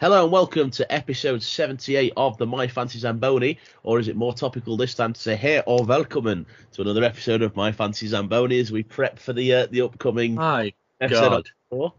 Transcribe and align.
Hello 0.00 0.22
and 0.22 0.32
welcome 0.32 0.70
to 0.70 0.90
episode 0.90 1.42
78 1.42 2.14
of 2.16 2.38
the 2.38 2.46
My 2.46 2.66
Fancy 2.66 2.98
Zamboni, 2.98 3.58
or 3.82 4.00
is 4.00 4.08
it 4.08 4.16
more 4.16 4.32
topical 4.32 4.78
this 4.78 4.94
time 4.94 5.12
to 5.12 5.20
say 5.20 5.36
hey 5.36 5.62
or 5.66 5.84
welcome 5.84 6.46
to 6.72 6.80
another 6.80 7.04
episode 7.04 7.42
of 7.42 7.54
My 7.54 7.70
Fancy 7.70 8.06
Zamboni 8.06 8.58
as 8.60 8.72
we 8.72 8.82
prep 8.82 9.18
for 9.18 9.34
the 9.34 9.52
uh, 9.52 9.66
the 9.66 9.82
upcoming 9.82 10.36
My 10.36 10.72
episode. 11.02 11.50
God. 11.70 11.92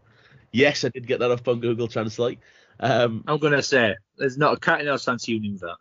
Yes, 0.51 0.83
I 0.83 0.89
did 0.89 1.05
get 1.05 1.19
that 1.19 1.29
off 1.29 1.47
on 1.47 1.59
Google 1.59 1.87
Translate. 1.87 2.39
Um, 2.79 3.23
I'm 3.27 3.37
going 3.37 3.53
to 3.53 3.61
say, 3.61 3.95
there's 4.17 4.35
not 4.35 4.53
a 4.53 4.59
cat 4.59 4.81
in 4.81 4.87
our 4.87 4.97
sense 4.97 5.27
union 5.27 5.59
that. 5.61 5.77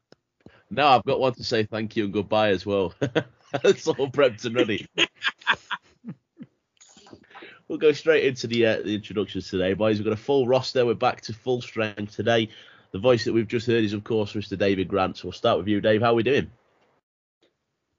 now 0.71 0.89
I've 0.89 1.05
got 1.05 1.21
one 1.21 1.33
to 1.37 1.43
say 1.43 1.65
thank 1.65 1.97
you 1.97 2.05
and 2.05 2.12
goodbye 2.12 2.51
as 2.51 2.66
well. 2.66 2.93
it's 3.65 3.89
all 3.89 4.11
prepped 4.11 4.45
and 4.45 4.57
ready. 4.57 4.87
we'll 7.70 7.79
go 7.79 7.92
straight 7.92 8.24
into 8.24 8.48
the 8.48 8.66
uh, 8.66 8.77
the 8.83 8.97
introductions 8.97 9.48
today, 9.48 9.73
boys. 9.74 9.97
We've 9.97 10.05
got 10.05 10.12
a 10.12 10.16
full 10.16 10.47
roster. 10.47 10.84
We're 10.84 10.95
back 10.95 11.20
to 11.23 11.33
full 11.33 11.62
strength 11.62 12.16
today. 12.16 12.48
The 12.91 12.98
voice 12.98 13.24
that 13.24 13.33
we've 13.33 13.47
just 13.47 13.69
heard 13.69 13.84
is, 13.84 13.92
of 13.92 14.02
course, 14.02 14.33
Mr. 14.33 14.59
David 14.59 14.88
Grant. 14.88 15.16
So 15.16 15.28
we'll 15.28 15.33
start 15.33 15.59
with 15.59 15.69
you, 15.69 15.80
Dave. 15.80 16.02
How 16.02 16.11
are 16.11 16.14
we 16.14 16.25
doing? 16.25 16.51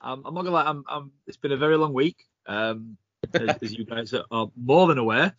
Um, 0.01 0.23
I'm 0.25 0.33
not 0.33 0.43
to 0.43 0.51
lie, 0.51 0.65
I'm, 0.65 0.83
I'm, 0.89 1.11
it's 1.27 1.37
been 1.37 1.53
a 1.53 1.57
very 1.57 1.77
long 1.77 1.93
week, 1.93 2.17
um, 2.47 2.97
as, 3.33 3.57
as 3.61 3.73
you 3.73 3.85
guys 3.85 4.13
are, 4.13 4.25
are 4.29 4.51
more 4.61 4.87
than 4.87 4.97
aware. 4.97 5.33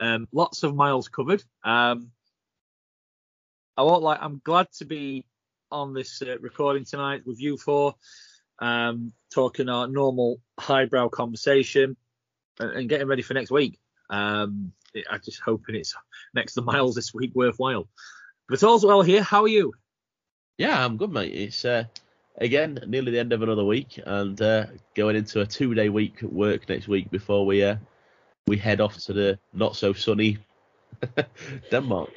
Um, 0.00 0.28
lots 0.32 0.62
of 0.64 0.74
miles 0.74 1.08
covered. 1.08 1.42
Um, 1.64 2.10
I 3.78 3.82
won't 3.82 4.02
like, 4.02 4.18
I'm 4.20 4.42
glad 4.44 4.66
to 4.78 4.84
be 4.84 5.24
on 5.70 5.94
this 5.94 6.20
uh, 6.20 6.38
recording 6.40 6.84
tonight 6.84 7.22
with 7.24 7.40
you 7.40 7.56
four, 7.56 7.94
um, 8.58 9.12
talking 9.32 9.70
our 9.70 9.86
normal 9.86 10.40
highbrow 10.58 11.08
conversation 11.08 11.96
and, 12.60 12.88
getting 12.88 13.06
ready 13.06 13.22
for 13.22 13.34
next 13.34 13.50
week. 13.50 13.78
Um, 14.10 14.72
I'm 15.10 15.20
just 15.24 15.40
hoping 15.40 15.74
it's 15.74 15.94
next 16.34 16.54
to 16.54 16.62
miles 16.62 16.94
this 16.94 17.12
week 17.12 17.32
worthwhile. 17.34 17.88
But 18.48 18.62
all's 18.62 18.84
well 18.84 19.02
here. 19.02 19.22
How 19.22 19.42
are 19.42 19.48
you? 19.48 19.74
Yeah, 20.56 20.84
I'm 20.84 20.96
good, 20.96 21.12
mate. 21.12 21.34
It's 21.34 21.64
uh, 21.64 21.84
again 22.38 22.80
nearly 22.86 23.12
the 23.12 23.18
end 23.18 23.32
of 23.32 23.42
another 23.42 23.64
week, 23.64 24.00
and 24.04 24.40
uh, 24.40 24.66
going 24.94 25.16
into 25.16 25.40
a 25.40 25.46
two-day 25.46 25.88
week 25.88 26.22
at 26.22 26.32
work 26.32 26.68
next 26.68 26.88
week 26.88 27.10
before 27.10 27.44
we 27.44 27.62
uh, 27.62 27.76
we 28.46 28.56
head 28.56 28.80
off 28.80 28.96
to 28.96 29.12
the 29.12 29.38
not 29.52 29.76
so 29.76 29.92
sunny 29.92 30.38
Denmark. 31.70 32.10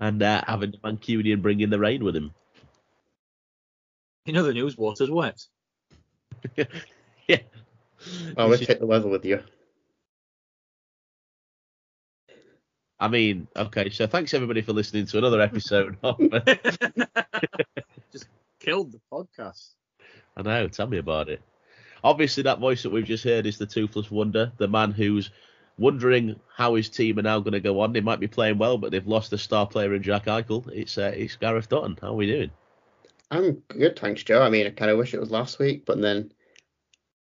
And 0.00 0.20
uh, 0.20 0.42
having 0.46 0.72
Mancunian 0.82 1.42
bring 1.42 1.60
in 1.60 1.70
the 1.70 1.78
rain 1.78 2.02
with 2.02 2.16
him. 2.16 2.34
You 4.26 4.32
know 4.32 4.42
the 4.42 4.52
news, 4.52 4.76
water's 4.76 5.10
wet. 5.10 5.40
yeah. 7.28 7.38
Oh, 8.36 8.46
let's 8.46 8.66
check 8.66 8.80
the 8.80 8.86
weather 8.86 9.08
with 9.08 9.24
you. 9.24 9.40
I 12.98 13.08
mean, 13.08 13.48
okay, 13.56 13.90
so 13.90 14.06
thanks 14.06 14.32
everybody 14.32 14.62
for 14.62 14.72
listening 14.72 15.06
to 15.06 15.18
another 15.18 15.40
episode 15.40 15.96
of. 16.04 16.18
just 18.12 18.28
killed 18.60 18.92
the 18.92 19.00
podcast. 19.10 19.70
I 20.36 20.42
know, 20.42 20.68
tell 20.68 20.86
me 20.86 20.98
about 20.98 21.28
it. 21.28 21.42
Obviously, 22.04 22.44
that 22.44 22.60
voice 22.60 22.82
that 22.84 22.90
we've 22.90 23.04
just 23.04 23.24
heard 23.24 23.46
is 23.46 23.58
the 23.58 23.66
Toothless 23.66 24.10
Wonder, 24.10 24.52
the 24.56 24.68
man 24.68 24.92
who's 24.92 25.30
wondering 25.78 26.38
how 26.54 26.74
his 26.74 26.88
team 26.88 27.18
are 27.18 27.22
now 27.22 27.40
going 27.40 27.52
to 27.52 27.60
go 27.60 27.80
on. 27.80 27.92
They 27.92 28.00
might 28.00 28.20
be 28.20 28.28
playing 28.28 28.58
well, 28.58 28.78
but 28.78 28.92
they've 28.92 29.06
lost 29.06 29.32
a 29.32 29.38
star 29.38 29.66
player 29.66 29.94
in 29.94 30.02
Jack 30.02 30.26
Eichel. 30.26 30.68
It's 30.72 30.96
uh, 30.98 31.12
it's 31.14 31.36
Gareth 31.36 31.68
Dutton. 31.68 31.98
How 32.00 32.08
are 32.08 32.14
we 32.14 32.26
doing? 32.26 32.50
I'm 33.30 33.62
good, 33.68 33.98
thanks, 33.98 34.22
Joe. 34.22 34.42
I 34.42 34.50
mean, 34.50 34.66
I 34.66 34.70
kind 34.70 34.90
of 34.90 34.98
wish 34.98 35.14
it 35.14 35.20
was 35.20 35.30
last 35.30 35.58
week, 35.58 35.86
but 35.86 36.00
then 36.00 36.32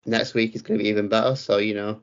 next 0.06 0.34
week 0.34 0.56
is 0.56 0.62
going 0.62 0.78
to 0.78 0.84
be 0.84 0.90
even 0.90 1.08
better. 1.08 1.36
So 1.36 1.58
you 1.58 1.74
know, 1.74 2.02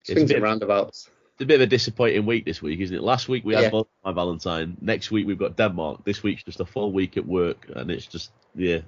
It's 0.00 0.12
swings 0.12 0.30
a 0.30 0.34
and 0.34 0.42
bit- 0.42 0.42
roundabouts. 0.42 1.10
It's 1.34 1.42
a 1.42 1.46
bit 1.46 1.56
of 1.56 1.60
a 1.60 1.66
disappointing 1.66 2.24
week 2.24 2.46
this 2.46 2.62
week, 2.62 2.80
isn't 2.80 2.96
it? 2.96 3.02
Last 3.02 3.28
week 3.28 3.44
we 3.44 3.54
had 3.54 3.70
Yeah. 3.70 3.82
my 4.02 4.12
Valentine. 4.12 4.74
Next 4.80 5.10
week 5.10 5.26
we've 5.26 5.38
got 5.38 5.54
Denmark. 5.56 6.02
This 6.04 6.22
week's 6.22 6.42
just 6.42 6.60
a 6.60 6.64
full 6.64 6.92
week 6.92 7.18
at 7.18 7.26
work, 7.26 7.66
and 7.76 7.90
it's 7.90 8.06
just 8.06 8.30
yeah. 8.54 8.80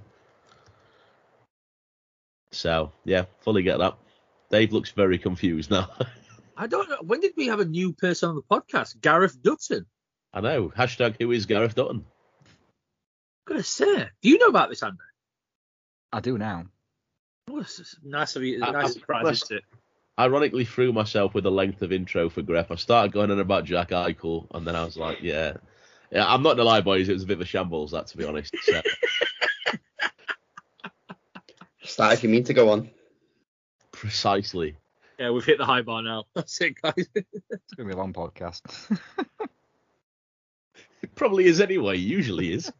So 2.52 2.90
yeah, 3.04 3.26
fully 3.40 3.62
get 3.62 3.78
that. 3.78 3.98
Dave 4.50 4.72
looks 4.72 4.90
very 4.92 5.18
confused 5.18 5.70
now. 5.70 5.90
I 6.56 6.66
don't 6.66 6.88
know. 6.88 6.96
When 7.02 7.20
did 7.20 7.34
we 7.36 7.48
have 7.48 7.60
a 7.60 7.64
new 7.66 7.92
person 7.92 8.30
on 8.30 8.34
the 8.36 8.42
podcast? 8.42 9.00
Gareth 9.00 9.40
Dutton. 9.42 9.84
I 10.32 10.40
know. 10.40 10.70
Hashtag 10.70 11.16
who 11.20 11.30
is 11.32 11.46
Gareth 11.46 11.74
Dutton? 11.74 12.04
I'm 12.46 13.54
gonna 13.54 13.62
say. 13.62 14.08
Do 14.22 14.28
you 14.30 14.38
know 14.38 14.46
about 14.46 14.70
this, 14.70 14.82
Andy? 14.82 14.96
I 16.12 16.20
do 16.20 16.38
now. 16.38 16.64
This 17.56 17.96
nice 18.04 18.36
of 18.36 18.42
you. 18.42 18.62
I- 18.62 18.70
Nice 18.70 18.84
I'm- 18.84 18.92
surprise, 18.92 19.42
I'm- 19.50 19.58
it? 19.58 19.64
ironically 20.18 20.64
threw 20.64 20.92
myself 20.92 21.34
with 21.34 21.46
a 21.46 21.50
length 21.50 21.80
of 21.82 21.92
intro 21.92 22.28
for 22.28 22.42
Gref. 22.42 22.70
I 22.70 22.74
started 22.74 23.12
going 23.12 23.30
on 23.30 23.38
about 23.40 23.64
Jack 23.64 23.90
Eichel, 23.90 24.46
and 24.52 24.66
then 24.66 24.74
I 24.76 24.84
was 24.84 24.96
like, 24.96 25.18
yeah, 25.22 25.56
yeah. 26.10 26.26
I'm 26.26 26.42
not 26.42 26.56
gonna 26.56 26.68
lie, 26.68 26.80
boys. 26.80 27.08
It 27.08 27.12
was 27.14 27.22
a 27.22 27.26
bit 27.26 27.34
of 27.38 27.42
a 27.42 27.44
shambles, 27.46 27.92
that 27.92 28.06
to 28.08 28.16
be 28.16 28.24
honest. 28.24 28.54
So, 28.62 28.80
Start 31.82 32.12
if 32.14 32.22
you 32.22 32.28
mean 32.28 32.44
to 32.44 32.54
go 32.54 32.70
on. 32.70 32.90
precisely. 33.92 34.76
Yeah, 35.18 35.30
we've 35.30 35.44
hit 35.44 35.58
the 35.58 35.64
high 35.64 35.82
bar 35.82 36.02
now. 36.02 36.24
That's 36.34 36.60
it, 36.60 36.80
guys. 36.80 37.08
It's 37.14 37.74
gonna 37.76 37.88
be 37.88 37.94
a 37.94 37.96
long 37.96 38.12
podcast. 38.12 38.62
It 41.00 41.14
probably 41.14 41.46
is 41.46 41.60
anyway. 41.60 41.96
Usually 41.96 42.52
is. 42.52 42.72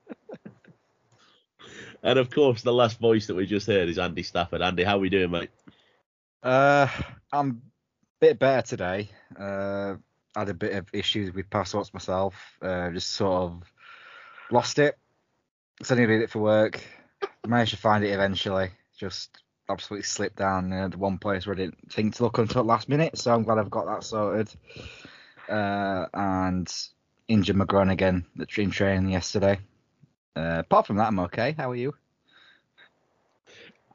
And 2.02 2.18
of 2.18 2.30
course, 2.30 2.62
the 2.62 2.72
last 2.72 2.98
voice 2.98 3.26
that 3.26 3.34
we 3.34 3.46
just 3.46 3.66
heard 3.66 3.88
is 3.88 3.98
Andy 3.98 4.22
Stafford. 4.22 4.62
Andy, 4.62 4.84
how 4.84 4.96
are 4.96 5.00
we 5.00 5.08
doing, 5.08 5.30
mate? 5.30 5.50
uh, 6.42 6.88
I'm 7.32 7.50
a 7.50 7.54
bit 8.20 8.38
better 8.38 8.66
today. 8.66 9.08
Uh, 9.38 9.96
had 10.34 10.48
a 10.48 10.54
bit 10.54 10.74
of 10.74 10.86
issues 10.92 11.32
with 11.34 11.50
passwords 11.50 11.92
myself. 11.92 12.34
Uh, 12.62 12.90
just 12.90 13.12
sort 13.12 13.42
of 13.42 13.62
lost 14.50 14.78
it. 14.78 14.96
I 15.88 15.94
needed 15.94 16.22
it 16.22 16.30
for 16.30 16.40
work. 16.40 16.84
Managed 17.46 17.72
to 17.72 17.76
find 17.76 18.04
it 18.04 18.10
eventually. 18.10 18.70
Just 18.96 19.42
absolutely 19.68 20.04
slipped 20.04 20.36
down 20.36 20.70
the 20.70 20.98
one 20.98 21.18
place 21.18 21.46
where 21.46 21.54
I 21.54 21.58
didn't 21.58 21.92
think 21.92 22.16
to 22.16 22.24
look 22.24 22.38
until 22.38 22.64
last 22.64 22.88
minute. 22.88 23.18
So 23.18 23.32
I'm 23.32 23.44
glad 23.44 23.58
I've 23.58 23.70
got 23.70 23.86
that 23.86 24.04
sorted. 24.04 24.50
Uh, 25.48 26.06
and 26.12 26.70
injured 27.26 27.56
my 27.56 27.64
groin 27.64 27.90
again 27.90 28.24
at 28.40 28.48
dream 28.48 28.70
training 28.70 29.10
yesterday. 29.10 29.58
Uh, 30.38 30.60
apart 30.60 30.86
from 30.86 30.96
that, 30.96 31.08
I'm 31.08 31.18
okay. 31.18 31.52
How 31.58 31.72
are 31.72 31.76
you? 31.76 31.94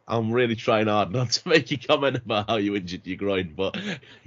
I'm 0.05 0.33
really 0.33 0.57
trying 0.57 0.87
hard 0.87 1.11
not 1.11 1.31
to 1.31 1.47
make 1.47 1.71
you 1.71 1.77
comment 1.77 2.17
about 2.17 2.49
how 2.49 2.57
you 2.57 2.75
injured 2.75 3.07
your 3.07 3.15
groin, 3.15 3.53
but 3.55 3.77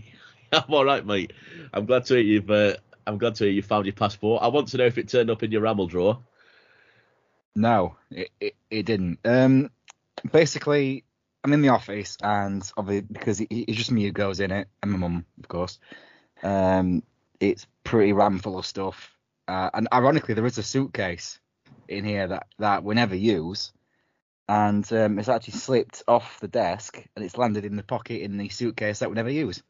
I'm 0.52 0.72
all 0.72 0.84
right, 0.84 1.04
mate. 1.04 1.34
I'm 1.74 1.84
glad 1.84 2.06
to 2.06 2.14
hear 2.14 2.22
you've. 2.22 2.50
Uh, 2.50 2.76
I'm 3.06 3.18
glad 3.18 3.34
to 3.36 3.44
hear 3.44 3.52
you 3.52 3.60
found 3.60 3.84
your 3.84 3.92
passport. 3.92 4.42
I 4.42 4.48
want 4.48 4.68
to 4.68 4.78
know 4.78 4.86
if 4.86 4.96
it 4.96 5.08
turned 5.08 5.30
up 5.30 5.42
in 5.42 5.52
your 5.52 5.60
Ramble 5.60 5.88
drawer. 5.88 6.20
No, 7.54 7.96
it, 8.10 8.30
it, 8.40 8.54
it 8.70 8.86
didn't. 8.86 9.18
Um, 9.22 9.70
basically, 10.32 11.04
I'm 11.44 11.52
in 11.52 11.60
the 11.60 11.68
office, 11.68 12.16
and 12.22 12.62
obviously 12.78 13.06
because 13.12 13.40
it, 13.42 13.48
it's 13.50 13.76
just 13.76 13.92
me 13.92 14.04
who 14.04 14.12
goes 14.12 14.40
in 14.40 14.50
it, 14.52 14.68
and 14.82 14.90
my 14.90 14.96
mum, 14.96 15.26
of 15.38 15.48
course. 15.48 15.78
Um, 16.42 17.02
it's 17.40 17.66
pretty 17.84 18.14
ram 18.14 18.38
full 18.38 18.58
of 18.58 18.64
stuff, 18.64 19.14
uh, 19.48 19.68
and 19.74 19.86
ironically, 19.92 20.32
there 20.32 20.46
is 20.46 20.56
a 20.56 20.62
suitcase 20.62 21.38
in 21.88 22.04
here 22.04 22.28
that 22.28 22.46
that 22.58 22.84
we 22.84 22.94
never 22.94 23.14
use, 23.14 23.72
and 24.48 24.90
um, 24.92 25.18
it's 25.18 25.28
actually 25.28 25.54
slipped 25.54 26.02
off 26.06 26.40
the 26.40 26.48
desk, 26.48 27.02
and 27.14 27.24
it's 27.24 27.38
landed 27.38 27.64
in 27.64 27.76
the 27.76 27.82
pocket 27.82 28.22
in 28.22 28.36
the 28.36 28.48
suitcase 28.48 29.00
that 29.00 29.08
we 29.08 29.14
never 29.14 29.30
use. 29.30 29.62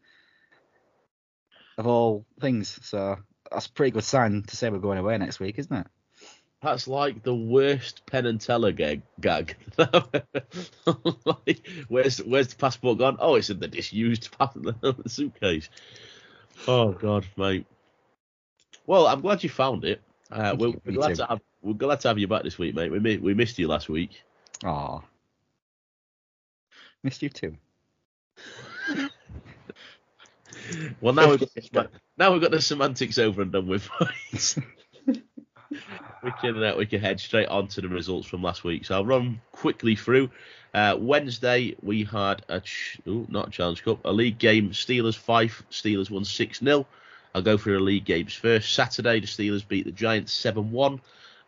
Of 1.78 1.86
all 1.86 2.24
things, 2.40 2.78
so 2.82 3.18
that's 3.50 3.66
a 3.66 3.72
pretty 3.72 3.90
good 3.90 4.04
sign 4.04 4.44
to 4.46 4.56
say 4.56 4.70
we're 4.70 4.78
going 4.78 4.98
away 4.98 5.18
next 5.18 5.40
week, 5.40 5.58
isn't 5.58 5.76
it? 5.76 5.86
That's 6.62 6.88
like 6.88 7.22
the 7.22 7.34
worst 7.34 8.06
Penn 8.06 8.26
and 8.26 8.40
Teller 8.40 8.72
gag. 8.72 9.02
gag. 9.20 9.56
like, 9.78 11.68
where's 11.88 12.18
where's 12.18 12.48
the 12.48 12.56
passport 12.56 12.98
gone? 12.98 13.18
Oh, 13.20 13.34
it's 13.34 13.50
in 13.50 13.60
the 13.60 13.68
disused 13.68 14.34
suitcase. 15.06 15.68
Oh 16.66 16.92
God, 16.92 17.26
mate. 17.36 17.66
Well, 18.86 19.06
I'm 19.06 19.20
glad 19.20 19.42
you 19.42 19.50
found 19.50 19.84
it. 19.84 20.00
Uh, 20.30 20.56
we're, 20.58 20.72
we're 20.84 20.94
glad 20.94 21.08
too. 21.08 21.16
to 21.16 21.26
have 21.26 21.40
we're 21.66 21.74
glad 21.74 22.00
to 22.00 22.08
have 22.08 22.18
you 22.18 22.28
back 22.28 22.42
this 22.44 22.58
week, 22.58 22.74
mate. 22.74 22.92
We 22.92 23.00
mi- 23.00 23.18
we 23.18 23.34
missed 23.34 23.58
you 23.58 23.68
last 23.68 23.88
week. 23.88 24.22
Aw. 24.64 25.00
Missed 27.02 27.22
you 27.22 27.28
too. 27.28 27.56
Well, 31.00 31.14
now 31.14 31.30
we've 31.30 31.44
got, 31.72 31.90
now 32.18 32.32
we've 32.32 32.42
got 32.42 32.50
the 32.50 32.60
semantics 32.60 33.18
over 33.18 33.42
and 33.42 33.52
done 33.52 33.66
with. 33.66 33.88
we 35.06 36.32
can 36.40 36.62
uh, 36.62 36.74
we 36.76 36.86
can 36.86 37.00
head 37.00 37.20
straight 37.20 37.48
on 37.48 37.68
to 37.68 37.80
the 37.80 37.88
results 37.88 38.26
from 38.26 38.42
last 38.42 38.64
week. 38.64 38.84
So 38.84 38.94
I'll 38.96 39.06
run 39.06 39.40
quickly 39.52 39.94
through. 39.94 40.30
Uh, 40.74 40.96
Wednesday 40.98 41.76
we 41.82 42.04
had 42.04 42.44
a 42.48 42.60
ch- 42.60 43.00
ooh, 43.06 43.26
not 43.28 43.48
a 43.48 43.50
challenge 43.50 43.84
cup, 43.84 44.00
a 44.04 44.12
league 44.12 44.38
game. 44.38 44.70
Steelers 44.70 45.16
five, 45.16 45.62
Steelers 45.70 46.10
won 46.10 46.24
six 46.24 46.58
0 46.60 46.86
I'll 47.34 47.42
go 47.42 47.58
through 47.58 47.74
the 47.78 47.84
league 47.84 48.04
games 48.04 48.34
first. 48.34 48.72
Saturday 48.74 49.20
the 49.20 49.26
Steelers 49.26 49.66
beat 49.66 49.84
the 49.84 49.92
Giants 49.92 50.32
seven 50.32 50.72
one. 50.72 51.00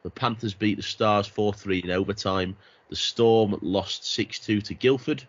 The 0.02 0.10
Panthers 0.10 0.54
beat 0.54 0.76
the 0.76 0.82
Stars 0.82 1.26
four 1.26 1.52
three 1.52 1.80
in 1.80 1.90
overtime. 1.90 2.56
The 2.88 2.96
Storm 2.96 3.58
lost 3.60 4.04
six 4.06 4.38
two 4.38 4.60
to 4.62 4.74
Guildford. 4.74 5.24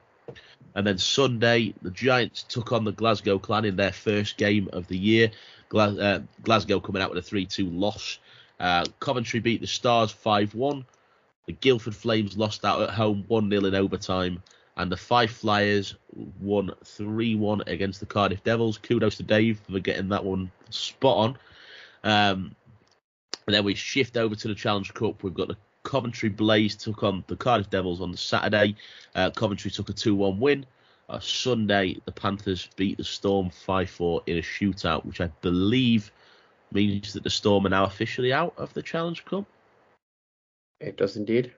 And 0.76 0.86
then 0.86 0.98
Sunday, 0.98 1.74
the 1.82 1.92
Giants 1.92 2.44
took 2.44 2.72
on 2.72 2.84
the 2.84 2.92
Glasgow 2.92 3.40
Clan 3.40 3.66
in 3.66 3.76
their 3.76 3.92
first 3.92 4.38
game 4.38 4.70
of 4.72 4.88
the 4.88 4.98
year. 4.98 5.32
Gla- 5.70 6.00
uh, 6.00 6.20
Glasgow 6.44 6.80
coming 6.80 7.02
out 7.02 7.10
with 7.10 7.20
a 7.20 7.28
3 7.28 7.46
2 7.46 7.70
loss. 7.70 8.20
Uh, 8.60 8.86
Coventry 9.00 9.40
beat 9.40 9.62
the 9.62 9.68
Stars 9.68 10.12
5 10.12 10.56
1. 10.56 10.86
The 11.48 11.54
Guildford 11.54 11.96
Flames 11.96 12.38
lost 12.38 12.66
out 12.66 12.82
at 12.82 12.92
home 12.92 13.24
1 13.28 13.50
0 13.50 13.66
in 13.66 13.76
overtime. 13.76 14.44
And 14.78 14.92
the 14.92 14.98
Fife 14.98 15.32
Flyers 15.32 15.96
won 16.40 16.72
3 16.84 17.36
1 17.36 17.64
against 17.68 18.00
the 18.00 18.06
Cardiff 18.06 18.44
Devils. 18.44 18.78
Kudos 18.78 19.18
to 19.18 19.24
Dave 19.24 19.60
for 19.70 19.80
getting 19.80 20.10
that 20.10 20.24
one 20.24 20.52
spot 20.70 21.18
on. 21.18 21.38
Um, 22.04 22.56
and 23.50 23.56
then 23.56 23.64
we 23.64 23.74
shift 23.74 24.16
over 24.16 24.36
to 24.36 24.48
the 24.48 24.54
Challenge 24.54 24.94
Cup. 24.94 25.24
We've 25.24 25.34
got 25.34 25.48
the 25.48 25.58
Coventry 25.82 26.30
Blaze 26.30 26.76
took 26.76 27.02
on 27.02 27.24
the 27.26 27.36
Cardiff 27.36 27.72
Devils 27.72 28.00
on 28.00 28.12
the 28.12 28.18
Saturday. 28.18 28.76
Uh, 29.16 29.32
Coventry 29.32 29.72
took 29.72 29.90
a 29.90 29.94
2 29.94 30.14
1 30.14 30.40
win. 30.40 30.68
Uh, 31.10 31.20
Sunday, 31.20 31.98
the 32.06 32.12
Panthers 32.12 32.70
beat 32.76 32.98
the 32.98 33.04
Storm 33.04 33.50
5 33.50 33.90
4 33.90 34.22
in 34.28 34.38
a 34.38 34.42
shootout, 34.42 35.04
which 35.04 35.20
I 35.20 35.32
believe 35.42 36.12
means 36.72 37.14
that 37.14 37.24
the 37.24 37.32
Storm 37.32 37.66
are 37.66 37.70
now 37.70 37.86
officially 37.86 38.32
out 38.32 38.54
of 38.56 38.72
the 38.76 38.84
Challenge 38.84 39.26
Cup. 39.26 39.46
It 40.80 40.98
does 40.98 41.18
indeed. 41.18 41.52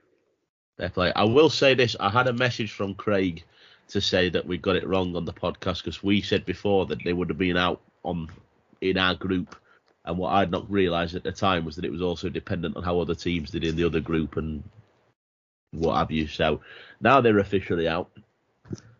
Fair 0.78 0.92
play. 0.92 1.12
I 1.14 1.26
will 1.26 1.50
say 1.50 1.74
this: 1.74 1.98
I 2.00 2.10
had 2.10 2.30
a 2.30 2.34
message 2.34 2.72
from 2.72 2.96
Craig 2.96 3.44
to 3.90 4.00
say 4.00 4.30
that 4.30 4.48
we 4.48 4.58
got 4.58 4.78
it 4.78 4.88
wrong 4.88 5.14
on 5.18 5.26
the 5.26 5.34
podcast 5.34 5.80
because 5.84 6.02
we 6.02 6.22
said 6.22 6.46
before 6.46 6.86
that 6.86 7.04
they 7.04 7.12
would 7.12 7.28
have 7.28 7.38
been 7.38 7.58
out 7.58 7.82
on 8.04 8.30
in 8.80 8.98
our 8.98 9.14
group, 9.14 9.58
and 10.06 10.18
what 10.18 10.34
I'd 10.34 10.52
not 10.52 10.72
realised 10.72 11.16
at 11.16 11.24
the 11.24 11.32
time 11.32 11.66
was 11.66 11.76
that 11.76 11.86
it 11.86 11.92
was 11.92 12.02
also 12.02 12.30
dependent 12.30 12.76
on 12.76 12.84
how 12.84 13.00
other 13.00 13.16
teams 13.16 13.52
did 13.52 13.64
in 13.64 13.76
the 13.76 13.84
other 13.84 14.00
group 14.00 14.38
and 14.38 14.64
what 15.72 15.96
have 15.96 16.12
you. 16.12 16.28
So 16.28 16.62
now 17.00 17.22
they're 17.22 17.40
officially 17.40 17.88
out. 17.88 18.10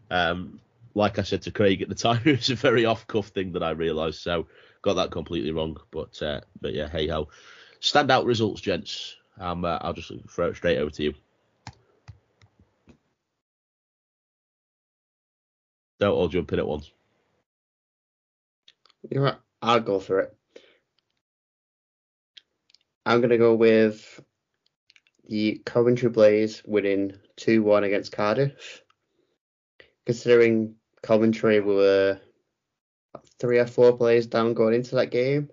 Um, 0.10 0.60
like 0.94 1.20
I 1.20 1.24
said 1.24 1.42
to 1.44 1.52
Craig 1.52 1.82
at 1.82 1.90
the 1.90 1.96
time, 1.96 2.22
it 2.26 2.38
was 2.38 2.50
a 2.50 2.56
very 2.56 2.86
off-cuff 2.86 3.28
thing 3.28 3.54
that 3.54 3.64
I 3.64 3.72
realised. 3.72 4.20
So 4.20 4.48
got 4.82 4.96
that 4.96 5.12
completely 5.12 5.52
wrong. 5.52 5.78
But 5.90 6.22
uh, 6.22 6.42
but 6.60 6.74
yeah, 6.74 6.88
hey 6.88 7.08
ho. 7.08 7.30
Standout 7.82 8.26
results, 8.26 8.62
gents. 8.62 9.16
Um, 9.40 9.66
uh, 9.66 9.80
I'll 9.82 9.94
just 9.94 10.12
throw 10.30 10.50
it 10.50 10.56
straight 10.56 10.78
over 10.78 10.92
to 10.92 11.04
you. 11.04 11.14
Don't 16.00 16.14
all 16.14 16.28
jump 16.28 16.52
in 16.54 16.60
at 16.60 16.68
once. 16.68 16.92
You 19.10 19.22
know? 19.22 19.36
I'll 19.62 19.80
go 19.80 20.00
for 20.00 20.20
it. 20.20 20.38
I'm 23.06 23.20
going 23.20 23.32
to 23.32 23.38
go 23.38 23.56
with 23.56 24.20
the 25.28 25.62
Coventry 25.66 26.10
Blaze 26.10 26.62
winning 26.66 27.14
2 27.38 27.64
1 27.64 27.84
against 27.84 28.12
Cardiff. 28.12 28.84
Considering 30.06 30.76
Coventry 31.02 31.60
were 31.62 32.20
three 33.40 33.58
or 33.58 33.66
four 33.66 33.98
players 33.98 34.28
down 34.28 34.54
going 34.54 34.76
into 34.76 34.96
that 34.96 35.10
game, 35.10 35.50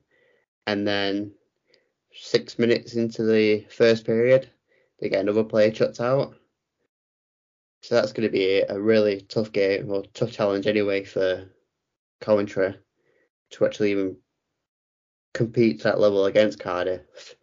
and 0.67 0.87
then 0.87 1.33
six 2.13 2.59
minutes 2.59 2.95
into 2.95 3.23
the 3.23 3.67
first 3.71 4.05
period, 4.05 4.51
they 5.01 5.09
get 5.09 5.21
another 5.21 5.45
player 5.45 5.71
chucked 5.71 6.01
out. 6.01 6.35
So 7.83 7.95
that's 7.95 8.13
going 8.13 8.29
to 8.29 8.33
be 8.33 8.61
a 8.61 8.79
really 8.79 9.23
tough 9.23 9.53
game, 9.53 9.91
or 9.91 10.03
tough 10.13 10.33
challenge 10.33 10.67
anyway 10.67 11.05
for 11.05 11.49
Coventry 12.21 12.75
to 13.51 13.65
actually 13.65 13.93
even 13.93 14.17
compete 15.33 15.79
to 15.79 15.85
that 15.85 16.01
level 16.01 16.27
against 16.27 16.59
Cardiff. 16.59 17.37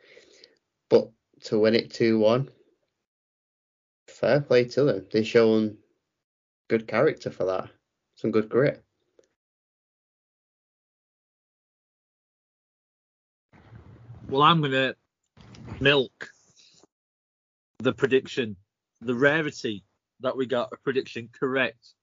To 1.45 1.59
win 1.59 1.75
it 1.75 1.91
2 1.91 2.17
1, 2.17 2.49
fair 4.07 4.41
play 4.41 4.63
to 4.65 4.83
them. 4.83 5.05
They've 5.11 5.27
shown 5.27 5.77
good 6.67 6.87
character 6.87 7.29
for 7.29 7.45
that, 7.45 7.69
some 8.15 8.31
good 8.31 8.49
grit. 8.49 8.83
Well, 14.27 14.41
I'm 14.41 14.59
going 14.59 14.71
to 14.71 14.95
milk 15.79 16.29
the 17.77 17.93
prediction, 17.93 18.55
the 19.01 19.13
rarity 19.13 19.83
that 20.21 20.35
we 20.35 20.47
got 20.47 20.73
a 20.73 20.77
prediction 20.77 21.29
correct. 21.31 21.93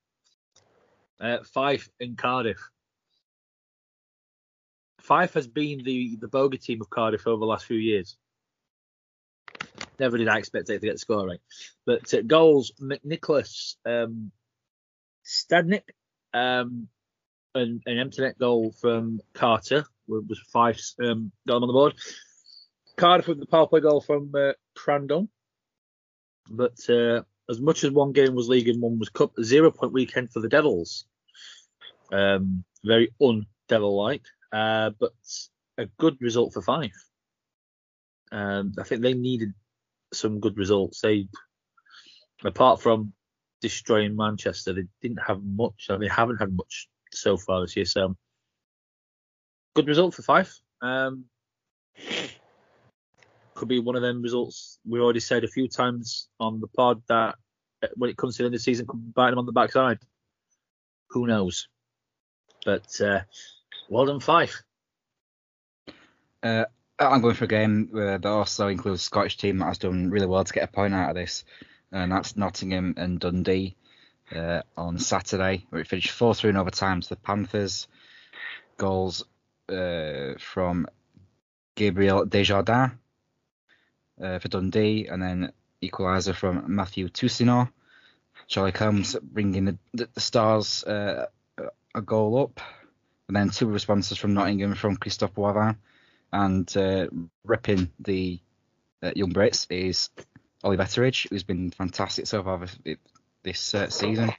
Uh, 1.21 1.39
Fife 1.43 1.89
in 1.99 2.15
Cardiff. 2.15 2.61
Fife 5.01 5.35
has 5.35 5.49
been 5.49 5.83
the, 5.83 6.17
the 6.21 6.29
bogey 6.29 6.59
team 6.59 6.81
of 6.81 6.91
Cardiff 6.91 7.27
over 7.27 7.41
the 7.41 7.47
last 7.47 7.65
few 7.65 7.77
years. 7.77 8.17
Never 10.03 10.19
did 10.19 10.27
I 10.27 10.39
expect 10.39 10.69
it 10.69 10.81
to 10.81 10.85
get 10.85 11.01
right. 11.09 11.39
But 11.87 12.13
uh, 12.13 12.23
goals, 12.23 12.73
McNicholas, 12.81 13.77
um, 13.87 14.33
Stadnick, 15.25 15.85
um, 16.35 16.89
an, 17.55 17.83
an 17.87 17.99
empty 17.99 18.23
net 18.23 18.37
goal 18.37 18.75
from 18.81 19.21
Carter 19.33 19.85
was 20.09 20.41
five 20.53 20.81
um, 21.01 21.31
got 21.47 21.55
them 21.55 21.63
on 21.63 21.69
the 21.69 21.73
board. 21.73 21.95
Cardiff 22.97 23.29
with 23.29 23.39
the 23.39 23.47
power 23.47 23.69
play 23.69 23.79
goal 23.79 24.01
from 24.01 24.33
uh, 24.35 24.55
Crandon. 24.77 25.29
But 26.51 26.81
uh, 26.91 27.23
as 27.49 27.61
much 27.61 27.85
as 27.85 27.93
one 27.93 28.11
game 28.11 28.35
was 28.35 28.49
league 28.49 28.69
and 28.69 28.83
one 28.83 28.99
was 28.99 29.09
cup, 29.09 29.35
zero 29.41 29.71
point 29.71 29.93
weekend 29.93 30.33
for 30.33 30.41
the 30.41 30.49
Devils. 30.49 31.05
Um, 32.11 32.65
very 32.85 33.15
un-devil 33.21 33.97
like, 34.03 34.25
uh, 34.53 34.91
but 34.99 35.13
a 35.79 35.87
good 35.97 36.17
result 36.21 36.55
for 36.55 36.61
Fife. 36.61 36.91
Um, 38.33 38.73
I 38.81 38.83
think 38.83 39.03
they 39.03 39.15
needed 39.15 39.55
some 40.13 40.41
good 40.41 40.57
results. 40.57 41.01
They, 41.01 41.29
apart 42.45 42.81
from 42.81 43.13
destroying 43.61 44.17
Manchester, 44.17 44.73
they 44.73 44.85
didn't 45.01 45.23
have 45.27 45.43
much. 45.43 45.89
They 45.89 46.09
haven't 46.09 46.39
had 46.39 46.55
much 46.55 46.89
so 47.13 47.37
far 47.37 47.61
this 47.61 47.77
year. 47.77 47.85
So 47.85 48.17
good 49.75 49.89
result 49.89 50.15
for 50.15 50.23
Fife. 50.23 50.61
Um, 50.81 51.25
could 53.55 53.69
be 53.69 53.79
one 53.79 53.97
of 53.97 54.03
them 54.03 54.23
results 54.23 54.79
we 54.85 54.99
already 54.99 55.21
said 55.21 55.45
a 55.45 55.49
few 55.49 55.69
times 55.69 56.29
on 56.41 56.61
the 56.61 56.67
pod 56.67 57.03
that 57.09 57.37
when 57.95 58.11
it 58.11 58.17
comes 58.17 58.37
to 58.37 58.43
the 58.43 58.47
end 58.47 58.55
of 58.55 58.61
the 58.61 58.65
season, 58.65 58.87
could 58.87 59.15
bite 59.15 59.31
them 59.31 59.39
on 59.39 59.47
the 59.47 59.53
backside. 59.53 59.99
Who 61.11 61.27
knows? 61.27 61.69
But 62.65 63.01
uh, 63.01 63.21
well 63.89 64.07
done, 64.07 64.21
Fife. 64.21 64.63
Uh, 66.43 66.65
I'm 67.09 67.21
going 67.21 67.35
for 67.35 67.45
a 67.45 67.49
game 67.49 67.91
that 67.93 68.27
also 68.27 68.69
includes 68.69 69.01
a 69.01 69.05
Scottish 69.05 69.37
team 69.37 69.59
that 69.59 69.67
has 69.67 69.79
done 69.79 70.11
really 70.11 70.27
well 70.27 70.45
to 70.45 70.53
get 70.53 70.65
a 70.65 70.73
point 70.73 70.95
out 70.95 71.11
of 71.11 71.17
this, 71.17 71.45
and 71.91 72.13
that's 72.13 72.37
Nottingham 72.37 72.95
and 72.97 73.21
Dundee 73.21 73.77
uh, 74.35 74.63
on 74.77 74.99
Saturday, 74.99 75.67
where 75.71 75.81
it 75.81 75.89
finished 75.89 76.11
4 76.11 76.35
3 76.35 76.51
in 76.51 76.57
overtime 76.57 77.01
to 77.01 77.09
the 77.09 77.17
Panthers. 77.17 77.89
Goals 78.77 79.25
uh, 79.69 80.35
from 80.39 80.87
Gabriel 81.75 82.25
Desjardins 82.25 82.93
uh, 84.23 84.39
for 84.39 84.49
Dundee, 84.49 85.07
and 85.07 85.23
then 85.23 85.53
equaliser 85.83 86.35
from 86.35 86.75
Matthew 86.75 87.09
Toussaint. 87.09 87.69
Charlie 88.49 88.73
Combs 88.73 89.17
bringing 89.23 89.65
the, 89.65 89.79
the, 89.95 90.09
the 90.13 90.21
Stars 90.21 90.85
uh, 90.85 91.27
a 91.95 92.03
goal 92.03 92.43
up, 92.43 92.61
and 93.29 93.37
then 93.37 93.51
two 93.51 93.67
responses 93.67 94.19
from 94.19 94.35
Nottingham 94.35 94.75
from 94.75 94.97
Christophe 94.97 95.35
Boivin, 95.35 95.77
and 96.33 96.75
uh, 96.77 97.09
ripping 97.45 97.91
the 98.01 98.41
uh, 99.03 99.13
young 99.15 99.33
Brits 99.33 99.67
is 99.71 100.11
Ollie 100.65 100.77
Betteridge, 100.77 101.29
who's 101.29 101.43
been 101.43 101.71
fantastic 101.71 102.27
so 102.27 102.43
far 102.43 102.65
this, 103.43 103.75
uh, 103.75 103.91
season. 103.91 104.33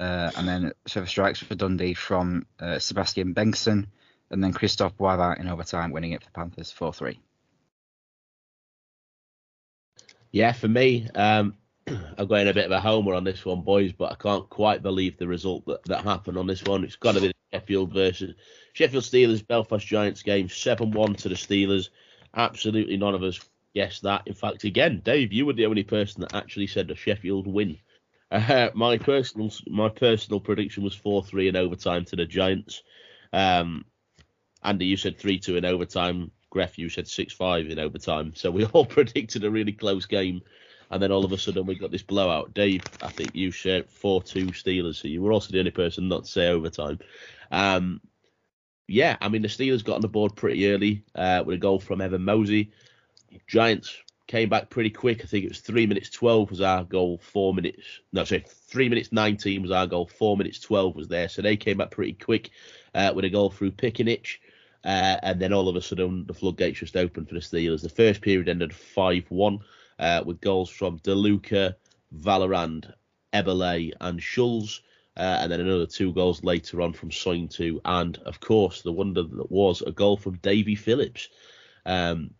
Uh, 0.00 0.30
and 0.36 0.46
then 0.46 0.72
further 0.88 1.06
strikes 1.06 1.40
for 1.40 1.54
Dundee 1.54 1.94
from 1.94 2.46
uh, 2.60 2.78
Sebastian 2.78 3.34
Bengtsson, 3.34 3.86
and 4.30 4.44
then 4.44 4.52
Christoph 4.52 4.96
Boivin 4.96 5.40
in 5.40 5.48
overtime, 5.48 5.90
winning 5.90 6.12
it 6.12 6.22
for 6.22 6.30
Panthers 6.30 6.70
4 6.70 6.92
3. 6.92 7.20
Yeah, 10.30 10.52
for 10.52 10.68
me, 10.68 11.08
um, 11.14 11.56
I'm 11.86 12.26
going 12.26 12.48
a 12.48 12.54
bit 12.54 12.66
of 12.66 12.72
a 12.72 12.80
homer 12.80 13.14
on 13.14 13.24
this 13.24 13.44
one, 13.44 13.62
boys, 13.62 13.92
but 13.92 14.12
I 14.12 14.14
can't 14.16 14.48
quite 14.48 14.82
believe 14.82 15.16
the 15.16 15.26
result 15.26 15.64
that, 15.66 15.84
that 15.84 16.04
happened 16.04 16.36
on 16.36 16.46
this 16.46 16.62
one. 16.62 16.84
It's 16.84 16.96
got 16.96 17.14
to 17.14 17.20
be 17.20 17.32
Sheffield 17.52 17.92
versus 17.92 18.34
Sheffield 18.78 19.02
Steelers, 19.02 19.44
Belfast 19.44 19.84
Giants 19.84 20.22
game, 20.22 20.48
7 20.48 20.92
1 20.92 21.14
to 21.16 21.28
the 21.28 21.34
Steelers. 21.34 21.88
Absolutely 22.36 22.96
none 22.96 23.12
of 23.12 23.24
us 23.24 23.40
guessed 23.74 24.02
that. 24.02 24.22
In 24.24 24.34
fact, 24.34 24.62
again, 24.62 25.02
Dave, 25.04 25.32
you 25.32 25.46
were 25.46 25.52
the 25.52 25.66
only 25.66 25.82
person 25.82 26.20
that 26.20 26.32
actually 26.32 26.68
said 26.68 26.88
a 26.88 26.94
Sheffield 26.94 27.48
win. 27.48 27.76
Uh, 28.30 28.68
my 28.74 28.96
personal 28.96 29.50
my 29.66 29.88
personal 29.88 30.38
prediction 30.38 30.84
was 30.84 30.94
4 30.94 31.24
3 31.24 31.48
in 31.48 31.56
overtime 31.56 32.04
to 32.04 32.14
the 32.14 32.24
Giants. 32.24 32.84
Um, 33.32 33.84
Andy, 34.62 34.86
you 34.86 34.96
said 34.96 35.18
3 35.18 35.40
2 35.40 35.56
in 35.56 35.64
overtime. 35.64 36.30
Greff, 36.54 36.78
you 36.78 36.88
said 36.88 37.08
6 37.08 37.32
5 37.32 37.66
in 37.66 37.80
overtime. 37.80 38.32
So 38.36 38.52
we 38.52 38.64
all 38.74 38.86
predicted 38.86 39.42
a 39.42 39.50
really 39.50 39.72
close 39.72 40.06
game. 40.06 40.40
And 40.92 41.02
then 41.02 41.10
all 41.10 41.24
of 41.24 41.32
a 41.32 41.38
sudden 41.38 41.66
we 41.66 41.74
got 41.74 41.90
this 41.90 42.04
blowout. 42.04 42.54
Dave, 42.54 42.82
I 43.02 43.08
think 43.08 43.34
you 43.34 43.50
said 43.50 43.90
4 43.90 44.22
2 44.22 44.46
Steelers. 44.52 45.02
So 45.02 45.08
you 45.08 45.20
were 45.20 45.32
also 45.32 45.50
the 45.50 45.58
only 45.58 45.72
person 45.72 46.06
not 46.06 46.26
to 46.26 46.30
say 46.30 46.46
overtime. 46.46 47.00
Um, 47.50 48.00
yeah, 48.88 49.16
I 49.20 49.28
mean, 49.28 49.42
the 49.42 49.48
Steelers 49.48 49.84
got 49.84 49.96
on 49.96 50.00
the 50.00 50.08
board 50.08 50.34
pretty 50.34 50.70
early 50.72 51.04
uh, 51.14 51.42
with 51.46 51.56
a 51.56 51.58
goal 51.58 51.78
from 51.78 52.00
Evan 52.00 52.24
Mosey. 52.24 52.72
Giants 53.46 53.94
came 54.26 54.48
back 54.48 54.70
pretty 54.70 54.90
quick. 54.90 55.22
I 55.22 55.26
think 55.26 55.44
it 55.44 55.50
was 55.50 55.60
three 55.60 55.86
minutes 55.86 56.08
twelve 56.08 56.50
was 56.50 56.62
our 56.62 56.84
goal. 56.84 57.18
Four 57.18 57.54
minutes, 57.54 57.82
no, 58.12 58.24
sorry, 58.24 58.44
three 58.46 58.88
minutes 58.88 59.12
nineteen 59.12 59.60
was 59.60 59.70
our 59.70 59.86
goal. 59.86 60.06
Four 60.06 60.38
minutes 60.38 60.58
twelve 60.58 60.96
was 60.96 61.08
there. 61.08 61.28
So 61.28 61.42
they 61.42 61.56
came 61.56 61.76
back 61.76 61.90
pretty 61.90 62.14
quick 62.14 62.50
uh, 62.94 63.12
with 63.14 63.26
a 63.26 63.30
goal 63.30 63.50
through 63.50 63.72
Pickenich. 63.72 64.38
Uh, 64.84 65.18
and 65.22 65.40
then 65.40 65.52
all 65.52 65.68
of 65.68 65.76
a 65.76 65.82
sudden, 65.82 66.24
the 66.26 66.34
floodgates 66.34 66.78
just 66.78 66.96
opened 66.96 67.28
for 67.28 67.34
the 67.34 67.40
Steelers. 67.40 67.82
The 67.82 67.88
first 67.88 68.22
period 68.22 68.48
ended 68.48 68.72
5 68.72 69.24
1 69.28 69.58
uh, 69.98 70.22
with 70.24 70.40
goals 70.40 70.70
from 70.70 71.00
DeLuca, 71.00 71.74
Valorand, 72.16 72.92
Eberle, 73.34 73.92
and 74.00 74.22
Schulz. 74.22 74.80
Uh, 75.18 75.38
and 75.40 75.50
then 75.50 75.60
another 75.60 75.86
two 75.86 76.12
goals 76.12 76.44
later 76.44 76.80
on 76.80 76.92
from 76.92 77.10
Sointu, 77.10 77.80
and 77.84 78.16
of 78.18 78.38
course 78.38 78.82
the 78.82 78.92
wonder 78.92 79.24
that 79.24 79.50
was 79.50 79.82
a 79.82 79.90
goal 79.90 80.16
from 80.16 80.36
Davy 80.36 80.76
Phillips. 80.76 81.28
Um, 81.84 82.30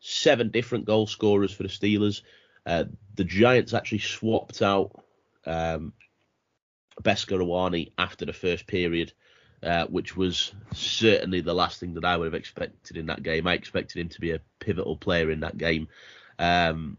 seven 0.00 0.50
different 0.50 0.84
goal 0.84 1.06
scorers 1.06 1.52
for 1.52 1.62
the 1.62 1.70
Steelers. 1.70 2.20
Uh, 2.66 2.84
the 3.14 3.24
Giants 3.24 3.72
actually 3.72 4.00
swapped 4.00 4.60
out 4.60 4.92
um, 5.46 5.94
Beskar 7.02 7.40
Awani 7.40 7.92
after 7.96 8.26
the 8.26 8.32
first 8.34 8.66
period, 8.66 9.12
uh, 9.62 9.86
which 9.86 10.16
was 10.16 10.52
certainly 10.74 11.40
the 11.40 11.54
last 11.54 11.80
thing 11.80 11.94
that 11.94 12.04
I 12.04 12.16
would 12.16 12.26
have 12.26 12.34
expected 12.34 12.98
in 12.98 13.06
that 13.06 13.22
game. 13.22 13.46
I 13.46 13.54
expected 13.54 14.00
him 14.00 14.10
to 14.10 14.20
be 14.20 14.32
a 14.32 14.40
pivotal 14.58 14.96
player 14.96 15.30
in 15.30 15.40
that 15.40 15.56
game. 15.56 15.88
Um, 16.38 16.98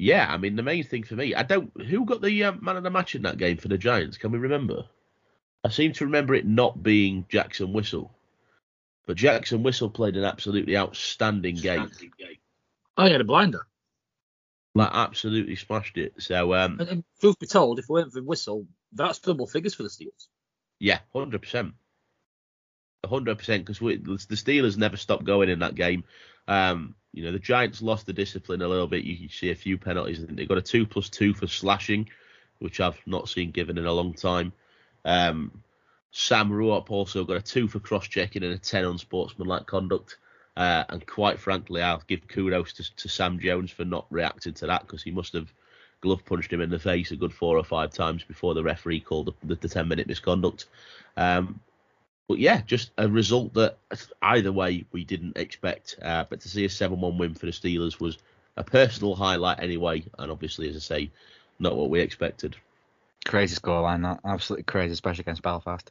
yeah, 0.00 0.26
I 0.28 0.36
mean 0.38 0.56
the 0.56 0.62
main 0.62 0.84
thing 0.84 1.02
for 1.02 1.14
me, 1.14 1.34
I 1.34 1.42
don't. 1.42 1.70
Who 1.82 2.04
got 2.04 2.22
the 2.22 2.44
uh, 2.44 2.52
man 2.52 2.76
of 2.76 2.82
the 2.82 2.90
match 2.90 3.14
in 3.14 3.22
that 3.22 3.38
game 3.38 3.58
for 3.58 3.68
the 3.68 3.78
Giants? 3.78 4.16
Can 4.16 4.32
we 4.32 4.38
remember? 4.38 4.86
I 5.62 5.68
seem 5.68 5.92
to 5.94 6.06
remember 6.06 6.34
it 6.34 6.46
not 6.46 6.82
being 6.82 7.26
Jackson 7.28 7.72
Whistle, 7.72 8.10
but 9.06 9.16
Jackson 9.16 9.62
Whistle 9.62 9.90
played 9.90 10.16
an 10.16 10.24
absolutely 10.24 10.76
outstanding 10.76 11.56
game. 11.56 11.90
Oh, 12.96 13.04
he 13.04 13.12
had 13.12 13.20
a 13.20 13.24
blinder. 13.24 13.66
Like 14.74 14.90
absolutely 14.92 15.56
smashed 15.56 15.98
it. 15.98 16.14
So 16.18 16.54
um, 16.54 16.78
And, 16.80 16.88
and 16.88 17.04
truth 17.20 17.38
be 17.38 17.46
told, 17.46 17.78
if 17.78 17.84
it 17.84 17.90
weren't 17.90 18.12
for 18.12 18.22
Whistle, 18.22 18.66
that's 18.92 19.18
double 19.18 19.46
figures 19.46 19.74
for 19.74 19.82
the 19.82 19.88
Steelers. 19.90 20.28
yeah, 20.78 21.00
hundred 21.12 21.42
percent, 21.42 21.74
hundred 23.04 23.36
percent. 23.36 23.66
Because 23.66 24.26
the 24.26 24.36
Steelers 24.36 24.78
never 24.78 24.96
stopped 24.96 25.24
going 25.24 25.50
in 25.50 25.58
that 25.58 25.74
game. 25.74 26.04
Um, 26.50 26.96
you 27.12 27.24
know, 27.24 27.32
the 27.32 27.38
Giants 27.38 27.80
lost 27.80 28.06
the 28.06 28.12
discipline 28.12 28.60
a 28.60 28.68
little 28.68 28.88
bit. 28.88 29.04
You, 29.04 29.16
can 29.16 29.28
see 29.28 29.50
a 29.50 29.54
few 29.54 29.78
penalties. 29.78 30.24
They 30.26 30.46
got 30.46 30.58
a 30.58 30.62
two 30.62 30.84
plus 30.84 31.08
two 31.08 31.32
for 31.32 31.46
slashing, 31.46 32.08
which 32.58 32.80
I've 32.80 33.00
not 33.06 33.28
seen 33.28 33.52
given 33.52 33.78
in 33.78 33.86
a 33.86 33.92
long 33.92 34.14
time. 34.14 34.52
Um, 35.04 35.62
Sam 36.10 36.50
Ruopp 36.50 36.90
also 36.90 37.24
got 37.24 37.36
a 37.36 37.42
two 37.42 37.68
for 37.68 37.78
cross 37.78 38.08
checking 38.08 38.42
and 38.42 38.52
a 38.52 38.58
ten 38.58 38.84
on 38.84 38.98
sportsmanlike 38.98 39.66
conduct. 39.66 40.18
Uh, 40.56 40.84
and 40.88 41.06
quite 41.06 41.38
frankly, 41.38 41.82
I'll 41.82 42.02
give 42.08 42.26
kudos 42.26 42.72
to, 42.74 42.96
to 42.96 43.08
Sam 43.08 43.38
Jones 43.38 43.70
for 43.70 43.84
not 43.84 44.06
reacting 44.10 44.54
to 44.54 44.66
that 44.66 44.82
because 44.82 45.04
he 45.04 45.12
must 45.12 45.32
have 45.34 45.52
glove 46.00 46.24
punched 46.24 46.52
him 46.52 46.60
in 46.60 46.70
the 46.70 46.78
face 46.78 47.12
a 47.12 47.16
good 47.16 47.32
four 47.32 47.56
or 47.56 47.64
five 47.64 47.92
times 47.92 48.24
before 48.24 48.54
the 48.54 48.62
referee 48.62 49.00
called 49.00 49.32
the, 49.44 49.54
the 49.54 49.68
10 49.68 49.86
minute 49.86 50.08
misconduct. 50.08 50.66
Um, 51.16 51.60
but 52.30 52.38
yeah, 52.38 52.60
just 52.60 52.92
a 52.96 53.08
result 53.08 53.54
that 53.54 53.76
either 54.22 54.52
way 54.52 54.84
we 54.92 55.02
didn't 55.02 55.36
expect. 55.36 55.96
Uh, 56.00 56.24
but 56.30 56.40
to 56.42 56.48
see 56.48 56.64
a 56.64 56.68
7 56.68 57.00
1 57.00 57.18
win 57.18 57.34
for 57.34 57.46
the 57.46 57.50
Steelers 57.50 57.98
was 57.98 58.18
a 58.56 58.62
personal 58.62 59.16
highlight 59.16 59.58
anyway. 59.58 60.04
And 60.16 60.30
obviously, 60.30 60.68
as 60.68 60.76
I 60.76 60.78
say, 60.78 61.10
not 61.58 61.74
what 61.74 61.90
we 61.90 61.98
expected. 61.98 62.54
Crazy 63.26 63.56
scoreline, 63.56 64.02
that 64.02 64.20
absolutely 64.24 64.62
crazy, 64.62 64.92
especially 64.92 65.22
against 65.22 65.42
Belfast. 65.42 65.90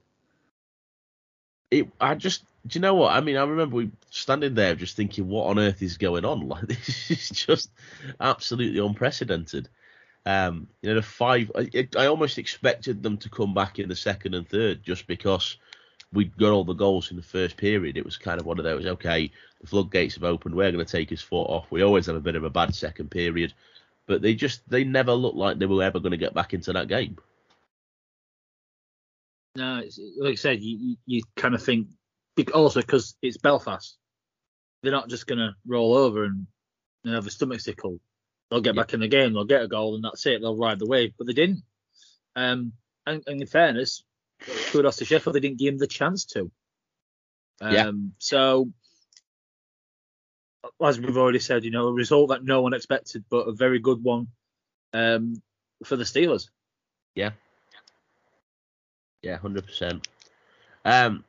It, 1.71 1.89
I 1.99 2.15
just, 2.15 2.45
do 2.65 2.79
you 2.79 2.83
know 2.83 2.95
what? 2.95 3.11
I 3.11 3.19
mean, 3.19 3.35
I 3.35 3.43
remember 3.43 3.75
we 3.75 3.91
standing 4.09 4.55
there 4.55 4.75
just 4.75 4.95
thinking, 4.95 5.27
what 5.27 5.47
on 5.47 5.59
earth 5.59 5.81
is 5.81 5.97
going 5.97 6.23
on? 6.23 6.39
Like, 6.47 6.67
this 6.67 7.11
is 7.11 7.31
just 7.31 7.69
absolutely 8.17 8.79
unprecedented. 8.79 9.67
Um, 10.25 10.67
you 10.81 10.87
know, 10.87 10.95
the 10.95 11.01
five, 11.01 11.51
I, 11.53 11.89
I 11.97 12.05
almost 12.05 12.37
expected 12.37 13.03
them 13.03 13.17
to 13.17 13.29
come 13.29 13.53
back 13.53 13.77
in 13.77 13.89
the 13.89 13.95
second 13.97 14.35
and 14.35 14.47
third 14.47 14.83
just 14.83 15.05
because 15.05 15.57
we 16.11 16.25
got 16.25 16.51
all 16.51 16.63
the 16.63 16.73
goals 16.73 17.11
in 17.11 17.17
the 17.17 17.23
first 17.23 17.55
period. 17.57 17.97
It 17.97 18.05
was 18.05 18.17
kind 18.17 18.39
of 18.39 18.45
one 18.45 18.57
of 18.57 18.63
those, 18.63 18.85
okay, 18.85 19.31
the 19.61 19.67
floodgates 19.67 20.15
have 20.15 20.23
opened, 20.23 20.55
we're 20.55 20.71
going 20.71 20.83
to 20.83 20.91
take 20.91 21.09
his 21.09 21.21
foot 21.21 21.43
off. 21.43 21.67
We 21.69 21.83
always 21.83 22.07
have 22.07 22.15
a 22.15 22.21
bit 22.21 22.35
of 22.35 22.43
a 22.43 22.49
bad 22.49 22.73
second 22.73 23.11
period, 23.11 23.53
but 24.07 24.21
they 24.21 24.33
just, 24.33 24.67
they 24.69 24.83
never 24.83 25.13
looked 25.13 25.37
like 25.37 25.59
they 25.59 25.65
were 25.65 25.83
ever 25.83 25.99
going 25.99 26.11
to 26.11 26.17
get 26.17 26.33
back 26.33 26.53
into 26.53 26.73
that 26.73 26.87
game. 26.87 27.17
No, 29.55 29.79
it's, 29.79 29.99
like 30.17 30.33
I 30.33 30.35
said, 30.35 30.61
you, 30.61 30.77
you, 30.77 30.95
you 31.05 31.21
kind 31.35 31.53
of 31.53 31.61
think 31.63 31.87
also 32.53 32.81
because 32.81 33.15
it's 33.21 33.37
Belfast, 33.37 33.97
they're 34.81 34.91
not 34.91 35.09
just 35.09 35.27
going 35.27 35.39
to 35.39 35.53
roll 35.67 35.95
over 35.95 36.23
and, 36.23 36.47
and 37.03 37.13
have 37.13 37.27
a 37.27 37.31
stomach 37.31 37.59
sickle. 37.59 37.99
They'll 38.49 38.61
get 38.61 38.75
Yeah. 38.75 38.81
back 38.81 38.93
in 38.93 39.01
the 39.01 39.07
game, 39.07 39.33
they'll 39.33 39.43
get 39.43 39.63
a 39.63 39.67
goal, 39.67 39.95
and 39.95 40.03
that's 40.03 40.25
it. 40.25 40.41
They'll 40.41 40.55
ride 40.57 40.79
the 40.79 40.87
wave, 40.87 41.13
but 41.17 41.27
they 41.27 41.33
didn't. 41.33 41.63
Um, 42.35 42.73
and, 43.05 43.21
and 43.27 43.41
in 43.41 43.47
fairness, 43.47 44.03
kudos 44.71 44.97
to 44.97 45.05
Sheffield, 45.05 45.35
they 45.35 45.39
didn't 45.39 45.59
give 45.59 45.73
him 45.73 45.79
the 45.79 45.87
chance 45.87 46.25
to. 46.25 46.51
Um, 47.61 47.73
Yeah. 47.73 47.91
So, 48.19 48.69
as 50.81 50.99
we've 50.99 51.17
already 51.17 51.39
said, 51.39 51.63
you 51.63 51.71
know, 51.71 51.87
a 51.87 51.93
result 51.93 52.29
that 52.29 52.43
no 52.43 52.61
one 52.61 52.73
expected, 52.73 53.23
but 53.29 53.47
a 53.47 53.53
very 53.53 53.79
good 53.79 54.03
one 54.03 54.27
um, 54.93 55.41
for 55.83 55.95
the 55.95 56.03
Steelers. 56.03 56.49
Yeah, 57.15 57.31
Yeah, 59.21 59.37
hundred 59.37 59.65
percent. 59.65 60.07
Um, 60.85 61.23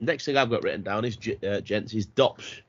next 0.00 0.24
thing 0.24 0.36
I've 0.36 0.50
got 0.50 0.62
written 0.62 0.82
down 0.82 1.04
is 1.04 1.16
uh, 1.46 1.60
gents 1.60 1.94
is 1.94 2.06
Dops. 2.06 2.60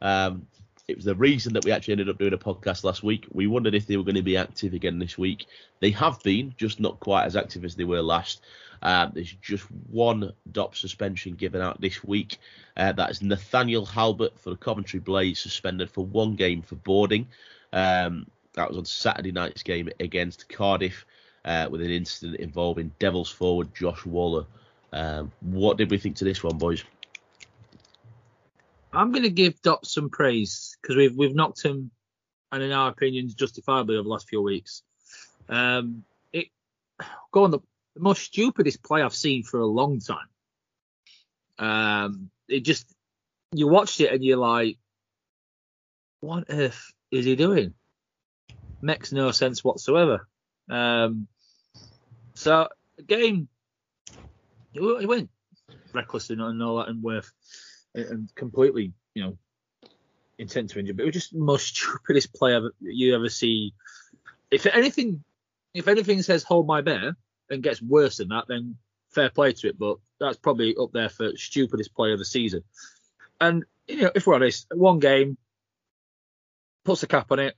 Um, 0.00 0.46
it 0.88 0.96
was 0.96 1.04
the 1.04 1.14
reason 1.14 1.52
that 1.52 1.64
we 1.64 1.70
actually 1.70 1.92
ended 1.92 2.08
up 2.08 2.18
doing 2.18 2.32
a 2.32 2.38
podcast 2.38 2.82
last 2.82 3.02
week. 3.02 3.26
We 3.30 3.46
wondered 3.46 3.74
if 3.74 3.86
they 3.86 3.98
were 3.98 4.04
going 4.04 4.14
to 4.14 4.22
be 4.22 4.38
active 4.38 4.72
again 4.72 4.98
this 4.98 5.18
week. 5.18 5.46
They 5.80 5.90
have 5.90 6.22
been, 6.22 6.54
just 6.56 6.80
not 6.80 6.98
quite 6.98 7.26
as 7.26 7.36
active 7.36 7.64
as 7.64 7.76
they 7.76 7.84
were 7.84 8.00
last. 8.00 8.40
Um, 8.82 9.12
there's 9.14 9.32
just 9.42 9.64
one 9.90 10.32
DOP 10.50 10.76
suspension 10.76 11.34
given 11.34 11.60
out 11.60 11.80
this 11.80 12.02
week. 12.04 12.38
Uh, 12.76 12.92
that 12.92 13.10
is 13.10 13.22
Nathaniel 13.22 13.84
Halbert 13.84 14.38
for 14.38 14.50
the 14.50 14.56
Coventry 14.56 15.00
Blaze, 15.00 15.38
suspended 15.38 15.90
for 15.90 16.04
one 16.04 16.36
game 16.36 16.62
for 16.62 16.76
boarding. 16.76 17.26
Um, 17.72 18.26
that 18.54 18.68
was 18.68 18.78
on 18.78 18.84
Saturday 18.84 19.32
night's 19.32 19.62
game 19.62 19.88
against 20.00 20.48
Cardiff 20.48 21.04
uh, 21.44 21.68
with 21.70 21.80
an 21.80 21.90
incident 21.90 22.40
involving 22.40 22.92
Devils 22.98 23.30
forward 23.30 23.74
Josh 23.74 24.04
Waller. 24.04 24.46
Um, 24.92 25.32
what 25.40 25.76
did 25.76 25.90
we 25.90 25.98
think 25.98 26.16
to 26.16 26.24
this 26.24 26.42
one, 26.42 26.58
boys? 26.58 26.84
I'm 28.92 29.12
going 29.12 29.24
to 29.24 29.30
give 29.30 29.60
Dop 29.62 29.84
some 29.84 30.08
praise 30.08 30.76
because 30.80 30.96
we've 30.96 31.14
we've 31.14 31.34
knocked 31.34 31.62
him, 31.62 31.90
and 32.50 32.62
in 32.62 32.72
our 32.72 32.90
opinions, 32.90 33.34
justifiably 33.34 33.96
over 33.96 34.04
the 34.04 34.08
last 34.08 34.28
few 34.28 34.42
weeks. 34.42 34.82
Um, 35.48 36.04
it 36.32 36.48
go 37.32 37.44
on 37.44 37.50
the, 37.50 37.60
the 37.98 38.04
most 38.04 38.22
stupidest 38.22 38.82
play 38.82 39.02
I've 39.02 39.14
seen 39.14 39.42
for 39.42 39.58
a 39.58 39.66
long 39.66 40.00
time. 40.00 40.28
Um, 41.58 42.30
it 42.48 42.60
just 42.60 42.86
you 43.52 43.66
watched 43.66 44.00
it 44.00 44.12
and 44.12 44.24
you're 44.24 44.36
like, 44.38 44.78
what 46.20 46.44
earth 46.48 46.92
is 47.10 47.24
he 47.24 47.34
doing? 47.34 47.74
Makes 48.80 49.12
no 49.12 49.32
sense 49.32 49.64
whatsoever. 49.64 50.28
Um, 50.70 51.26
so 52.34 52.68
again, 52.98 53.48
he 54.72 54.80
went 54.80 55.30
reckless 55.92 56.30
and, 56.30 56.40
and 56.40 56.62
all 56.62 56.76
that 56.76 56.88
and 56.88 57.02
worth 57.02 57.32
and- 57.94 58.04
and 58.04 58.34
completely, 58.36 58.92
you 59.14 59.24
know, 59.24 59.38
intent 60.38 60.70
to 60.70 60.78
injure. 60.78 60.94
But 60.94 61.02
it 61.02 61.06
was 61.06 61.14
just 61.14 61.32
the 61.32 61.40
most 61.40 61.66
stupidest 61.76 62.32
play 62.32 62.54
ever, 62.54 62.72
you 62.80 63.16
ever 63.16 63.28
see. 63.28 63.74
If 64.52 64.66
anything, 64.66 65.24
if 65.74 65.88
anything 65.88 66.22
says 66.22 66.44
hold 66.44 66.68
my 66.68 66.80
bear 66.80 67.16
and 67.50 67.62
gets 67.62 67.82
worse 67.82 68.18
than 68.18 68.28
that, 68.28 68.44
then 68.48 68.76
fair 69.10 69.30
play 69.30 69.52
to 69.52 69.68
it. 69.68 69.78
But 69.78 69.98
that's 70.20 70.38
probably 70.38 70.74
up 70.76 70.92
there 70.92 71.08
for 71.08 71.36
stupidest 71.36 71.94
play 71.94 72.12
of 72.12 72.18
the 72.18 72.24
season. 72.24 72.62
And 73.40 73.64
you 73.86 74.02
know, 74.02 74.10
if 74.14 74.26
we're 74.26 74.34
honest, 74.34 74.66
one 74.72 74.98
game 74.98 75.38
puts 76.84 77.02
a 77.02 77.06
cap 77.06 77.30
on 77.32 77.38
it. 77.38 77.56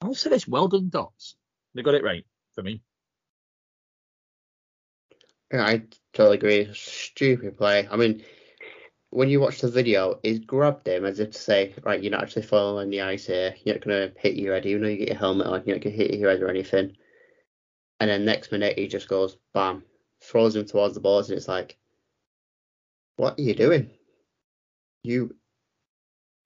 I'll 0.00 0.14
say 0.14 0.30
this: 0.30 0.48
well 0.48 0.68
done, 0.68 0.90
Dops. 0.90 1.34
They 1.74 1.82
got 1.82 1.94
it 1.94 2.04
right 2.04 2.24
for 2.54 2.62
me. 2.62 2.82
I 5.52 5.82
totally 6.12 6.36
agree. 6.36 6.68
Stupid 6.74 7.58
play. 7.58 7.88
I 7.90 7.96
mean, 7.96 8.22
when 9.10 9.28
you 9.28 9.40
watch 9.40 9.60
the 9.60 9.68
video, 9.68 10.20
he's 10.22 10.38
grabbed 10.38 10.86
him 10.86 11.04
as 11.04 11.18
if 11.18 11.32
to 11.32 11.38
say, 11.38 11.74
right, 11.84 12.00
you're 12.00 12.12
not 12.12 12.22
actually 12.22 12.46
on 12.50 12.90
the 12.90 13.00
ice 13.00 13.26
here. 13.26 13.54
You're 13.64 13.76
not 13.76 13.84
going 13.84 14.08
to 14.08 14.20
hit 14.20 14.36
your 14.36 14.54
head, 14.54 14.66
even 14.66 14.82
though 14.82 14.88
you 14.88 14.98
get 14.98 15.08
your 15.08 15.18
helmet 15.18 15.48
on. 15.48 15.62
You're 15.66 15.76
not 15.76 15.84
going 15.84 15.96
to 15.96 16.04
hit 16.04 16.14
your 16.14 16.30
head 16.30 16.42
or 16.42 16.48
anything. 16.48 16.96
And 18.00 18.10
then 18.10 18.24
next 18.24 18.50
minute, 18.50 18.78
he 18.78 18.88
just 18.88 19.08
goes, 19.08 19.36
bam, 19.52 19.84
throws 20.22 20.56
him 20.56 20.64
towards 20.64 20.94
the 20.94 21.00
balls, 21.00 21.28
and 21.28 21.36
it's 21.36 21.48
like, 21.48 21.76
what 23.16 23.38
are 23.38 23.42
you 23.42 23.54
doing? 23.54 23.90
You. 25.02 25.36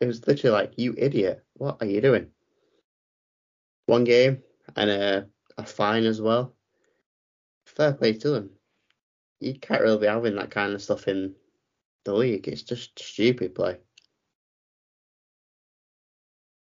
It 0.01 0.07
was 0.07 0.27
literally 0.27 0.53
like, 0.53 0.73
you 0.77 0.95
idiot. 0.99 1.45
What 1.55 1.79
are 1.81 1.87
you 1.87 2.01
doing? 2.01 2.27
One 3.87 4.05
game 4.05 4.43
and 4.75 4.91
a, 4.91 5.27
a 5.57 5.65
fine 5.65 6.05
as 6.05 6.21
well. 6.21 6.55
Fair 7.65 7.93
play 7.93 8.13
to 8.15 8.35
him 8.35 8.51
you 9.45 9.55
can't 9.59 9.83
really 9.83 9.99
be 9.99 10.07
having 10.07 10.37
that 10.37 10.51
kind 10.51 10.73
of 10.73 10.83
stuff 10.83 11.07
in 11.07 11.35
the 12.05 12.15
league. 12.15 12.49
It's 12.49 12.63
just 12.63 12.99
stupid 12.99 13.55
play. 13.55 13.77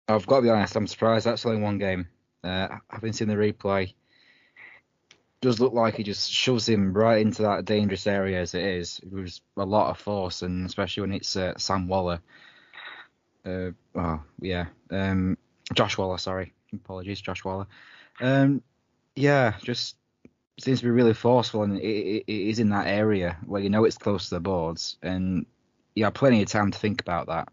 I've 0.08 0.26
got 0.26 0.37
to 0.37 0.42
be 0.42 0.50
honest, 0.50 0.76
I'm 0.76 0.87
surprised 0.87 1.26
that's 1.26 1.46
only 1.46 1.60
one 1.60 1.78
game. 1.78 2.08
Uh, 2.42 2.68
having 2.88 3.12
seen 3.12 3.28
the 3.28 3.34
replay, 3.34 3.94
does 5.40 5.61
look 5.61 5.73
like 5.73 5.97
he 5.97 6.02
just 6.02 6.30
shoves 6.30 6.68
him 6.68 6.92
right 6.92 7.20
into 7.20 7.42
that 7.42 7.64
dangerous 7.64 8.06
area 8.06 8.40
as 8.40 8.54
it 8.54 8.62
is. 8.62 9.00
It 9.02 9.12
was 9.12 9.40
a 9.56 9.64
lot 9.64 9.90
of 9.90 9.99
force, 9.99 10.42
and 10.42 10.66
especially 10.66 11.02
when 11.02 11.12
it's 11.12 11.35
uh, 11.37 11.54
Sam 11.56 11.88
Waller. 11.88 12.20
Uh, 13.44 13.70
oh 13.94 14.23
yeah, 14.40 14.66
um, 14.90 15.38
Josh 15.73 15.97
Waller. 15.97 16.18
Sorry, 16.18 16.52
apologies, 16.75 17.20
Josh 17.20 17.44
Waller. 17.44 17.66
Um, 18.20 18.62
yeah, 19.16 19.54
just 19.62 19.97
seems 20.61 20.80
to 20.80 20.85
be 20.85 20.90
really 20.90 21.14
forceful, 21.14 21.62
and 21.62 21.78
it, 21.78 21.85
it, 21.85 22.25
it 22.26 22.49
is 22.50 22.59
in 22.59 22.68
that 22.70 22.87
area 22.87 23.38
where 23.47 23.62
you 23.62 23.70
know 23.70 23.85
it's 23.85 23.99
close 23.99 24.28
to 24.28 24.35
the 24.35 24.40
boards, 24.40 24.99
and 25.02 25.47
you 25.94 26.04
have 26.04 26.14
plenty 26.14 26.42
of 26.42 26.49
time 26.49 26.70
to 26.70 26.78
think 26.78 27.00
about 27.00 27.28
that. 27.28 27.49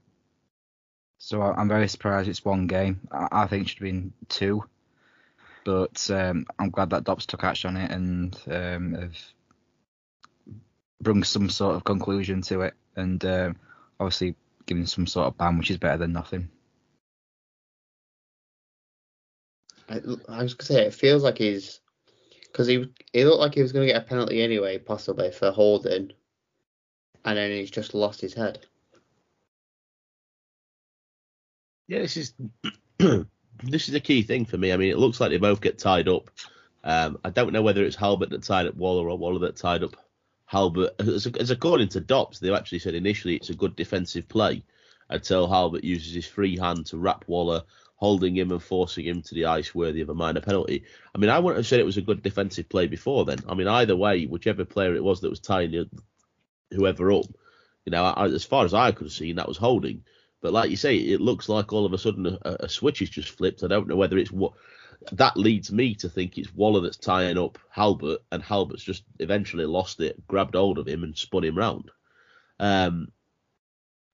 So 1.19 1.41
I'm 1.41 1.69
very 1.69 1.87
surprised 1.87 2.27
it's 2.27 2.43
one 2.43 2.67
game. 2.67 3.07
I, 3.11 3.43
I 3.43 3.47
think 3.47 3.63
it 3.63 3.69
should 3.69 3.79
have 3.79 3.85
been 3.85 4.13
two 4.27 4.63
but 5.67 6.09
um, 6.11 6.45
I'm 6.57 6.69
glad 6.69 6.91
that 6.91 7.03
Dops 7.03 7.25
took 7.25 7.43
action 7.43 7.75
on 7.75 7.81
it 7.83 7.91
and 7.91 8.41
um, 8.49 8.93
have 8.93 9.17
brought 11.01 11.25
some 11.25 11.49
sort 11.49 11.75
of 11.75 11.83
conclusion 11.83 12.41
to 12.43 12.61
it, 12.61 12.73
and 12.95 13.23
uh, 13.25 13.51
obviously 13.99 14.35
giving 14.65 14.85
some 14.85 15.05
sort 15.05 15.27
of 15.27 15.37
ban, 15.37 15.57
which 15.57 15.69
is 15.69 15.77
better 15.77 15.97
than 15.97 16.13
nothing. 16.13 16.47
I, 19.89 19.99
I 20.29 20.43
was 20.43 20.53
gonna 20.53 20.67
say 20.67 20.85
it 20.85 20.93
feels 20.93 21.21
like 21.21 21.37
he's 21.37 21.81
because 22.49 22.67
he 22.67 22.89
he 23.11 23.25
looked 23.25 23.41
like 23.41 23.55
he 23.55 23.61
was 23.61 23.73
gonna 23.73 23.87
get 23.87 24.01
a 24.01 24.05
penalty 24.05 24.41
anyway, 24.41 24.77
possibly 24.77 25.31
for 25.31 25.51
holding, 25.51 26.13
and 27.25 27.37
then 27.37 27.51
he's 27.51 27.71
just 27.71 27.93
lost 27.93 28.21
his 28.21 28.33
head. 28.33 28.65
Yeah, 31.89 31.99
this 31.99 32.15
is 32.15 32.33
this 33.63 33.89
is 33.89 33.95
a 33.95 33.99
key 33.99 34.23
thing 34.23 34.45
for 34.45 34.57
me. 34.57 34.71
I 34.71 34.77
mean, 34.77 34.89
it 34.89 34.97
looks 34.97 35.19
like 35.19 35.29
they 35.29 35.37
both 35.37 35.61
get 35.61 35.77
tied 35.77 36.07
up. 36.07 36.29
Um, 36.83 37.19
I 37.23 37.29
don't 37.29 37.53
know 37.53 37.61
whether 37.61 37.83
it's 37.83 37.95
Halbert 37.95 38.29
that 38.29 38.43
tied 38.43 38.67
up 38.67 38.75
Waller 38.75 39.09
or 39.09 39.17
Waller 39.17 39.39
that 39.39 39.55
tied 39.55 39.83
up 39.83 39.95
Halbert. 40.45 40.91
As, 40.99 41.27
as 41.27 41.51
according 41.51 41.89
to 41.89 41.99
Dops, 41.99 42.39
they 42.39 42.53
actually 42.53 42.79
said 42.79 42.95
initially 42.95 43.35
it's 43.35 43.49
a 43.49 43.55
good 43.55 43.75
defensive 43.75 44.27
play 44.27 44.63
until 45.09 45.47
Halbert 45.47 45.83
uses 45.83 46.13
his 46.13 46.25
free 46.25 46.57
hand 46.57 46.85
to 46.87 46.97
wrap 46.97 47.25
Waller, 47.27 47.63
holding 47.95 48.35
him 48.35 48.51
and 48.51 48.61
forcing 48.61 49.05
him 49.05 49.21
to 49.23 49.35
the 49.35 49.45
ice 49.45 49.73
worthy 49.73 50.01
of 50.01 50.09
a 50.09 50.13
minor 50.13 50.41
penalty. 50.41 50.83
I 51.13 51.17
mean, 51.17 51.29
I 51.29 51.39
wouldn't 51.39 51.57
have 51.57 51.67
said 51.67 51.79
it 51.79 51.85
was 51.85 51.97
a 51.97 52.01
good 52.01 52.21
defensive 52.21 52.69
play 52.69 52.87
before 52.87 53.25
then. 53.25 53.39
I 53.49 53.53
mean, 53.53 53.67
either 53.67 53.95
way, 53.95 54.25
whichever 54.25 54.65
player 54.65 54.95
it 54.95 55.03
was 55.03 55.21
that 55.21 55.29
was 55.29 55.39
tying 55.39 55.89
whoever 56.71 57.11
up, 57.11 57.25
you 57.85 57.91
know, 57.91 58.13
as 58.13 58.43
far 58.43 58.65
as 58.65 58.73
I 58.73 58.91
could 58.91 59.05
have 59.05 59.13
seen, 59.13 59.37
that 59.37 59.47
was 59.47 59.57
holding. 59.57 60.03
But 60.47 60.53
like 60.53 60.69
you 60.69 60.77
say, 60.77 60.95
it 60.95 61.19
looks 61.19 61.49
like 61.49 61.73
all 61.73 61.85
of 61.85 61.91
a 61.91 61.97
sudden 61.97 62.25
a, 62.25 62.55
a 62.61 62.69
switch 62.69 63.01
is 63.01 63.09
just 63.09 63.31
flipped. 63.31 63.63
I 63.63 63.67
don't 63.67 63.85
know 63.85 63.97
whether 63.97 64.17
it's 64.17 64.31
what 64.31 64.53
that 65.11 65.35
leads 65.35 65.73
me 65.73 65.93
to 65.95 66.07
think 66.07 66.37
it's 66.37 66.55
Waller 66.55 66.79
that's 66.79 66.95
tying 66.95 67.37
up 67.37 67.59
Halbert, 67.69 68.19
and 68.31 68.41
Halbert's 68.41 68.85
just 68.85 69.03
eventually 69.19 69.65
lost 69.65 69.99
it, 69.99 70.25
grabbed 70.25 70.55
hold 70.55 70.77
of 70.77 70.87
him, 70.87 71.03
and 71.03 71.17
spun 71.17 71.43
him 71.43 71.57
round. 71.57 71.91
Um, 72.61 73.11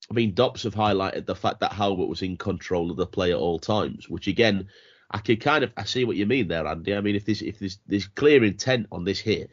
I 0.09 0.15
mean, 0.15 0.33
Dops 0.33 0.63
have 0.63 0.73
highlighted 0.73 1.27
the 1.27 1.35
fact 1.35 1.59
that 1.59 1.73
Halbert 1.73 2.09
was 2.09 2.23
in 2.23 2.35
control 2.35 2.89
of 2.89 2.97
the 2.97 3.05
play 3.05 3.31
at 3.31 3.37
all 3.37 3.59
times, 3.59 4.09
which 4.09 4.25
again, 4.25 4.69
I 5.11 5.19
can 5.19 5.37
kind 5.37 5.63
of 5.63 5.71
I 5.77 5.83
see 5.83 6.03
what 6.03 6.17
you 6.17 6.25
mean 6.25 6.47
there, 6.47 6.65
Andy. 6.65 6.95
I 6.95 7.01
mean, 7.01 7.15
if 7.15 7.25
there's 7.25 7.43
if 7.43 7.59
there's, 7.59 8.07
clear 8.07 8.43
intent 8.43 8.87
on 8.91 9.03
this 9.03 9.19
hit, 9.19 9.51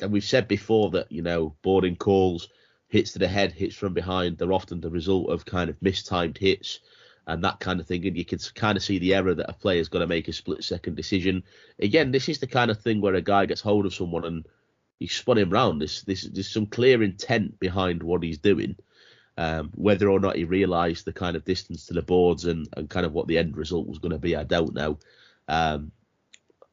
and 0.00 0.10
we've 0.10 0.24
said 0.24 0.48
before 0.48 0.92
that 0.92 1.12
you 1.12 1.20
know 1.20 1.56
boarding 1.60 1.96
calls 1.96 2.48
hits 2.90 3.12
to 3.12 3.18
the 3.18 3.28
head, 3.28 3.52
hits 3.52 3.76
from 3.76 3.94
behind, 3.94 4.36
they're 4.36 4.52
often 4.52 4.80
the 4.80 4.90
result 4.90 5.30
of 5.30 5.46
kind 5.46 5.70
of 5.70 5.80
mistimed 5.80 6.36
hits 6.36 6.80
and 7.26 7.42
that 7.44 7.60
kind 7.60 7.80
of 7.80 7.86
thing. 7.86 8.04
And 8.06 8.16
you 8.16 8.24
can 8.24 8.40
kind 8.54 8.76
of 8.76 8.82
see 8.82 8.98
the 8.98 9.14
error 9.14 9.32
that 9.32 9.48
a 9.48 9.54
player's 9.54 9.88
got 9.88 10.00
to 10.00 10.06
make 10.08 10.26
a 10.26 10.32
split 10.32 10.64
second 10.64 10.96
decision. 10.96 11.44
Again, 11.78 12.10
this 12.10 12.28
is 12.28 12.40
the 12.40 12.48
kind 12.48 12.70
of 12.70 12.80
thing 12.80 13.00
where 13.00 13.14
a 13.14 13.22
guy 13.22 13.46
gets 13.46 13.60
hold 13.60 13.86
of 13.86 13.94
someone 13.94 14.24
and 14.24 14.46
he 14.98 15.06
spun 15.06 15.38
him 15.38 15.50
round. 15.50 15.80
This, 15.80 16.02
this, 16.02 16.28
there's 16.32 16.50
some 16.50 16.66
clear 16.66 17.02
intent 17.02 17.60
behind 17.60 18.02
what 18.02 18.24
he's 18.24 18.38
doing. 18.38 18.76
Um, 19.38 19.70
whether 19.74 20.10
or 20.10 20.18
not 20.18 20.36
he 20.36 20.44
realised 20.44 21.04
the 21.04 21.12
kind 21.12 21.36
of 21.36 21.44
distance 21.44 21.86
to 21.86 21.94
the 21.94 22.02
boards 22.02 22.44
and, 22.44 22.68
and 22.76 22.90
kind 22.90 23.06
of 23.06 23.12
what 23.12 23.28
the 23.28 23.38
end 23.38 23.56
result 23.56 23.86
was 23.86 23.98
going 23.98 24.12
to 24.12 24.18
be, 24.18 24.34
I 24.34 24.44
don't 24.44 24.74
know. 24.74 24.98
Um, 25.48 25.92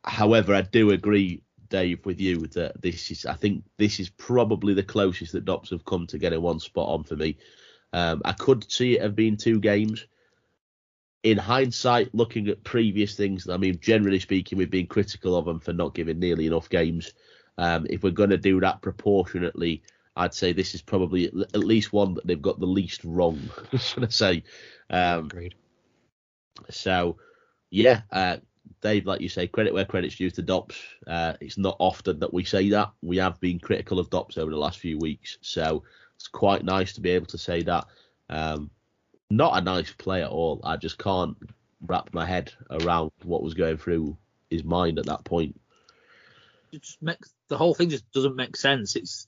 however, 0.04 0.56
I 0.56 0.62
do 0.64 0.90
agree 0.92 1.44
Dave, 1.70 2.06
with 2.06 2.20
you 2.20 2.48
that 2.48 2.82
this 2.82 3.12
is, 3.12 3.26
I 3.26 3.34
think 3.34 3.64
this 3.78 4.00
is 4.00 4.10
probably 4.10 4.74
the 4.74 4.84
closest 4.84 5.34
that 5.34 5.46
Dops 5.46 5.70
have 5.72 5.86
come 5.86 6.08
to 6.08 6.18
getting 6.18 6.42
one 6.42 6.60
spot 6.60 6.90
on 6.90 7.04
for 7.04 7.16
me. 7.16 7.38
Um, 7.94 8.22
I 8.26 8.34
could 8.34 8.70
see 8.72 8.96
it 8.96 9.02
have 9.02 9.16
been 9.16 9.38
two 9.38 9.60
games. 9.60 10.06
In 11.24 11.38
hindsight, 11.38 12.14
looking 12.14 12.48
at 12.48 12.64
previous 12.64 13.16
things, 13.16 13.50
I 13.50 13.58
mean, 13.58 13.80
generally 13.82 14.20
speaking, 14.20 14.58
we've 14.58 14.70
been 14.70 14.88
critical 14.88 15.36
of 15.36 15.46
them 15.46 15.60
for 15.60 15.74
not 15.74 15.94
giving 15.94 16.20
nearly 16.20 16.48
enough 16.48 16.70
games. 16.70 17.14
Um, 17.58 17.88
if 17.90 18.04
we're 18.04 18.12
going 18.12 18.30
to 18.30 18.38
do 18.38 18.60
that 18.62 18.82
proportionately, 18.82 19.82
I'd 20.16 20.34
say 20.34 20.54
this 20.54 20.76
is 20.76 20.82
probably 20.82 21.28
at 21.28 21.56
least 21.56 21.94
one 21.94 22.14
that 22.16 22.26
they've 22.26 22.42
got 22.42 22.60
the 22.60 22.66
least 22.66 23.04
wrong. 23.04 23.40
should 23.78 24.04
I 24.06 24.10
say? 24.10 24.44
Um, 24.90 25.26
Agreed. 25.26 25.56
So, 26.70 27.18
yeah, 27.70 28.02
uh, 28.12 28.38
Dave, 28.82 29.06
like 29.06 29.22
you 29.22 29.30
say, 29.30 29.48
credit 29.48 29.74
where 29.74 29.86
credit's 29.86 30.16
due 30.16 30.32
to 30.32 30.42
Dops. 30.42 30.78
Uh, 31.06 31.34
it's 31.42 31.58
not 31.58 31.76
often 31.80 32.20
that 32.20 32.34
we 32.34 32.44
say 32.44 32.70
that. 32.70 32.92
We 33.02 33.18
have 33.18 33.40
been 33.40 33.60
critical 33.60 34.00
of 34.00 34.10
Dops 34.10 34.38
over 34.38 34.52
the 34.52 34.58
last 34.58 34.80
few 34.80 34.98
weeks, 34.98 35.38
so 35.42 35.84
it's 36.16 36.28
quite 36.28 36.64
nice 36.64 36.94
to 36.94 37.02
be 37.02 37.12
able 37.12 37.28
to 37.28 37.38
say 37.38 37.64
that. 37.64 37.86
Um, 38.30 38.70
not 39.30 39.58
a 39.58 39.62
nice 39.62 39.92
play 39.92 40.24
at 40.24 40.30
all. 40.30 40.62
I 40.64 40.78
just 40.78 40.98
can't 40.98 41.38
wrap 41.82 42.14
my 42.14 42.26
head 42.26 42.54
around 42.70 43.12
what 43.24 43.44
was 43.44 43.54
going 43.54 43.78
through 43.78 44.18
his 44.50 44.64
mind 44.64 45.00
at 45.00 45.06
that 45.06 45.24
point. 45.24 45.60
It 46.72 46.82
just 46.82 47.02
makes 47.02 47.34
the 47.48 47.58
whole 47.58 47.74
thing 47.74 47.90
just 47.90 48.12
doesn't 48.12 48.36
make 48.36 48.56
sense. 48.56 48.96
It's 48.96 49.28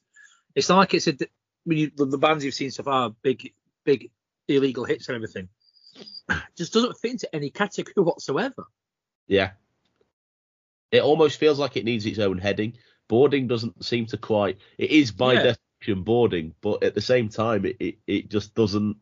it's 0.55 0.69
like 0.69 0.93
it's 0.93 1.07
a 1.07 1.15
when 1.63 1.77
you 1.77 1.91
the, 1.95 2.05
the 2.05 2.17
bands 2.17 2.43
you've 2.43 2.53
seen 2.53 2.71
so 2.71 2.83
far, 2.83 3.11
big 3.21 3.53
big 3.83 4.09
illegal 4.47 4.83
hits 4.83 5.07
and 5.07 5.15
everything, 5.15 5.49
just 6.57 6.73
doesn't 6.73 6.97
fit 6.97 7.11
into 7.11 7.35
any 7.35 7.49
category 7.49 7.93
whatsoever. 7.97 8.65
Yeah. 9.29 9.51
It 10.91 11.03
almost 11.03 11.39
feels 11.39 11.59
like 11.59 11.77
it 11.77 11.85
needs 11.85 12.05
its 12.05 12.19
own 12.19 12.39
heading. 12.39 12.73
Boarding 13.07 13.47
doesn't 13.47 13.85
seem 13.85 14.07
to 14.07 14.17
quite. 14.17 14.57
It 14.77 14.91
is 14.91 15.11
by 15.11 15.33
yeah. 15.33 15.55
definition 15.79 16.03
boarding, 16.03 16.55
but 16.61 16.83
at 16.83 16.95
the 16.95 17.01
same 17.01 17.29
time, 17.29 17.65
it, 17.65 17.77
it, 17.79 17.97
it 18.07 18.29
just 18.29 18.53
doesn't. 18.55 18.97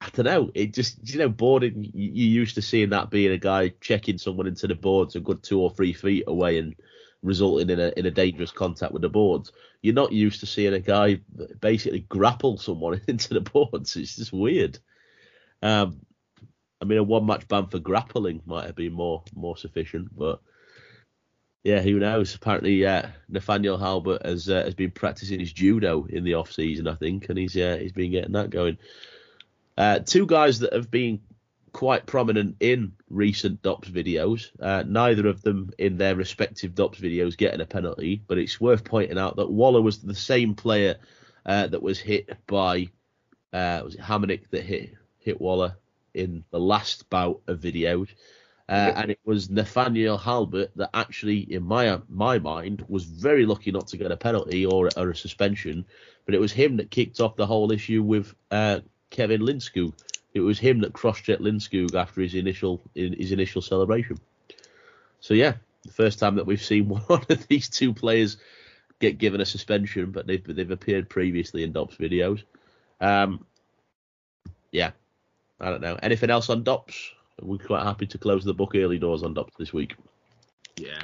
I 0.00 0.08
don't 0.12 0.24
know. 0.24 0.50
It 0.54 0.74
just 0.74 1.08
you 1.08 1.18
know 1.18 1.28
boarding. 1.28 1.84
You, 1.84 2.10
you 2.10 2.26
used 2.26 2.56
to 2.56 2.62
seeing 2.62 2.90
that 2.90 3.10
being 3.10 3.32
a 3.32 3.38
guy 3.38 3.72
checking 3.80 4.18
someone 4.18 4.46
into 4.46 4.66
the 4.66 4.74
boards 4.74 5.14
a 5.14 5.20
good 5.20 5.42
two 5.42 5.60
or 5.60 5.70
three 5.70 5.92
feet 5.92 6.24
away 6.26 6.58
and 6.58 6.74
resulting 7.22 7.70
in 7.70 7.78
a 7.78 7.92
in 7.96 8.06
a 8.06 8.10
dangerous 8.10 8.50
contact 8.50 8.92
with 8.92 9.02
the 9.02 9.08
boards. 9.08 9.52
You're 9.82 9.94
not 9.94 10.12
used 10.12 10.40
to 10.40 10.46
seeing 10.46 10.74
a 10.74 10.80
guy 10.80 11.20
basically 11.60 12.00
grapple 12.00 12.58
someone 12.58 13.00
into 13.08 13.34
the 13.34 13.40
boards. 13.40 13.96
It's 13.96 14.16
just 14.16 14.32
weird. 14.32 14.78
Um, 15.62 16.00
I 16.82 16.84
mean, 16.84 16.98
a 16.98 17.02
one 17.04 17.24
match 17.24 17.46
ban 17.46 17.68
for 17.68 17.78
grappling 17.78 18.42
might 18.44 18.66
have 18.66 18.74
been 18.74 18.92
more 18.92 19.22
more 19.36 19.56
sufficient, 19.56 20.08
but 20.18 20.40
yeah, 21.62 21.80
who 21.80 22.00
knows? 22.00 22.34
Apparently, 22.34 22.84
uh, 22.84 23.06
Nathaniel 23.28 23.78
Halbert 23.78 24.26
has 24.26 24.48
uh, 24.48 24.64
has 24.64 24.74
been 24.74 24.90
practicing 24.90 25.38
his 25.38 25.52
judo 25.52 26.06
in 26.08 26.24
the 26.24 26.34
off 26.34 26.50
season, 26.50 26.88
I 26.88 26.94
think, 26.94 27.28
and 27.28 27.38
he's 27.38 27.56
uh, 27.56 27.78
he's 27.80 27.92
been 27.92 28.10
getting 28.10 28.32
that 28.32 28.50
going. 28.50 28.78
Uh, 29.78 30.00
two 30.00 30.26
guys 30.26 30.58
that 30.58 30.72
have 30.72 30.90
been 30.90 31.20
quite 31.72 32.04
prominent 32.04 32.56
in 32.58 32.94
recent 33.08 33.62
DOPS 33.62 33.88
videos. 33.88 34.50
Uh, 34.60 34.82
neither 34.84 35.28
of 35.28 35.40
them 35.42 35.70
in 35.78 35.98
their 35.98 36.16
respective 36.16 36.74
DOPS 36.74 36.98
videos 36.98 37.36
getting 37.36 37.60
a 37.60 37.64
penalty, 37.64 38.20
but 38.26 38.38
it's 38.38 38.60
worth 38.60 38.82
pointing 38.82 39.18
out 39.18 39.36
that 39.36 39.50
Waller 39.50 39.80
was 39.80 40.00
the 40.00 40.16
same 40.16 40.56
player 40.56 40.96
uh, 41.46 41.68
that 41.68 41.82
was 41.82 42.00
hit 42.00 42.36
by 42.48 42.88
was 43.52 43.94
it 43.94 44.00
Hamonic 44.00 44.50
that 44.50 44.64
hit 44.64 44.94
hit 45.20 45.40
Waller 45.40 45.76
in 46.14 46.44
the 46.50 46.60
last 46.60 47.08
bout 47.10 47.40
of 47.46 47.60
videos. 47.60 48.08
Uh, 48.68 48.92
and 48.96 49.10
it 49.10 49.20
was 49.24 49.50
Nathaniel 49.50 50.16
Halbert 50.16 50.70
that 50.76 50.90
actually, 50.94 51.40
in 51.52 51.62
my 51.62 52.00
my 52.08 52.38
mind, 52.38 52.84
was 52.88 53.04
very 53.04 53.44
lucky 53.44 53.70
not 53.70 53.88
to 53.88 53.96
get 53.96 54.12
a 54.12 54.16
penalty 54.16 54.64
or, 54.64 54.88
or 54.96 55.10
a 55.10 55.16
suspension. 55.16 55.84
But 56.24 56.34
it 56.34 56.40
was 56.40 56.52
him 56.52 56.76
that 56.76 56.90
kicked 56.90 57.20
off 57.20 57.36
the 57.36 57.46
whole 57.46 57.72
issue 57.72 58.02
with 58.02 58.34
uh, 58.50 58.80
Kevin 59.10 59.42
Lindskog. 59.42 59.92
It 60.32 60.40
was 60.40 60.58
him 60.58 60.80
that 60.80 60.94
cross-checked 60.94 61.42
Lindskog 61.42 61.94
after 61.94 62.22
his 62.22 62.34
initial 62.34 62.80
his 62.94 63.32
initial 63.32 63.62
celebration. 63.62 64.18
So 65.20 65.34
yeah, 65.34 65.54
the 65.82 65.92
first 65.92 66.18
time 66.18 66.36
that 66.36 66.46
we've 66.46 66.62
seen 66.62 66.88
one 67.06 67.26
of 67.28 67.46
these 67.48 67.68
two 67.68 67.92
players 67.92 68.38
get 69.00 69.18
given 69.18 69.40
a 69.40 69.46
suspension, 69.46 70.12
but 70.12 70.26
they've 70.26 70.44
they've 70.44 70.70
appeared 70.70 71.10
previously 71.10 71.64
in 71.64 71.72
Dops 71.72 71.96
videos. 71.96 72.42
Um, 73.00 73.44
yeah, 74.70 74.92
I 75.62 75.70
don't 75.70 75.80
know. 75.80 75.98
Anything 76.02 76.30
else 76.30 76.50
on 76.50 76.64
Dops? 76.64 77.12
We're 77.40 77.58
quite 77.58 77.84
happy 77.84 78.06
to 78.08 78.18
close 78.18 78.44
the 78.44 78.52
book 78.52 78.72
early 78.74 78.98
doors 78.98 79.22
on 79.22 79.32
Dops 79.32 79.54
this 79.58 79.72
week. 79.72 79.94
Yeah. 80.76 81.02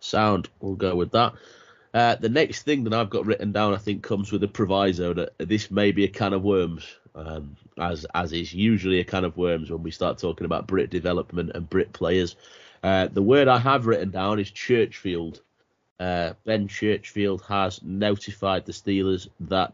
Sound. 0.00 0.48
We'll 0.60 0.74
go 0.74 0.94
with 0.94 1.12
that. 1.12 1.34
Uh, 1.94 2.16
the 2.16 2.28
next 2.28 2.62
thing 2.62 2.84
that 2.84 2.94
I've 2.94 3.10
got 3.10 3.26
written 3.26 3.52
down, 3.52 3.74
I 3.74 3.78
think, 3.78 4.02
comes 4.02 4.32
with 4.32 4.42
a 4.42 4.48
proviso 4.48 5.14
that 5.14 5.34
this 5.38 5.70
may 5.70 5.92
be 5.92 6.04
a 6.04 6.08
can 6.08 6.32
of 6.32 6.42
worms, 6.42 6.86
um, 7.14 7.56
as 7.78 8.06
as 8.14 8.32
is 8.32 8.52
usually 8.54 9.00
a 9.00 9.04
can 9.04 9.24
of 9.24 9.36
worms 9.36 9.70
when 9.70 9.82
we 9.82 9.90
start 9.90 10.18
talking 10.18 10.46
about 10.46 10.66
Brit 10.66 10.90
development 10.90 11.52
and 11.54 11.68
Brit 11.68 11.92
players. 11.92 12.36
Uh, 12.82 13.08
the 13.08 13.22
word 13.22 13.46
I 13.46 13.58
have 13.58 13.86
written 13.86 14.10
down 14.10 14.40
is 14.40 14.50
Churchfield. 14.50 15.40
Uh, 16.00 16.32
ben 16.44 16.66
Churchfield 16.66 17.42
has 17.42 17.80
notified 17.82 18.64
the 18.66 18.72
Steelers 18.72 19.28
that 19.40 19.72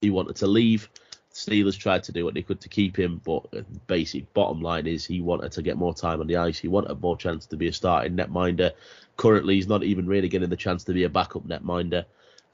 he 0.00 0.10
wanted 0.10 0.36
to 0.36 0.46
leave. 0.46 0.88
Steelers 1.32 1.78
tried 1.78 2.02
to 2.04 2.12
do 2.12 2.24
what 2.24 2.34
they 2.34 2.42
could 2.42 2.60
to 2.60 2.68
keep 2.68 2.98
him, 2.98 3.20
but 3.24 3.42
basic 3.86 4.32
bottom 4.34 4.60
line 4.60 4.86
is 4.86 5.04
he 5.04 5.20
wanted 5.20 5.52
to 5.52 5.62
get 5.62 5.78
more 5.78 5.94
time 5.94 6.20
on 6.20 6.26
the 6.26 6.36
ice. 6.36 6.58
He 6.58 6.68
wanted 6.68 7.00
more 7.00 7.16
chance 7.16 7.46
to 7.46 7.56
be 7.56 7.68
a 7.68 7.72
starting 7.72 8.16
netminder. 8.16 8.72
Currently, 9.16 9.54
he's 9.54 9.68
not 9.68 9.82
even 9.82 10.06
really 10.06 10.28
getting 10.28 10.50
the 10.50 10.56
chance 10.56 10.84
to 10.84 10.92
be 10.92 11.04
a 11.04 11.08
backup 11.08 11.46
netminder. 11.46 12.04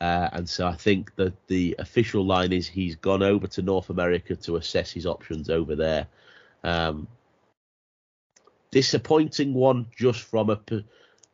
Uh, 0.01 0.29
and 0.33 0.49
so 0.49 0.67
I 0.67 0.75
think 0.75 1.15
that 1.17 1.35
the 1.49 1.75
official 1.81 2.25
line 2.25 2.53
is 2.53 2.69
he's 2.69 2.95
gone 2.95 3.23
over 3.23 3.49
to 3.49 3.63
North 3.63 3.91
America 3.91 4.37
to 4.37 4.57
assess 4.57 4.93
his 4.93 5.07
options 5.07 5.51
over 5.51 5.75
there. 5.75 6.07
Um, 6.63 7.09
disappointing 8.71 9.55
one 9.55 9.87
just 9.97 10.21
from 10.21 10.51
a 10.51 10.61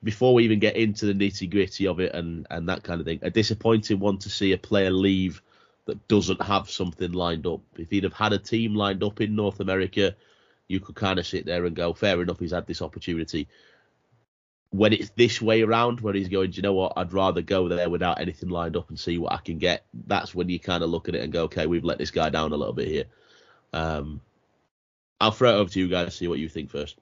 before 0.03 0.35
we 0.35 0.45
even 0.45 0.59
get 0.61 0.77
into 0.77 1.07
the 1.07 1.15
nitty 1.15 1.51
gritty 1.51 1.87
of 1.87 1.99
it 1.99 2.15
and 2.15 2.47
and 2.51 2.69
that 2.69 2.83
kind 2.83 3.01
of 3.01 3.07
thing. 3.07 3.19
A 3.23 3.31
disappointing 3.31 3.99
one 3.99 4.19
to 4.19 4.31
see 4.31 4.53
a 4.53 4.59
player 4.59 4.91
leave 4.91 5.43
that 5.87 6.09
doesn't 6.09 6.43
have 6.43 6.71
something 6.71 7.13
lined 7.13 7.47
up. 7.47 7.61
If 7.77 7.91
he'd 7.91 8.05
have 8.05 8.13
had 8.13 8.33
a 8.33 8.39
team 8.39 8.75
lined 8.75 9.03
up 9.03 9.21
in 9.21 9.37
North 9.37 9.61
America, 9.61 10.15
you 10.69 10.81
could 10.81 10.95
kind 10.95 11.19
of 11.19 11.27
sit 11.27 11.45
there 11.45 11.67
and 11.67 11.77
go, 11.77 11.93
fair 11.93 12.21
enough, 12.23 12.39
he's 12.39 12.53
had 12.53 12.67
this 12.67 12.83
opportunity. 12.83 13.49
When 14.71 14.93
it's 14.93 15.11
this 15.11 15.41
way 15.41 15.63
around, 15.63 16.01
where 16.01 16.15
he's 16.15 16.29
going, 16.29 16.51
do 16.51 16.57
you 16.57 16.63
know 16.63 16.73
what? 16.73 16.95
I'd 16.97 17.13
rather 17.13 17.43
go 17.43 17.69
there 17.69 17.91
without 17.91 18.21
anything 18.21 18.49
lined 18.49 18.77
up 18.77 18.89
and 18.89 18.99
see 18.99 19.19
what 19.19 19.33
I 19.33 19.37
can 19.37 19.59
get. 19.59 19.85
That's 20.07 20.35
when 20.35 20.49
you 20.49 20.59
kind 20.59 20.83
of 20.83 20.91
look 20.91 21.09
at 21.09 21.15
it 21.15 21.23
and 21.23 21.33
go, 21.33 21.45
okay, 21.45 21.67
we've 21.67 21.85
let 21.85 21.99
this 21.99 22.11
guy 22.11 22.31
down 22.31 22.53
a 22.53 22.57
little 22.57 22.73
bit 22.73 22.89
here. 22.89 23.05
Um, 23.73 24.21
I'll 25.21 25.31
throw 25.31 25.51
it 25.51 25.61
over 25.61 25.71
to 25.71 25.79
you 25.79 25.89
guys, 25.89 26.17
see 26.17 26.29
what 26.29 26.39
you 26.39 26.49
think 26.49 26.71
first. 26.71 26.99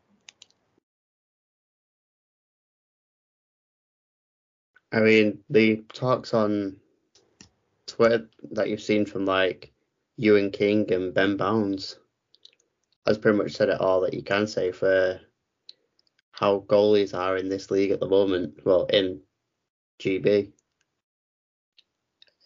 I 4.92 5.00
mean, 5.00 5.38
the 5.48 5.82
talks 5.94 6.34
on 6.34 6.76
Twitter 7.92 8.28
that 8.52 8.68
you've 8.70 8.80
seen 8.80 9.04
from 9.04 9.26
like 9.26 9.72
Ewan 10.16 10.50
King 10.50 10.90
and 10.92 11.12
Ben 11.12 11.36
Bowns 11.36 11.98
has 13.06 13.18
pretty 13.18 13.36
much 13.36 13.52
said 13.52 13.68
it 13.68 13.80
all 13.80 14.00
that 14.00 14.14
you 14.14 14.22
can 14.22 14.46
say 14.46 14.72
for 14.72 15.20
how 16.30 16.60
goalies 16.60 17.16
are 17.16 17.36
in 17.36 17.50
this 17.50 17.70
league 17.70 17.90
at 17.90 18.00
the 18.00 18.08
moment. 18.08 18.64
Well, 18.64 18.86
in 18.86 19.20
GB, 20.00 20.52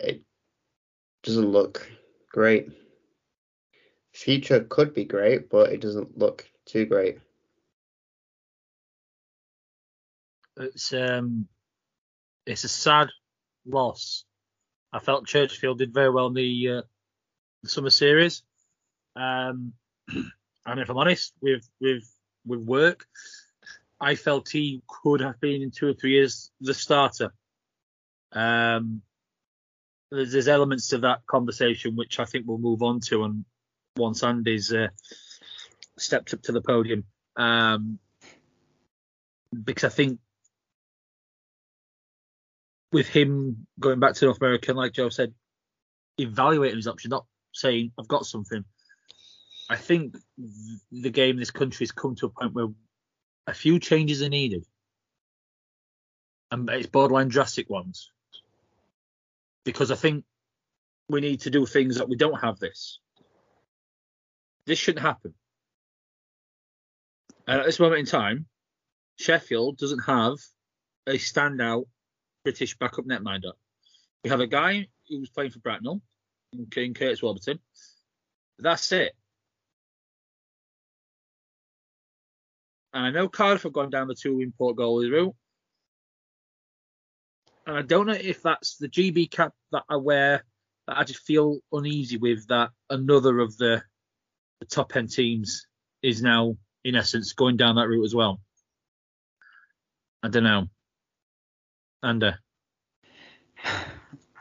it 0.00 0.22
doesn't 1.22 1.52
look 1.52 1.88
great. 2.28 2.68
Future 4.12 4.64
could 4.64 4.94
be 4.94 5.04
great, 5.04 5.48
but 5.48 5.72
it 5.72 5.80
doesn't 5.80 6.18
look 6.18 6.48
too 6.64 6.86
great. 6.86 7.18
It's 10.56 10.92
um 10.92 11.46
it's 12.46 12.64
a 12.64 12.68
sad 12.68 13.10
loss. 13.64 14.24
I 14.92 14.98
felt 14.98 15.26
Churchfield 15.26 15.78
did 15.78 15.92
very 15.92 16.10
well 16.10 16.28
in 16.28 16.34
the, 16.34 16.70
uh, 16.70 16.82
the 17.62 17.68
summer 17.68 17.90
series. 17.90 18.42
Um, 19.14 19.72
and 20.08 20.80
if 20.80 20.88
I'm 20.90 20.98
honest, 20.98 21.32
with 21.40 21.68
with 21.80 22.04
with 22.46 22.60
work, 22.60 23.06
I 24.00 24.14
felt 24.14 24.48
he 24.48 24.82
could 24.86 25.20
have 25.20 25.40
been 25.40 25.62
in 25.62 25.70
two 25.70 25.88
or 25.88 25.94
three 25.94 26.12
years 26.12 26.50
the 26.60 26.74
starter. 26.74 27.32
Um, 28.32 29.02
there's, 30.10 30.32
there's 30.32 30.48
elements 30.48 30.88
to 30.88 30.98
that 30.98 31.26
conversation 31.26 31.96
which 31.96 32.20
I 32.20 32.24
think 32.24 32.46
we'll 32.46 32.58
move 32.58 32.82
on 32.82 33.00
to, 33.08 33.24
and 33.24 33.44
once 33.96 34.22
Andy's 34.22 34.72
uh, 34.72 34.88
stepped 35.98 36.34
up 36.34 36.42
to 36.42 36.52
the 36.52 36.60
podium, 36.60 37.04
um, 37.36 37.98
because 39.64 39.84
I 39.84 39.94
think 39.94 40.20
with 42.92 43.08
him 43.08 43.66
going 43.80 44.00
back 44.00 44.14
to 44.14 44.24
North 44.24 44.40
America, 44.40 44.70
and 44.70 44.78
like 44.78 44.92
Joe 44.92 45.08
said, 45.08 45.34
evaluating 46.18 46.76
his 46.76 46.88
option, 46.88 47.10
not 47.10 47.26
saying 47.52 47.92
I've 47.98 48.08
got 48.08 48.26
something. 48.26 48.64
I 49.68 49.76
think 49.76 50.16
the 50.92 51.10
game 51.10 51.30
in 51.30 51.40
this 51.40 51.50
country 51.50 51.84
has 51.84 51.92
come 51.92 52.14
to 52.16 52.26
a 52.26 52.30
point 52.30 52.54
where 52.54 52.68
a 53.46 53.54
few 53.54 53.78
changes 53.78 54.22
are 54.22 54.28
needed, 54.28 54.64
and 56.50 56.68
it's 56.70 56.86
borderline 56.86 57.28
drastic 57.28 57.68
ones. 57.68 58.10
Because 59.64 59.90
I 59.90 59.96
think 59.96 60.24
we 61.08 61.20
need 61.20 61.40
to 61.40 61.50
do 61.50 61.66
things 61.66 61.96
that 61.96 62.08
we 62.08 62.16
don't 62.16 62.40
have 62.40 62.58
this. 62.60 63.00
This 64.64 64.78
shouldn't 64.78 65.04
happen. 65.04 65.34
And 67.48 67.60
at 67.60 67.66
this 67.66 67.80
moment 67.80 68.00
in 68.00 68.06
time, 68.06 68.46
Sheffield 69.16 69.78
doesn't 69.78 70.04
have 70.06 70.34
a 71.06 71.14
standout 71.14 71.86
British 72.46 72.78
backup 72.78 73.06
netminder. 73.06 73.54
We 74.22 74.30
have 74.30 74.38
a 74.38 74.46
guy 74.46 74.86
who's 75.08 75.30
playing 75.30 75.50
for 75.50 75.58
Bracknell, 75.58 76.00
in 76.52 76.94
Curtis 76.94 77.20
Warburton. 77.20 77.58
That's 78.60 78.92
it. 78.92 79.16
And 82.94 83.04
I 83.04 83.10
know 83.10 83.28
Cardiff 83.28 83.64
have 83.64 83.72
gone 83.72 83.90
down 83.90 84.06
the 84.06 84.14
two 84.14 84.40
import 84.40 84.76
goalie 84.76 85.10
route. 85.10 85.34
And 87.66 87.76
I 87.76 87.82
don't 87.82 88.06
know 88.06 88.12
if 88.12 88.44
that's 88.44 88.76
the 88.76 88.88
GB 88.88 89.28
cap 89.32 89.52
that 89.72 89.82
I 89.88 89.96
wear 89.96 90.44
that 90.86 90.98
I 90.98 91.02
just 91.02 91.26
feel 91.26 91.58
uneasy 91.72 92.16
with 92.16 92.46
that 92.46 92.70
another 92.88 93.40
of 93.40 93.56
the, 93.56 93.82
the 94.60 94.66
top 94.66 94.94
end 94.94 95.10
teams 95.10 95.66
is 96.00 96.22
now 96.22 96.56
in 96.84 96.94
essence 96.94 97.32
going 97.32 97.56
down 97.56 97.74
that 97.74 97.88
route 97.88 98.04
as 98.04 98.14
well. 98.14 98.40
I 100.22 100.28
don't 100.28 100.44
know. 100.44 100.68
Andy. 102.02 102.32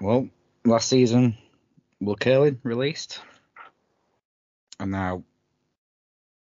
Well, 0.02 0.30
last 0.65 0.89
season, 0.89 1.38
Will 2.02 2.15
Curlin 2.15 2.60
released. 2.63 3.22
And 4.80 4.91
now, 4.91 5.24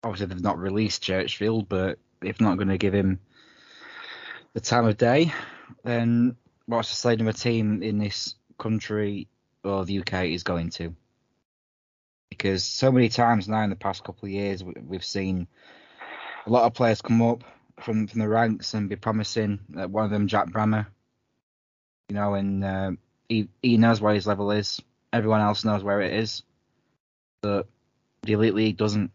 obviously, 0.02 0.26
they've 0.26 0.42
not 0.42 0.58
released 0.58 1.02
Churchfield, 1.02 1.68
but 1.68 1.98
if 2.22 2.40
not 2.40 2.56
going 2.56 2.68
to 2.68 2.78
give 2.78 2.94
him 2.94 3.20
the 4.54 4.60
time 4.60 4.86
of 4.86 4.96
day, 4.96 5.32
then 5.84 6.36
what's 6.66 6.90
the 6.90 6.96
state 6.96 7.20
of 7.20 7.28
a 7.28 7.32
team 7.32 7.82
in 7.82 7.98
this 7.98 8.34
country 8.58 9.28
or 9.62 9.84
the 9.84 10.00
UK 10.00 10.26
is 10.26 10.42
going 10.42 10.70
to? 10.70 10.94
Because 12.28 12.64
so 12.64 12.90
many 12.90 13.08
times 13.08 13.48
now 13.48 13.62
in 13.62 13.70
the 13.70 13.76
past 13.76 14.04
couple 14.04 14.26
of 14.26 14.32
years, 14.32 14.64
we've 14.64 15.04
seen 15.04 15.46
a 16.44 16.50
lot 16.50 16.64
of 16.64 16.74
players 16.74 17.00
come 17.00 17.22
up 17.22 17.44
from, 17.80 18.06
from 18.06 18.20
the 18.20 18.28
ranks 18.28 18.74
and 18.74 18.88
be 18.88 18.96
promising. 18.96 19.60
Uh, 19.76 19.88
one 19.88 20.04
of 20.04 20.10
them, 20.10 20.26
Jack 20.26 20.50
Brammer, 20.50 20.86
you 22.08 22.14
know, 22.14 22.34
and 22.34 22.64
uh, 22.64 22.90
he, 23.28 23.48
he 23.62 23.76
knows 23.76 24.00
where 24.00 24.14
his 24.14 24.26
level 24.26 24.50
is. 24.50 24.80
Everyone 25.12 25.40
else 25.40 25.64
knows 25.64 25.82
where 25.82 26.00
it 26.00 26.14
is. 26.14 26.42
But 27.42 27.66
the 28.22 28.32
Elite 28.32 28.54
League 28.54 28.76
doesn't. 28.76 29.10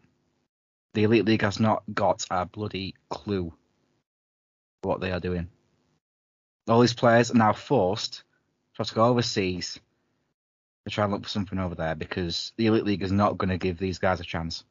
The 0.94 1.04
Elite 1.04 1.24
League 1.24 1.42
has 1.42 1.58
not 1.58 1.82
got 1.92 2.24
a 2.30 2.46
bloody 2.46 2.94
clue 3.08 3.52
what 4.82 5.00
they 5.00 5.10
are 5.10 5.20
doing. 5.20 5.48
All 6.68 6.80
these 6.80 6.94
players 6.94 7.30
are 7.30 7.38
now 7.38 7.52
forced 7.52 8.14
to 8.14 8.22
have 8.78 8.88
to 8.88 8.94
go 8.94 9.04
overseas 9.04 9.78
to 10.84 10.90
try 10.90 11.04
and 11.04 11.12
look 11.12 11.24
for 11.24 11.28
something 11.28 11.58
over 11.58 11.74
there 11.74 11.94
because 11.94 12.52
the 12.56 12.66
Elite 12.66 12.84
League 12.84 13.02
is 13.02 13.12
not 13.12 13.38
going 13.38 13.48
to 13.50 13.58
give 13.58 13.78
these 13.78 13.98
guys 13.98 14.20
a 14.20 14.24
chance. 14.24 14.64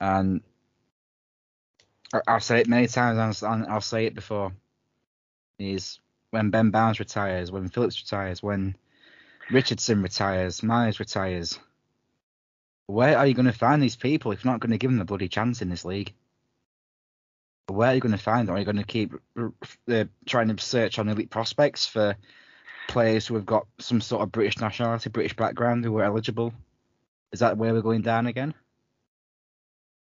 And 0.00 0.42
I've 2.26 2.44
said 2.44 2.58
it 2.58 2.68
many 2.68 2.86
times, 2.86 3.42
and 3.42 3.66
I'll 3.66 3.80
say 3.80 4.06
it 4.06 4.14
before. 4.14 4.52
Is 5.58 6.00
when 6.30 6.50
Ben 6.50 6.70
Bowns 6.70 6.98
retires, 6.98 7.52
when 7.52 7.68
Phillips 7.68 8.00
retires, 8.00 8.42
when 8.42 8.76
Richardson 9.50 10.02
retires, 10.02 10.62
Myers 10.62 10.98
retires. 10.98 11.58
Where 12.86 13.16
are 13.16 13.26
you 13.26 13.34
going 13.34 13.46
to 13.46 13.52
find 13.52 13.82
these 13.82 13.96
people 13.96 14.32
if 14.32 14.44
you're 14.44 14.52
not 14.52 14.60
going 14.60 14.72
to 14.72 14.78
give 14.78 14.90
them 14.90 15.00
a 15.00 15.04
bloody 15.04 15.28
chance 15.28 15.62
in 15.62 15.70
this 15.70 15.84
league? 15.84 16.12
Where 17.68 17.90
are 17.90 17.94
you 17.94 18.00
going 18.00 18.12
to 18.12 18.18
find 18.18 18.48
them? 18.48 18.56
Are 18.56 18.58
you 18.58 18.64
going 18.64 18.76
to 18.76 18.84
keep 18.84 19.12
uh, 19.88 20.04
trying 20.26 20.54
to 20.54 20.62
search 20.62 20.98
on 20.98 21.08
elite 21.08 21.30
prospects 21.30 21.86
for 21.86 22.16
players 22.88 23.26
who 23.26 23.34
have 23.36 23.46
got 23.46 23.66
some 23.78 24.00
sort 24.00 24.22
of 24.22 24.32
British 24.32 24.58
nationality, 24.58 25.10
British 25.10 25.36
background, 25.36 25.84
who 25.84 25.96
are 25.98 26.04
eligible? 26.04 26.52
Is 27.30 27.40
that 27.40 27.56
where 27.56 27.72
we're 27.72 27.82
going 27.82 28.02
down 28.02 28.26
again? 28.26 28.54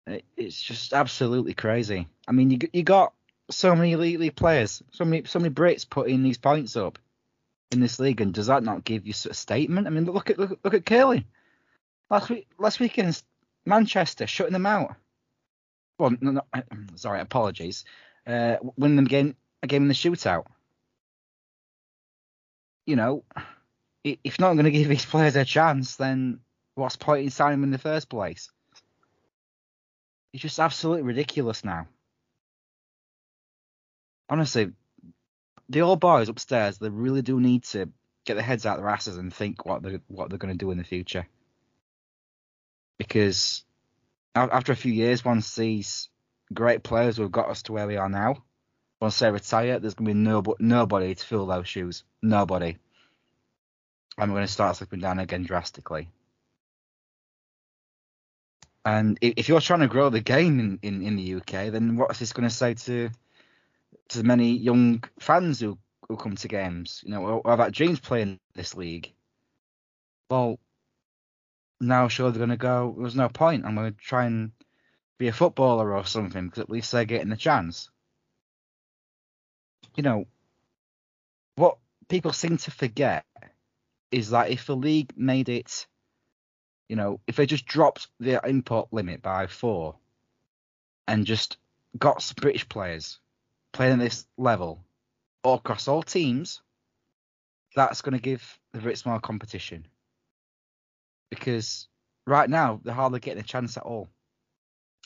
It's 0.06 0.60
just 0.60 0.92
absolutely 0.92 1.54
crazy. 1.54 2.08
I 2.26 2.32
mean, 2.32 2.50
you 2.50 2.58
you 2.72 2.82
got 2.82 3.12
so 3.50 3.74
many 3.76 3.92
elite 3.92 4.36
players, 4.36 4.82
so 4.90 5.04
many 5.04 5.24
so 5.24 5.38
many 5.38 5.54
Brits 5.54 5.88
putting 5.88 6.22
these 6.22 6.38
points 6.38 6.76
up 6.76 6.98
in 7.70 7.80
this 7.80 7.98
league, 7.98 8.20
and 8.20 8.34
does 8.34 8.48
that 8.48 8.64
not 8.64 8.84
give 8.84 9.06
you 9.06 9.14
a 9.30 9.34
statement? 9.34 9.86
I 9.86 9.90
mean, 9.90 10.04
look 10.04 10.30
at 10.30 10.38
look, 10.38 10.58
look 10.64 10.74
at 10.74 10.86
Curly 10.86 11.26
last 12.12 12.28
week 12.30 12.46
last 12.58 12.78
weekend, 12.78 13.20
Manchester 13.64 14.26
shutting 14.26 14.52
them 14.52 14.66
out. 14.66 14.94
Well, 15.98 16.12
no, 16.20 16.32
no, 16.32 16.42
sorry, 16.96 17.20
apologies. 17.20 17.84
Uh, 18.26 18.56
winning 18.76 18.96
them 18.96 19.06
again 19.06 19.34
a 19.62 19.66
game 19.66 19.82
in 19.82 19.88
the 19.88 19.94
shootout. 19.94 20.46
You 22.86 22.96
know, 22.96 23.24
if 24.04 24.40
not 24.40 24.54
going 24.54 24.64
to 24.64 24.70
give 24.70 24.88
these 24.88 25.06
players 25.06 25.36
a 25.36 25.44
chance, 25.44 25.96
then 25.96 26.40
what's 26.74 26.96
point 26.96 27.24
in 27.24 27.30
signing 27.30 27.60
them 27.60 27.64
in 27.64 27.70
the 27.70 27.78
first 27.78 28.08
place? 28.08 28.50
It's 30.32 30.42
just 30.42 30.58
absolutely 30.58 31.02
ridiculous 31.02 31.64
now. 31.64 31.86
Honestly, 34.28 34.72
the 35.68 35.82
old 35.82 36.00
boys 36.00 36.28
upstairs, 36.28 36.78
they 36.78 36.88
really 36.88 37.22
do 37.22 37.38
need 37.38 37.64
to 37.64 37.90
get 38.24 38.34
their 38.34 38.42
heads 38.42 38.64
out 38.64 38.78
of 38.78 38.84
their 38.84 38.92
asses 38.92 39.16
and 39.16 39.32
think 39.32 39.66
what 39.66 39.82
they 39.82 40.00
what 40.08 40.30
they're 40.30 40.38
going 40.38 40.56
to 40.56 40.64
do 40.64 40.70
in 40.70 40.78
the 40.78 40.84
future. 40.84 41.26
Because 42.98 43.64
after 44.34 44.72
a 44.72 44.76
few 44.76 44.92
years, 44.92 45.24
once 45.24 45.54
these 45.54 46.08
great 46.52 46.82
players 46.82 47.16
who 47.16 47.22
have 47.22 47.32
got 47.32 47.48
us 47.48 47.62
to 47.62 47.72
where 47.72 47.86
we 47.86 47.96
are 47.96 48.08
now, 48.08 48.42
once 49.00 49.18
they 49.18 49.30
retire, 49.30 49.78
there's 49.78 49.94
going 49.94 50.06
to 50.06 50.14
be 50.14 50.18
no, 50.18 50.42
nobody 50.60 51.14
to 51.14 51.26
fill 51.26 51.46
those 51.46 51.68
shoes. 51.68 52.04
Nobody. 52.22 52.78
And 54.16 54.30
we're 54.30 54.36
going 54.36 54.46
to 54.46 54.52
start 54.52 54.76
slipping 54.76 55.00
down 55.00 55.18
again 55.18 55.42
drastically. 55.42 56.08
And 58.84 59.18
if, 59.20 59.48
you're 59.48 59.60
trying 59.60 59.80
to 59.80 59.88
grow 59.88 60.10
the 60.10 60.20
game 60.20 60.58
in, 60.58 60.78
in, 60.82 61.02
in 61.02 61.16
the 61.16 61.34
UK, 61.34 61.70
then 61.70 61.96
what's 61.96 62.18
this 62.18 62.32
going 62.32 62.48
to 62.48 62.54
say 62.54 62.74
to 62.74 63.10
to 64.08 64.18
the 64.18 64.24
many 64.24 64.56
young 64.56 65.02
fans 65.20 65.60
who, 65.60 65.78
who 66.08 66.16
come 66.16 66.34
to 66.36 66.48
games? 66.48 67.02
You 67.04 67.12
know, 67.12 67.40
about 67.44 67.72
dreams 67.72 68.00
playing 68.00 68.40
this 68.54 68.74
league? 68.74 69.12
Well, 70.28 70.58
now 71.80 72.08
sure 72.08 72.30
they're 72.30 72.38
going 72.38 72.50
to 72.50 72.56
go. 72.56 72.96
There's 72.98 73.14
no 73.14 73.28
point. 73.28 73.64
I'm 73.64 73.76
going 73.76 73.92
to 73.92 73.98
try 73.98 74.26
and 74.26 74.52
be 75.18 75.28
a 75.28 75.32
footballer 75.32 75.94
or 75.94 76.04
something 76.04 76.46
because 76.46 76.62
at 76.62 76.70
least 76.70 76.90
they're 76.90 77.04
getting 77.04 77.28
the 77.28 77.36
chance. 77.36 77.90
You 79.96 80.02
know, 80.02 80.24
what 81.56 81.78
people 82.08 82.32
seem 82.32 82.56
to 82.56 82.70
forget 82.70 83.24
is 84.10 84.30
that 84.30 84.50
if 84.50 84.66
the 84.66 84.76
league 84.76 85.12
made 85.16 85.48
it, 85.48 85.86
you 86.88 86.96
know, 86.96 87.20
if 87.26 87.36
they 87.36 87.46
just 87.46 87.66
dropped 87.66 88.08
the 88.20 88.40
import 88.46 88.88
limit 88.92 89.22
by 89.22 89.46
four 89.46 89.96
and 91.08 91.26
just 91.26 91.56
got 91.98 92.22
some 92.22 92.36
British 92.40 92.68
players 92.68 93.18
playing 93.72 93.94
at 93.94 93.98
this 93.98 94.26
level 94.36 94.84
all 95.42 95.54
across 95.54 95.88
all 95.88 96.02
teams, 96.02 96.60
that's 97.74 98.02
going 98.02 98.14
to 98.14 98.22
give 98.22 98.58
the 98.72 98.80
Brits 98.80 99.06
more 99.06 99.20
competition. 99.20 99.86
Because 101.30 101.88
right 102.26 102.48
now, 102.48 102.80
they're 102.84 102.94
hardly 102.94 103.20
getting 103.20 103.40
a 103.42 103.46
chance 103.46 103.76
at 103.76 103.82
all. 103.84 104.10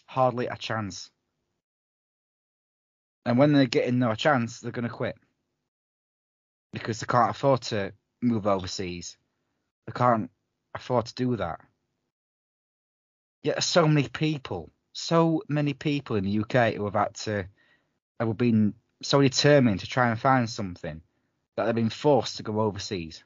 Hardly 0.07 0.47
a 0.47 0.57
chance. 0.57 1.11
And 3.25 3.39
when 3.39 3.53
they're 3.53 3.67
getting 3.67 3.99
no 3.99 4.15
chance, 4.15 4.61
they're 4.61 4.73
going 4.73 4.89
to 4.89 4.89
quit. 4.89 5.17
Because 6.73 7.01
they 7.01 7.07
can't 7.07 7.31
afford 7.31 7.63
to 7.63 7.93
move 8.21 8.47
overseas. 8.47 9.17
They 9.87 9.93
can't 9.93 10.31
afford 10.77 11.07
to 11.07 11.15
do 11.15 11.37
that. 11.37 11.61
Yet 13.43 13.63
so 13.63 13.87
many 13.87 14.09
people, 14.09 14.71
so 14.93 15.43
many 15.49 15.75
people 15.75 16.17
in 16.17 16.25
the 16.25 16.41
UK 16.41 16.75
who 16.75 16.85
have 16.85 16.95
had 16.95 17.15
to, 17.15 17.47
who 18.19 18.29
have 18.29 18.37
been 18.37 18.75
so 19.03 19.21
determined 19.21 19.81
to 19.81 19.87
try 19.87 20.11
and 20.11 20.19
find 20.19 20.49
something 20.49 21.01
that 21.57 21.65
they've 21.65 21.75
been 21.75 21.91
forced 21.91 22.37
to 22.37 22.43
go 22.43 22.61
overseas. 22.61 23.23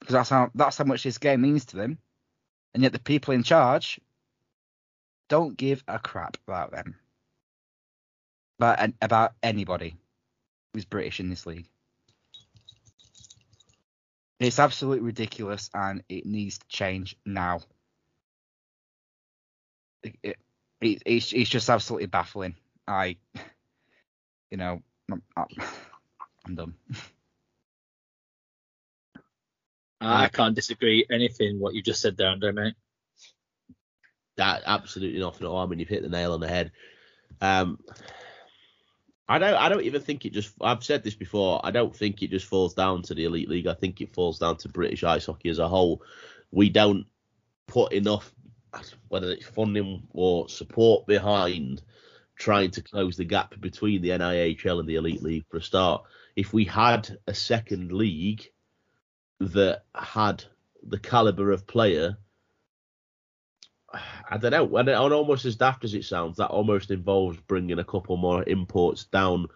Because 0.00 0.12
that's 0.12 0.30
how 0.30 0.50
that's 0.54 0.78
how 0.78 0.84
much 0.84 1.02
this 1.02 1.18
game 1.18 1.40
means 1.40 1.66
to 1.66 1.76
them. 1.76 1.98
And 2.74 2.82
yet 2.82 2.92
the 2.92 2.98
people 2.98 3.34
in 3.34 3.42
charge 3.42 4.00
don't 5.28 5.56
give 5.56 5.82
a 5.88 5.98
crap 5.98 6.36
about 6.46 6.70
them. 6.70 6.96
About 8.58 8.90
about 9.00 9.32
anybody 9.42 9.96
who's 10.72 10.84
British 10.84 11.20
in 11.20 11.30
this 11.30 11.46
league. 11.46 11.68
It's 14.40 14.58
absolutely 14.58 15.04
ridiculous 15.04 15.68
and 15.74 16.02
it 16.08 16.24
needs 16.24 16.58
to 16.58 16.68
change 16.68 17.16
now. 17.26 17.60
It, 20.02 20.16
it, 20.22 20.36
it, 20.80 21.02
it's, 21.04 21.32
it's 21.32 21.50
just 21.50 21.68
absolutely 21.68 22.06
baffling. 22.06 22.54
I, 22.86 23.16
you 24.50 24.56
know, 24.56 24.80
I'm, 25.10 25.22
I'm 26.46 26.54
done. 26.54 26.74
I 30.00 30.28
can't 30.28 30.54
disagree 30.54 31.04
anything 31.10 31.58
what 31.58 31.74
you 31.74 31.82
just 31.82 32.00
said 32.00 32.16
there, 32.16 32.28
Andre, 32.28 32.52
mate. 32.52 32.74
That 34.36 34.62
absolutely 34.66 35.18
nothing 35.18 35.46
at 35.46 35.50
all. 35.50 35.58
I 35.58 35.66
mean, 35.66 35.80
you've 35.80 35.88
hit 35.88 36.02
the 36.02 36.08
nail 36.08 36.32
on 36.32 36.40
the 36.40 36.46
head. 36.46 36.70
Um, 37.40 37.80
I 39.28 39.38
don't. 39.38 39.54
I 39.54 39.68
don't 39.68 39.84
even 39.84 40.00
think 40.00 40.24
it 40.24 40.32
just. 40.32 40.54
I've 40.60 40.82
said 40.82 41.04
this 41.04 41.14
before. 41.14 41.60
I 41.62 41.70
don't 41.70 41.94
think 41.94 42.22
it 42.22 42.30
just 42.30 42.46
falls 42.46 42.74
down 42.74 43.02
to 43.02 43.14
the 43.14 43.24
elite 43.24 43.48
league. 43.48 43.66
I 43.66 43.74
think 43.74 44.00
it 44.00 44.14
falls 44.14 44.38
down 44.38 44.56
to 44.58 44.68
British 44.68 45.04
ice 45.04 45.26
hockey 45.26 45.50
as 45.50 45.58
a 45.58 45.68
whole. 45.68 46.02
We 46.50 46.70
don't 46.70 47.06
put 47.66 47.92
enough, 47.92 48.32
whether 49.08 49.30
it's 49.30 49.46
funding 49.46 50.08
or 50.12 50.48
support 50.48 51.06
behind 51.06 51.82
trying 52.36 52.70
to 52.70 52.82
close 52.82 53.16
the 53.16 53.24
gap 53.24 53.60
between 53.60 54.00
the 54.00 54.10
NIHL 54.10 54.78
and 54.78 54.88
the 54.88 54.94
elite 54.94 55.22
league 55.22 55.44
for 55.50 55.58
a 55.58 55.62
start. 55.62 56.04
If 56.36 56.52
we 56.52 56.64
had 56.64 57.18
a 57.26 57.34
second 57.34 57.92
league 57.92 58.48
that 59.40 59.82
had 59.94 60.44
the 60.82 60.98
caliber 60.98 61.50
of 61.50 61.66
player 61.66 62.16
I 64.30 64.36
don't 64.36 64.50
know. 64.50 64.76
And, 64.76 64.90
almost 64.90 65.44
as 65.44 65.56
daft 65.56 65.84
as 65.84 65.94
it 65.94 66.04
sounds, 66.04 66.36
that 66.36 66.48
almost 66.50 66.90
involves 66.90 67.38
bringing 67.46 67.78
a 67.78 67.84
couple 67.84 68.16
more 68.16 68.44
imports 68.46 69.04
down 69.04 69.48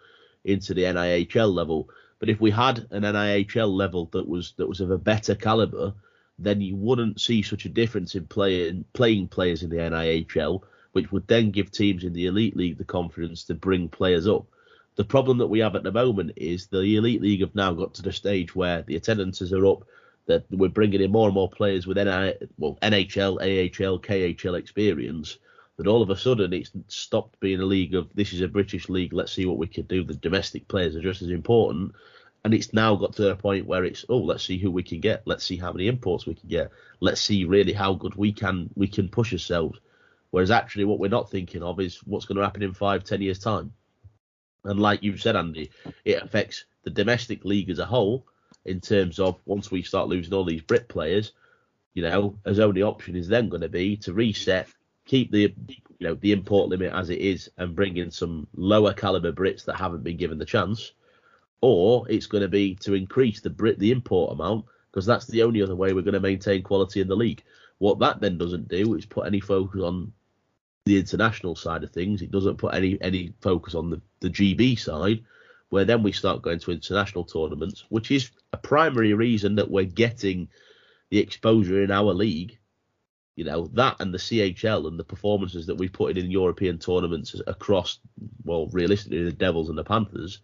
into 0.43 0.73
the 0.73 0.83
NIHL 0.83 1.53
level. 1.53 1.89
But 2.19 2.29
if 2.29 2.41
we 2.41 2.51
had 2.51 2.87
an 2.89 3.03
NIHL 3.03 3.71
level 3.71 4.09
that 4.13 4.27
was 4.27 4.53
that 4.57 4.67
was 4.67 4.81
of 4.81 4.91
a 4.91 4.97
better 4.97 5.35
caliber, 5.35 5.93
then 6.39 6.61
you 6.61 6.75
wouldn't 6.75 7.21
see 7.21 7.41
such 7.41 7.65
a 7.65 7.69
difference 7.69 8.15
in 8.15 8.25
playing 8.25 8.85
playing 8.93 9.27
players 9.27 9.61
in 9.61 9.69
the 9.69 9.77
NIHL, 9.77 10.63
which 10.93 11.11
would 11.11 11.27
then 11.27 11.51
give 11.51 11.71
teams 11.71 12.03
in 12.03 12.13
the 12.13 12.25
elite 12.25 12.57
league 12.57 12.77
the 12.77 12.83
confidence 12.83 13.43
to 13.45 13.53
bring 13.53 13.89
players 13.89 14.27
up. 14.27 14.45
The 14.95 15.03
problem 15.03 15.37
that 15.39 15.47
we 15.47 15.59
have 15.59 15.75
at 15.75 15.83
the 15.83 15.91
moment 15.91 16.33
is 16.35 16.67
the 16.67 16.95
elite 16.95 17.21
league 17.21 17.41
have 17.41 17.55
now 17.55 17.73
got 17.73 17.95
to 17.95 18.01
the 18.01 18.11
stage 18.11 18.55
where 18.55 18.81
the 18.83 18.95
attendances 18.95 19.53
are 19.53 19.65
up 19.65 19.83
that 20.25 20.45
we're 20.49 20.69
bringing 20.69 21.01
in 21.01 21.11
more 21.11 21.27
and 21.27 21.35
more 21.35 21.49
players 21.49 21.85
with 21.85 21.97
NI, 21.97 22.35
well, 22.57 22.77
NHL, 22.81 23.37
AHL, 23.41 23.99
KHL 23.99 24.57
experience, 24.57 25.37
that 25.77 25.87
all 25.87 26.01
of 26.01 26.09
a 26.09 26.17
sudden 26.17 26.53
it's 26.53 26.71
stopped 26.87 27.39
being 27.39 27.59
a 27.59 27.65
league 27.65 27.95
of 27.95 28.09
this 28.13 28.33
is 28.33 28.41
a 28.41 28.47
British 28.47 28.89
league, 28.89 29.13
let's 29.13 29.33
see 29.33 29.45
what 29.45 29.57
we 29.57 29.67
can 29.67 29.85
do. 29.85 30.03
The 30.03 30.13
domestic 30.13 30.67
players 30.67 30.95
are 30.95 31.01
just 31.01 31.21
as 31.21 31.29
important. 31.29 31.93
And 32.45 32.53
it's 32.53 32.73
now 32.73 32.95
got 32.95 33.15
to 33.15 33.31
a 33.31 33.35
point 33.35 33.65
where 33.65 33.85
it's 33.85 34.05
oh 34.09 34.17
let's 34.17 34.43
see 34.43 34.57
who 34.57 34.69
we 34.69 34.83
can 34.83 34.99
get, 34.99 35.23
let's 35.25 35.45
see 35.45 35.55
how 35.55 35.71
many 35.71 35.87
imports 35.87 36.25
we 36.25 36.35
can 36.35 36.49
get, 36.49 36.71
let's 36.99 37.21
see 37.21 37.45
really 37.45 37.71
how 37.73 37.93
good 37.93 38.15
we 38.15 38.33
can 38.33 38.69
we 38.75 38.87
can 38.87 39.07
push 39.07 39.31
ourselves. 39.31 39.79
Whereas 40.31 40.51
actually 40.51 40.85
what 40.85 40.99
we're 40.99 41.07
not 41.07 41.31
thinking 41.31 41.63
of 41.63 41.79
is 41.79 41.97
what's 42.05 42.25
going 42.25 42.37
to 42.37 42.43
happen 42.43 42.63
in 42.63 42.73
five, 42.73 43.03
ten 43.03 43.21
years 43.21 43.39
time. 43.39 43.73
And 44.65 44.79
like 44.79 45.03
you 45.03 45.17
said, 45.17 45.35
Andy, 45.35 45.71
it 46.05 46.21
affects 46.21 46.65
the 46.83 46.89
domestic 46.89 47.45
league 47.45 47.69
as 47.69 47.79
a 47.79 47.85
whole 47.85 48.25
in 48.65 48.79
terms 48.79 49.19
of 49.19 49.39
once 49.45 49.71
we 49.71 49.81
start 49.81 50.07
losing 50.07 50.33
all 50.33 50.45
these 50.45 50.61
Brit 50.61 50.87
players, 50.87 51.33
you 51.93 52.01
know, 52.01 52.37
his 52.45 52.59
only 52.59 52.81
option 52.81 53.15
is 53.15 53.27
then 53.27 53.49
going 53.49 53.61
to 53.61 53.69
be 53.69 53.97
to 53.97 54.13
reset, 54.13 54.67
keep 55.05 55.31
the 55.31 55.53
you 55.99 56.07
know 56.07 56.15
the 56.15 56.31
import 56.31 56.69
limit 56.69 56.91
as 56.93 57.09
it 57.09 57.19
is, 57.19 57.49
and 57.57 57.75
bring 57.75 57.97
in 57.97 58.11
some 58.11 58.47
lower 58.55 58.93
caliber 58.93 59.31
Brits 59.31 59.65
that 59.65 59.75
haven't 59.75 60.03
been 60.03 60.17
given 60.17 60.37
the 60.37 60.45
chance, 60.45 60.93
or 61.61 62.09
it's 62.09 62.25
going 62.25 62.41
to 62.41 62.47
be 62.47 62.75
to 62.75 62.93
increase 62.93 63.41
the 63.41 63.49
Brit 63.49 63.79
the 63.79 63.91
import 63.91 64.33
amount 64.33 64.65
because 64.91 65.05
that's 65.05 65.27
the 65.27 65.43
only 65.43 65.61
other 65.61 65.75
way 65.75 65.93
we're 65.93 66.01
going 66.01 66.13
to 66.13 66.19
maintain 66.19 66.61
quality 66.61 67.01
in 67.01 67.07
the 67.07 67.15
league. 67.15 67.43
What 67.79 67.99
that 67.99 68.21
then 68.21 68.37
doesn't 68.37 68.67
do 68.67 68.95
is 68.95 69.05
put 69.05 69.25
any 69.25 69.39
focus 69.39 69.81
on 69.81 70.13
the 70.85 70.97
international 70.97 71.55
side 71.55 71.83
of 71.83 71.91
things. 71.91 72.21
It 72.21 72.31
doesn't 72.31 72.57
put 72.57 72.73
any 72.73 72.99
any 73.01 73.33
focus 73.41 73.75
on 73.75 73.89
the 73.89 74.01
the 74.19 74.29
GB 74.29 74.79
side 74.79 75.23
where 75.73 75.85
then 75.85 76.03
we 76.03 76.11
start 76.11 76.43
going 76.43 76.59
to 76.59 76.71
international 76.71 77.23
tournaments, 77.23 77.83
which 77.89 78.11
is 78.11 78.29
a 78.53 78.57
primary 78.57 79.15
reason 79.15 79.55
that 79.55 79.71
we're 79.71 79.83
getting 79.83 80.47
the 81.09 81.17
exposure 81.17 81.81
in 81.83 81.89
our 81.89 82.13
league. 82.13 82.59
You 83.35 83.45
know, 83.45 83.65
that 83.73 83.95
and 83.99 84.13
the 84.13 84.19
CHL 84.19 84.87
and 84.87 84.99
the 84.99 85.03
performances 85.03 85.65
that 85.65 85.73
we've 85.73 85.91
put 85.91 86.15
in 86.15 86.25
in 86.25 86.29
European 86.29 86.77
tournaments 86.77 87.35
across, 87.47 87.97
well, 88.45 88.67
realistically, 88.67 89.23
the 89.23 89.31
Devils 89.31 89.69
and 89.69 89.77
the 89.79 89.83
Panthers 89.83 90.41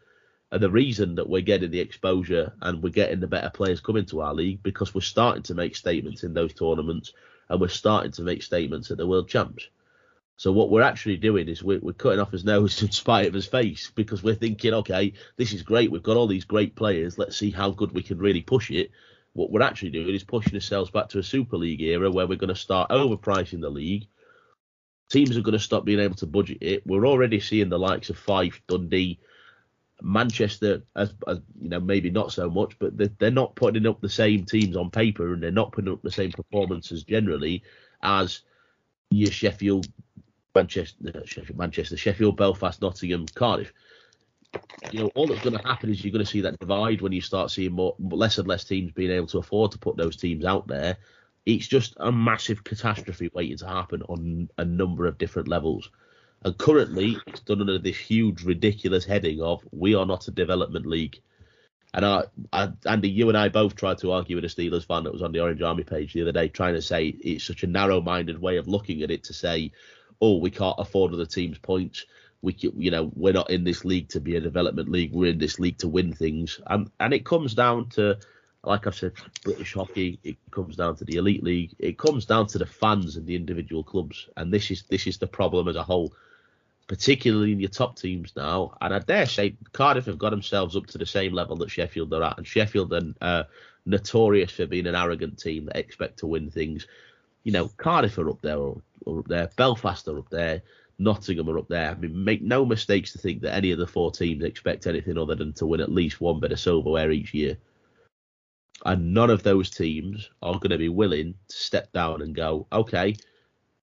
are 0.52 0.58
the 0.58 0.72
reason 0.72 1.14
that 1.14 1.30
we're 1.30 1.42
getting 1.42 1.70
the 1.70 1.80
exposure 1.80 2.52
and 2.64 2.82
we're 2.82 2.90
getting 2.90 3.20
the 3.20 3.28
better 3.28 3.52
players 3.52 3.82
coming 3.82 4.08
to 4.08 4.22
our 4.22 4.34
league 4.34 4.64
because 4.64 4.96
we're 4.96 5.02
starting 5.02 5.44
to 5.44 5.54
make 5.54 5.76
statements 5.76 6.24
in 6.24 6.34
those 6.34 6.56
tournaments 6.56 7.14
and 7.50 7.62
we're 7.62 7.68
starting 7.68 8.12
to 8.14 8.24
make 8.24 8.42
statements 8.42 8.90
at 8.90 8.98
the 8.98 9.06
World 9.06 9.30
Champs. 9.30 9.68
So 10.40 10.54
what 10.54 10.70
we're 10.70 10.84
actually 10.84 11.18
doing 11.18 11.50
is 11.50 11.62
we're, 11.62 11.82
we're 11.82 11.92
cutting 11.92 12.22
off 12.22 12.32
his 12.32 12.46
nose 12.46 12.82
in 12.82 12.92
spite 12.92 13.28
of 13.28 13.34
his 13.34 13.46
face 13.46 13.92
because 13.94 14.24
we're 14.24 14.36
thinking, 14.36 14.74
okay, 14.74 15.12
this 15.36 15.52
is 15.52 15.64
great. 15.64 15.92
We've 15.92 16.02
got 16.02 16.16
all 16.16 16.28
these 16.28 16.46
great 16.46 16.78
players. 16.78 17.18
Let's 17.18 17.36
see 17.36 17.52
how 17.52 17.72
good 17.72 17.92
we 17.92 18.02
can 18.02 18.20
really 18.20 18.40
push 18.40 18.72
it. 18.72 18.92
What 19.34 19.52
we're 19.52 19.62
actually 19.62 19.90
doing 19.90 20.16
is 20.16 20.24
pushing 20.24 20.54
ourselves 20.54 20.92
back 20.92 21.10
to 21.10 21.20
a 21.20 21.24
Super 21.24 21.58
League 21.58 21.82
era 21.82 22.10
where 22.10 22.26
we're 22.26 22.38
going 22.38 22.54
to 22.54 22.56
start 22.56 22.90
overpricing 22.90 23.60
the 23.60 23.70
league, 23.70 24.08
teams 25.10 25.36
are 25.36 25.42
going 25.42 25.58
to 25.58 25.60
stop 25.60 25.84
being 25.84 26.00
able 26.00 26.16
to 26.16 26.26
budget 26.26 26.60
it. 26.62 26.88
We're 26.88 27.06
already 27.06 27.42
seeing 27.42 27.68
the 27.68 27.78
likes 27.78 28.10
of 28.10 28.18
Fife, 28.18 28.62
Dundee, 28.66 29.20
Manchester, 30.02 30.84
as, 30.96 31.14
as 31.28 31.40
you 31.62 31.68
know, 31.68 31.82
maybe 31.82 32.12
not 32.12 32.32
so 32.32 32.50
much, 32.50 32.80
but 32.80 32.98
they're, 32.98 33.12
they're 33.20 33.30
not 33.30 33.56
putting 33.56 33.86
up 33.86 34.00
the 34.00 34.08
same 34.08 34.46
teams 34.46 34.78
on 34.78 34.90
paper 34.90 35.34
and 35.34 35.44
they're 35.44 35.52
not 35.52 35.74
putting 35.74 35.92
up 35.92 36.02
the 36.02 36.10
same 36.10 36.32
performances 36.32 37.04
generally 37.04 37.62
as 38.02 38.44
your 39.12 39.32
Sheffield, 39.32 39.88
Manchester, 40.56 41.26
Sheffield, 41.26 41.58
Manchester, 41.58 41.98
Sheffield, 41.98 42.38
Belfast, 42.38 42.82
Nottingham, 42.82 43.26
Cardiff. 43.28 43.74
You 44.92 45.02
know, 45.02 45.12
all 45.14 45.28
that's 45.28 45.44
going 45.44 45.58
to 45.58 45.68
happen 45.68 45.90
is 45.90 46.04
you're 46.04 46.12
going 46.12 46.26
to 46.26 46.32
see 46.32 46.42
that 46.42 46.60
divide 46.60 47.02
when 47.02 47.12
you 47.12 47.22
start 47.22 47.52
seeing 47.52 47.74
more, 47.74 47.96
less 48.00 48.40
and 48.40 48.48
less 48.48 48.64
teams 48.64 48.92
being 48.92 49.12
able 49.12 49.28
to 49.28 49.38
afford 49.38 49.72
to 49.72 49.78
put 49.78 49.96
those 49.96 50.16
teams 50.16 50.44
out 50.44 50.68
there. 50.68 50.98
It's 51.46 51.68
just 51.68 51.96
a 51.98 52.12
massive 52.12 52.64
catastrophe 52.64 53.30
waiting 53.34 53.58
to 53.58 53.68
happen 53.68 54.02
on 54.04 54.50
a 54.58 54.66
number 54.66 55.06
of 55.06 55.18
different 55.18 55.48
levels. 55.48 55.90
And 56.44 56.58
currently, 56.58 57.18
it's 57.28 57.42
done 57.42 57.62
under 57.62 57.78
this 57.78 57.98
huge, 57.98 58.44
ridiculous 58.44 59.06
heading 59.06 59.42
of 59.42 59.62
"We 59.72 59.94
are 59.94 60.06
not 60.06 60.28
a 60.28 60.32
development 60.32 60.86
league." 60.86 61.22
And 61.94 62.06
I, 62.06 62.24
I, 62.54 62.70
Andy, 62.86 63.10
you 63.10 63.30
and 63.30 63.38
I 63.38 63.50
both 63.50 63.76
tried 63.76 63.98
to 64.00 64.12
argue 64.12 64.36
with 64.36 64.46
a 64.46 64.48
Steelers 64.48 64.86
fan 64.86 65.04
that 65.04 65.14
was 65.14 65.24
on 65.24 65.32
the 65.32 65.42
Orange 65.42 65.62
Army 65.62 65.84
page 65.84 66.14
the 66.14 66.22
other 66.22 66.32
day, 66.32 66.48
trying 66.48 66.76
to 66.76 66.82
say 66.82 67.08
it's 67.08 67.44
such 67.44 67.64
a 67.64 67.68
narrow-minded 67.68 68.40
way 68.40 68.58
of 68.58 68.68
looking 68.68 69.02
at 69.02 69.12
it 69.12 69.24
to 69.26 69.34
say, 69.34 69.72
"Oh, 70.22 70.38
we 70.38 70.52
can't 70.52 70.76
afford 70.80 71.14
other 71.14 71.26
teams' 71.26 71.58
points. 71.58 72.06
We, 72.42 72.56
you 72.60 72.92
know, 72.92 73.12
we're 73.16 73.34
not 73.34 73.50
in 73.50 73.64
this 73.64 73.84
league 73.86 74.10
to 74.10 74.20
be 74.20 74.36
a 74.36 74.42
development 74.42 74.90
league. 74.92 75.14
We're 75.14 75.32
in 75.32 75.40
this 75.40 75.60
league 75.60 75.78
to 75.80 75.88
win 75.88 76.14
things." 76.14 76.60
And 76.68 76.90
and 77.00 77.14
it 77.14 77.26
comes 77.26 77.54
down 77.54 77.90
to, 77.92 78.18
like 78.64 78.88
I've 78.88 78.96
said, 78.96 79.14
British 79.44 79.74
hockey. 79.74 80.20
It 80.24 80.38
comes 80.52 80.76
down 80.76 80.96
to 80.98 81.06
the 81.06 81.18
elite 81.18 81.44
league. 81.44 81.76
It 81.80 81.98
comes 81.98 82.26
down 82.26 82.48
to 82.48 82.58
the 82.58 82.66
fans 82.66 83.18
and 83.18 83.28
the 83.28 83.36
individual 83.36 83.84
clubs. 83.84 84.30
And 84.38 84.54
this 84.54 84.72
is 84.72 84.84
this 84.84 85.08
is 85.08 85.18
the 85.18 85.28
problem 85.28 85.68
as 85.68 85.76
a 85.76 85.84
whole 85.84 86.14
particularly 86.90 87.52
in 87.54 87.60
your 87.60 87.70
top 87.70 87.96
teams 87.98 88.34
now. 88.36 88.76
And 88.82 88.94
I 88.94 89.00
dare 89.00 89.28
say 89.28 89.56
Cardiff 89.74 90.06
have 90.08 90.18
got 90.18 90.32
themselves 90.32 90.76
up 90.76 90.88
to 90.88 90.98
the 90.98 91.06
same 91.06 91.34
level 91.34 91.56
that 91.58 91.72
Sheffield 91.72 92.14
are 92.14 92.24
at. 92.24 92.38
And 92.38 92.48
Sheffield 92.48 92.92
are 92.94 93.14
uh, 93.22 93.44
notorious 93.86 94.52
for 94.52 94.66
being 94.66 94.88
an 94.88 94.96
arrogant 94.96 95.40
team 95.40 95.66
that 95.66 95.78
expect 95.78 96.20
to 96.20 96.28
win 96.28 96.50
things. 96.50 96.88
You 97.44 97.52
know, 97.52 97.70
Cardiff 97.78 98.18
are 98.18 98.30
up 98.30 98.42
there, 98.42 98.58
or, 98.58 98.82
or 99.06 99.20
up 99.20 99.28
there. 99.28 99.50
Belfast 99.56 100.08
are 100.08 100.20
up 100.20 100.30
there. 100.30 100.62
Nottingham 101.00 101.50
are 101.50 101.58
up 101.58 101.70
there. 101.70 101.92
I 101.92 101.96
mean, 101.96 102.24
make 102.24 102.42
no 102.42 102.66
mistakes 102.66 103.14
to 103.14 103.18
think 103.18 103.42
that 103.42 103.56
any 103.56 103.72
of 103.72 103.80
the 103.80 103.88
four 103.88 104.12
teams 104.12 104.44
expect 104.44 104.86
anything 104.86 105.18
other 105.18 105.36
than 105.36 105.54
to 105.54 105.66
win 105.66 105.80
at 105.80 105.92
least 105.92 106.20
one 106.20 106.40
bit 106.40 106.52
of 106.52 106.60
silverware 106.60 107.12
each 107.12 107.34
year. 107.34 107.58
And 108.86 109.14
none 109.14 109.30
of 109.30 109.44
those 109.44 109.70
teams 109.70 110.30
are 110.42 110.54
going 110.54 110.72
to 110.72 110.78
be 110.78 110.90
willing 110.90 111.34
to 111.48 111.56
step 111.56 111.92
down 111.94 112.22
and 112.22 112.36
go, 112.36 112.68
okay, 112.72 113.16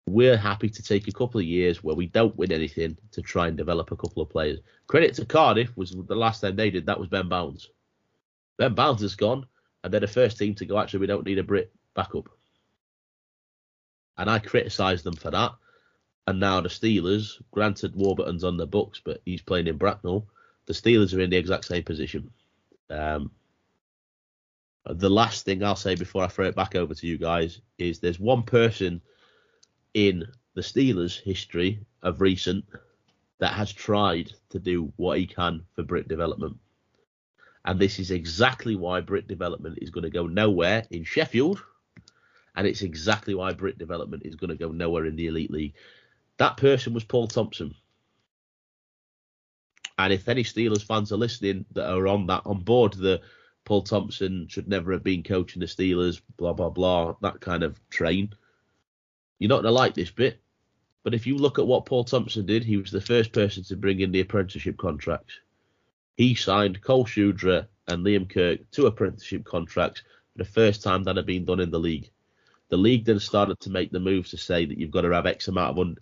we're 0.07 0.37
happy 0.37 0.69
to 0.69 0.83
take 0.83 1.07
a 1.07 1.12
couple 1.12 1.41
of 1.41 1.47
years 1.47 1.85
where 1.85 1.95
we 1.95 2.07
don't 2.07 2.37
win 2.37 2.53
anything 2.53 2.97
to 3.12 3.23
try 3.23 3.49
and 3.49 3.57
develop 3.57 3.93
a 3.93 3.97
couple 3.97 4.23
of 4.23 4.31
players. 4.31 4.59
Credit 4.87 5.15
to 5.15 5.25
Cardiff 5.25 5.77
was 5.77 5.93
the 5.93 6.15
last 6.15 6.41
time 6.41 6.57
they 6.57 6.71
did 6.71 6.87
that 6.87 6.99
was 6.99 7.09
Ben 7.09 7.29
Bowns. 7.29 7.71
Ben 8.59 8.75
Bowns 8.75 9.03
is 9.03 9.15
gone, 9.15 9.47
and 9.83 9.93
they're 9.93 10.01
the 10.01 10.07
first 10.07 10.38
team 10.38 10.55
to 10.57 10.67
go. 10.67 10.79
Actually, 10.79 11.01
we 11.01 11.07
don't 11.07 11.27
need 11.27 11.38
a 11.38 11.43
Brit 11.43 11.73
backup, 11.95 12.29
and 14.18 14.31
I 14.31 14.38
criticised 14.38 15.05
them 15.05 15.16
for 15.16 15.31
that. 15.31 15.53
And 16.27 16.38
now 16.38 16.61
the 16.61 16.68
Steelers, 16.68 17.42
granted 17.51 17.96
Warburton's 17.96 18.44
on 18.44 18.57
the 18.57 18.66
books, 18.66 19.01
but 19.05 19.20
he's 19.25 19.42
playing 19.42 19.66
in 19.66 19.77
Bracknell. 19.77 20.27
The 20.66 20.72
Steelers 20.72 21.16
are 21.16 21.20
in 21.20 21.31
the 21.31 21.37
exact 21.37 21.64
same 21.64 21.83
position. 21.83 22.31
Um, 22.90 23.31
the 24.87 25.11
last 25.11 25.44
thing 25.44 25.62
I'll 25.62 25.77
say 25.77 25.94
before 25.94 26.25
I 26.25 26.29
throw 26.29 26.46
it 26.46 26.57
back 26.57 26.75
over 26.75 26.94
to 26.94 27.07
you 27.07 27.18
guys 27.18 27.61
is 27.79 27.98
there's 27.98 28.20
one 28.20 28.42
person 28.42 29.01
in 29.94 30.25
the 30.55 30.61
Steelers' 30.61 31.20
history 31.20 31.81
of 32.03 32.20
recent 32.20 32.64
that 33.38 33.55
has 33.55 33.72
tried 33.72 34.33
to 34.51 34.59
do 34.59 34.92
what 34.96 35.18
he 35.18 35.27
can 35.27 35.62
for 35.75 35.83
Brit 35.83 36.09
development. 36.09 36.57
And 37.64 37.79
this 37.79 37.98
is 37.98 38.11
exactly 38.11 38.77
why 38.77 39.01
Brit 39.01 39.29
development 39.29 39.79
is 39.81 39.90
going 39.90 40.05
to 40.05 40.11
go 40.11 40.27
nowhere 40.27 40.85
in 40.90 41.05
Sheffield. 41.05 41.62
And 42.55 42.67
it's 42.67 42.83
exactly 42.83 43.35
why 43.35 43.53
Brit 43.53 43.79
development 43.79 44.25
is 44.27 44.35
going 44.35 44.51
to 44.51 44.57
go 44.57 44.73
nowhere 44.73 45.07
in 45.07 45.17
the 45.17 45.27
Elite 45.27 45.51
League. 45.51 45.75
That 46.37 46.57
person 46.57 46.93
was 46.93 47.05
Paul 47.05 47.29
Thompson. 47.29 47.75
And 49.99 50.12
if 50.12 50.29
any 50.29 50.43
Steelers 50.43 50.83
fans 50.83 51.12
are 51.12 51.17
listening 51.17 51.65
that 51.73 51.91
are 51.91 52.07
on 52.09 52.27
that 52.27 52.43
on 52.45 52.62
board 52.62 52.95
the 52.95 53.21
Paul 53.65 53.83
Thompson 53.83 54.49
should 54.49 54.67
never 54.67 54.93
have 54.93 55.05
been 55.05 55.23
coaching 55.23 55.61
the 55.61 55.67
Steelers, 55.67 56.21
blah 56.37 56.53
blah 56.53 56.71
blah, 56.71 57.15
that 57.23 57.41
kind 57.41 57.62
of 57.62 57.79
train, 57.91 58.35
you're 59.38 59.49
not 59.49 59.62
to 59.62 59.71
like 59.71 59.95
this 59.95 60.11
bit, 60.11 60.41
but 61.05 61.15
if 61.15 61.27
you 61.27 61.37
look 61.37 61.59
at 61.59 61.67
what 61.67 61.87
Paul 61.87 62.05
Thompson 62.05 62.47
did, 62.47 62.65
he 62.65 62.77
was 62.77 62.91
the 62.91 63.01
first 63.01 63.33
person 63.33 63.62
to 63.65 63.77
bring 63.77 64.01
in 64.01 64.12
the 64.12 64.21
apprenticeship 64.21 64.77
contracts. 64.77 65.35
He 66.17 66.35
signed 66.35 66.83
Cole 66.83 67.07
Shudra 67.07 67.69
and 67.88 68.05
Liam 68.05 68.29
Kirk 68.29 68.71
to 68.73 68.87
apprenticeship 68.87 69.45
contracts 69.45 70.03
for 70.33 70.38
the 70.38 70.45
first 70.45 70.83
time 70.83 71.05
that 71.05 71.17
had 71.17 71.27
been 71.27 71.45
done 71.45 71.61
in 71.61 71.71
the 71.71 71.81
league. 71.81 72.11
The 72.72 72.78
league 72.78 73.04
then 73.04 73.20
started 73.20 73.61
to 73.61 73.70
make 73.70 73.92
the 73.92 74.00
moves 74.00 74.30
to 74.30 74.38
say 74.38 74.64
that 74.64 74.78
you've 74.78 74.90
got 74.90 75.02
to 75.02 75.12
have 75.12 75.26
X 75.26 75.46
amount 75.46 75.78
of 75.78 75.78
un, 75.78 75.96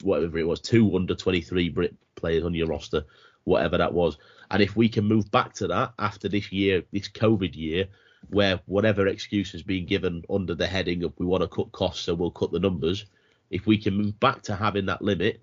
whatever 0.00 0.38
it 0.38 0.46
was, 0.46 0.60
two 0.60 0.94
under 0.94 1.16
23 1.16 1.70
Brit 1.70 1.96
players 2.14 2.44
on 2.44 2.54
your 2.54 2.68
roster, 2.68 3.04
whatever 3.42 3.78
that 3.78 3.92
was. 3.92 4.16
And 4.52 4.62
if 4.62 4.76
we 4.76 4.88
can 4.88 5.04
move 5.04 5.28
back 5.32 5.54
to 5.54 5.66
that 5.66 5.92
after 5.98 6.28
this 6.28 6.52
year, 6.52 6.84
this 6.92 7.08
COVID 7.08 7.56
year, 7.56 7.88
where 8.28 8.60
whatever 8.66 9.08
excuse 9.08 9.50
has 9.50 9.64
been 9.64 9.84
given 9.84 10.22
under 10.30 10.54
the 10.54 10.68
heading 10.68 11.02
of 11.02 11.14
we 11.18 11.26
want 11.26 11.42
to 11.42 11.48
cut 11.48 11.72
costs, 11.72 12.04
so 12.04 12.14
we'll 12.14 12.30
cut 12.30 12.52
the 12.52 12.60
numbers. 12.60 13.06
If 13.50 13.66
we 13.66 13.76
can 13.76 13.96
move 13.96 14.20
back 14.20 14.42
to 14.42 14.54
having 14.54 14.86
that 14.86 15.02
limit 15.02 15.42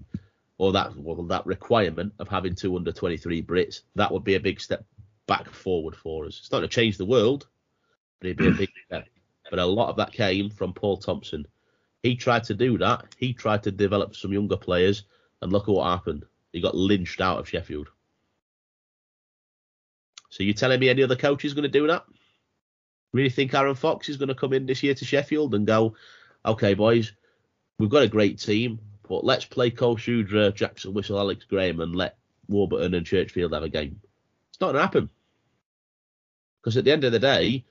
or 0.57 0.71
that 0.71 0.95
well, 0.95 1.21
that 1.21 1.45
requirement 1.47 2.13
of 2.17 2.29
having 2.29 2.55
two 2.55 2.77
under 2.77 2.93
23 2.93 3.43
Brits, 3.43 3.81
that 3.95 4.09
would 4.09 4.23
be 4.23 4.35
a 4.35 4.39
big 4.39 4.61
step 4.61 4.85
back 5.27 5.49
forward 5.49 5.97
for 5.97 6.27
us. 6.27 6.39
It's 6.39 6.49
not 6.49 6.59
going 6.59 6.69
to 6.69 6.73
change 6.73 6.95
the 6.95 7.03
world, 7.03 7.45
but 8.21 8.27
it'd 8.27 8.37
be 8.37 8.47
a 8.47 8.51
big 8.51 8.69
step. 8.85 9.05
But 9.49 9.59
a 9.59 9.65
lot 9.65 9.89
of 9.89 9.97
that 9.97 10.11
came 10.11 10.49
from 10.49 10.73
Paul 10.73 10.97
Thompson. 10.97 11.45
He 12.03 12.15
tried 12.15 12.43
to 12.45 12.53
do 12.53 12.77
that. 12.77 13.15
He 13.17 13.33
tried 13.33 13.63
to 13.63 13.71
develop 13.71 14.15
some 14.15 14.31
younger 14.31 14.57
players, 14.57 15.03
and 15.41 15.51
look 15.51 15.67
at 15.67 15.73
what 15.73 15.89
happened. 15.89 16.25
He 16.53 16.61
got 16.61 16.75
lynched 16.75 17.21
out 17.21 17.39
of 17.39 17.49
Sheffield. 17.49 17.89
So 20.29 20.43
you're 20.43 20.53
telling 20.53 20.79
me 20.79 20.89
any 20.89 21.03
other 21.03 21.15
coach 21.15 21.43
is 21.45 21.53
going 21.53 21.63
to 21.63 21.69
do 21.69 21.87
that? 21.87 22.05
Really 23.13 23.29
think 23.29 23.53
Aaron 23.53 23.75
Fox 23.75 24.09
is 24.09 24.17
going 24.17 24.29
to 24.29 24.35
come 24.35 24.53
in 24.53 24.65
this 24.65 24.83
year 24.83 24.93
to 24.93 25.05
Sheffield 25.05 25.55
and 25.55 25.65
go, 25.65 25.95
okay, 26.45 26.75
boys, 26.75 27.13
we've 27.79 27.89
got 27.89 28.03
a 28.03 28.07
great 28.07 28.39
team, 28.39 28.79
but 29.07 29.25
let's 29.25 29.45
play 29.45 29.71
Cole 29.71 29.97
Shudra, 29.97 30.51
Jackson 30.51 30.93
Whistle, 30.93 31.19
Alex 31.19 31.45
Graham, 31.45 31.79
and 31.79 31.95
let 31.95 32.17
Warburton 32.47 32.93
and 32.93 33.05
Churchfield 33.05 33.53
have 33.53 33.63
a 33.63 33.69
game. 33.69 33.99
It's 34.49 34.61
not 34.61 34.67
going 34.67 34.75
to 34.75 34.81
happen. 34.81 35.09
Because 36.61 36.77
at 36.77 36.83
the 36.83 36.91
end 36.91 37.03
of 37.03 37.11
the 37.11 37.19
day, 37.19 37.65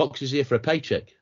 Fox 0.00 0.22
is 0.22 0.30
here 0.30 0.46
for 0.46 0.54
a 0.54 0.58
paycheck. 0.58 1.02
At 1.02 1.12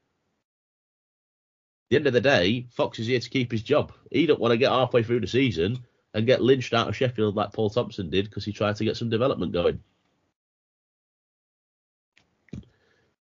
the 1.91 1.97
end 1.97 2.07
of 2.07 2.13
the 2.13 2.21
day, 2.21 2.69
Fox 2.71 3.01
is 3.01 3.09
here 3.09 3.19
to 3.19 3.29
keep 3.29 3.51
his 3.51 3.65
job. 3.65 3.93
He 4.13 4.25
don't 4.25 4.39
want 4.39 4.53
to 4.53 4.57
get 4.57 4.71
halfway 4.71 5.03
through 5.03 5.19
the 5.19 5.27
season 5.27 5.85
and 6.15 6.29
get 6.29 6.43
lynched 6.43 6.73
out 6.73 6.87
of 6.87 6.95
Sheffield 6.95 7.35
like 7.35 7.53
Paul 7.53 7.71
Thompson 7.71 8.09
did 8.09 8.27
because 8.27 8.45
he 8.45 8.53
tried 8.53 8.77
to 8.77 8.85
get 8.85 8.97
some 8.97 9.11
development 9.11 9.51
going. 9.53 9.81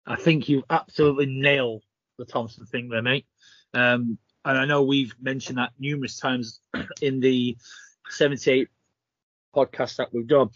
I 0.07 0.16
think 0.16 0.48
you 0.48 0.64
absolutely 0.70 1.26
nail 1.26 1.83
the 2.16 2.24
Thompson 2.24 2.64
thing 2.64 2.88
there, 2.88 3.02
mate. 3.02 3.26
Um, 3.74 4.16
and 4.46 4.57
I 4.57 4.64
know 4.64 4.83
we've 4.83 5.14
mentioned 5.20 5.59
that 5.59 5.72
numerous 5.78 6.18
times 6.18 6.61
in 7.02 7.20
the 7.20 7.54
78 8.09 8.70
podcast 9.54 9.96
that 9.96 10.09
we've 10.11 10.26
done. 10.26 10.48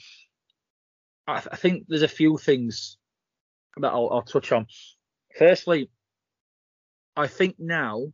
I, 1.27 1.41
th- 1.41 1.49
I 1.53 1.57
think 1.57 1.85
there's 1.89 2.01
a 2.01 2.09
few 2.09 2.39
things 2.39 2.97
that 3.83 3.93
I'll, 3.93 4.09
I'll 4.11 4.23
touch 4.23 4.53
on. 4.53 4.67
Firstly, 5.37 5.91
I 7.17 7.27
think 7.27 7.57
now, 7.59 8.13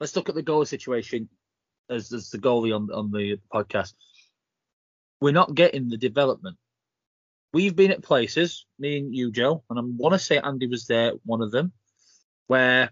let's 0.00 0.16
look 0.16 0.28
at 0.28 0.34
the 0.34 0.42
goal 0.42 0.64
situation 0.64 1.28
as, 1.90 2.12
as 2.12 2.30
the 2.30 2.38
goalie 2.38 2.74
on, 2.74 2.90
on 2.92 3.10
the 3.10 3.38
podcast. 3.52 3.94
We're 5.20 5.32
not 5.32 5.54
getting 5.54 5.88
the 5.88 5.96
development 5.96 6.56
we've 7.52 7.76
been 7.76 7.90
at 7.90 8.02
places, 8.02 8.66
me 8.78 8.98
and 8.98 9.14
you, 9.14 9.30
Joe, 9.30 9.62
and 9.68 9.78
I 9.78 9.82
want 9.84 10.14
to 10.14 10.18
say 10.18 10.38
Andy 10.38 10.66
was 10.66 10.86
there, 10.86 11.12
one 11.24 11.42
of 11.42 11.50
them, 11.50 11.72
where, 12.46 12.90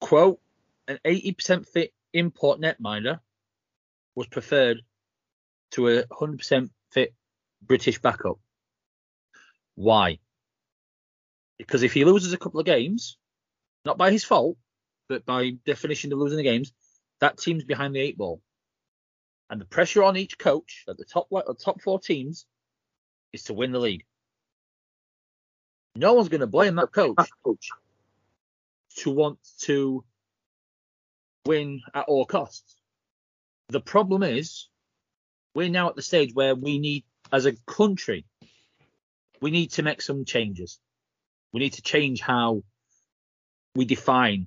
quote, 0.00 0.40
an 0.88 0.98
80% 1.04 1.66
fit 1.68 1.92
import 2.12 2.60
netminder 2.60 3.20
was 4.14 4.26
preferred 4.26 4.82
to 5.72 5.88
a 5.88 6.02
100% 6.04 6.70
fit 6.90 7.14
British 7.62 8.00
backup. 8.00 8.38
Why? 9.76 10.18
Because 11.60 11.82
if 11.82 11.92
he 11.92 12.06
loses 12.06 12.32
a 12.32 12.38
couple 12.38 12.58
of 12.58 12.64
games, 12.64 13.18
not 13.84 13.98
by 13.98 14.10
his 14.10 14.24
fault, 14.24 14.56
but 15.10 15.26
by 15.26 15.50
definition 15.66 16.10
of 16.10 16.18
losing 16.18 16.38
the 16.38 16.42
games, 16.42 16.72
that 17.20 17.36
team's 17.36 17.64
behind 17.64 17.94
the 17.94 18.00
eight 18.00 18.16
ball. 18.16 18.40
And 19.50 19.60
the 19.60 19.66
pressure 19.66 20.02
on 20.02 20.16
each 20.16 20.38
coach 20.38 20.84
at 20.88 20.96
the 20.96 21.04
top 21.04 21.28
top 21.62 21.82
four 21.82 22.00
teams 22.00 22.46
is 23.34 23.42
to 23.44 23.52
win 23.52 23.72
the 23.72 23.78
league. 23.78 24.04
No 25.96 26.14
one's 26.14 26.30
going 26.30 26.40
to 26.40 26.46
blame 26.46 26.76
that 26.76 26.92
coach 26.92 27.18
to 28.96 29.10
want 29.10 29.38
to 29.64 30.02
win 31.44 31.82
at 31.92 32.06
all 32.06 32.24
costs. 32.24 32.76
The 33.68 33.80
problem 33.80 34.22
is 34.22 34.68
we're 35.54 35.68
now 35.68 35.90
at 35.90 35.96
the 35.96 36.02
stage 36.02 36.32
where 36.32 36.54
we 36.54 36.78
need, 36.78 37.04
as 37.30 37.44
a 37.44 37.52
country, 37.66 38.24
we 39.42 39.50
need 39.50 39.72
to 39.72 39.82
make 39.82 40.00
some 40.00 40.24
changes. 40.24 40.80
We 41.52 41.60
need 41.60 41.74
to 41.74 41.82
change 41.82 42.20
how 42.20 42.62
we 43.74 43.84
define 43.84 44.46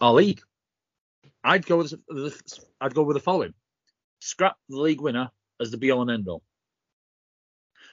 our 0.00 0.12
league. 0.12 0.40
I'd 1.44 1.66
go 1.66 1.78
with 1.78 1.94
I'd 2.80 2.94
go 2.94 3.02
with 3.02 3.16
the 3.16 3.20
following: 3.20 3.54
scrap 4.20 4.56
the 4.68 4.80
league 4.80 5.00
winner 5.00 5.30
as 5.60 5.70
the 5.70 5.76
be 5.76 5.90
all 5.90 6.02
and 6.02 6.10
end 6.10 6.28
all, 6.28 6.42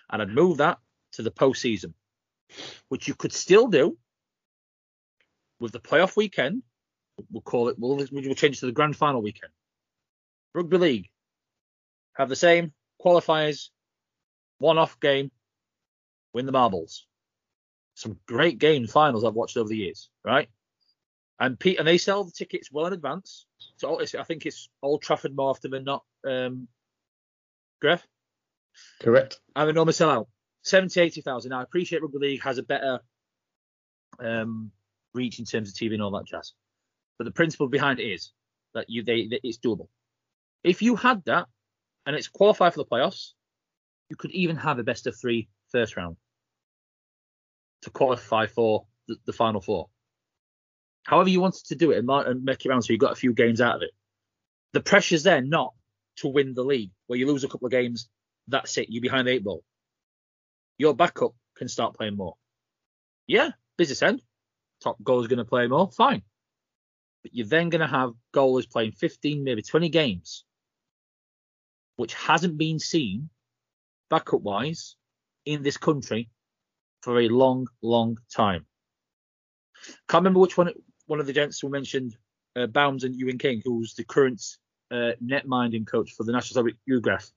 and 0.09 0.21
I'd 0.21 0.29
move 0.29 0.57
that 0.57 0.79
to 1.13 1.21
the 1.21 1.31
postseason, 1.31 1.93
which 2.89 3.07
you 3.07 3.13
could 3.13 3.33
still 3.33 3.67
do 3.67 3.97
with 5.59 5.71
the 5.71 5.79
playoff 5.79 6.17
weekend. 6.17 6.63
We'll 7.31 7.41
call 7.41 7.69
it. 7.69 7.77
We'll, 7.77 7.97
we'll 8.11 8.35
change 8.35 8.57
it 8.57 8.59
to 8.61 8.65
the 8.65 8.71
grand 8.71 8.95
final 8.95 9.21
weekend. 9.21 9.51
Rugby 10.55 10.77
league 10.77 11.09
have 12.15 12.29
the 12.29 12.35
same 12.35 12.73
qualifiers, 13.03 13.69
one 14.57 14.77
off 14.77 14.99
game, 14.99 15.31
win 16.33 16.45
the 16.45 16.51
marbles. 16.51 17.05
Some 17.95 18.17
great 18.25 18.57
game 18.57 18.87
finals 18.87 19.23
I've 19.23 19.33
watched 19.33 19.57
over 19.57 19.69
the 19.69 19.77
years, 19.77 20.09
right? 20.25 20.49
And 21.39 21.59
Pete, 21.59 21.79
and 21.79 21.87
they 21.87 21.97
sell 21.97 22.23
the 22.23 22.31
tickets 22.31 22.71
well 22.71 22.85
in 22.85 22.93
advance. 22.93 23.45
So 23.77 23.99
I 23.99 24.23
think 24.23 24.45
it's 24.45 24.69
Old 24.81 25.01
Trafford 25.01 25.35
more 25.35 25.49
often 25.49 25.71
than 25.71 25.83
not. 25.83 26.03
Um, 26.25 26.67
Griff? 27.81 28.05
Correct. 29.01 29.39
I'm 29.55 29.69
a 29.69 29.73
normal 29.73 29.93
sellout. 29.93 30.27
70, 30.63 30.99
80,000. 31.01 31.49
Now, 31.49 31.59
I 31.59 31.63
appreciate 31.63 32.01
Rugby 32.01 32.19
League 32.19 32.43
has 32.43 32.57
a 32.57 32.63
better 32.63 32.99
um, 34.19 34.71
reach 35.13 35.39
in 35.39 35.45
terms 35.45 35.69
of 35.69 35.75
TV 35.75 35.93
and 35.93 36.01
all 36.01 36.11
that 36.11 36.25
jazz. 36.25 36.53
But 37.17 37.25
the 37.25 37.31
principle 37.31 37.67
behind 37.67 37.99
it 37.99 38.03
is 38.03 38.31
that 38.73 38.89
you 38.89 39.03
they, 39.03 39.27
that 39.27 39.41
it's 39.43 39.57
doable. 39.57 39.87
If 40.63 40.81
you 40.81 40.95
had 40.95 41.23
that 41.25 41.47
and 42.05 42.15
it's 42.15 42.27
qualified 42.27 42.73
for 42.73 42.79
the 42.79 42.89
playoffs, 42.89 43.31
you 44.09 44.15
could 44.15 44.31
even 44.31 44.55
have 44.55 44.79
a 44.79 44.83
best 44.83 45.07
of 45.07 45.19
three 45.19 45.49
first 45.71 45.97
round 45.97 46.15
to 47.83 47.89
qualify 47.89 48.47
for 48.47 48.85
the, 49.07 49.15
the 49.25 49.33
final 49.33 49.61
four. 49.61 49.89
However 51.03 51.29
you 51.29 51.41
wanted 51.41 51.65
to 51.65 51.75
do 51.75 51.91
it 51.91 51.97
and, 51.97 52.43
make 52.43 52.65
it 52.65 52.69
around 52.69 52.83
so 52.83 52.93
you 52.93 52.99
got 52.99 53.11
a 53.11 53.15
few 53.15 53.33
games 53.33 53.61
out 53.61 53.75
of 53.75 53.81
it. 53.81 53.91
The 54.71 54.81
pressure's 54.81 55.23
there 55.23 55.41
not 55.41 55.73
to 56.17 56.29
win 56.29 56.53
the 56.53 56.63
league, 56.63 56.91
where 57.07 57.19
you 57.19 57.27
lose 57.27 57.43
a 57.43 57.47
couple 57.47 57.65
of 57.65 57.71
games, 57.71 58.07
that's 58.47 58.77
it, 58.77 58.87
you're 58.89 59.01
behind 59.01 59.27
the 59.27 59.31
eight 59.31 59.43
ball. 59.43 59.63
Your 60.77 60.95
backup 60.95 61.33
can 61.55 61.67
start 61.67 61.95
playing 61.95 62.17
more. 62.17 62.35
Yeah, 63.27 63.51
business 63.77 64.01
end. 64.01 64.21
Top 64.81 65.01
goal 65.03 65.21
is 65.21 65.27
going 65.27 65.37
to 65.37 65.45
play 65.45 65.67
more, 65.67 65.91
fine. 65.91 66.23
But 67.21 67.33
you're 67.33 67.47
then 67.47 67.69
going 67.69 67.81
to 67.81 67.87
have 67.87 68.11
goalers 68.33 68.69
playing 68.69 68.93
15, 68.93 69.43
maybe 69.43 69.61
20 69.61 69.89
games, 69.89 70.45
which 71.95 72.13
hasn't 72.15 72.57
been 72.57 72.79
seen 72.79 73.29
backup 74.09 74.41
wise 74.41 74.95
in 75.45 75.63
this 75.63 75.77
country 75.77 76.29
for 77.03 77.19
a 77.19 77.27
long, 77.27 77.67
long 77.81 78.17
time. 78.33 78.65
Can't 80.07 80.21
remember 80.21 80.39
which 80.39 80.57
one 80.57 80.71
one 81.05 81.19
of 81.19 81.27
the 81.27 81.33
gents 81.33 81.59
who 81.59 81.67
mentioned, 81.67 82.15
uh, 82.55 82.67
Bowns 82.67 83.03
and 83.03 83.13
Ewan 83.13 83.37
King, 83.37 83.61
who's 83.65 83.93
the 83.93 84.05
current 84.05 84.41
uh, 84.89 85.11
net 85.19 85.45
minding 85.45 85.83
coach 85.83 86.13
for 86.13 86.23
the 86.23 86.31
National 86.31 86.63
League 86.63 86.77
UGREF. 86.89 87.29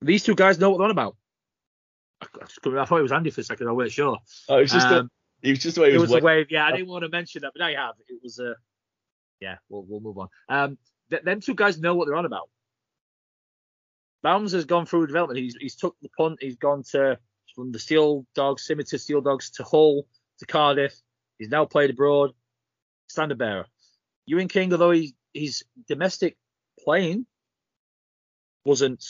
These 0.00 0.24
two 0.24 0.34
guys 0.34 0.58
know 0.58 0.70
what 0.70 0.78
they're 0.78 0.86
on 0.86 0.90
about. 0.90 1.16
I, 2.22 2.26
I, 2.42 2.84
thought 2.86 2.98
it 2.98 3.02
was 3.02 3.12
Andy 3.12 3.28
for 3.28 3.42
a 3.42 3.44
second. 3.44 3.68
I 3.68 3.72
wasn't 3.72 3.92
sure. 3.92 4.18
Oh, 4.48 4.56
it 4.56 4.62
was 4.62 4.72
just 4.72 4.86
um, 4.86 5.10
a, 5.42 5.48
it 5.48 5.50
was 5.50 5.58
just 5.58 5.74
the 5.74 5.82
way 5.82 5.92
it 5.92 5.98
was. 5.98 6.10
It 6.10 6.14
was 6.14 6.22
a 6.22 6.24
wave. 6.24 6.46
Yeah, 6.48 6.64
I 6.64 6.72
didn't 6.72 6.88
want 6.88 7.02
to 7.02 7.10
mention 7.10 7.42
that, 7.42 7.52
but 7.52 7.60
now 7.60 7.68
you 7.68 7.76
have. 7.76 7.96
It 8.08 8.20
was 8.22 8.38
a. 8.38 8.52
Uh, 8.52 8.54
yeah, 9.40 9.56
we'll 9.68 9.84
we'll 9.86 10.00
move 10.00 10.16
on. 10.16 10.28
Um, 10.48 10.78
th- 11.10 11.22
them 11.22 11.40
two 11.40 11.54
guys 11.54 11.78
know 11.78 11.94
what 11.94 12.06
they're 12.06 12.16
on 12.16 12.24
about. 12.24 12.48
Bowns 14.22 14.52
has 14.52 14.64
gone 14.64 14.86
through 14.86 15.06
development. 15.06 15.38
He's 15.38 15.56
he's 15.60 15.76
took 15.76 15.94
the 16.00 16.08
punt. 16.16 16.38
He's 16.40 16.56
gone 16.56 16.82
to 16.92 17.18
from 17.56 17.72
the 17.72 17.78
Steel 17.78 18.26
Dogs, 18.34 18.62
Scimitar 18.62 18.98
Steel 18.98 19.22
Dogs 19.22 19.50
to 19.52 19.64
Hull 19.64 20.06
to 20.38 20.46
Cardiff. 20.46 20.94
He's 21.38 21.48
now 21.48 21.64
played 21.64 21.90
abroad. 21.90 22.30
Standard 23.08 23.38
bearer. 23.38 23.66
Ewan 24.26 24.48
King, 24.48 24.72
although 24.72 24.90
he, 24.90 25.14
his 25.32 25.64
domestic 25.88 26.36
playing 26.78 27.26
wasn't 28.64 29.04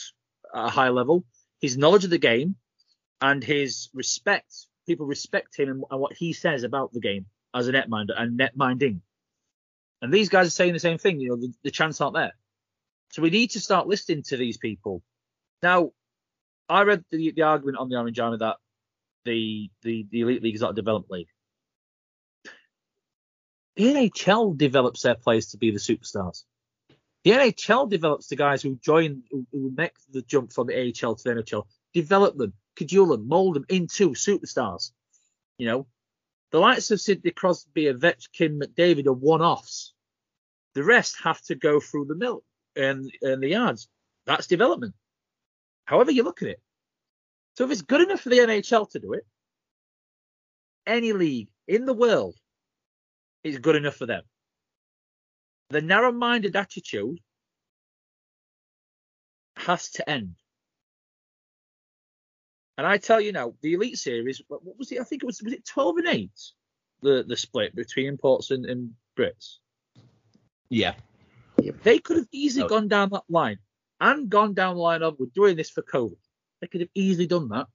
at 0.55 0.65
a 0.65 0.69
high 0.69 0.89
level, 0.89 1.25
his 1.59 1.77
knowledge 1.77 2.05
of 2.05 2.09
the 2.09 2.17
game 2.17 2.55
and 3.21 3.43
his 3.43 3.89
respect, 3.93 4.53
people 4.85 5.05
respect 5.05 5.57
him 5.57 5.69
and, 5.69 5.83
and 5.89 5.99
what 5.99 6.13
he 6.13 6.33
says 6.33 6.63
about 6.63 6.93
the 6.93 6.99
game 6.99 7.25
as 7.53 7.67
a 7.67 7.73
netminder 7.73 8.13
and 8.15 8.39
netminding. 8.39 9.01
And 10.01 10.13
these 10.13 10.29
guys 10.29 10.47
are 10.47 10.51
saying 10.51 10.73
the 10.73 10.79
same 10.79 10.99
thing. 10.99 11.19
You 11.19 11.29
know, 11.29 11.35
the, 11.37 11.53
the 11.63 11.71
chance 11.71 11.99
aren't 11.99 12.15
there. 12.15 12.33
So 13.09 13.21
we 13.21 13.31
need 13.31 13.51
to 13.51 13.59
start 13.59 13.87
listening 13.87 14.23
to 14.23 14.37
these 14.37 14.57
people. 14.57 15.01
Now, 15.63 15.91
I 16.69 16.83
read 16.83 17.03
the, 17.11 17.31
the 17.31 17.43
argument 17.43 17.77
on 17.77 17.89
the 17.89 17.97
Orange 17.97 18.19
Army 18.19 18.37
that 18.37 18.57
the, 19.25 19.69
the, 19.83 20.05
the 20.09 20.21
Elite 20.21 20.43
League 20.43 20.55
is 20.55 20.61
not 20.61 20.71
a 20.71 20.75
development 20.75 21.11
league. 21.11 21.27
The 23.75 23.93
NHL 23.93 24.57
develops 24.57 25.03
their 25.03 25.15
players 25.15 25.47
to 25.47 25.57
be 25.57 25.71
the 25.71 25.77
superstars. 25.77 26.43
The 27.23 27.31
NHL 27.31 27.89
develops 27.89 28.27
the 28.27 28.35
guys 28.35 28.61
who 28.61 28.75
join, 28.75 29.23
who, 29.29 29.45
who 29.51 29.71
make 29.75 29.93
the 30.09 30.21
jump 30.21 30.51
from 30.51 30.67
the 30.67 30.75
AHL 30.75 31.15
to 31.15 31.23
the 31.23 31.41
NHL, 31.41 31.65
develop 31.93 32.37
them, 32.37 32.53
cajole 32.75 33.07
them, 33.07 33.27
mold 33.27 33.55
them 33.55 33.65
into 33.69 34.11
superstars. 34.11 34.91
You 35.57 35.67
know, 35.67 35.87
the 36.51 36.59
likes 36.59 36.89
of 36.91 37.01
Sidney 37.01 37.31
Crosby, 37.31 37.85
Ovechkin, 37.85 38.59
McDavid 38.61 39.07
are 39.07 39.13
one-offs. 39.13 39.93
The 40.73 40.83
rest 40.83 41.17
have 41.23 41.41
to 41.43 41.55
go 41.55 41.79
through 41.79 42.05
the 42.05 42.15
mill 42.15 42.43
and, 42.75 43.11
and 43.21 43.43
the 43.43 43.49
yards. 43.49 43.87
That's 44.25 44.47
development. 44.47 44.95
However 45.87 46.11
you 46.11 46.23
look 46.23 46.41
at 46.41 46.49
it. 46.49 46.61
So 47.55 47.63
if 47.63 47.71
it's 47.71 47.81
good 47.81 48.01
enough 48.01 48.21
for 48.21 48.29
the 48.29 48.37
NHL 48.37 48.89
to 48.91 48.99
do 48.99 49.13
it, 49.13 49.25
any 50.85 51.13
league 51.13 51.47
in 51.67 51.85
the 51.85 51.93
world 51.93 52.35
is 53.43 53.57
good 53.57 53.75
enough 53.75 53.95
for 53.95 54.05
them. 54.05 54.23
The 55.69 55.81
narrow 55.81 56.11
minded 56.11 56.55
attitude 56.55 57.19
has 59.55 59.89
to 59.91 60.07
end. 60.07 60.35
And 62.77 62.85
I 62.85 62.97
tell 62.97 63.19
you 63.19 63.31
now, 63.31 63.53
the 63.61 63.73
Elite 63.73 63.97
Series, 63.97 64.41
what 64.47 64.61
was 64.77 64.91
it? 64.91 64.99
I 64.99 65.03
think 65.03 65.23
it 65.23 65.25
was 65.25 65.41
was 65.41 65.53
it 65.53 65.65
12 65.65 65.97
and 65.97 66.07
8, 66.07 66.31
the, 67.01 67.25
the 67.27 67.37
split 67.37 67.75
between 67.75 68.07
imports 68.07 68.51
and, 68.51 68.65
and 68.65 68.93
Brits? 69.17 69.57
Yeah. 70.69 70.93
They 71.83 71.99
could 71.99 72.17
have 72.17 72.27
easily 72.31 72.65
oh. 72.65 72.69
gone 72.69 72.87
down 72.87 73.09
that 73.09 73.23
line 73.29 73.57
and 73.99 74.29
gone 74.29 74.53
down 74.53 74.75
the 74.75 74.81
line 74.81 75.03
of 75.03 75.15
we're 75.19 75.27
doing 75.33 75.55
this 75.55 75.69
for 75.69 75.81
COVID. 75.81 76.17
They 76.61 76.67
could 76.67 76.81
have 76.81 76.89
easily 76.93 77.27
done 77.27 77.49
that. 77.49 77.67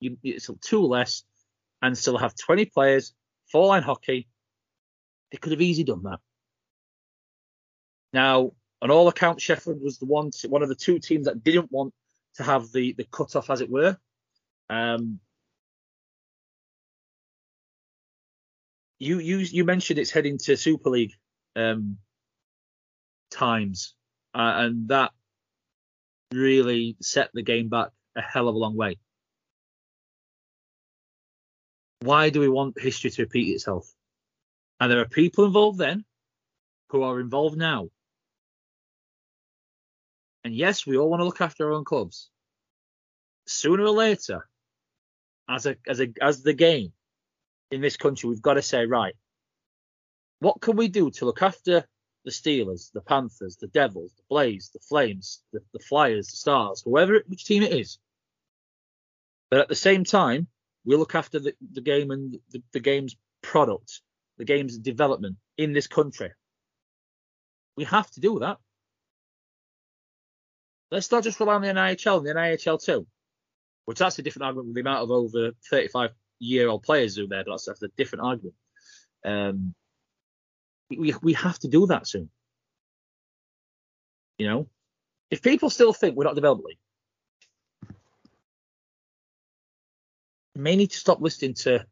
You, 0.00 0.16
it's 0.22 0.50
two 0.60 0.82
less 0.82 1.24
and 1.82 1.96
still 1.96 2.18
have 2.18 2.34
20 2.36 2.66
players, 2.66 3.12
four 3.50 3.66
line 3.66 3.82
hockey, 3.82 4.28
they 5.30 5.38
could 5.38 5.52
have 5.52 5.60
easily 5.60 5.84
done 5.84 6.02
that. 6.04 6.20
Now, 8.12 8.52
on 8.80 8.90
all 8.90 9.08
accounts, 9.08 9.42
Sheffield 9.42 9.82
was 9.82 9.98
the 9.98 10.06
one, 10.06 10.30
one 10.48 10.62
of 10.62 10.68
the 10.68 10.74
two 10.74 10.98
teams 10.98 11.26
that 11.26 11.44
didn't 11.44 11.70
want 11.70 11.92
to 12.36 12.42
have 12.42 12.70
the 12.72 12.94
the 12.94 13.04
cut 13.10 13.36
off, 13.36 13.50
as 13.50 13.60
it 13.60 13.70
were. 13.70 13.96
Um, 14.70 15.18
you 18.98 19.18
you 19.18 19.38
you 19.38 19.64
mentioned 19.64 19.98
it's 19.98 20.10
heading 20.10 20.38
to 20.38 20.56
Super 20.56 20.90
League 20.90 21.12
um, 21.56 21.98
times, 23.30 23.94
uh, 24.34 24.54
and 24.56 24.88
that 24.88 25.12
really 26.32 26.96
set 27.00 27.30
the 27.32 27.42
game 27.42 27.68
back 27.68 27.88
a 28.16 28.20
hell 28.20 28.48
of 28.48 28.54
a 28.54 28.58
long 28.58 28.76
way. 28.76 28.98
Why 32.00 32.30
do 32.30 32.40
we 32.40 32.48
want 32.48 32.80
history 32.80 33.10
to 33.10 33.22
repeat 33.22 33.54
itself? 33.54 33.92
And 34.80 34.90
there 34.90 35.00
are 35.00 35.08
people 35.08 35.44
involved 35.44 35.78
then 35.78 36.04
who 36.90 37.02
are 37.02 37.20
involved 37.20 37.56
now. 37.56 37.88
And 40.44 40.54
yes, 40.54 40.86
we 40.86 40.96
all 40.96 41.10
want 41.10 41.20
to 41.20 41.24
look 41.24 41.40
after 41.40 41.66
our 41.66 41.72
own 41.72 41.84
clubs. 41.84 42.30
Sooner 43.46 43.82
or 43.82 43.90
later, 43.90 44.48
as 45.48 45.66
a 45.66 45.76
as 45.86 46.00
a 46.00 46.08
as 46.20 46.42
the 46.42 46.52
game 46.52 46.92
in 47.70 47.80
this 47.80 47.96
country, 47.96 48.28
we've 48.28 48.42
got 48.42 48.54
to 48.54 48.62
say, 48.62 48.86
right, 48.86 49.14
what 50.40 50.60
can 50.60 50.76
we 50.76 50.88
do 50.88 51.10
to 51.10 51.24
look 51.24 51.42
after 51.42 51.84
the 52.28 52.32
Steelers, 52.32 52.92
the 52.92 53.00
Panthers, 53.00 53.56
the 53.56 53.68
Devils, 53.68 54.12
the 54.14 54.22
Blaze, 54.28 54.68
the 54.72 54.80
Flames, 54.80 55.42
the, 55.52 55.60
the 55.72 55.78
Flyers, 55.78 56.28
the 56.28 56.36
Stars, 56.36 56.82
whoever 56.84 57.22
which 57.26 57.46
team 57.46 57.62
it 57.62 57.72
is. 57.72 57.98
But 59.50 59.60
at 59.60 59.68
the 59.68 59.74
same 59.74 60.04
time, 60.04 60.46
we 60.84 60.96
look 60.96 61.14
after 61.14 61.38
the, 61.38 61.54
the 61.72 61.80
game 61.80 62.10
and 62.10 62.38
the, 62.50 62.62
the 62.72 62.80
game's 62.80 63.16
product 63.42 64.02
the 64.38 64.44
game's 64.44 64.78
development 64.78 65.36
in 65.56 65.72
this 65.72 65.86
country. 65.86 66.30
We 67.76 67.84
have 67.84 68.10
to 68.12 68.20
do 68.20 68.38
that. 68.38 68.58
Let's 70.90 71.10
not 71.10 71.24
just 71.24 71.38
rely 71.38 71.54
on 71.54 71.62
the 71.62 71.68
NIHL 71.68 72.18
and 72.18 72.26
the 72.26 72.34
NIHL 72.34 72.82
too, 72.82 73.06
which 73.84 73.98
that's 73.98 74.18
a 74.18 74.22
different 74.22 74.44
argument 74.44 74.68
with 74.68 74.74
the 74.76 74.80
amount 74.80 75.02
of 75.02 75.10
over 75.10 75.50
35 75.70 76.10
year 76.38 76.68
old 76.68 76.82
players 76.82 77.16
who 77.16 77.24
are 77.24 77.28
there. 77.28 77.44
That's, 77.46 77.66
that's 77.66 77.82
a 77.82 77.88
different 77.96 78.24
argument. 78.24 78.54
Um, 79.24 79.74
We 80.90 81.14
we 81.22 81.32
have 81.34 81.58
to 81.60 81.68
do 81.68 81.86
that 81.88 82.06
soon. 82.06 82.30
You 84.38 84.46
know, 84.46 84.68
if 85.30 85.42
people 85.42 85.70
still 85.70 85.92
think 85.92 86.16
we're 86.16 86.24
not 86.24 86.36
you 90.54 90.62
may 90.62 90.76
need 90.76 90.90
to 90.90 90.98
stop 90.98 91.20
listening 91.20 91.54
to 91.54 91.84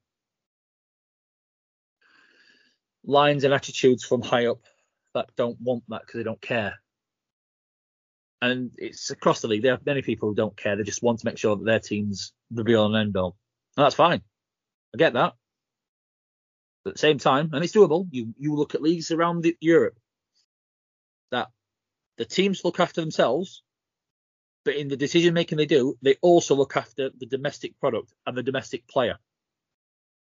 lines 3.05 3.45
and 3.45 3.55
attitudes 3.55 4.05
from 4.05 4.23
high 4.23 4.47
up 4.47 4.59
that 5.15 5.29
don't 5.37 5.61
want 5.61 5.85
that 5.89 6.03
because 6.03 6.19
they 6.19 6.25
don't 6.25 6.41
care. 6.41 6.75
And 8.43 8.71
it's 8.77 9.11
across 9.11 9.41
the 9.41 9.49
league. 9.49 9.63
There 9.63 9.73
are 9.73 9.81
many 9.87 10.03
people 10.03 10.29
who 10.29 10.35
don't 10.35 10.57
care. 10.57 10.77
They 10.77 10.83
just 10.83 11.03
want 11.03 11.21
to 11.21 11.27
make 11.27 11.39
sure 11.39 11.57
that 11.57 11.65
their 11.65 11.81
team's 11.81 12.33
the 12.51 12.77
all 12.77 12.87
and 12.87 12.97
end 12.97 13.17
all. 13.17 13.37
And 13.77 13.85
that's 13.85 13.95
fine. 13.95 14.21
I 14.95 14.99
get 14.99 15.15
that. 15.15 15.35
But 16.87 16.91
at 16.91 16.95
the 16.95 17.01
same 17.01 17.19
time, 17.19 17.51
and 17.53 17.65
it's 17.65 17.73
doable, 17.73 18.07
you 18.13 18.33
you 18.39 18.55
look 18.55 18.77
at 18.77 18.81
leagues 18.81 19.11
around 19.11 19.43
the, 19.43 19.57
Europe 19.61 19.99
that 21.33 21.49
the 22.17 22.25
teams 22.25 22.65
look 22.65 22.79
after 22.79 23.01
themselves, 23.01 23.65
but 24.65 24.77
in 24.77 24.87
the 24.87 24.97
decision 24.97 25.35
making 25.35 25.59
they 25.59 25.67
do, 25.67 25.99
they 26.01 26.15
also 26.23 26.55
look 26.55 26.77
after 26.77 27.11
the 27.19 27.27
domestic 27.27 27.77
product 27.81 28.13
and 28.25 28.37
the 28.37 28.43
domestic 28.45 28.87
player. 28.87 29.19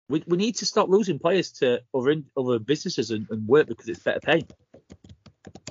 We, 0.09 0.25
we 0.27 0.37
need 0.37 0.57
to 0.57 0.67
stop 0.67 0.89
losing 0.89 1.21
players 1.21 1.53
to 1.61 1.83
other 1.95 2.11
in, 2.11 2.25
other 2.37 2.59
businesses 2.59 3.13
and, 3.13 3.29
and 3.31 3.47
work 3.47 3.69
because 3.69 3.89
it's 3.89 4.03
better 4.03 4.19
pay, 4.19 4.45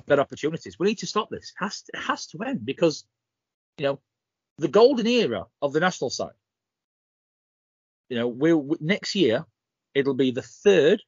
better 0.06 0.22
opportunities. 0.22 0.78
We 0.78 0.86
need 0.86 1.00
to 1.00 1.06
stop 1.06 1.28
this. 1.28 1.52
It 1.60 1.64
has 1.64 1.82
to, 1.82 1.90
it 1.92 2.00
has 2.00 2.26
to 2.28 2.38
end 2.44 2.64
because 2.64 3.04
you 3.76 3.84
know 3.84 4.00
the 4.56 4.68
golden 4.68 5.06
era 5.06 5.44
of 5.60 5.74
the 5.74 5.80
national 5.80 6.08
side. 6.08 6.38
You 8.08 8.16
know, 8.16 8.28
we'll 8.28 8.78
next 8.80 9.14
year 9.14 9.44
it'll 9.98 10.14
be 10.14 10.30
the 10.30 10.42
third 10.42 11.02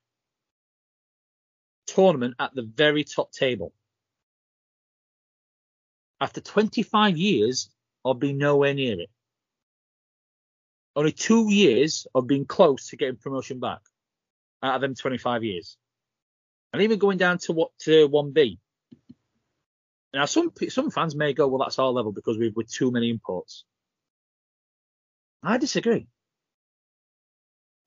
tournament 1.87 2.35
at 2.39 2.55
the 2.55 2.63
very 2.63 3.05
top 3.05 3.33
table. 3.33 3.73
After 6.21 6.41
25 6.41 7.17
years 7.17 7.71
of 8.05 8.19
being 8.19 8.39
nowhere 8.39 8.75
near 8.75 9.01
it. 9.01 9.11
Only 10.97 11.13
two 11.13 11.51
years 11.51 12.07
of 12.15 12.27
being 12.27 12.45
close 12.45 12.89
to 12.89 12.97
getting 12.97 13.17
promotion 13.17 13.61
back 13.61 13.81
out 14.63 14.77
of 14.77 14.81
them 14.81 14.95
25 14.95 15.45
years. 15.45 15.77
And 16.73 16.83
even 16.83 16.99
going 16.99 17.19
down 17.19 17.39
to 17.39 17.53
what 17.53 17.71
to 17.81 18.09
1B. 18.09 18.59
Now, 20.13 20.25
some 20.25 20.53
some 20.69 20.91
fans 20.91 21.15
may 21.15 21.33
go, 21.33 21.47
well, 21.47 21.61
that's 21.61 21.79
our 21.79 21.91
level 21.91 22.13
because 22.13 22.37
we've 22.37 22.55
with 22.55 22.71
too 22.71 22.91
many 22.91 23.11
imports. 23.11 23.65
I 25.43 25.57
disagree. 25.59 26.07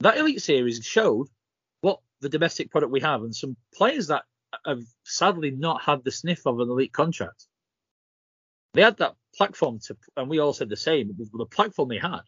That 0.04 0.18
Elite 0.18 0.42
Series 0.42 0.84
showed 0.84 1.28
what 1.80 2.00
the 2.20 2.28
domestic 2.28 2.70
product 2.72 2.92
we 2.92 3.00
have 3.00 3.22
and 3.22 3.34
some 3.34 3.56
players 3.74 4.08
that 4.08 4.24
have 4.66 4.84
sadly 5.06 5.50
not 5.50 5.82
had 5.82 6.04
the 6.04 6.12
sniff 6.12 6.46
of 6.46 6.60
an 6.60 6.70
elite 6.70 6.92
contract. 6.92 7.48
They 8.74 8.82
had 8.82 8.98
that 8.98 9.16
platform 9.34 9.80
to, 9.86 9.96
and 10.18 10.30
we 10.30 10.40
all 10.40 10.52
said 10.52 10.68
the 10.68 10.76
same, 10.76 11.16
the 11.18 11.46
platform 11.46 11.88
they 11.88 12.00
had 12.00 12.22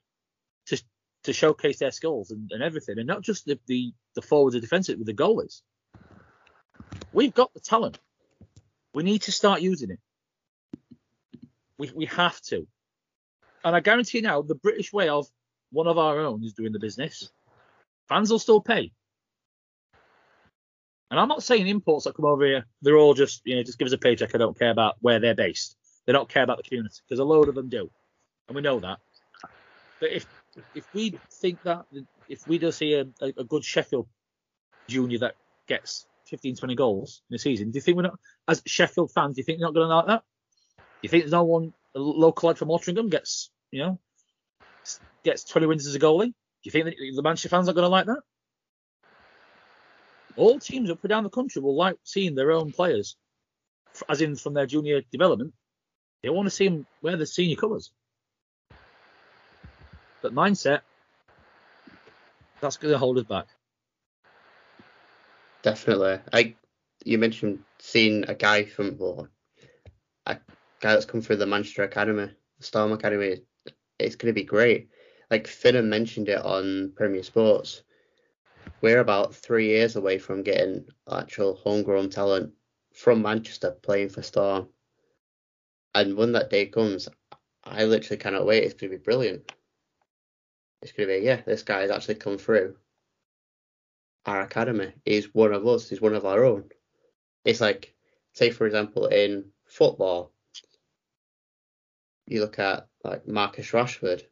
to 0.67 0.81
to 1.23 1.33
showcase 1.33 1.79
their 1.79 1.91
skills 1.91 2.31
and, 2.31 2.49
and 2.51 2.63
everything, 2.63 2.97
and 2.97 3.07
not 3.07 3.21
just 3.21 3.45
the, 3.45 3.59
the 3.67 3.93
the 4.13 4.21
forwards 4.21 4.55
and 4.55 4.61
defensive 4.61 4.97
with 4.97 5.07
the 5.07 5.13
goalies. 5.13 5.61
We've 7.11 7.33
got 7.33 7.53
the 7.53 7.59
talent. 7.59 7.99
We 8.93 9.03
need 9.03 9.23
to 9.23 9.33
start 9.33 9.59
using 9.61 9.91
it. 9.91 9.99
We 11.77 11.91
we 11.93 12.05
have 12.05 12.39
to. 12.43 12.67
And 13.65 13.75
I 13.75 13.81
guarantee 13.81 14.19
you 14.19 14.21
now, 14.21 14.43
the 14.43 14.55
British 14.55 14.93
way 14.93 15.09
of 15.09 15.27
one 15.71 15.87
of 15.87 15.97
our 15.97 16.19
own 16.19 16.41
is 16.41 16.53
doing 16.53 16.71
the 16.71 16.79
business. 16.79 17.29
Fans 18.09 18.29
will 18.29 18.39
still 18.39 18.61
pay. 18.61 18.91
And 21.11 21.19
I'm 21.19 21.27
not 21.27 21.43
saying 21.43 21.67
imports 21.67 22.05
that 22.05 22.15
come 22.15 22.25
over 22.25 22.45
here, 22.45 22.65
they're 22.81 22.97
all 22.97 23.13
just, 23.13 23.41
you 23.45 23.55
know, 23.55 23.63
just 23.63 23.77
give 23.77 23.85
us 23.85 23.93
a 23.93 23.97
paycheck. 23.97 24.33
I 24.33 24.37
don't 24.37 24.57
care 24.57 24.71
about 24.71 24.95
where 25.01 25.19
they're 25.19 25.35
based. 25.35 25.77
They 26.05 26.13
don't 26.13 26.29
care 26.29 26.43
about 26.43 26.57
the 26.57 26.63
community 26.63 26.95
because 27.07 27.19
a 27.19 27.23
load 27.23 27.47
of 27.47 27.55
them 27.55 27.69
do. 27.69 27.89
And 28.47 28.55
we 28.55 28.61
know 28.61 28.79
that. 28.79 28.99
But 29.99 30.11
if 30.11 30.25
if 30.73 30.93
we 30.93 31.17
think 31.31 31.61
that 31.63 31.85
if 32.29 32.47
we 32.47 32.57
do 32.57 32.71
see 32.71 32.93
a, 32.93 33.05
a, 33.21 33.43
good 33.43 33.63
Sheffield 33.63 34.07
junior 34.87 35.19
that 35.19 35.35
gets 35.67 36.05
15, 36.27 36.55
20 36.55 36.75
goals 36.75 37.21
in 37.29 37.35
a 37.35 37.39
season, 37.39 37.71
do 37.71 37.77
you 37.77 37.81
think 37.81 37.97
we're 37.97 38.03
not, 38.03 38.19
as 38.47 38.61
Sheffield 38.65 39.11
fans, 39.11 39.35
do 39.35 39.39
you 39.39 39.43
think 39.43 39.59
they're 39.59 39.67
not 39.67 39.73
going 39.73 39.87
to 39.87 39.95
like 39.95 40.07
that? 40.07 40.23
Do 40.77 40.83
you 41.01 41.09
think 41.09 41.23
there's 41.23 41.31
no 41.31 41.43
one, 41.43 41.73
a 41.95 41.99
local 41.99 42.47
lad 42.47 42.57
from 42.57 42.69
Altrincham 42.69 43.09
gets, 43.09 43.49
you 43.71 43.81
know, 43.83 43.99
gets 45.23 45.43
20 45.43 45.67
wins 45.67 45.87
as 45.87 45.95
a 45.95 45.99
goalie? 45.99 46.33
You 46.65 46.71
think 46.71 46.95
the 46.97 47.21
Manchester 47.21 47.49
fans 47.49 47.69
are 47.69 47.73
going 47.73 47.83
to 47.83 47.89
like 47.89 48.07
that? 48.07 48.21
All 50.35 50.59
teams 50.59 50.89
up 50.89 50.99
and 51.03 51.09
down 51.09 51.23
the 51.23 51.29
country 51.29 51.61
will 51.61 51.75
like 51.75 51.97
seeing 52.03 52.33
their 52.33 52.51
own 52.51 52.71
players, 52.71 53.15
as 54.09 54.21
in 54.21 54.35
from 54.35 54.55
their 54.55 54.65
junior 54.65 55.01
development. 55.11 55.53
They 56.23 56.29
want 56.29 56.47
to 56.47 56.49
see 56.49 56.67
them 56.67 56.87
wear 57.03 57.17
the 57.17 57.27
senior 57.27 57.55
colours. 57.55 57.91
But 60.23 60.33
mindset, 60.33 60.81
that's 62.61 62.77
going 62.77 62.93
to 62.93 62.97
hold 62.97 63.19
us 63.19 63.25
back. 63.25 63.45
Definitely. 65.61 66.19
I 66.33 66.55
you 67.05 67.19
mentioned 67.19 67.59
seeing 67.79 68.25
a 68.27 68.33
guy 68.33 68.65
from 68.65 68.97
well, 68.97 69.27
a 70.25 70.37
guy 70.81 70.93
that's 70.93 71.05
come 71.05 71.21
through 71.21 71.35
the 71.37 71.45
Manchester 71.45 71.83
Academy, 71.83 72.31
the 72.57 72.65
Storm 72.65 72.91
Academy. 72.91 73.37
It's 73.99 74.15
going 74.15 74.33
to 74.33 74.39
be 74.39 74.43
great. 74.43 74.89
Like 75.31 75.47
Finnan 75.47 75.85
mentioned 75.85 76.29
it 76.29 76.43
on 76.43 76.93
Premier 76.95 77.23
Sports. 77.23 77.83
We're 78.81 78.99
about 78.99 79.35
three 79.35 79.67
years 79.67 79.95
away 79.95 80.19
from 80.19 80.43
getting 80.43 80.85
actual 81.11 81.55
homegrown 81.55 82.09
talent 82.09 82.53
from 82.93 83.21
Manchester 83.21 83.71
playing 83.71 84.09
for 84.09 84.21
Storm. 84.21 84.69
And 85.93 86.15
when 86.15 86.33
that 86.33 86.49
day 86.49 86.65
comes, 86.67 87.07
I 87.63 87.85
literally 87.85 88.17
cannot 88.17 88.45
wait. 88.45 88.63
It's 88.63 88.73
going 88.73 88.91
to 88.91 88.97
be 88.97 89.03
brilliant 89.03 89.51
it's 90.85 90.91
going 90.91 91.09
to 91.09 91.19
be, 91.19 91.25
yeah, 91.25 91.41
this 91.47 91.63
guy 91.63 91.81
has 91.81 91.89
actually 91.89 92.15
come 92.15 92.37
through 92.37 92.75
our 94.27 94.41
academy. 94.41 94.93
He's 95.03 95.33
one 95.33 95.51
of 95.51 95.65
us. 95.65 95.89
He's 95.89 95.99
one 95.99 96.13
of 96.13 96.25
our 96.25 96.43
own. 96.43 96.65
It's 97.43 97.59
like, 97.59 97.95
say 98.33 98.51
for 98.51 98.67
example, 98.67 99.07
in 99.07 99.45
football, 99.65 100.31
you 102.27 102.41
look 102.41 102.59
at 102.59 102.87
like 103.03 103.27
Marcus 103.27 103.71
Rashford, 103.71 104.23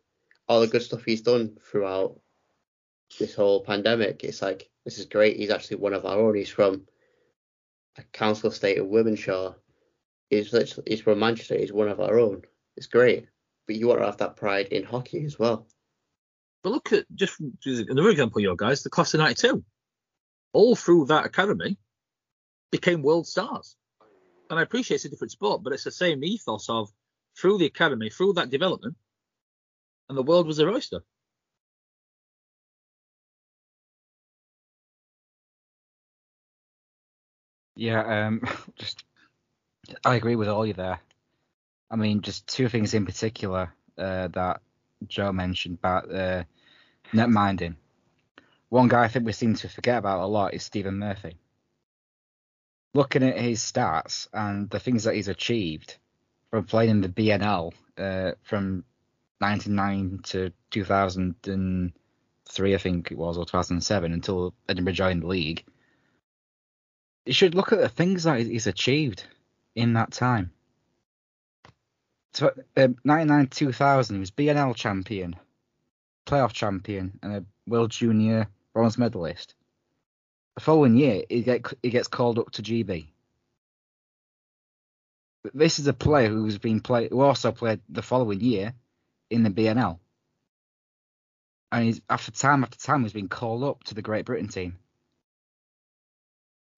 all 0.48 0.62
the 0.62 0.68
good 0.68 0.82
stuff 0.82 1.04
he's 1.04 1.22
done 1.22 1.58
throughout 1.70 2.20
this 3.20 3.36
whole 3.36 3.64
pandemic. 3.64 4.24
It's 4.24 4.42
like 4.42 4.70
this 4.86 5.00
is 5.00 5.06
great. 5.06 5.38
He's 5.38 5.50
actually 5.50 5.78
one 5.78 5.94
of 5.94 6.06
our 6.06 6.20
own. 6.20 6.36
He's 6.36 6.50
from 6.50 6.88
a 7.98 8.04
council 8.12 8.50
estate 8.50 8.78
of 8.80 8.88
Wythenshawe. 8.88 9.56
He's 10.30 10.52
literally 10.52 10.90
he's 10.90 11.02
from 11.02 11.20
Manchester. 11.20 11.58
He's 11.58 11.74
one 11.74 11.88
of 11.88 12.00
our 12.00 12.20
own. 12.20 12.42
It's 12.76 12.88
great, 12.88 13.28
but 13.68 13.76
you 13.76 13.88
want 13.88 14.02
to 14.02 14.06
have 14.06 14.18
that 14.18 14.36
pride 14.36 14.68
in 14.68 14.84
hockey 14.84 15.24
as 15.26 15.38
well. 15.38 15.68
But 16.64 16.72
look 16.72 16.94
at 16.94 17.06
just 17.14 17.40
another 17.66 18.10
example, 18.10 18.42
your 18.42 18.56
guys, 18.56 18.84
the 18.84 18.90
class 18.90 19.14
of 19.14 19.20
'92. 19.20 19.64
All 20.54 20.76
through 20.76 21.06
that 21.06 21.26
academy, 21.26 21.78
became 22.72 23.04
world 23.04 23.28
stars. 23.28 23.76
And 24.50 24.60
I 24.60 24.64
appreciate 24.64 24.96
it's 24.96 25.06
a 25.06 25.10
different 25.10 25.32
sport, 25.32 25.64
but 25.64 25.74
it's 25.74 25.84
the 25.84 25.92
same 25.92 26.24
ethos 26.24 26.70
of 26.70 26.90
through 27.38 27.60
the 27.60 27.66
academy, 27.66 28.10
through 28.10 28.34
that 28.34 28.50
development, 28.50 28.96
and 30.10 30.18
the 30.18 30.24
world 30.24 30.48
was 30.48 30.58
their 30.58 30.70
oyster. 30.70 31.02
Yeah, 37.76 38.28
um, 38.28 38.42
just 38.78 39.04
I 40.06 40.16
agree 40.16 40.36
with 40.36 40.48
all 40.48 40.66
you 40.66 40.74
there. 40.74 41.00
I 41.92 41.96
mean, 41.96 42.22
just 42.22 42.48
two 42.48 42.70
things 42.70 42.94
in 42.94 43.06
particular 43.06 43.74
uh, 43.98 44.28
that 44.30 44.62
Joe 45.08 45.32
mentioned 45.32 45.78
about 45.80 46.14
uh, 46.14 46.44
net 47.14 47.30
minding. 47.30 47.78
One 48.70 48.88
guy 48.88 49.04
I 49.04 49.08
think 49.08 49.26
we 49.26 49.34
seem 49.34 49.56
to 49.56 49.70
forget 49.70 49.98
about 50.00 50.22
a 50.22 50.28
lot 50.28 50.54
is 50.54 50.64
Stephen 50.64 51.00
Murphy. 51.00 51.38
Looking 52.94 53.24
at 53.24 53.38
his 53.40 53.62
stats 53.62 54.28
and 54.34 54.70
the 54.70 54.80
things 54.80 55.04
that 55.04 55.16
he's 55.16 55.28
achieved 55.28 55.98
from 56.50 56.66
playing 56.66 56.92
in 56.92 57.02
the 57.02 57.10
BNL 57.10 57.74
uh, 57.98 58.34
from 58.44 58.84
1999 59.44 60.20
to 60.24 60.54
2003, 60.72 62.74
I 62.74 62.78
think 62.78 63.12
it 63.12 63.18
was, 63.18 63.38
or 63.38 63.46
2007, 63.46 64.14
until 64.14 64.54
Edinburgh 64.70 64.94
joined 64.94 65.24
the 65.24 65.28
league. 65.28 65.66
You 67.26 67.34
should 67.34 67.54
look 67.54 67.74
at 67.74 67.80
the 67.80 67.90
things 67.90 68.24
that 68.24 68.40
he's 68.40 68.68
achieved 68.68 69.26
in 69.76 69.94
that 69.94 70.14
time. 70.14 70.52
So, 72.34 72.54
um, 72.78 72.96
99 73.04 73.48
2000, 73.48 74.16
he 74.16 74.20
was 74.22 74.32
BNL 74.32 74.76
champion, 74.76 75.36
playoff 76.26 76.54
champion, 76.54 77.20
and 77.22 77.34
a 77.34 77.44
World 77.68 77.92
Junior 77.92 78.48
bronze 78.74 78.98
medalist. 78.98 79.56
The 80.56 80.62
following 80.62 80.96
year, 80.96 81.24
he, 81.30 81.42
get, 81.42 81.66
he 81.84 81.90
gets 81.90 82.08
called 82.08 82.40
up 82.40 82.52
to 82.52 82.62
GB. 82.62 83.08
This 85.54 85.80
is 85.80 85.88
a 85.88 85.94
player 85.94 86.30
who's 86.30 86.58
been 86.58 86.80
play, 86.80 87.10
who 87.10 87.20
also 87.20 87.52
played 87.52 87.82
the 87.90 88.02
following 88.02 88.40
year 88.40 88.74
in 89.34 89.44
the 89.44 89.50
BNL. 89.50 90.00
And 91.72 91.86
he's 91.86 92.02
after 92.10 92.32
time 92.32 92.64
after 92.64 92.78
time 92.78 93.04
he's 93.04 93.14
been 93.14 93.30
called 93.30 93.64
up 93.64 93.84
to 93.86 93.96
the 93.96 94.02
Great 94.02 94.26
Britain 94.26 94.48
team. 94.48 94.78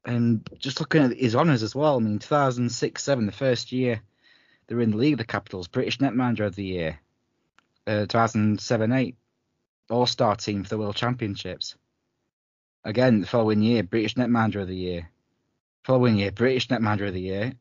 And 0.05 0.47
just 0.59 0.79
looking 0.79 1.03
at 1.03 1.17
his 1.17 1.35
honours 1.35 1.63
as 1.63 1.75
well, 1.75 1.97
I 1.97 1.99
mean, 1.99 2.19
2006 2.19 3.03
7, 3.03 3.25
the 3.25 3.31
first 3.31 3.71
year 3.71 4.01
they 4.67 4.75
were 4.75 4.81
in 4.81 4.91
the 4.91 4.97
league, 4.97 5.13
of 5.13 5.17
the 5.19 5.25
Capitals, 5.25 5.67
British 5.67 5.97
Netminder 5.99 6.45
of 6.45 6.55
the 6.55 6.63
Year. 6.63 6.99
Uh, 7.87 8.05
2007 8.07 8.91
8, 8.91 9.15
All 9.89 10.05
Star 10.05 10.35
team 10.35 10.63
for 10.63 10.69
the 10.69 10.77
World 10.77 10.95
Championships. 10.95 11.75
Again, 12.83 13.21
the 13.21 13.27
following 13.27 13.61
year, 13.61 13.83
British 13.83 14.15
Netminder 14.15 14.61
of 14.61 14.67
the 14.67 14.75
Year. 14.75 15.09
Following 15.83 16.17
year, 16.17 16.31
British 16.31 16.67
Netminder 16.67 17.07
of 17.07 17.13
the 17.13 17.21
Year. 17.21 17.53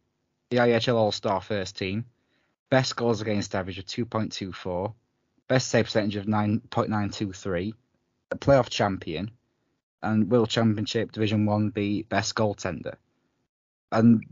The 0.51 0.59
IHL 0.59 0.95
All 0.95 1.13
Star 1.13 1.41
first 1.41 1.77
team. 1.77 2.05
Best 2.71 2.97
goals 2.97 3.21
against 3.21 3.55
average 3.55 3.79
of 3.79 3.87
2.24. 3.87 4.95
Best 5.49 5.69
save 5.69 5.85
percentage 5.85 6.17
of 6.17 6.27
9.923. 6.27 7.73
A 8.31 8.37
playoff 8.37 8.69
champion 8.69 9.31
and 10.03 10.31
World 10.31 10.51
Championship 10.51 11.13
Division 11.13 11.47
1B 11.47 12.09
Best 12.09 12.35
Goaltender. 12.35 12.97
And 13.91 14.25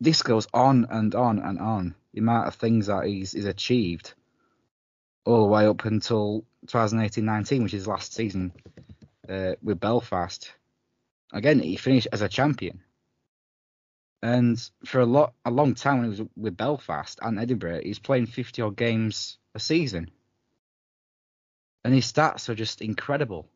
this 0.00 0.22
goes 0.22 0.46
on 0.52 0.86
and 0.90 1.14
on 1.14 1.38
and 1.38 1.58
on. 1.58 1.94
The 2.12 2.20
amount 2.20 2.48
of 2.48 2.54
things 2.54 2.86
that 2.86 3.06
he's, 3.06 3.32
he's 3.32 3.46
achieved 3.46 4.14
all 5.24 5.42
the 5.42 5.52
way 5.52 5.66
up 5.66 5.84
until 5.84 6.44
2018-19, 6.66 7.62
which 7.62 7.74
is 7.74 7.86
last 7.86 8.14
season 8.14 8.52
uh, 9.28 9.52
with 9.62 9.80
Belfast. 9.80 10.52
Again, 11.32 11.58
he 11.58 11.76
finished 11.76 12.08
as 12.12 12.22
a 12.22 12.28
champion. 12.28 12.80
And 14.26 14.58
for 14.84 14.98
a 14.98 15.06
lot, 15.06 15.34
a 15.44 15.52
long 15.52 15.76
time 15.76 15.98
when 15.98 16.10
he 16.12 16.20
was 16.20 16.28
with 16.36 16.56
Belfast 16.56 17.20
and 17.22 17.38
Edinburgh, 17.38 17.82
he's 17.84 18.00
playing 18.00 18.26
50 18.26 18.60
odd 18.60 18.76
games 18.76 19.38
a 19.54 19.60
season. 19.60 20.10
And 21.84 21.94
his 21.94 22.12
stats 22.12 22.48
are 22.48 22.56
just 22.56 22.82
incredible 22.82 23.48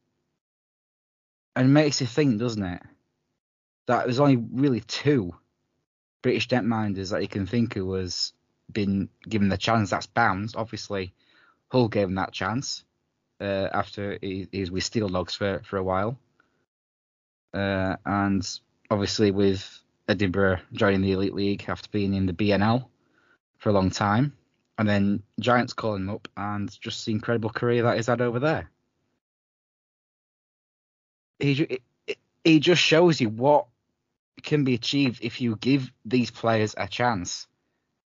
and 1.56 1.74
makes 1.74 2.00
you 2.00 2.06
think, 2.06 2.38
doesn't 2.38 2.62
it, 2.62 2.82
that 3.88 4.04
there's 4.04 4.20
only 4.20 4.36
really 4.36 4.78
two 4.82 5.34
British 6.22 6.46
netminders 6.46 7.10
that 7.10 7.22
you 7.22 7.26
can 7.26 7.46
think 7.46 7.74
of 7.74 7.86
was 7.86 8.32
been 8.72 9.08
given 9.28 9.48
the 9.48 9.58
chance. 9.58 9.90
That's 9.90 10.06
Bowns, 10.06 10.54
obviously. 10.54 11.12
Hull 11.72 11.88
gave 11.88 12.06
him 12.06 12.14
that 12.14 12.30
chance 12.30 12.84
uh, 13.40 13.68
after 13.72 14.20
he, 14.22 14.46
he, 14.52 14.60
was 14.60 14.70
with 14.70 14.84
Steel 14.84 15.08
Dogs 15.08 15.34
for 15.34 15.62
for 15.64 15.78
a 15.78 15.82
while, 15.82 16.16
uh, 17.54 17.96
and 18.06 18.48
obviously 18.88 19.32
with 19.32 19.82
Edinburgh 20.10 20.60
joining 20.72 21.02
the 21.02 21.12
Elite 21.12 21.34
League 21.34 21.64
after 21.68 21.88
being 21.90 22.14
in 22.14 22.26
the 22.26 22.32
BNL 22.32 22.86
for 23.58 23.68
a 23.68 23.72
long 23.72 23.90
time, 23.90 24.32
and 24.78 24.88
then 24.88 25.22
Giants 25.38 25.72
calling 25.72 26.02
him 26.02 26.10
up, 26.10 26.28
and 26.36 26.70
just 26.80 27.06
the 27.06 27.12
incredible 27.12 27.50
career 27.50 27.82
that 27.84 27.96
he's 27.96 28.06
had 28.06 28.20
over 28.20 28.38
there 28.38 28.70
he 31.40 31.80
he 32.44 32.60
just 32.60 32.82
shows 32.82 33.20
you 33.20 33.28
what 33.28 33.66
can 34.42 34.64
be 34.64 34.74
achieved 34.74 35.22
if 35.22 35.40
you 35.40 35.56
give 35.56 35.90
these 36.04 36.30
players 36.30 36.74
a 36.76 36.86
chance. 36.86 37.46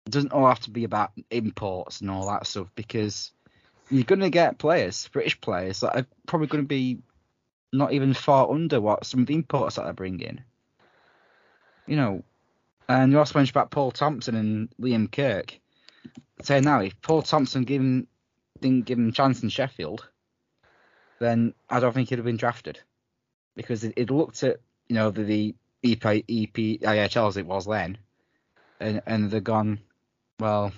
It 0.06 0.12
doesn't 0.12 0.34
all 0.34 0.48
have 0.48 0.60
to 0.62 0.72
be 0.72 0.84
about 0.84 1.12
imports 1.30 2.02
and 2.02 2.10
all 2.10 2.28
that 2.28 2.48
stuff 2.48 2.68
because 2.76 3.32
you're 3.90 4.04
going 4.04 4.20
to 4.20 4.30
get 4.30 4.58
players, 4.58 5.08
British 5.10 5.40
players, 5.40 5.82
that 5.82 5.96
are 5.96 6.06
probably 6.26 6.48
going 6.48 6.64
to 6.64 6.68
be 6.68 7.00
not 7.72 7.94
even 7.94 8.14
far 8.14 8.52
under 8.52 8.82
what 8.82 9.06
some 9.06 9.22
of 9.22 9.28
the 9.28 9.36
imports 9.36 9.76
that 9.76 9.86
they 9.86 9.92
bring 9.92 10.20
in. 10.20 10.44
You 11.88 11.96
know, 11.96 12.24
and 12.88 13.12
you 13.12 13.20
also 13.20 13.38
mentioned 13.38 13.56
about 13.56 13.72
Paul 13.72 13.92
Thompson 13.92 14.36
and 14.36 14.70
Liam 14.80 15.12
Kirk. 15.12 15.60
Say 16.42 16.60
now, 16.62 16.82
if 16.82 17.00
Paul 17.02 17.22
Thompson 17.22 17.64
given, 17.64 18.08
didn't 18.60 18.86
give 18.86 18.98
him 18.98 19.10
a 19.10 19.12
chance 19.12 19.44
in 19.44 19.50
Sheffield, 19.50 20.08
then 21.20 21.54
I 21.70 21.80
don't 21.80 21.94
think 21.94 22.10
he'd 22.10 22.20
have 22.20 22.26
been 22.26 22.38
drafted 22.38 22.80
because 23.56 23.84
it, 23.84 23.94
it 23.96 24.10
looked 24.10 24.44
at 24.44 24.58
you 24.88 24.96
know 24.96 25.12
the, 25.12 25.24
the 25.24 25.56
EP, 25.84 26.24
EPIHL 26.28 27.28
as 27.28 27.38
it 27.38 27.46
was 27.46 27.66
then, 27.66 27.98
and 28.80 29.02
and 29.06 29.32
they're 29.32 29.40
gone. 29.40 29.80
Well, 30.40 30.72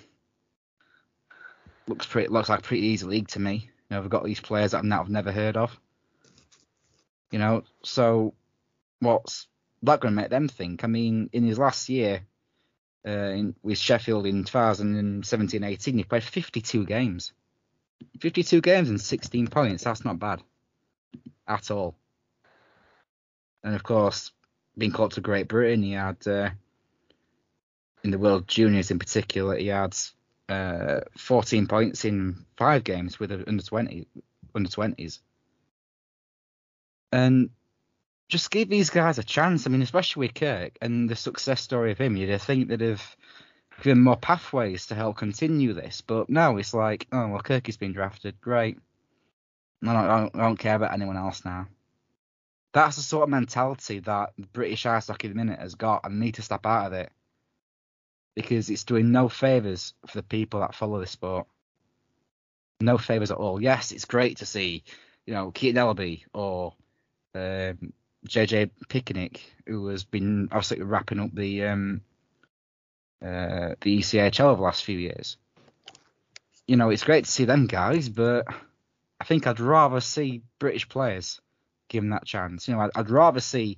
looks 1.88 2.06
pretty 2.06 2.30
looks 2.30 2.50
like 2.50 2.60
a 2.60 2.64
pretty 2.64 2.88
easy 2.88 3.06
league 3.06 3.28
to 3.30 3.40
me. 3.40 3.70
You 3.90 3.96
know, 3.96 4.02
we've 4.02 4.10
got 4.10 4.24
these 4.24 4.40
players 4.40 4.72
that 4.72 4.84
I've 4.84 5.10
never 5.10 5.32
heard 5.32 5.58
of. 5.58 5.78
You 7.32 7.40
know, 7.40 7.64
so 7.84 8.34
what's 9.00 9.48
that 9.86 10.00
going 10.00 10.14
to 10.14 10.22
make 10.22 10.30
them 10.30 10.48
think? 10.48 10.84
I 10.84 10.88
mean, 10.88 11.30
in 11.34 11.44
his 11.44 11.60
last 11.60 11.90
year 11.90 12.22
uh, 13.08 13.12
in, 13.12 13.56
with 13.64 13.78
Sheffield 13.78 14.26
in 14.26 14.44
2017-18, 14.44 15.96
he 15.96 16.04
played 16.04 16.24
52 16.24 16.86
games. 16.86 17.34
52 18.20 18.62
games 18.62 18.90
and 18.90 19.00
16 19.00 19.48
points. 19.48 19.84
That's 19.84 20.06
not 20.06 20.20
bad 20.20 20.42
at 21.48 21.72
all. 21.72 21.96
And 23.64 23.76
of 23.76 23.84
course, 23.84 24.32
being 24.78 24.92
called 24.92 25.14
to 25.14 25.22
Great 25.22 25.48
Britain, 25.48 25.84
he 25.84 25.94
had 25.94 26.28
uh, 26.28 26.50
in 28.04 28.12
the 28.12 28.20
World 28.20 28.48
Juniors 28.48 28.92
in 28.92 29.00
particular, 29.00 29.58
he 29.58 29.68
had 29.68 29.96
uh, 30.48 31.02
14 31.18 31.68
points 31.68 32.06
in 32.06 32.46
five 32.58 32.84
games 32.84 33.20
with 33.20 33.32
under 33.32 33.64
20 33.64 34.08
under 34.54 34.70
20s. 34.70 35.20
And 37.12 37.50
just 38.28 38.52
give 38.52 38.70
these 38.70 38.90
guys 38.90 39.18
a 39.20 39.24
chance. 39.24 39.66
I 39.66 39.70
mean, 39.70 39.82
especially 39.82 40.28
with 40.28 40.36
Kirk 40.36 40.78
and 40.82 41.10
the 41.10 41.16
success 41.16 41.62
story 41.62 41.92
of 41.92 41.98
him, 41.98 42.16
you'd 42.16 42.42
think 42.42 42.68
they'd 42.68 42.82
have 42.82 43.16
given 43.82 44.02
more 44.02 44.18
pathways 44.18 44.88
to 44.88 44.96
help 44.96 45.18
continue 45.18 45.74
this. 45.74 46.02
But 46.02 46.30
now 46.30 46.58
it's 46.58 46.74
like, 46.74 47.08
oh 47.12 47.28
well, 47.28 47.42
Kirk 47.42 47.68
has 47.68 47.78
been 47.78 47.94
drafted, 47.94 48.40
great. 48.42 48.78
Don't, 49.84 49.96
I 49.96 50.20
don't, 50.20 50.36
I 50.36 50.40
don't 50.40 50.58
care 50.58 50.76
about 50.76 50.94
anyone 50.94 51.18
else 51.18 51.46
now 51.46 51.68
that's 52.76 52.98
the 52.98 53.02
sort 53.02 53.24
of 53.24 53.30
mentality 53.30 54.00
that 54.00 54.34
British 54.52 54.86
ice 54.86 55.08
hockey 55.08 55.30
at 55.30 55.34
the 55.34 55.38
minute 55.38 55.60
has 55.60 55.76
got, 55.76 56.02
and 56.04 56.20
need 56.20 56.34
to 56.34 56.42
step 56.42 56.66
out 56.66 56.88
of 56.88 56.94
it 56.94 57.10
because 58.36 58.70
it's 58.70 58.84
doing 58.84 59.14
no 59.14 59.30
favors 59.30 59.94
for 60.06 60.18
the 60.18 60.24
people 60.24 60.60
that 60.60 60.76
follow 60.76 61.00
the 61.00 61.08
sport. 61.08 61.48
No 62.82 62.98
favors 62.98 63.32
at 63.32 63.38
all. 63.38 63.62
Yes, 63.62 63.94
it's 63.94 64.04
great 64.04 64.38
to 64.38 64.46
see, 64.46 64.84
you 65.26 65.34
know, 65.34 65.52
Keaton 65.52 65.82
Ellaby 65.82 66.24
or 66.34 66.74
um, 67.34 67.94
JJ 68.28 68.72
Piccinich, 68.88 69.40
who 69.66 69.88
has 69.88 70.04
been 70.04 70.50
obviously 70.52 70.82
wrapping 70.82 71.20
up 71.20 71.34
the 71.34 71.66
um, 71.66 72.02
uh, 73.24 73.76
the 73.82 74.00
ECHL 74.00 74.46
over 74.46 74.58
the 74.58 74.64
last 74.64 74.84
few 74.84 74.98
years. 74.98 75.38
You 76.68 76.76
know, 76.78 76.90
it's 76.90 77.04
great 77.04 77.26
to 77.26 77.32
see 77.32 77.46
them 77.46 77.68
guys, 77.68 78.10
but 78.10 78.46
I 79.20 79.24
think 79.24 79.48
I'd 79.48 79.60
rather 79.60 80.02
see 80.02 80.42
British 80.60 80.90
players 80.90 81.40
give 81.88 82.04
him 82.04 82.10
that 82.10 82.26
chance. 82.26 82.68
You 82.68 82.76
know, 82.76 82.82
I'd, 82.82 82.92
I'd, 82.96 83.10
rather 83.10 83.40
see 83.40 83.78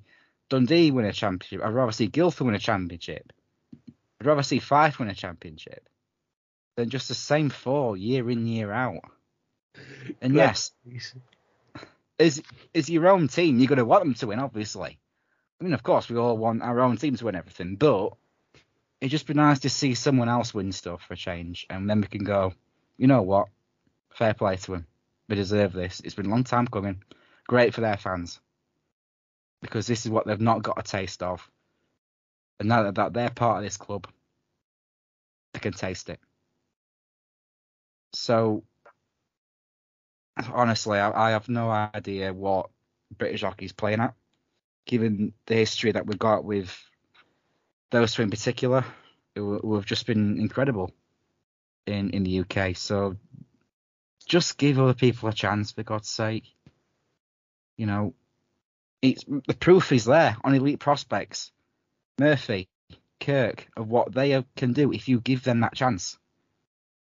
Dundee 0.50 0.92
win 0.92 1.06
a 1.06 1.14
championship. 1.14 1.66
I'd 1.66 1.74
rather 1.74 1.92
see 1.92 2.08
Guildford 2.08 2.48
win 2.48 2.56
a 2.56 2.60
championship. 2.60 3.34
I'd 4.20 4.28
rather 4.28 4.44
see 4.44 4.60
Fife 4.60 5.00
win 5.00 5.10
a 5.10 5.16
championship 5.16 5.88
than 6.76 6.90
just 6.90 7.10
the 7.10 7.16
same 7.16 7.50
four 7.50 7.98
year 7.98 8.30
in 8.30 8.48
year 8.48 8.72
out. 8.72 9.02
And 10.22 10.34
yes, 10.34 10.72
is 12.20 12.42
is 12.74 12.90
your 12.90 13.08
own 13.08 13.28
team. 13.28 13.60
You're 13.60 13.68
going 13.68 13.78
to 13.78 13.86
want 13.86 14.04
them 14.04 14.14
to 14.16 14.28
win, 14.28 14.40
obviously. 14.40 14.98
I 15.60 15.64
mean, 15.64 15.74
of 15.74 15.84
course, 15.84 16.10
we 16.10 16.18
all 16.18 16.38
want 16.38 16.62
our 16.62 16.80
own 16.80 16.98
team 16.98 17.16
to 17.16 17.26
win 17.26 17.36
everything, 17.36 17.76
but 17.76 18.14
it'd 19.02 19.12
just 19.12 19.28
be 19.28 19.34
nice 19.34 19.60
to 19.60 19.70
see 19.70 19.96
someone 19.96 20.30
else 20.30 20.54
win 20.54 20.72
stuff 20.72 21.02
for 21.04 21.14
a 21.14 21.18
change, 21.18 21.66
and 21.70 21.90
then 21.90 22.02
we 22.02 22.08
can 22.08 22.24
go, 22.24 22.54
you 22.98 23.08
know 23.08 23.22
what, 23.22 23.48
fair 24.12 24.34
play 24.34 24.58
to 24.58 24.72
them. 24.72 24.88
They 25.28 25.36
deserve 25.36 25.74
this. 25.74 26.00
It's 26.04 26.16
been 26.16 26.28
a 26.28 26.30
long 26.30 26.44
time 26.44 26.68
coming 26.68 27.04
great 27.48 27.74
for 27.74 27.82
their 27.82 27.98
fans 27.98 28.40
because 29.62 29.88
this 29.88 30.06
is 30.06 30.12
what 30.12 30.28
they've 30.28 30.40
not 30.40 30.62
got 30.62 30.80
a 30.80 30.84
taste 30.84 31.24
of. 31.24 31.50
And 32.60 32.70
now 32.70 32.92
that 32.92 33.14
they're 33.14 33.30
part 33.30 33.58
of 33.58 33.64
this 33.64 33.78
club, 33.78 34.08
they 35.54 35.60
can 35.60 35.74
taste 35.74 36.10
it. 36.10 36.20
So, 38.14 38.64
honestly, 40.54 41.00
I, 41.00 41.30
I 41.30 41.32
have 41.32 41.50
no 41.50 41.70
idea 41.70 42.34
what 42.34 42.70
British 43.18 43.42
hockey's 43.42 43.74
playing 43.74 44.00
at, 44.00 44.14
given 44.86 45.34
the 45.46 45.56
history 45.56 45.92
that 45.92 46.06
we've 46.06 46.20
got 46.20 46.44
with 46.44 46.78
those 47.92 48.14
two 48.14 48.22
in 48.22 48.30
particular, 48.30 48.86
who, 49.36 49.60
who 49.60 49.76
have 49.76 49.86
just 49.86 50.06
been 50.06 50.40
incredible 50.40 50.92
in, 51.86 52.10
in 52.12 52.24
the 52.24 52.40
UK. 52.40 52.76
So, 52.76 53.16
just 54.26 54.58
give 54.58 54.80
other 54.80 54.94
people 54.94 55.30
a 55.30 55.34
chance, 55.34 55.72
for 55.72 55.84
God's 55.84 56.10
sake. 56.10 56.44
You 57.78 57.86
know, 57.86 58.14
it's 59.02 59.24
the 59.48 59.54
proof 59.54 59.92
is 59.92 60.06
there 60.06 60.36
on 60.44 60.56
elite 60.56 60.80
prospects, 60.80 61.52
Murphy, 62.20 62.68
Kirk, 63.20 63.68
of 63.78 63.88
what 63.88 64.14
they 64.14 64.44
can 64.56 64.74
do 64.74 64.92
if 64.92 65.08
you 65.08 65.20
give 65.22 65.44
them 65.44 65.62
that 65.62 65.76
chance. 65.76 66.18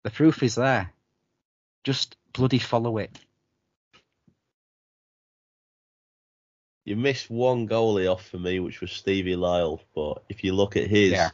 The 0.04 0.10
proof 0.10 0.42
is 0.42 0.56
there. 0.56 0.92
Just 1.84 2.16
bloody 2.34 2.60
follow 2.60 2.98
it. 2.98 3.18
You 6.84 6.96
missed 6.96 7.30
one 7.30 7.68
goalie 7.68 8.12
off 8.12 8.26
for 8.28 8.40
me, 8.40 8.60
which 8.60 8.82
was 8.82 8.92
Stevie 8.92 9.36
Lyle. 9.36 9.82
But 9.94 10.24
if 10.30 10.44
you 10.44 10.54
look 10.54 10.76
at 10.76 10.88
his, 10.88 11.12
yeah. 11.12 11.30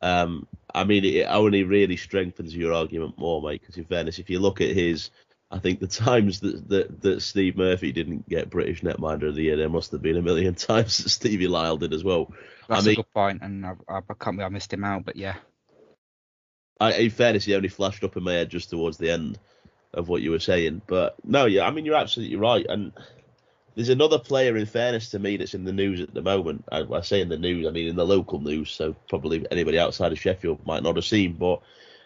um, 0.00 0.46
I 0.74 0.84
mean, 0.84 1.04
it 1.04 1.26
only 1.28 1.62
really 1.62 1.96
strengthens 1.96 2.54
your 2.54 2.72
argument 2.72 3.16
more, 3.16 3.40
mate. 3.40 3.60
Because 3.60 3.76
in 3.76 3.84
fairness, 3.84 4.18
if 4.18 4.28
you 4.28 4.40
look 4.40 4.60
at 4.60 4.74
his 4.74 5.10
I 5.52 5.58
think 5.58 5.80
the 5.80 5.86
times 6.04 6.40
that, 6.40 6.68
that 6.70 7.00
that 7.02 7.22
Steve 7.22 7.56
Murphy 7.56 7.92
didn't 7.92 8.28
get 8.28 8.50
British 8.50 8.80
Netminder 8.80 9.28
of 9.28 9.34
the 9.34 9.42
Year, 9.42 9.56
there 9.56 9.68
must 9.68 9.92
have 9.92 10.02
been 10.02 10.16
a 10.16 10.22
million 10.22 10.54
times 10.56 10.98
that 10.98 11.10
Stevie 11.10 11.46
Lyle 11.46 11.76
did 11.76 11.92
as 11.92 12.02
well. 12.02 12.32
That's 12.68 12.82
I 12.82 12.86
mean, 12.86 12.92
a 12.92 12.96
good 12.96 13.12
point, 13.12 13.42
and 13.42 13.66
I, 13.66 13.74
I, 13.88 14.00
can't 14.18 14.36
believe 14.36 14.46
I 14.46 14.48
missed 14.48 14.72
him 14.72 14.84
out, 14.84 15.04
but 15.04 15.16
yeah. 15.16 15.36
I, 16.80 16.94
in 16.94 17.10
fairness, 17.10 17.44
he 17.44 17.54
only 17.54 17.68
flashed 17.68 18.02
up 18.02 18.16
in 18.16 18.24
my 18.24 18.32
head 18.32 18.48
just 18.48 18.70
towards 18.70 18.96
the 18.96 19.10
end 19.10 19.38
of 19.94 20.08
what 20.08 20.22
you 20.22 20.30
were 20.30 20.40
saying. 20.40 20.82
But 20.86 21.16
no, 21.24 21.46
yeah, 21.46 21.66
I 21.66 21.70
mean 21.70 21.84
you're 21.84 21.96
absolutely 21.96 22.36
right. 22.36 22.66
And 22.68 22.92
there's 23.74 23.88
another 23.88 24.18
player, 24.18 24.56
in 24.56 24.66
fairness 24.66 25.10
to 25.10 25.18
me, 25.18 25.36
that's 25.36 25.54
in 25.54 25.64
the 25.64 25.72
news 25.72 26.00
at 26.00 26.12
the 26.12 26.22
moment. 26.22 26.64
I, 26.70 26.82
I 26.82 27.00
say 27.00 27.20
in 27.20 27.28
the 27.28 27.38
news, 27.38 27.66
I 27.66 27.70
mean 27.70 27.88
in 27.88 27.96
the 27.96 28.06
local 28.06 28.40
news, 28.40 28.70
so 28.70 28.94
probably 29.08 29.46
anybody 29.50 29.78
outside 29.78 30.12
of 30.12 30.20
Sheffield 30.20 30.66
might 30.66 30.82
not 30.82 30.96
have 30.96 31.04
seen. 31.04 31.34
But 31.34 31.60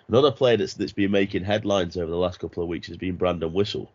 another 0.08 0.32
player 0.32 0.56
that's 0.56 0.74
that's 0.74 0.92
been 0.92 1.10
making 1.10 1.44
headlines 1.44 1.96
over 1.96 2.10
the 2.10 2.16
last 2.16 2.38
couple 2.38 2.62
of 2.62 2.68
weeks 2.68 2.88
has 2.88 2.96
been 2.96 3.16
Brandon 3.16 3.52
Whistle. 3.52 3.90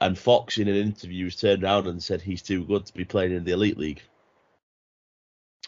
And 0.00 0.16
Fox, 0.16 0.58
in 0.58 0.68
an 0.68 0.76
interview, 0.76 1.24
has 1.24 1.36
turned 1.36 1.64
around 1.64 1.88
and 1.88 2.02
said 2.02 2.22
he's 2.22 2.42
too 2.42 2.64
good 2.64 2.86
to 2.86 2.94
be 2.94 3.04
playing 3.04 3.32
in 3.32 3.44
the 3.44 3.52
Elite 3.52 3.78
League. 3.78 4.02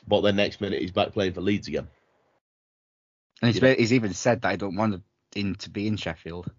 But 0.06 0.20
then 0.20 0.36
next 0.36 0.60
minute 0.60 0.80
he's 0.80 0.92
back 0.92 1.12
playing 1.12 1.32
for 1.32 1.40
Leeds 1.40 1.68
again. 1.68 1.88
And 3.42 3.52
he's, 3.52 3.76
he's 3.76 3.92
even 3.92 4.14
said 4.14 4.42
that 4.42 4.48
I 4.48 4.56
don't 4.56 4.76
want 4.76 5.02
him 5.34 5.54
to 5.56 5.70
be 5.70 5.86
in 5.86 5.96
Sheffield. 5.96 6.50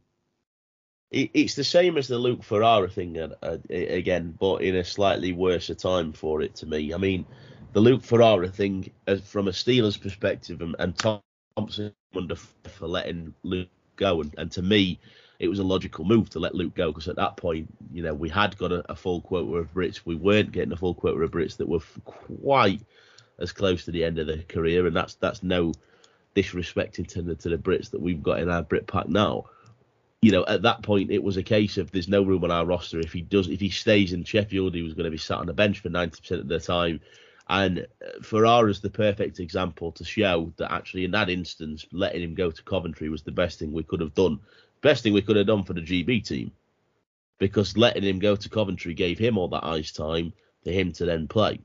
It, 1.12 1.30
it's 1.34 1.56
the 1.56 1.64
same 1.64 1.98
as 1.98 2.08
the 2.08 2.18
Luke 2.18 2.44
Ferrara 2.44 2.90
thing 2.90 3.20
uh, 3.20 3.36
uh, 3.44 3.58
again, 3.70 4.36
but 4.40 4.62
in 4.62 4.76
a 4.76 4.84
slightly 4.84 5.34
worse 5.34 5.70
time 5.78 6.14
for 6.14 6.42
it 6.42 6.56
to 6.56 6.66
me. 6.66 6.94
I 6.94 6.98
mean, 6.98 7.26
the 7.74 7.82
Luke 7.82 8.04
Ferrara 8.04 8.48
thing, 8.48 8.92
from 9.26 9.48
a 9.48 9.52
Steelers 9.52 10.00
perspective, 10.00 10.62
and, 10.62 10.76
and 10.80 10.98
Thompson 10.98 11.94
under 12.16 12.36
for 12.36 12.88
letting 12.88 13.34
Luke 13.44 13.70
go, 13.98 14.22
and, 14.22 14.34
and 14.38 14.52
to 14.52 14.62
me, 14.62 15.00
it 15.40 15.48
was 15.48 15.60
a 15.60 15.64
logical 15.64 16.06
move 16.06 16.30
to 16.30 16.40
let 16.40 16.56
Luke 16.56 16.76
go 16.76 16.92
because 16.92 17.08
at 17.08 17.16
that 17.16 17.36
point, 17.36 17.68
you 17.92 18.04
know, 18.04 18.14
we 18.14 18.30
had 18.30 18.58
got 18.58 18.72
a, 18.72 18.84
a 18.92 18.96
full 18.96 19.22
quota 19.22 19.56
of 19.56 19.74
Brits. 19.74 20.02
We 20.06 20.16
weren't 20.16 20.52
getting 20.52 20.72
a 20.72 20.78
full 20.78 20.94
quota 20.94 21.20
of 21.20 21.32
Brits 21.32 21.58
that 21.58 21.68
were 21.68 21.80
quite 22.06 22.82
as 23.40 23.52
close 23.52 23.86
to 23.86 23.92
the 23.92 24.04
end 24.04 24.20
of 24.20 24.28
their 24.28 24.44
career, 24.44 24.86
and 24.86 24.96
that's 24.96 25.16
that's 25.16 25.44
no 25.44 25.74
disrespecting 26.36 27.08
to 27.08 27.22
the 27.22 27.36
to 27.36 27.50
the 27.50 27.58
Brits 27.58 27.90
that 27.92 28.02
we've 28.02 28.24
got 28.24 28.40
in 28.40 28.50
our 28.50 28.62
Brit 28.62 28.88
pack 28.88 29.10
now 29.10 29.46
you 30.22 30.32
know, 30.32 30.46
at 30.46 30.62
that 30.62 30.84
point, 30.84 31.10
it 31.10 31.24
was 31.24 31.38
a 31.38 31.44
case 31.44 31.78
of 31.78 31.92
there's 31.92 32.08
no 32.08 32.22
room 32.22 32.44
on 32.44 32.52
our 32.52 32.66
roster. 32.66 33.00
If 33.00 33.12
he 33.12 33.22
does, 33.22 33.48
if 33.48 33.60
he 33.60 33.70
stays 33.70 34.14
in 34.14 34.24
Sheffield, 34.24 34.76
he 34.76 34.84
was 34.84 34.94
going 34.94 35.06
to 35.06 35.12
be 35.12 35.18
sat 35.18 35.40
on 35.40 35.48
the 35.48 35.54
bench 35.54 35.80
for 35.80 35.90
90% 35.90 36.32
of 36.40 36.48
the 36.48 36.60
time. 36.60 37.02
And 37.50 37.80
uh, 37.80 38.22
Ferrara's 38.22 38.82
the 38.82 38.90
perfect 38.90 39.40
example 39.40 39.92
to 39.94 40.06
show 40.06 40.54
that 40.58 40.72
actually, 40.72 41.06
in 41.06 41.12
that 41.12 41.30
instance, 41.30 41.88
letting 41.92 42.22
him 42.22 42.36
go 42.36 42.52
to 42.52 42.64
Coventry 42.64 43.10
was 43.10 43.24
the 43.24 43.32
best 43.32 43.58
thing 43.58 43.74
we 43.74 43.84
could 43.84 44.00
have 44.00 44.14
done. 44.14 44.40
Best 44.82 45.04
thing 45.04 45.14
we 45.14 45.24
could 45.24 45.38
have 45.38 45.48
done 45.48 45.64
for 45.64 45.74
the 45.74 45.82
GB 45.82 46.26
team, 46.26 46.52
because 47.40 47.76
letting 47.76 48.04
him 48.04 48.20
go 48.20 48.36
to 48.36 48.50
Coventry 48.50 48.94
gave 48.94 49.18
him 49.18 49.38
all 49.38 49.48
that 49.50 49.66
ice 49.66 49.92
time 49.92 50.34
for 50.64 50.72
him 50.72 50.92
to 50.94 51.06
then 51.06 51.28
play. 51.28 51.60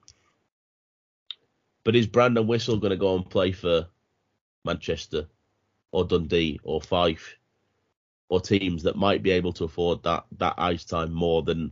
But 1.85 1.95
is 1.95 2.07
Brandon 2.07 2.47
Whistle 2.47 2.79
going 2.79 2.91
to 2.91 2.97
go 2.97 3.15
and 3.15 3.29
play 3.29 3.53
for 3.53 3.87
Manchester 4.65 5.27
or 5.93 6.05
Dundee 6.05 6.59
or 6.63 6.81
Fife? 6.81 7.37
Or 8.29 8.41
teams 8.41 8.83
that 8.83 8.97
might 8.97 9.23
be 9.23 9.31
able 9.31 9.53
to 9.55 9.65
afford 9.65 10.03
that 10.03 10.25
that 10.39 10.55
ice 10.59 10.85
time 10.85 11.13
more 11.13 11.43
than 11.43 11.71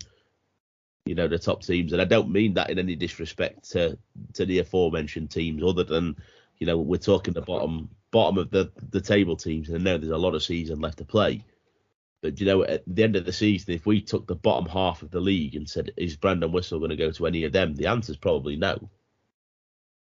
you 1.04 1.14
know 1.14 1.28
the 1.28 1.38
top 1.38 1.62
teams. 1.62 1.92
And 1.92 2.00
I 2.00 2.04
don't 2.04 2.30
mean 2.30 2.54
that 2.54 2.70
in 2.70 2.78
any 2.78 2.96
disrespect 2.96 3.70
to 3.72 3.98
to 4.34 4.46
the 4.46 4.60
aforementioned 4.60 5.30
teams, 5.30 5.62
other 5.62 5.84
than 5.84 6.16
you 6.58 6.66
know 6.66 6.78
we're 6.78 6.98
talking 6.98 7.34
the 7.34 7.42
bottom 7.42 7.90
bottom 8.10 8.38
of 8.38 8.50
the 8.50 8.70
the 8.90 9.00
table 9.00 9.36
teams, 9.36 9.68
and 9.68 9.78
I 9.78 9.82
know 9.82 9.98
there's 9.98 10.12
a 10.12 10.16
lot 10.16 10.34
of 10.34 10.42
season 10.42 10.80
left 10.80 10.98
to 10.98 11.04
play. 11.04 11.44
But 12.22 12.40
you 12.40 12.46
know, 12.46 12.62
at 12.62 12.84
the 12.86 13.02
end 13.02 13.16
of 13.16 13.26
the 13.26 13.32
season, 13.32 13.74
if 13.74 13.84
we 13.84 14.00
took 14.00 14.26
the 14.26 14.34
bottom 14.34 14.66
half 14.66 15.02
of 15.02 15.10
the 15.10 15.20
league 15.20 15.56
and 15.56 15.68
said, 15.68 15.92
"Is 15.96 16.16
Brandon 16.16 16.52
Whistle 16.52 16.78
going 16.78 16.90
to 16.90 16.96
go 16.96 17.10
to 17.10 17.26
any 17.26 17.44
of 17.44 17.52
them?" 17.52 17.74
The 17.74 17.88
answer 17.88 18.12
is 18.12 18.16
probably 18.16 18.56
no. 18.56 18.88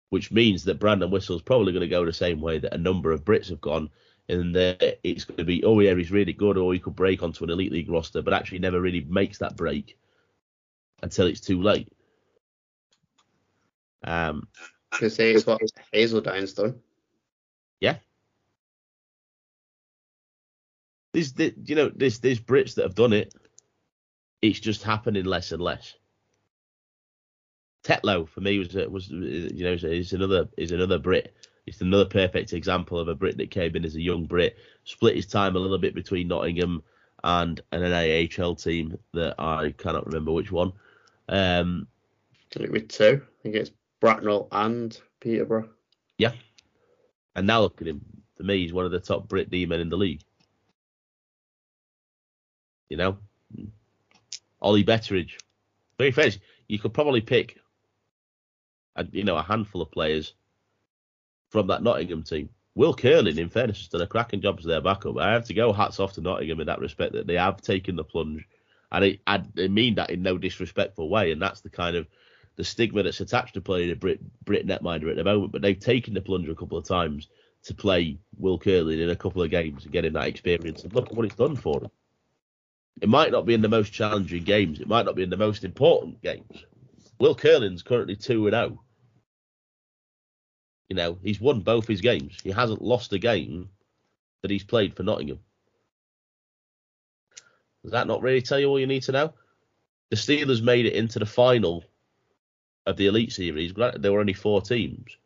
Which 0.10 0.32
means 0.32 0.64
that 0.64 0.80
Brandon 0.80 1.12
Whistle's 1.12 1.42
probably 1.42 1.74
going 1.74 1.82
to 1.82 1.88
go 1.88 2.06
the 2.06 2.14
same 2.14 2.42
way 2.42 2.60
that 2.60 2.74
a 2.74 2.78
number 2.78 3.12
of 3.12 3.26
Brits 3.26 3.50
have 3.50 3.62
gone, 3.62 3.90
and 4.30 4.56
uh, 4.56 4.76
it's 5.04 5.24
going 5.24 5.38
to 5.38 5.46
be, 5.46 5.64
oh 5.64 5.80
yeah, 5.80 5.96
he's 5.96 6.12
really 6.12 6.34
good, 6.34 6.58
or 6.58 6.74
he 6.74 6.80
could 6.80 6.96
break 6.96 7.24
onto 7.24 7.44
an 7.44 7.50
elite 7.50 7.72
league 7.72 7.90
roster, 7.90 8.22
but 8.22 8.34
actually 8.34 8.60
never 8.60 8.82
really 8.82 9.06
makes 9.10 9.38
that 9.38 9.56
break 9.56 9.98
until 11.02 11.28
it's 11.28 11.42
too 11.42 11.62
late. 11.62 11.92
Um, 14.04 14.48
To 15.00 15.10
say 15.10 15.32
it's 15.34 15.46
what 15.46 15.62
Hazeldine's 15.94 16.54
done. 16.54 16.80
Yeah. 17.80 17.98
There's, 21.14 21.34
the, 21.34 21.54
you 21.64 21.76
know, 21.76 21.92
there's 21.96 22.20
there's 22.20 22.40
Brits 22.40 22.76
that 22.76 22.84
have 22.84 22.96
done 22.96 23.14
it. 23.14 23.34
It's 24.42 24.60
just 24.60 24.84
happening 24.84 25.26
less 25.26 25.52
and 25.52 25.62
less. 25.62 25.96
Tetlow 27.84 28.28
for 28.28 28.42
me 28.42 28.60
was 28.60 28.74
was 28.74 29.10
you 29.10 29.64
know 29.64 29.74
is 29.74 30.14
another 30.14 30.50
is 30.58 30.72
another 30.72 31.00
Brit. 31.00 31.34
It's 31.68 31.82
another 31.82 32.06
perfect 32.06 32.54
example 32.54 32.98
of 32.98 33.10
a 33.10 33.14
Brit 33.14 33.38
that 33.38 33.52
came 33.52 33.76
in 33.76 33.84
as 33.84 33.96
a 33.96 34.02
young 34.02 34.26
Brit, 34.26 34.58
split 34.86 35.18
his 35.18 35.26
time 35.26 35.58
a 35.58 35.60
little 35.60 35.78
bit 35.78 35.94
between 35.94 36.30
Nottingham 36.30 36.82
and 37.26 37.62
an 37.74 37.92
AHL 38.40 38.56
team 38.56 38.98
that 39.14 39.36
I 39.38 39.74
cannot 39.78 40.06
remember 40.06 40.32
which 40.32 40.50
one. 40.50 40.72
Um, 41.28 41.88
Did 42.52 42.62
it 42.62 42.72
with 42.72 42.88
two? 42.88 43.22
I 43.22 43.44
think 43.44 43.56
it's 43.56 43.72
Bracknell 44.00 44.48
and 44.54 44.98
Peterborough. 45.20 45.68
Yeah, 46.18 46.32
and 47.36 47.46
now 47.46 47.60
look 47.60 47.82
at 47.82 47.88
him. 47.88 48.02
For 48.38 48.44
me, 48.44 48.60
he's 48.60 48.72
one 48.72 48.86
of 48.86 48.92
the 48.92 49.00
top 49.02 49.28
Brit 49.28 49.50
D 49.50 49.66
men 49.66 49.82
in 49.82 49.90
the 49.90 49.98
league. 49.98 50.22
You 52.88 52.96
know, 52.96 53.18
Ollie 54.62 54.86
Betteridge. 54.86 55.38
Very 55.98 56.12
fair. 56.12 56.32
You 56.70 56.80
could 56.80 56.94
probably 56.94 57.20
pick, 57.20 57.60
a, 58.96 59.06
you 59.12 59.26
know, 59.26 59.36
a 59.36 59.44
handful 59.44 59.82
of 59.82 59.92
players 59.92 60.34
from 61.50 61.68
that 61.68 61.84
Nottingham 61.84 62.24
team. 62.24 62.50
Will 62.76 62.94
Curlin, 62.94 63.40
in 63.40 63.50
fairness, 63.50 63.80
has 63.80 63.88
done 63.88 64.02
a 64.02 64.08
cracking 64.08 64.42
job 64.42 64.60
as 64.60 64.66
their 64.66 64.82
backup. 64.82 65.18
I 65.18 65.32
have 65.32 65.46
to 65.46 65.54
go 65.54 65.74
hats 65.74 66.00
off 66.00 66.14
to 66.14 66.22
Nottingham 66.22 66.60
in 66.60 66.68
that 66.68 66.80
respect 66.80 67.14
that 67.14 67.26
they 67.26 67.36
have 67.36 67.62
taken 67.62 67.96
the 67.96 68.04
plunge, 68.04 68.48
and 68.92 69.04
I, 69.04 69.20
I, 69.26 69.68
mean 69.68 69.96
that 69.96 70.12
in 70.12 70.22
no 70.22 70.38
disrespectful 70.38 71.10
way. 71.10 71.32
And 71.32 71.42
that's 71.42 71.62
the 71.62 71.72
kind 71.72 71.96
of 71.96 72.08
the 72.56 72.64
stigma 72.64 73.04
that's 73.04 73.20
attached 73.20 73.56
to 73.56 73.62
playing 73.62 73.92
a 73.92 73.96
Brit 73.96 74.20
Brit 74.46 74.68
netminder 74.68 75.10
at 75.10 75.16
the 75.16 75.24
moment. 75.24 75.52
But 75.52 75.64
they've 75.64 75.80
taken 75.80 76.14
the 76.14 76.22
plunge 76.22 76.48
a 76.50 76.56
couple 76.56 76.78
of 76.78 76.88
times 76.88 77.28
to 77.64 77.74
play 77.74 78.20
Will 78.38 78.60
Curlin 78.60 79.00
in 79.00 79.10
a 79.10 79.16
couple 79.16 79.42
of 79.42 79.50
games 79.50 79.84
and 79.84 79.92
get 79.92 80.06
him 80.06 80.14
that 80.14 80.28
experience. 80.28 80.84
And 80.84 80.94
look 80.94 81.08
at 81.08 81.16
what 81.16 81.26
it's 81.26 81.36
done 81.36 81.56
for 81.56 81.82
him. 81.82 81.92
It 83.02 83.10
might 83.10 83.32
not 83.32 83.46
be 83.46 83.54
in 83.54 83.62
the 83.62 83.70
most 83.70 83.92
challenging 83.92 84.44
games. 84.44 84.80
It 84.80 84.88
might 84.88 85.06
not 85.06 85.16
be 85.16 85.24
in 85.24 85.30
the 85.30 85.38
most 85.38 85.64
important 85.64 86.22
games. 86.22 86.66
Will 87.20 87.36
Curlin's 87.36 87.84
currently 87.84 88.16
two 88.16 88.48
and 88.48 88.54
zero. 88.54 88.84
You 90.90 90.96
know, 90.96 91.18
he's 91.22 91.42
won 91.42 91.62
both 91.62 91.88
his 91.88 92.02
games. 92.02 92.38
He 92.44 92.52
hasn't 92.52 92.82
lost 92.82 93.14
a 93.14 93.20
game 93.20 93.70
that 94.42 94.52
he's 94.52 94.64
played 94.64 94.96
for 94.96 95.04
Nottingham. 95.04 95.40
Does 97.84 97.92
that 97.92 98.08
not 98.08 98.22
really 98.22 98.42
tell 98.42 98.60
you 98.60 98.70
all 98.70 98.80
you 98.80 98.88
need 98.88 99.04
to 99.04 99.12
know? 99.12 99.34
The 100.10 100.16
Steelers 100.16 100.62
made 100.62 100.86
it 100.86 100.94
into 100.94 101.20
the 101.20 101.26
final 101.26 101.84
of 102.86 102.96
the 102.96 103.08
Elite 103.08 103.34
Series. 103.34 103.74
There 103.74 104.14
were 104.14 104.22
only 104.22 104.34
four 104.34 104.62
teams. 104.62 105.18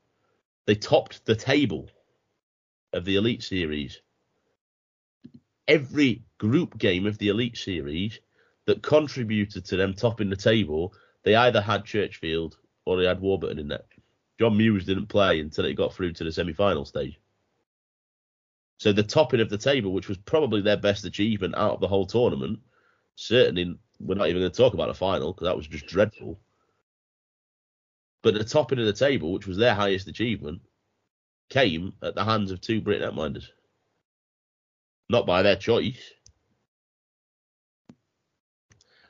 They 0.66 0.76
topped 0.76 1.26
the 1.26 1.36
table 1.36 1.90
of 2.94 3.06
the 3.06 3.16
Elite 3.16 3.44
Series. 3.44 4.02
Every 5.68 6.24
group 6.40 6.78
game 6.78 7.06
of 7.06 7.18
the 7.20 7.30
Elite 7.30 7.58
Series 7.58 8.20
that 8.66 8.82
contributed 8.82 9.66
to 9.66 9.76
them 9.76 9.94
topping 9.94 10.30
the 10.30 10.36
table, 10.36 10.94
they 11.24 11.36
either 11.36 11.62
had 11.62 11.86
Churchfield 11.86 12.58
or 12.86 12.98
they 12.98 13.06
had 13.06 13.22
Warburton 13.22 13.60
in 13.60 13.68
that. 13.70 13.86
John 14.42 14.58
Muse 14.58 14.86
didn't 14.86 15.06
play 15.06 15.40
until 15.40 15.66
it 15.66 15.76
got 15.76 15.94
through 15.94 16.14
to 16.14 16.24
the 16.24 16.32
semi-final 16.32 16.84
stage. 16.84 17.20
So 18.80 18.92
the 18.92 19.04
topping 19.04 19.40
of 19.40 19.52
the 19.52 19.58
table, 19.60 19.94
which 19.94 20.08
was 20.08 20.18
probably 20.18 20.62
their 20.62 20.78
best 20.78 21.06
achievement 21.06 21.54
out 21.56 21.74
of 21.74 21.80
the 21.80 21.88
whole 21.88 22.08
tournament, 22.08 22.58
certainly 23.14 23.78
we're 24.00 24.16
not 24.16 24.30
even 24.30 24.42
going 24.42 24.52
to 24.52 24.58
talk 24.58 24.74
about 24.74 24.90
a 24.90 24.96
final 24.96 25.32
because 25.32 25.46
that 25.46 25.56
was 25.56 25.68
just 25.68 25.86
dreadful. 25.86 26.40
But 28.24 28.34
the 28.34 28.44
topping 28.44 28.80
of 28.80 28.88
the 28.88 28.94
table, 28.94 29.32
which 29.32 29.46
was 29.46 29.58
their 29.58 29.76
highest 29.76 30.08
achievement, 30.08 30.62
came 31.50 31.94
at 32.02 32.16
the 32.16 32.26
hands 32.26 32.50
of 32.50 32.62
two 32.62 32.82
Brit 32.82 33.04
netminders. 33.04 33.46
Not 35.08 35.28
by 35.28 35.44
their 35.44 35.56
choice. 35.56 36.02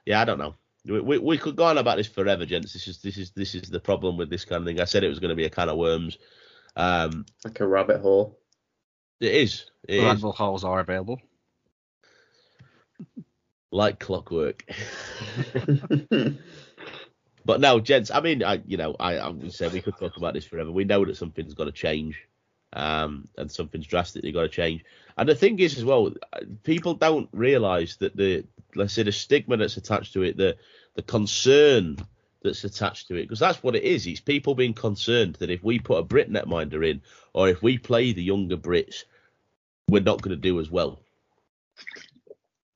Yeah, 0.06 0.20
I 0.20 0.26
don't 0.26 0.40
know. 0.40 0.56
We, 0.86 1.00
we, 1.00 1.18
we 1.20 1.38
could 1.38 1.56
go 1.56 1.66
on 1.66 1.78
about 1.78 1.98
this 1.98 2.08
forever, 2.08 2.46
gents. 2.46 2.74
This 2.74 2.88
is 2.88 2.98
this 3.02 3.18
is 3.18 3.32
this 3.32 3.54
is 3.56 3.70
the 3.70 3.80
problem 3.80 4.18
with 4.18 4.30
this 4.30 4.46
kind 4.46 4.62
of 4.62 4.66
thing. 4.66 4.80
I 4.82 4.86
said 4.86 5.04
it 5.04 5.10
was 5.10 5.20
going 5.20 5.30
to 5.30 5.36
be 5.36 5.46
a 5.46 5.50
can 5.50 5.70
of 5.70 5.78
worms. 5.78 6.18
Um, 6.76 7.26
Like 7.44 7.60
a 7.60 7.68
rabbit 7.68 8.02
hole. 8.02 8.40
it 9.20 9.32
is. 9.34 9.66
It 9.88 9.96
is 9.98 10.02
Granville 10.04 10.32
halls 10.32 10.64
are 10.64 10.80
available. 10.80 11.20
like 13.72 14.00
clockwork. 14.00 14.64
But 17.44 17.60
no, 17.60 17.80
gents. 17.80 18.12
I 18.12 18.22
mean, 18.22 18.44
I 18.44 18.62
you 18.68 18.78
know, 18.78 18.96
I 19.00 19.18
I'm 19.18 19.40
going 19.40 19.50
to 19.50 19.56
say 19.56 19.68
we 19.68 19.82
could 19.82 19.98
talk 19.98 20.16
about 20.16 20.36
this 20.36 20.46
forever. 20.46 20.72
We 20.72 20.84
know 20.84 21.04
that 21.06 21.18
something's 21.18 21.56
got 21.56 21.66
to 21.66 21.72
change. 21.72 22.28
um, 22.74 23.28
and 23.38 23.52
something's 23.52 23.88
drastically 23.88 24.32
got 24.32 24.44
to 24.44 24.48
change. 24.48 24.86
And 25.18 25.28
the 25.28 25.34
thing 25.36 25.58
is, 25.60 25.76
as 25.78 25.84
well, 25.84 26.14
people 26.64 26.94
don't 26.94 27.28
realise 27.34 27.96
that 27.98 28.16
the 28.16 28.46
let's 28.76 28.94
say 28.94 29.04
the 29.04 29.12
stigma 29.12 29.58
that's 29.58 29.78
attached 29.78 30.14
to 30.14 30.24
it, 30.24 30.38
the 30.38 30.58
the 30.96 31.02
concern 31.02 31.98
that's 32.44 32.64
attached 32.64 33.08
to 33.08 33.16
it, 33.16 33.24
because 33.24 33.40
that's 33.40 33.62
what 33.62 33.76
it 33.76 33.84
is. 33.84 34.08
It's 34.08 34.20
people 34.20 34.56
being 34.56 34.74
concerned 34.74 35.36
that 35.36 35.50
if 35.50 35.64
we 35.64 35.80
put 35.80 36.00
a 36.00 36.04
Brit 36.04 36.32
netminder 36.32 36.88
in, 36.88 37.02
or 37.34 37.50
if 37.50 37.62
we 37.62 37.78
play 37.78 38.14
the 38.14 38.24
younger 38.24 38.58
Brits, 38.58 39.04
we're 39.88 40.02
not 40.02 40.22
going 40.22 40.36
to 40.36 40.42
do 40.42 40.60
as 40.60 40.72
well. 40.72 41.00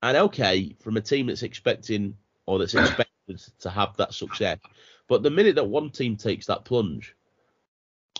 And 0.03 0.17
okay, 0.17 0.75
from 0.79 0.97
a 0.97 1.01
team 1.01 1.27
that's 1.27 1.43
expecting 1.43 2.15
or 2.45 2.59
that's 2.59 2.75
expected 2.75 3.39
to 3.59 3.69
have 3.69 3.97
that 3.97 4.13
success, 4.13 4.59
but 5.07 5.23
the 5.23 5.31
minute 5.31 5.55
that 5.55 5.67
one 5.67 5.89
team 5.89 6.15
takes 6.15 6.45
that 6.45 6.65
plunge, 6.65 7.15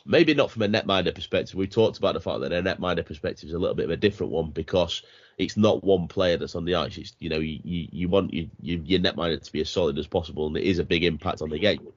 maybe 0.06 0.34
not 0.34 0.52
from 0.52 0.64
a 0.64 0.68
netminder 0.68 1.14
perspective. 1.14 1.56
We 1.56 1.68
talked 1.68 1.98
about 1.98 2.14
the 2.14 2.22
fact 2.22 2.42
that 2.42 2.54
a 2.54 2.62
netminder 2.62 3.06
perspective 3.06 3.50
is 3.50 3.54
a 3.54 3.60
little 3.60 3.76
bit 3.76 3.86
of 3.86 3.92
a 3.92 3.98
different 3.98 4.32
one 4.32 4.52
because 4.52 5.04
it's 5.38 5.58
not 5.58 5.84
one 5.84 6.08
player 6.08 6.38
that's 6.38 6.56
on 6.56 6.66
the 6.66 6.76
ice. 6.76 6.98
It's 6.98 7.16
you 7.20 7.30
know 7.30 7.40
you 7.40 7.60
you, 7.64 8.08
want 8.08 8.34
you, 8.34 8.50
your 8.62 9.00
netminder 9.00 9.42
to 9.42 9.52
be 9.52 9.62
as 9.62 9.70
solid 9.70 9.98
as 9.98 10.08
possible, 10.08 10.48
and 10.48 10.58
it 10.58 10.64
is 10.64 10.80
a 10.80 10.84
big 10.84 11.04
impact 11.04 11.42
on 11.42 11.50
the 11.50 11.60
game. 11.60 11.88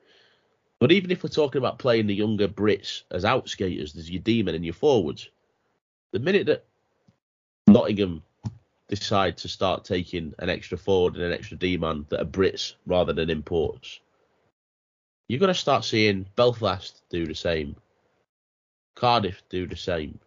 But 0.81 0.93
even 0.93 1.11
if 1.11 1.23
we're 1.23 1.29
talking 1.29 1.59
about 1.59 1.79
playing 1.79 2.07
the 2.07 2.15
younger 2.15 2.49
Brits 2.49 3.03
as 3.11 3.25
outskaters, 3.25 3.93
there's 3.93 4.11
your 4.11 4.23
D 4.23 4.43
men 4.43 4.55
and 4.55 4.65
your 4.65 4.75
forwards. 4.75 5.29
The 6.13 6.19
minute 6.19 6.47
that 6.47 6.65
Nottingham 7.67 8.23
decide 8.89 9.37
to 9.39 9.49
start 9.49 9.85
taking 9.85 10.35
an 10.39 10.49
extra 10.49 10.79
forward 10.79 11.15
and 11.15 11.25
an 11.25 11.33
extra 11.33 11.57
D 11.57 11.77
man 11.77 12.07
that 12.09 12.21
are 12.21 12.25
Brits 12.25 12.75
rather 12.87 13.13
than 13.13 13.31
imports, 13.31 14.01
you're 15.29 15.41
going 15.41 15.53
to 15.53 15.55
start 15.55 15.85
seeing 15.85 16.27
Belfast 16.37 17.03
do 17.11 17.27
the 17.27 17.35
same, 17.35 17.77
Cardiff 18.95 19.43
do 19.51 19.67
the 19.67 19.77
same, 19.77 20.19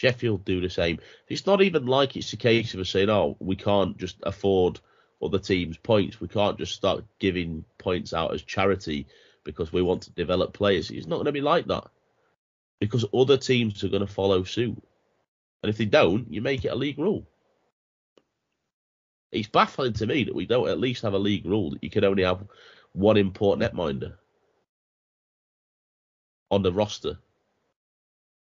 Sheffield 0.00 0.46
do 0.46 0.62
the 0.62 0.70
same. 0.70 0.98
It's 1.28 1.44
not 1.44 1.60
even 1.60 1.84
like 1.84 2.16
it's 2.16 2.32
a 2.32 2.38
case 2.38 2.72
of 2.72 2.80
us 2.80 2.88
saying, 2.88 3.10
oh, 3.10 3.36
we 3.38 3.54
can't 3.54 3.98
just 3.98 4.16
afford 4.22 4.80
other 5.22 5.38
teams' 5.38 5.76
points. 5.76 6.18
We 6.18 6.26
can't 6.26 6.56
just 6.56 6.74
start 6.74 7.04
giving 7.18 7.66
points 7.76 8.14
out 8.14 8.32
as 8.32 8.40
charity 8.40 9.08
because 9.44 9.74
we 9.74 9.82
want 9.82 10.04
to 10.04 10.12
develop 10.12 10.54
players. 10.54 10.90
It's 10.90 11.06
not 11.06 11.16
going 11.16 11.26
to 11.26 11.32
be 11.32 11.42
like 11.42 11.66
that 11.66 11.84
because 12.78 13.04
other 13.12 13.36
teams 13.36 13.84
are 13.84 13.90
going 13.90 14.06
to 14.06 14.10
follow 14.10 14.42
suit. 14.42 14.82
And 15.62 15.68
if 15.68 15.76
they 15.76 15.84
don't, 15.84 16.32
you 16.32 16.40
make 16.40 16.64
it 16.64 16.72
a 16.72 16.74
league 16.74 16.98
rule. 16.98 17.26
It's 19.30 19.48
baffling 19.48 19.92
to 19.92 20.06
me 20.06 20.24
that 20.24 20.34
we 20.34 20.46
don't 20.46 20.70
at 20.70 20.80
least 20.80 21.02
have 21.02 21.12
a 21.12 21.18
league 21.18 21.44
rule 21.44 21.72
that 21.72 21.84
you 21.84 21.90
can 21.90 22.04
only 22.04 22.22
have 22.22 22.42
one 22.92 23.18
import 23.18 23.58
netminder 23.58 24.14
on 26.50 26.62
the 26.62 26.72
roster. 26.72 27.18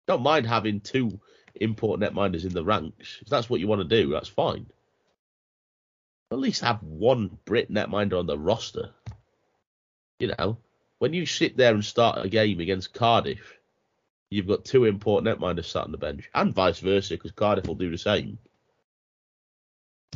Don't 0.08 0.22
mind 0.22 0.48
having 0.48 0.80
two 0.80 1.20
import 1.56 2.00
netminders 2.00 2.44
in 2.44 2.52
the 2.52 2.64
ranks. 2.64 3.18
If 3.20 3.28
that's 3.28 3.48
what 3.48 3.60
you 3.60 3.68
want 3.68 3.82
to 3.88 4.02
do, 4.02 4.10
that's 4.10 4.28
fine. 4.28 4.66
At 6.30 6.38
least 6.38 6.62
have 6.62 6.82
one 6.82 7.38
Brit 7.44 7.72
netminder 7.72 8.18
on 8.18 8.26
the 8.26 8.38
roster. 8.38 8.90
You 10.18 10.34
know, 10.38 10.58
when 10.98 11.12
you 11.12 11.26
sit 11.26 11.56
there 11.56 11.74
and 11.74 11.84
start 11.84 12.24
a 12.24 12.28
game 12.28 12.60
against 12.60 12.94
Cardiff, 12.94 13.58
you've 14.30 14.48
got 14.48 14.64
two 14.64 14.84
import 14.84 15.24
netminders 15.24 15.66
sat 15.66 15.84
on 15.84 15.92
the 15.92 15.98
bench, 15.98 16.28
and 16.34 16.54
vice 16.54 16.80
versa, 16.80 17.14
because 17.14 17.32
Cardiff 17.32 17.66
will 17.66 17.74
do 17.74 17.90
the 17.90 17.98
same. 17.98 18.38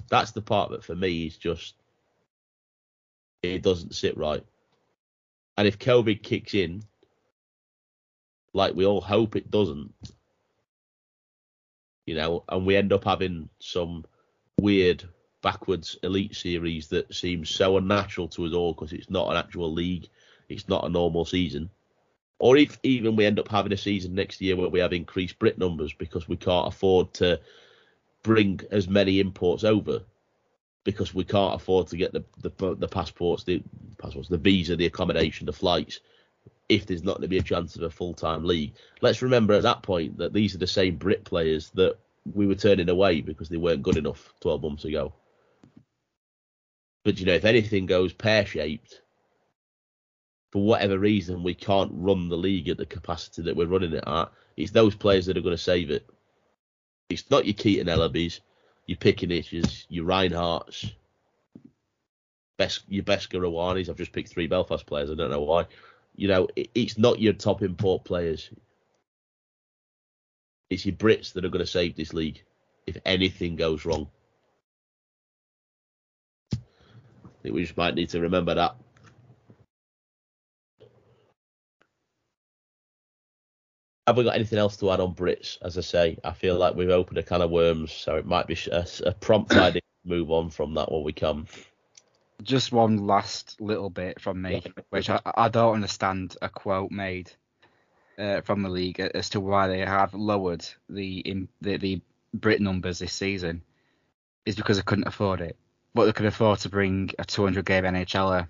That's 0.08 0.32
the 0.32 0.42
part 0.42 0.70
that 0.70 0.84
for 0.84 0.94
me 0.94 1.26
is 1.26 1.36
just 1.36 1.74
it 3.42 3.62
doesn't 3.62 3.94
sit 3.94 4.16
right. 4.16 4.44
And 5.56 5.66
if 5.66 5.78
COVID 5.78 6.22
kicks 6.22 6.54
in, 6.54 6.82
like 8.52 8.74
we 8.74 8.86
all 8.86 9.00
hope 9.00 9.36
it 9.36 9.50
doesn't, 9.50 9.92
you 12.08 12.14
know, 12.14 12.42
and 12.48 12.64
we 12.64 12.74
end 12.74 12.92
up 12.92 13.04
having 13.04 13.50
some 13.58 14.02
weird 14.58 15.06
backwards 15.42 15.98
elite 16.02 16.34
series 16.34 16.88
that 16.88 17.14
seems 17.14 17.50
so 17.50 17.76
unnatural 17.76 18.26
to 18.28 18.46
us 18.46 18.54
all 18.54 18.72
because 18.72 18.94
it's 18.94 19.10
not 19.10 19.30
an 19.30 19.36
actual 19.36 19.70
league, 19.70 20.08
it's 20.48 20.68
not 20.68 20.84
a 20.84 20.88
normal 20.88 21.26
season. 21.26 21.68
Or 22.38 22.56
if 22.56 22.78
even 22.82 23.14
we 23.14 23.26
end 23.26 23.38
up 23.38 23.48
having 23.48 23.72
a 23.72 23.76
season 23.76 24.14
next 24.14 24.40
year 24.40 24.56
where 24.56 24.70
we 24.70 24.80
have 24.80 24.94
increased 24.94 25.38
Brit 25.38 25.58
numbers 25.58 25.92
because 25.92 26.26
we 26.26 26.36
can't 26.36 26.68
afford 26.68 27.12
to 27.14 27.38
bring 28.22 28.60
as 28.70 28.88
many 28.88 29.20
imports 29.20 29.62
over 29.62 30.00
because 30.84 31.14
we 31.14 31.24
can't 31.24 31.56
afford 31.56 31.88
to 31.88 31.98
get 31.98 32.14
the 32.14 32.24
the, 32.38 32.74
the 32.76 32.88
passports, 32.88 33.44
the 33.44 33.62
passports, 33.98 34.30
the 34.30 34.38
visa, 34.38 34.76
the 34.76 34.86
accommodation, 34.86 35.44
the 35.44 35.52
flights. 35.52 36.00
If 36.68 36.86
there's 36.86 37.02
not 37.02 37.14
going 37.16 37.22
to 37.22 37.28
be 37.28 37.38
a 37.38 37.42
chance 37.42 37.76
of 37.76 37.82
a 37.82 37.90
full 37.90 38.14
time 38.14 38.44
league, 38.44 38.74
let's 39.00 39.22
remember 39.22 39.54
at 39.54 39.62
that 39.62 39.82
point 39.82 40.18
that 40.18 40.32
these 40.32 40.54
are 40.54 40.58
the 40.58 40.66
same 40.66 40.96
Brit 40.96 41.24
players 41.24 41.70
that 41.74 41.96
we 42.34 42.46
were 42.46 42.54
turning 42.54 42.88
away 42.88 43.20
because 43.20 43.48
they 43.48 43.56
weren't 43.56 43.82
good 43.82 43.96
enough 43.96 44.32
12 44.40 44.62
months 44.62 44.84
ago. 44.84 45.12
But 47.04 47.18
you 47.18 47.26
know, 47.26 47.34
if 47.34 47.44
anything 47.44 47.86
goes 47.86 48.12
pear 48.12 48.44
shaped, 48.44 49.00
for 50.50 50.62
whatever 50.62 50.98
reason 50.98 51.42
we 51.42 51.54
can't 51.54 51.92
run 51.94 52.28
the 52.28 52.36
league 52.36 52.68
at 52.68 52.78
the 52.78 52.86
capacity 52.86 53.42
that 53.42 53.56
we're 53.56 53.66
running 53.66 53.92
it 53.92 54.04
at, 54.06 54.30
it's 54.56 54.72
those 54.72 54.94
players 54.94 55.26
that 55.26 55.36
are 55.36 55.42
going 55.42 55.56
to 55.56 55.62
save 55.62 55.90
it. 55.90 56.08
It's 57.08 57.30
not 57.30 57.46
your 57.46 57.54
Keaton 57.54 57.86
Ellaby's, 57.86 58.40
your 58.86 58.98
Piccinichs, 58.98 59.86
your 59.88 60.04
Reinhardts, 60.04 60.92
best 62.56 62.82
your 62.88 63.04
Beskorowanys. 63.04 63.88
I've 63.88 63.96
just 63.96 64.12
picked 64.12 64.30
three 64.30 64.46
Belfast 64.46 64.84
players. 64.84 65.10
I 65.10 65.14
don't 65.14 65.30
know 65.30 65.42
why. 65.42 65.66
You 66.18 66.26
know, 66.26 66.48
it, 66.56 66.70
it's 66.74 66.98
not 66.98 67.20
your 67.20 67.32
top 67.32 67.62
import 67.62 68.04
players. 68.04 68.50
It's 70.68 70.84
your 70.84 70.96
Brits 70.96 71.32
that 71.32 71.44
are 71.44 71.48
going 71.48 71.64
to 71.64 71.70
save 71.70 71.94
this 71.94 72.12
league 72.12 72.42
if 72.88 72.98
anything 73.06 73.54
goes 73.54 73.84
wrong. 73.84 74.08
I 76.52 76.58
think 77.40 77.54
we 77.54 77.62
just 77.62 77.76
might 77.76 77.94
need 77.94 78.08
to 78.10 78.20
remember 78.20 78.56
that. 78.56 78.74
Have 84.08 84.16
we 84.16 84.24
got 84.24 84.34
anything 84.34 84.58
else 84.58 84.76
to 84.78 84.90
add 84.90 84.98
on 84.98 85.14
Brits? 85.14 85.58
As 85.62 85.78
I 85.78 85.82
say, 85.82 86.18
I 86.24 86.32
feel 86.32 86.56
like 86.56 86.74
we've 86.74 86.90
opened 86.90 87.18
a 87.18 87.22
can 87.22 87.42
of 87.42 87.50
worms, 87.52 87.92
so 87.92 88.16
it 88.16 88.26
might 88.26 88.48
be 88.48 88.58
a, 88.72 88.84
a 89.06 89.12
prompt 89.12 89.52
idea 89.52 89.82
to 89.82 90.08
move 90.08 90.32
on 90.32 90.50
from 90.50 90.74
that 90.74 90.90
when 90.90 91.04
we 91.04 91.12
come. 91.12 91.46
Just 92.42 92.72
one 92.72 93.06
last 93.06 93.60
little 93.60 93.90
bit 93.90 94.20
from 94.20 94.40
me, 94.42 94.62
which 94.90 95.10
I, 95.10 95.20
I 95.24 95.48
don't 95.48 95.74
understand 95.74 96.36
a 96.40 96.48
quote 96.48 96.90
made 96.90 97.30
uh, 98.18 98.42
from 98.42 98.62
the 98.62 98.68
league 98.68 99.00
as 99.00 99.30
to 99.30 99.40
why 99.40 99.68
they 99.68 99.80
have 99.80 100.14
lowered 100.14 100.64
the, 100.88 101.18
in, 101.18 101.48
the 101.60 101.76
the 101.76 102.00
Brit 102.34 102.60
numbers 102.60 102.98
this 102.98 103.12
season. 103.12 103.62
Is 104.46 104.56
because 104.56 104.78
they 104.78 104.82
couldn't 104.82 105.08
afford 105.08 105.40
it, 105.40 105.56
but 105.94 106.06
they 106.06 106.12
could 106.12 106.26
afford 106.26 106.60
to 106.60 106.70
bring 106.70 107.10
a 107.18 107.24
200 107.24 107.64
game 107.66 107.84
NHLer 107.84 108.48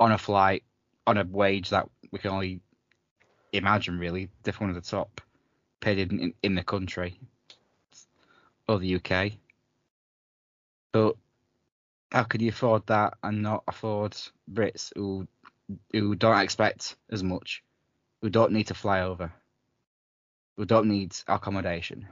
on 0.00 0.12
a 0.12 0.18
flight 0.18 0.62
on 1.06 1.18
a 1.18 1.24
wage 1.24 1.70
that 1.70 1.88
we 2.10 2.18
can 2.18 2.30
only 2.30 2.60
imagine 3.52 3.98
really, 3.98 4.28
definitely 4.42 4.68
one 4.68 4.76
of 4.76 4.82
the 4.84 4.90
top 4.90 5.20
paid 5.80 5.98
in, 5.98 6.32
in 6.42 6.54
the 6.54 6.62
country 6.62 7.18
or 8.68 8.78
the 8.78 8.96
UK. 8.96 9.32
But 10.92 11.16
how 12.12 12.24
could 12.24 12.42
you 12.42 12.50
afford 12.50 12.86
that 12.86 13.14
and 13.22 13.42
not 13.42 13.64
afford 13.66 14.14
Brits 14.52 14.92
who 14.94 15.26
who 15.92 16.14
don't 16.14 16.40
expect 16.40 16.96
as 17.10 17.22
much, 17.22 17.62
who 18.20 18.28
don't 18.28 18.52
need 18.52 18.66
to 18.66 18.74
fly 18.74 19.00
over, 19.00 19.32
who 20.56 20.66
don't 20.66 20.88
need 20.88 21.16
accommodation? 21.26 22.06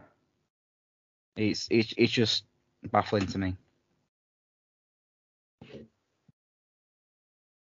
It's 1.37 1.69
it's 1.71 1.93
it's 1.99 2.13
just 2.13 2.45
baffling 2.91 3.27
to 3.27 3.39
me. 3.39 3.57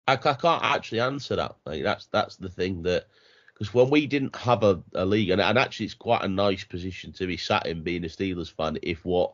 I, 0.07 0.13
I 0.13 0.17
can't 0.17 0.63
actually 0.63 1.01
answer 1.01 1.37
that. 1.37 1.57
Like 1.65 1.83
that's 1.83 2.07
that's 2.07 2.37
the 2.37 2.51
thing 2.51 2.83
that 2.83 3.07
because 3.55 3.73
when 3.73 3.89
we 3.89 4.07
didn't 4.07 4.37
have 4.37 4.63
a, 4.63 4.83
a 4.95 5.07
league, 5.07 5.31
and, 5.31 5.41
and 5.41 5.59
actually 5.59 5.87
it's 5.87 5.95
quite 5.95 6.23
a 6.23 6.29
nice 6.29 6.65
position 6.65 7.13
to 7.15 7.27
be 7.27 7.39
sat 7.39 7.65
in 7.65 7.83
being 7.83 8.05
a 8.05 8.09
Steelers 8.09 8.53
fan. 8.53 8.79
If 8.83 9.07
what 9.07 9.33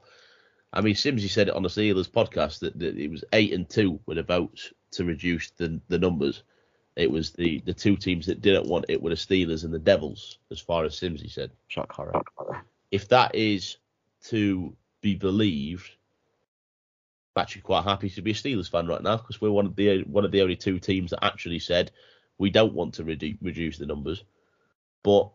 I 0.72 0.80
mean, 0.80 0.94
Simsy 0.94 1.28
said 1.28 1.48
it 1.48 1.54
on 1.54 1.62
the 1.62 1.68
Steelers 1.68 2.10
podcast 2.10 2.60
that, 2.60 2.78
that 2.78 2.96
it 2.96 3.10
was 3.10 3.24
eight 3.32 3.52
and 3.52 3.68
two 3.68 4.00
with 4.06 4.18
a 4.18 4.22
vote 4.22 4.72
to 4.92 5.04
reduce 5.04 5.50
the 5.50 5.80
the 5.88 5.98
numbers. 5.98 6.42
It 6.96 7.10
was 7.10 7.32
the 7.32 7.62
the 7.64 7.74
two 7.74 7.96
teams 7.96 8.26
that 8.26 8.40
didn't 8.40 8.68
want 8.68 8.86
it 8.88 9.02
were 9.02 9.10
the 9.10 9.16
Steelers 9.16 9.64
and 9.64 9.72
the 9.72 9.78
Devils, 9.78 10.38
as 10.50 10.60
far 10.60 10.84
as 10.84 10.98
Simsy 10.98 11.30
said. 11.30 11.50
Shock 11.68 11.92
horror. 11.92 12.22
If 12.90 13.08
that 13.08 13.34
is 13.34 13.76
to 14.24 14.74
be 15.00 15.14
believed, 15.14 15.90
I'm 17.34 17.42
actually 17.42 17.62
quite 17.62 17.84
happy 17.84 18.08
to 18.10 18.22
be 18.22 18.30
a 18.30 18.34
Steelers 18.34 18.70
fan 18.70 18.86
right 18.86 19.02
now 19.02 19.16
because 19.18 19.40
we're 19.40 19.50
one 19.50 19.66
of 19.66 19.76
the 19.76 20.02
one 20.02 20.24
of 20.24 20.32
the 20.32 20.42
only 20.42 20.56
two 20.56 20.78
teams 20.78 21.10
that 21.10 21.24
actually 21.24 21.58
said 21.58 21.90
we 22.38 22.50
don't 22.50 22.74
want 22.74 22.94
to 22.94 23.04
redu- 23.04 23.38
reduce 23.42 23.78
the 23.78 23.86
numbers, 23.86 24.24
but 25.02 25.30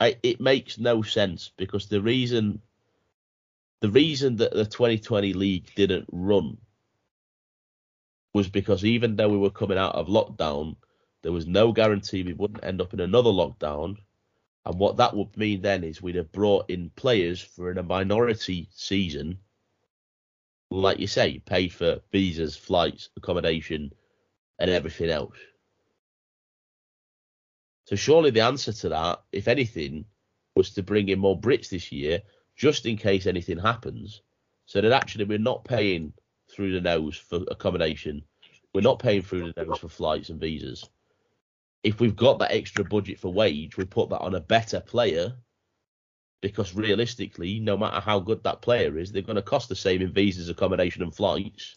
I, 0.00 0.16
it 0.22 0.40
makes 0.40 0.78
no 0.78 1.02
sense 1.02 1.50
because 1.56 1.86
the 1.86 2.02
reason 2.02 2.60
the 3.80 3.90
reason 3.90 4.36
that 4.36 4.52
the 4.52 4.66
2020 4.66 5.32
league 5.34 5.74
didn't 5.76 6.06
run 6.12 6.58
was 8.34 8.48
because 8.48 8.84
even 8.84 9.16
though 9.16 9.30
we 9.30 9.38
were 9.38 9.50
coming 9.50 9.78
out 9.78 9.94
of 9.96 10.08
lockdown, 10.08 10.76
there 11.22 11.32
was 11.32 11.46
no 11.46 11.72
guarantee 11.72 12.22
we 12.22 12.34
wouldn't 12.34 12.64
end 12.64 12.80
up 12.80 12.94
in 12.94 13.00
another 13.00 13.30
lockdown 13.30 13.96
And 14.66 14.78
what 14.78 14.98
that 14.98 15.16
would 15.16 15.36
mean 15.36 15.62
then 15.62 15.84
is 15.84 16.02
we'd 16.02 16.16
have 16.16 16.32
brought 16.32 16.70
in 16.70 16.90
players 16.96 17.40
for 17.42 17.70
in 17.72 17.78
a 17.78 17.84
minority 17.84 18.68
season, 18.72 19.40
like 20.70 21.00
you 21.00 21.06
say, 21.08 21.40
pay 21.40 21.68
for 21.68 22.00
visas, 22.12 22.56
flights, 22.56 23.10
accommodation, 23.16 23.92
and 24.58 24.70
everything 24.70 25.10
else. 25.10 25.36
So 27.86 27.96
surely 27.96 28.30
the 28.30 28.42
answer 28.42 28.72
to 28.72 28.90
that, 28.90 29.22
if 29.32 29.48
anything, 29.48 30.06
was 30.56 30.70
to 30.74 30.82
bring 30.82 31.08
in 31.08 31.18
more 31.20 31.40
Brits 31.40 31.70
this 31.70 31.92
year, 31.92 32.22
just 32.56 32.86
in 32.86 32.96
case 32.96 33.26
anything 33.26 33.58
happens, 33.58 34.22
so 34.64 34.80
that 34.80 34.92
actually 34.92 35.24
we're 35.24 35.38
not 35.38 35.64
paying 35.64 36.12
through 36.48 36.72
the 36.72 36.80
nose 36.80 37.16
for 37.16 37.40
accommodation, 37.50 38.22
we're 38.74 38.80
not 38.80 38.98
paying 38.98 39.22
through 39.22 39.52
the 39.52 39.64
nose 39.64 39.78
for 39.78 39.88
flights 39.88 40.30
and 40.30 40.40
visas. 40.40 40.88
If 41.82 42.00
we've 42.00 42.16
got 42.16 42.38
that 42.40 42.52
extra 42.52 42.84
budget 42.84 43.18
for 43.18 43.32
wage, 43.32 43.76
we 43.76 43.84
put 43.84 44.10
that 44.10 44.20
on 44.20 44.34
a 44.34 44.40
better 44.40 44.80
player 44.80 45.34
because 46.40 46.74
realistically, 46.74 47.60
no 47.60 47.76
matter 47.76 48.00
how 48.00 48.20
good 48.20 48.42
that 48.44 48.62
player 48.62 48.98
is, 48.98 49.10
they're 49.10 49.22
going 49.22 49.36
to 49.36 49.42
cost 49.42 49.68
the 49.68 49.76
same 49.76 50.02
in 50.02 50.12
visas, 50.12 50.48
accommodation, 50.48 51.02
and 51.02 51.14
flights. 51.14 51.76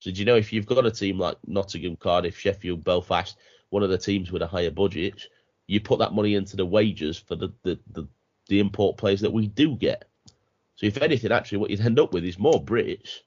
So 0.00 0.10
do 0.10 0.18
you 0.18 0.24
know 0.24 0.36
if 0.36 0.52
you've 0.52 0.66
got 0.66 0.84
a 0.84 0.90
team 0.90 1.18
like 1.18 1.36
Nottingham, 1.46 1.96
Cardiff, 1.96 2.38
Sheffield, 2.38 2.84
Belfast, 2.84 3.36
one 3.70 3.82
of 3.82 3.90
the 3.90 3.98
teams 3.98 4.30
with 4.30 4.42
a 4.42 4.46
higher 4.46 4.70
budget, 4.70 5.28
you 5.66 5.80
put 5.80 5.98
that 6.00 6.12
money 6.12 6.34
into 6.34 6.56
the 6.56 6.66
wages 6.66 7.18
for 7.18 7.36
the 7.36 7.52
the, 7.62 7.78
the, 7.92 8.06
the 8.48 8.60
import 8.60 8.96
players 8.96 9.20
that 9.22 9.32
we 9.32 9.46
do 9.46 9.76
get. 9.76 10.04
So 10.76 10.86
if 10.86 11.00
anything, 11.00 11.32
actually, 11.32 11.58
what 11.58 11.70
you'd 11.70 11.80
end 11.80 12.00
up 12.00 12.12
with 12.12 12.24
is 12.24 12.38
more 12.38 12.62
Brits 12.62 13.20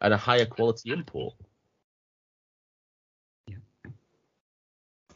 and 0.00 0.12
a 0.12 0.16
higher 0.16 0.46
quality 0.46 0.90
import. 0.90 1.34
Yeah. 3.46 3.56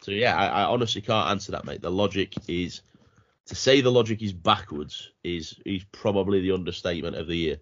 So 0.00 0.10
yeah, 0.10 0.36
I, 0.36 0.62
I 0.62 0.64
honestly 0.64 1.00
can't 1.00 1.30
answer 1.30 1.52
that, 1.52 1.64
mate. 1.64 1.82
The 1.82 1.90
logic 1.90 2.34
is 2.48 2.82
to 3.46 3.54
say 3.54 3.80
the 3.80 3.90
logic 3.90 4.22
is 4.22 4.32
backwards 4.32 5.10
is 5.24 5.58
is 5.66 5.84
probably 5.92 6.40
the 6.40 6.52
understatement 6.52 7.16
of 7.16 7.26
the 7.26 7.36
year. 7.36 7.56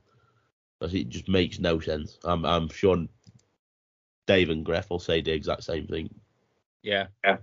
Because 0.78 0.95
it 0.95 1.09
just 1.11 1.28
makes 1.28 1.59
no 1.59 1.78
sense. 1.80 2.18
I'm 2.24 2.45
I'm 2.45 2.68
sure 2.68 3.07
Dave 4.26 4.51
and 4.51 4.64
Gref 4.64 4.88
will 4.91 4.99
say 4.99 5.20
the 5.20 5.32
exact 5.32 5.64
same 5.64 5.86
thing. 5.86 6.09
Yeah. 6.82 7.09
Yeah. 7.24 7.38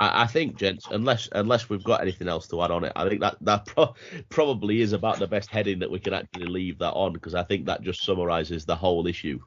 I, 0.00 0.22
I 0.22 0.26
think, 0.26 0.56
gents, 0.56 0.88
unless 0.90 1.28
unless 1.32 1.68
we've 1.68 1.84
got 1.84 2.00
anything 2.00 2.26
else 2.26 2.48
to 2.48 2.62
add 2.62 2.70
on 2.72 2.84
it, 2.84 2.92
I 2.96 3.08
think 3.08 3.20
that 3.20 3.36
that 3.42 3.66
pro- 3.66 3.94
probably 4.30 4.80
is 4.80 4.92
about 4.94 5.18
the 5.18 5.28
best 5.28 5.50
heading 5.50 5.78
that 5.80 5.90
we 5.90 6.00
can 6.00 6.14
actually 6.14 6.46
leave 6.46 6.78
that 6.78 6.92
on 6.92 7.12
because 7.12 7.34
I 7.34 7.44
think 7.44 7.66
that 7.66 7.82
just 7.82 8.02
summarises 8.02 8.64
the 8.64 8.74
whole 8.76 9.06
issue. 9.06 9.38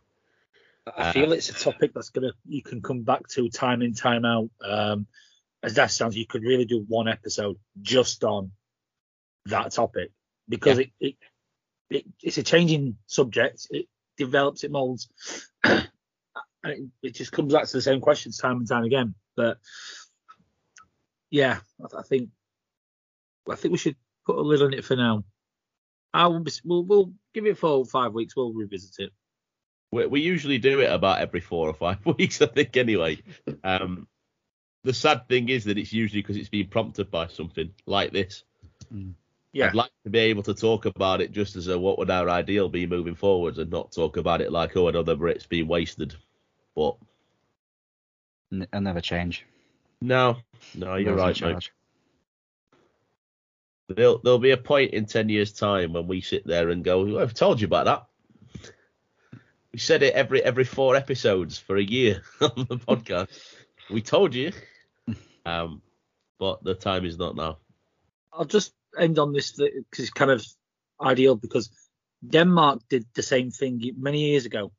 I 0.86 1.10
Uh, 1.10 1.12
feel 1.14 1.32
it's 1.34 1.50
a 1.50 1.54
topic 1.54 1.92
that's 1.94 2.10
gonna 2.10 2.34
you 2.46 2.62
can 2.62 2.82
come 2.82 3.02
back 3.02 3.28
to 3.30 3.50
time 3.50 3.82
in 3.82 3.94
time 3.94 4.24
out. 4.26 4.50
Um, 4.64 5.08
as 5.64 5.76
that 5.76 5.92
sounds, 5.92 6.16
you 6.16 6.28
could 6.28 6.44
really 6.44 6.66
do 6.66 6.86
one 6.88 7.08
episode 7.08 7.58
just 7.82 8.24
on 8.24 8.52
that 9.46 9.72
topic 9.72 10.12
because 10.50 10.80
it, 10.80 10.92
it, 11.00 11.16
it 11.90 12.06
it's 12.22 12.38
a 12.38 12.44
changing 12.44 12.98
subject. 13.08 13.68
It 13.72 13.88
develops, 14.18 14.64
it 14.64 14.72
molds, 14.72 15.08
and 15.64 15.88
it, 16.66 16.80
it 17.02 17.16
just 17.16 17.32
comes 17.32 17.54
back 17.54 17.66
to 17.66 17.78
the 17.78 17.82
same 17.82 18.02
questions 18.02 18.38
time 18.38 18.58
and 18.58 18.68
time 18.68 18.84
again. 18.84 19.16
But 19.36 19.58
yeah, 21.34 21.60
I, 21.82 22.00
I 22.00 22.04
think 22.04 22.30
I 23.50 23.56
think 23.56 23.72
we 23.72 23.78
should 23.80 23.96
put 24.26 24.38
a 24.38 24.42
lid 24.42 24.62
on 24.62 24.74
it 24.74 24.86
for 24.86 24.96
now. 24.96 25.24
I 26.14 26.28
will 26.28 26.42
be, 26.42 26.52
we'll, 26.64 26.84
we'll 26.84 27.14
give 27.34 27.48
it 27.48 27.58
four 27.58 27.72
or 27.72 27.86
five 27.86 28.14
weeks. 28.14 28.36
We'll 28.36 28.54
revisit 28.54 29.00
it. 29.00 29.14
We, 29.92 30.06
we 30.06 30.22
usually 30.22 30.60
do 30.60 30.80
it 30.80 30.92
about 30.92 31.22
every 31.22 31.42
four 31.42 31.68
or 31.68 31.74
five 31.74 32.06
weeks, 32.06 32.40
I 32.42 32.46
think, 32.46 32.78
anyway. 32.78 33.18
Um, 33.64 34.08
the 34.84 34.94
sad 34.94 35.28
thing 35.28 35.50
is 35.50 35.64
that 35.64 35.80
it's 35.80 35.92
usually 35.92 36.22
because 36.22 36.38
it's 36.38 36.50
been 36.50 36.68
prompted 36.68 37.10
by 37.10 37.28
something 37.28 37.72
like 37.88 38.12
this. 38.12 38.44
Yeah. 39.54 39.68
I'd 39.68 39.76
like 39.76 39.92
to 40.04 40.12
be 40.12 40.20
able 40.20 40.44
to 40.44 40.54
talk 40.54 40.86
about 40.86 41.20
it 41.20 41.32
just 41.32 41.56
as 41.56 41.68
a 41.68 41.80
what 41.80 41.98
would 41.98 42.12
our 42.12 42.30
ideal 42.30 42.70
be 42.70 42.86
moving 42.86 43.16
forwards 43.16 43.58
and 43.58 43.72
not 43.72 43.92
talk 43.92 44.18
about 44.18 44.42
it 44.42 44.52
like, 44.52 44.78
oh, 44.78 44.88
another 44.88 45.16
Brit's 45.16 45.48
being 45.48 45.68
wasted. 45.68 46.16
But 46.76 46.96
N- 48.52 48.68
I'll 48.72 48.82
never 48.82 49.02
change. 49.02 49.46
No, 50.04 50.38
no, 50.76 50.96
you're 50.96 51.16
Those 51.16 51.42
right, 51.42 51.56
mate. 51.56 51.70
There'll, 53.88 54.20
there'll 54.20 54.40
be 54.40 54.52
a 54.52 54.58
point 54.58 54.94
in 54.94 55.06
10 55.06 55.30
years' 55.30 55.54
time 55.54 55.94
when 55.94 56.08
we 56.08 56.20
sit 56.20 56.46
there 56.46 56.70
and 56.70 56.84
go, 56.84 57.06
well, 57.06 57.20
I've 57.20 57.34
told 57.34 57.62
you 57.62 57.68
about 57.68 57.86
that. 57.86 58.06
We 59.72 59.80
said 59.80 60.04
it 60.04 60.14
every 60.14 60.44
every 60.44 60.66
four 60.66 60.96
episodes 60.96 61.58
for 61.58 61.78
a 61.78 61.84
year 61.84 62.22
on 62.42 62.68
the 62.70 62.78
podcast. 62.78 63.30
We 63.90 64.02
told 64.02 64.36
you. 64.36 64.52
Um, 65.46 65.82
but 66.40 66.64
the 66.64 66.74
time 66.74 67.04
is 67.04 67.18
not 67.18 67.36
now. 67.36 67.58
I'll 68.32 68.46
just 68.46 68.74
end 68.98 69.20
on 69.20 69.34
this 69.34 69.52
because 69.52 70.06
it's 70.06 70.10
kind 70.10 70.32
of 70.32 70.46
ideal 71.02 71.36
because 71.36 71.70
Denmark 72.26 72.80
did 72.90 73.06
the 73.14 73.24
same 73.24 73.52
thing 73.52 73.82
many 73.98 74.30
years 74.30 74.46
ago. 74.46 74.72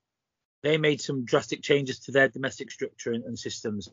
They 0.63 0.79
made 0.79 1.03
some 1.03 1.27
drastic 1.27 1.61
changes 1.61 1.99
to 2.01 2.13
their 2.13 2.31
domestic 2.31 2.71
structure 2.71 3.13
and, 3.13 3.25
and 3.25 3.39
systems. 3.39 3.91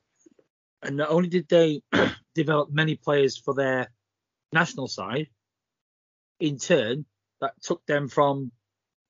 And 0.81 0.97
not 0.97 1.09
only 1.09 1.29
did 1.29 1.47
they 1.47 1.81
develop 2.35 2.71
many 2.71 2.95
players 2.95 3.37
for 3.37 3.53
their 3.53 3.91
national 4.51 4.87
side, 4.87 5.27
in 6.39 6.57
turn, 6.57 7.05
that 7.39 7.53
took 7.61 7.85
them 7.85 8.07
from 8.07 8.51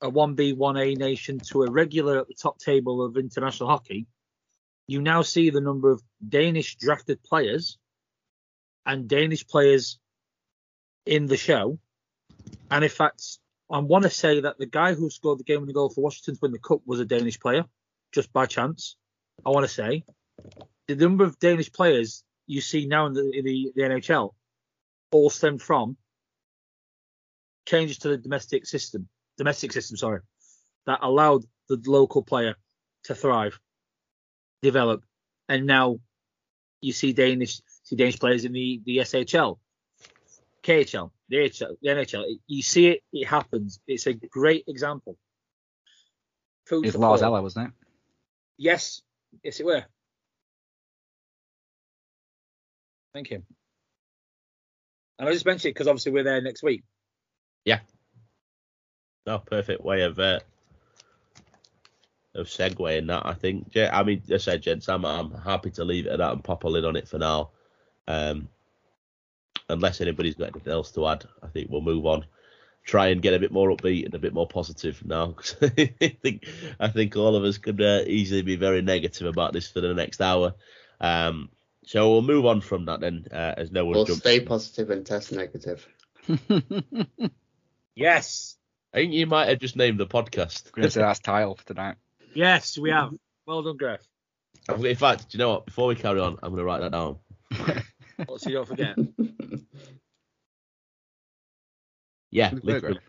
a 0.02 0.12
1B, 0.12 0.56
1A 0.56 0.98
nation 0.98 1.40
to 1.40 1.64
a 1.64 1.72
regular 1.72 2.20
at 2.20 2.28
the 2.28 2.34
top 2.34 2.60
table 2.60 3.04
of 3.04 3.18
international 3.18 3.70
hockey. 3.70 4.08
You 4.88 5.02
now 5.02 5.22
see 5.22 5.50
the 5.50 5.62
number 5.62 5.92
of 5.92 6.02
Danish 6.28 6.76
drafted 6.76 7.24
players 7.24 7.78
and 8.86 9.08
Danish 9.08 9.48
players 9.48 10.00
in 11.06 11.28
the 11.28 11.38
show. 11.38 11.80
And 12.70 12.84
in 12.84 12.90
fact, 12.90 13.24
I 13.72 13.80
want 13.80 14.04
to 14.04 14.10
say 14.10 14.42
that 14.42 14.58
the 14.58 14.66
guy 14.66 14.94
who 14.94 15.10
scored 15.10 15.40
the 15.40 15.44
game 15.44 15.62
winning 15.62 15.74
goal 15.74 15.90
for 15.90 16.02
Washington 16.02 16.36
to 16.36 16.40
win 16.42 16.52
the 16.52 16.60
cup 16.60 16.82
was 16.86 17.00
a 17.00 17.06
Danish 17.06 17.40
player, 17.40 17.64
just 18.12 18.34
by 18.34 18.46
chance. 18.46 18.98
I 19.46 19.50
want 19.50 19.66
to 19.66 19.74
say 19.74 20.04
the 20.88 20.96
number 20.96 21.24
of 21.24 21.40
Danish 21.40 21.72
players 21.72 22.24
you 22.48 22.62
see 22.62 22.86
now 22.86 23.06
in 23.08 23.14
the, 23.14 23.32
in 23.34 23.46
the, 23.46 23.72
the 23.76 23.82
NHL 23.84 24.32
all 25.12 25.30
stem 25.30 25.58
from 25.58 25.98
changes 27.66 28.00
to 28.00 28.10
the 28.10 28.18
domestic 28.18 28.66
system, 28.66 29.08
domestic 29.38 29.72
system, 29.72 29.98
sorry, 29.98 30.22
that 30.86 31.00
allowed 31.02 31.44
the 31.70 31.82
local 31.86 32.24
player 32.24 32.56
to 33.06 33.16
thrive, 33.16 33.60
develop, 34.62 35.04
and 35.48 35.66
now 35.66 35.98
you 36.82 36.94
see 36.94 37.14
Danish 37.14 37.62
see 37.84 37.96
Danish 37.96 38.20
players 38.20 38.46
in 38.46 38.54
the 38.54 38.82
the 38.86 38.98
SHL, 38.98 39.58
KHL, 40.64 41.12
the 41.30 41.38
HL, 41.38 41.76
the 41.82 41.90
NHL. 41.90 42.24
You 42.48 42.62
see 42.62 42.88
it, 42.88 43.04
it 43.14 43.28
happens. 43.28 43.80
It's 43.88 44.08
a 44.08 44.14
great 44.14 44.66
example. 44.68 45.18
Food 46.66 46.86
It's 46.86 46.96
for 46.96 47.02
Lars. 47.02 47.22
Eller, 47.22 47.42
wasn't 47.42 47.68
it? 47.68 47.74
Yes, 48.58 49.02
yes, 49.44 49.60
it 49.60 49.66
were. 49.66 49.86
Thank 53.14 53.32
you. 53.32 53.44
And 55.20 55.30
I 55.30 55.34
just 55.34 55.46
mentioned 55.46 55.70
it 55.70 55.74
because 55.76 55.88
obviously 55.88 56.12
we're 56.14 56.24
there 56.24 56.42
next 56.42 56.64
week. 56.64 56.84
Yeah. 57.66 57.80
No, 59.28 59.38
perfect 59.40 59.84
way 59.84 60.02
of 60.02 60.18
uh, 60.18 60.40
of 62.34 62.48
segueing 62.48 63.08
that. 63.08 63.26
I 63.26 63.34
think. 63.34 63.72
I 63.76 64.04
mean, 64.04 64.24
I 64.34 64.38
said, 64.38 64.64
gents, 64.64 64.90
I'm 64.90 65.06
I'm 65.06 65.32
happy 65.32 65.70
to 65.72 65.84
leave 65.84 66.08
it 66.08 66.14
at 66.14 66.18
that 66.20 66.32
and 66.32 66.44
pop 66.44 66.64
a 66.64 66.68
lid 66.68 66.86
on 66.86 66.96
it 66.96 67.08
for 67.08 67.20
now. 67.20 67.52
Um, 68.08 68.48
unless 69.70 70.02
anybody's 70.02 70.36
got 70.36 70.50
anything 70.50 70.74
else 70.74 70.92
to 70.92 71.08
add, 71.08 71.26
I 71.44 71.48
think 71.48 71.70
we'll 71.70 71.82
move 71.82 72.06
on. 72.06 72.26
Try 72.84 73.08
and 73.08 73.22
get 73.22 73.36
a 73.36 73.40
bit 73.40 73.52
more 73.52 73.70
upbeat 73.70 74.06
and 74.06 74.16
a 74.16 74.20
bit 74.20 74.34
more 74.34 74.48
positive 74.48 75.06
now. 75.06 75.36
I 75.62 76.18
think 76.24 76.48
I 76.80 76.88
think 76.88 77.16
all 77.16 77.36
of 77.36 77.44
us 77.44 77.60
could 77.60 77.80
uh, 77.80 78.02
easily 78.08 78.42
be 78.42 78.56
very 78.56 78.82
negative 78.82 79.28
about 79.28 79.54
this 79.54 79.70
for 79.70 79.82
the 79.82 79.94
next 79.94 80.20
hour. 80.20 80.56
Um, 81.00 81.50
so 81.92 82.10
we'll 82.10 82.22
move 82.22 82.46
on 82.46 82.62
from 82.62 82.86
that 82.86 83.02
then, 83.02 83.26
uh, 83.34 83.54
as 83.58 83.70
no 83.70 83.84
one 83.86 83.96
We'll 83.96 84.06
jumps. 84.06 84.22
stay 84.22 84.40
positive 84.40 84.90
and 84.92 85.06
test 85.06 85.32
negative. 85.34 85.86
Yes, 87.94 88.56
I 88.94 89.00
think 89.00 89.12
you 89.14 89.26
might 89.26 89.50
have 89.50 89.60
just 89.60 89.76
named 89.76 90.00
the 90.00 90.08
podcast. 90.08 90.72
Gonna 90.72 90.90
say 90.90 91.02
that's 91.02 91.20
title 91.32 91.56
for 91.56 91.66
tonight. 91.66 91.98
yes, 92.34 92.78
we 92.78 92.90
have. 92.90 93.12
Well 93.46 93.62
done, 93.64 93.76
Griff. 93.76 94.00
In 94.70 94.96
fact, 94.96 95.30
do 95.30 95.38
you 95.38 95.40
know 95.40 95.50
what? 95.50 95.66
Before 95.66 95.88
we 95.88 95.96
carry 95.96 96.22
on, 96.22 96.38
I'm 96.42 96.52
going 96.52 96.60
to 96.60 96.64
write 96.64 96.80
that 96.80 96.94
down. 96.94 97.18
So 98.38 98.50
you 98.50 98.54
don't 98.56 98.68
forget. 98.68 98.96
Yeah, 102.34 102.52
Good 102.52 102.64
literally. 102.64 102.94
work, 102.96 103.04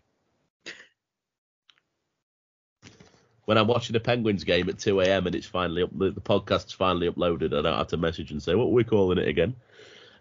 When 3.53 3.59
I'm 3.59 3.67
watching 3.67 3.95
a 3.97 4.01
Penguins 4.01 4.45
game 4.45 4.71
at 4.71 4.79
2 4.79 5.03
a.m. 5.03 5.27
and 5.27 5.37
it's 5.37 5.47
finally 5.47 5.83
up, 5.83 5.91
the, 5.93 6.11
the 6.11 6.23
podcast's 6.23 6.73
finally 6.73 7.07
uploaded, 7.07 7.49
I 7.49 7.61
don't 7.61 7.77
have 7.77 7.89
to 7.89 7.99
message 7.99 8.31
and 8.31 8.43
say 8.43 8.55
what 8.55 8.65
are 8.65 8.69
we 8.69 8.83
calling 8.83 9.19
it 9.19 9.29
again. 9.29 9.57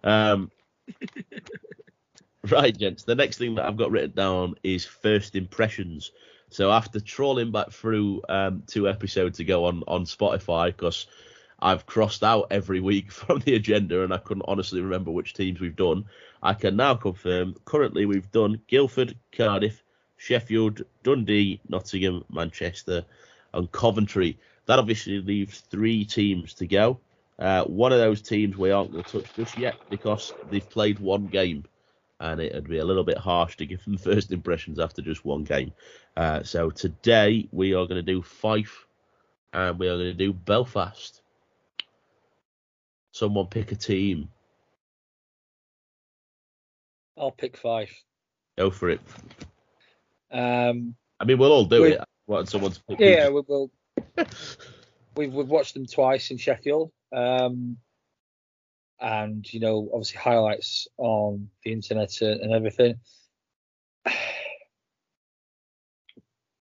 Um, 0.03 0.51
right, 2.49 2.77
gents. 2.77 3.03
The 3.03 3.15
next 3.15 3.37
thing 3.37 3.55
that 3.55 3.65
I've 3.65 3.77
got 3.77 3.89
written 3.89 4.11
down 4.11 4.55
is 4.65 4.83
first 4.83 5.37
impressions. 5.37 6.11
So 6.49 6.73
after 6.73 6.99
trawling 6.99 7.53
back 7.53 7.71
through 7.71 8.21
um, 8.27 8.63
two 8.67 8.89
episodes 8.89 9.39
ago 9.39 9.63
on 9.63 9.83
on 9.87 10.03
Spotify, 10.03 10.65
because 10.65 11.07
I've 11.57 11.85
crossed 11.85 12.25
out 12.25 12.47
every 12.51 12.81
week 12.81 13.11
from 13.13 13.39
the 13.39 13.55
agenda, 13.55 14.03
and 14.03 14.13
I 14.13 14.17
couldn't 14.17 14.43
honestly 14.45 14.81
remember 14.81 15.09
which 15.09 15.35
teams 15.35 15.61
we've 15.61 15.73
done. 15.77 16.03
I 16.43 16.53
can 16.53 16.75
now 16.75 16.95
confirm. 16.95 17.55
Currently, 17.63 18.05
we've 18.05 18.29
done 18.33 18.59
Guildford, 18.67 19.17
Cardiff, 19.31 19.80
Sheffield, 20.21 20.83
Dundee, 21.01 21.59
Nottingham, 21.67 22.23
Manchester, 22.29 23.03
and 23.55 23.71
Coventry. 23.71 24.37
That 24.67 24.77
obviously 24.77 25.19
leaves 25.19 25.61
three 25.61 26.05
teams 26.05 26.53
to 26.55 26.67
go. 26.67 26.99
Uh, 27.39 27.63
one 27.63 27.91
of 27.91 27.97
those 27.97 28.21
teams 28.21 28.55
we 28.55 28.69
aren't 28.69 28.91
going 28.91 29.03
to 29.03 29.21
touch 29.21 29.33
just 29.33 29.57
yet 29.57 29.77
because 29.89 30.31
they've 30.51 30.69
played 30.69 30.99
one 30.99 31.25
game, 31.25 31.65
and 32.19 32.39
it'd 32.39 32.69
be 32.69 32.77
a 32.77 32.85
little 32.85 33.03
bit 33.03 33.17
harsh 33.17 33.57
to 33.57 33.65
give 33.65 33.83
them 33.83 33.97
first 34.09 34.31
impressions 34.31 34.79
after 34.79 35.01
just 35.01 35.25
one 35.25 35.43
game. 35.43 35.73
Uh, 36.15 36.43
so 36.43 36.69
today 36.69 37.49
we 37.51 37.73
are 37.73 37.87
going 37.87 38.05
to 38.05 38.13
do 38.13 38.21
Fife, 38.21 38.85
and 39.53 39.79
we 39.79 39.87
are 39.87 39.97
going 39.97 40.11
to 40.11 40.13
do 40.13 40.33
Belfast. 40.33 41.19
Someone 43.11 43.47
pick 43.47 43.71
a 43.71 43.75
team. 43.75 44.29
I'll 47.17 47.31
pick 47.31 47.57
Fife. 47.57 48.03
Go 48.55 48.69
for 48.69 48.91
it. 48.91 49.01
Um, 50.31 50.95
I 51.19 51.25
mean, 51.25 51.37
we'll 51.37 51.51
all 51.51 51.65
do 51.65 51.83
it. 51.83 51.99
I 51.99 52.05
want 52.27 52.49
someone 52.49 52.71
to 52.71 52.81
pick. 52.87 52.99
yeah, 52.99 53.29
we 53.29 53.41
will. 53.47 53.71
we've 55.15 55.33
we've 55.33 55.47
watched 55.47 55.73
them 55.73 55.85
twice 55.85 56.31
in 56.31 56.37
Sheffield, 56.37 56.91
um, 57.13 57.77
and 58.99 59.51
you 59.51 59.59
know, 59.59 59.89
obviously 59.93 60.19
highlights 60.19 60.87
on 60.97 61.49
the 61.63 61.71
internet 61.71 62.21
and 62.21 62.53
everything. 62.53 62.95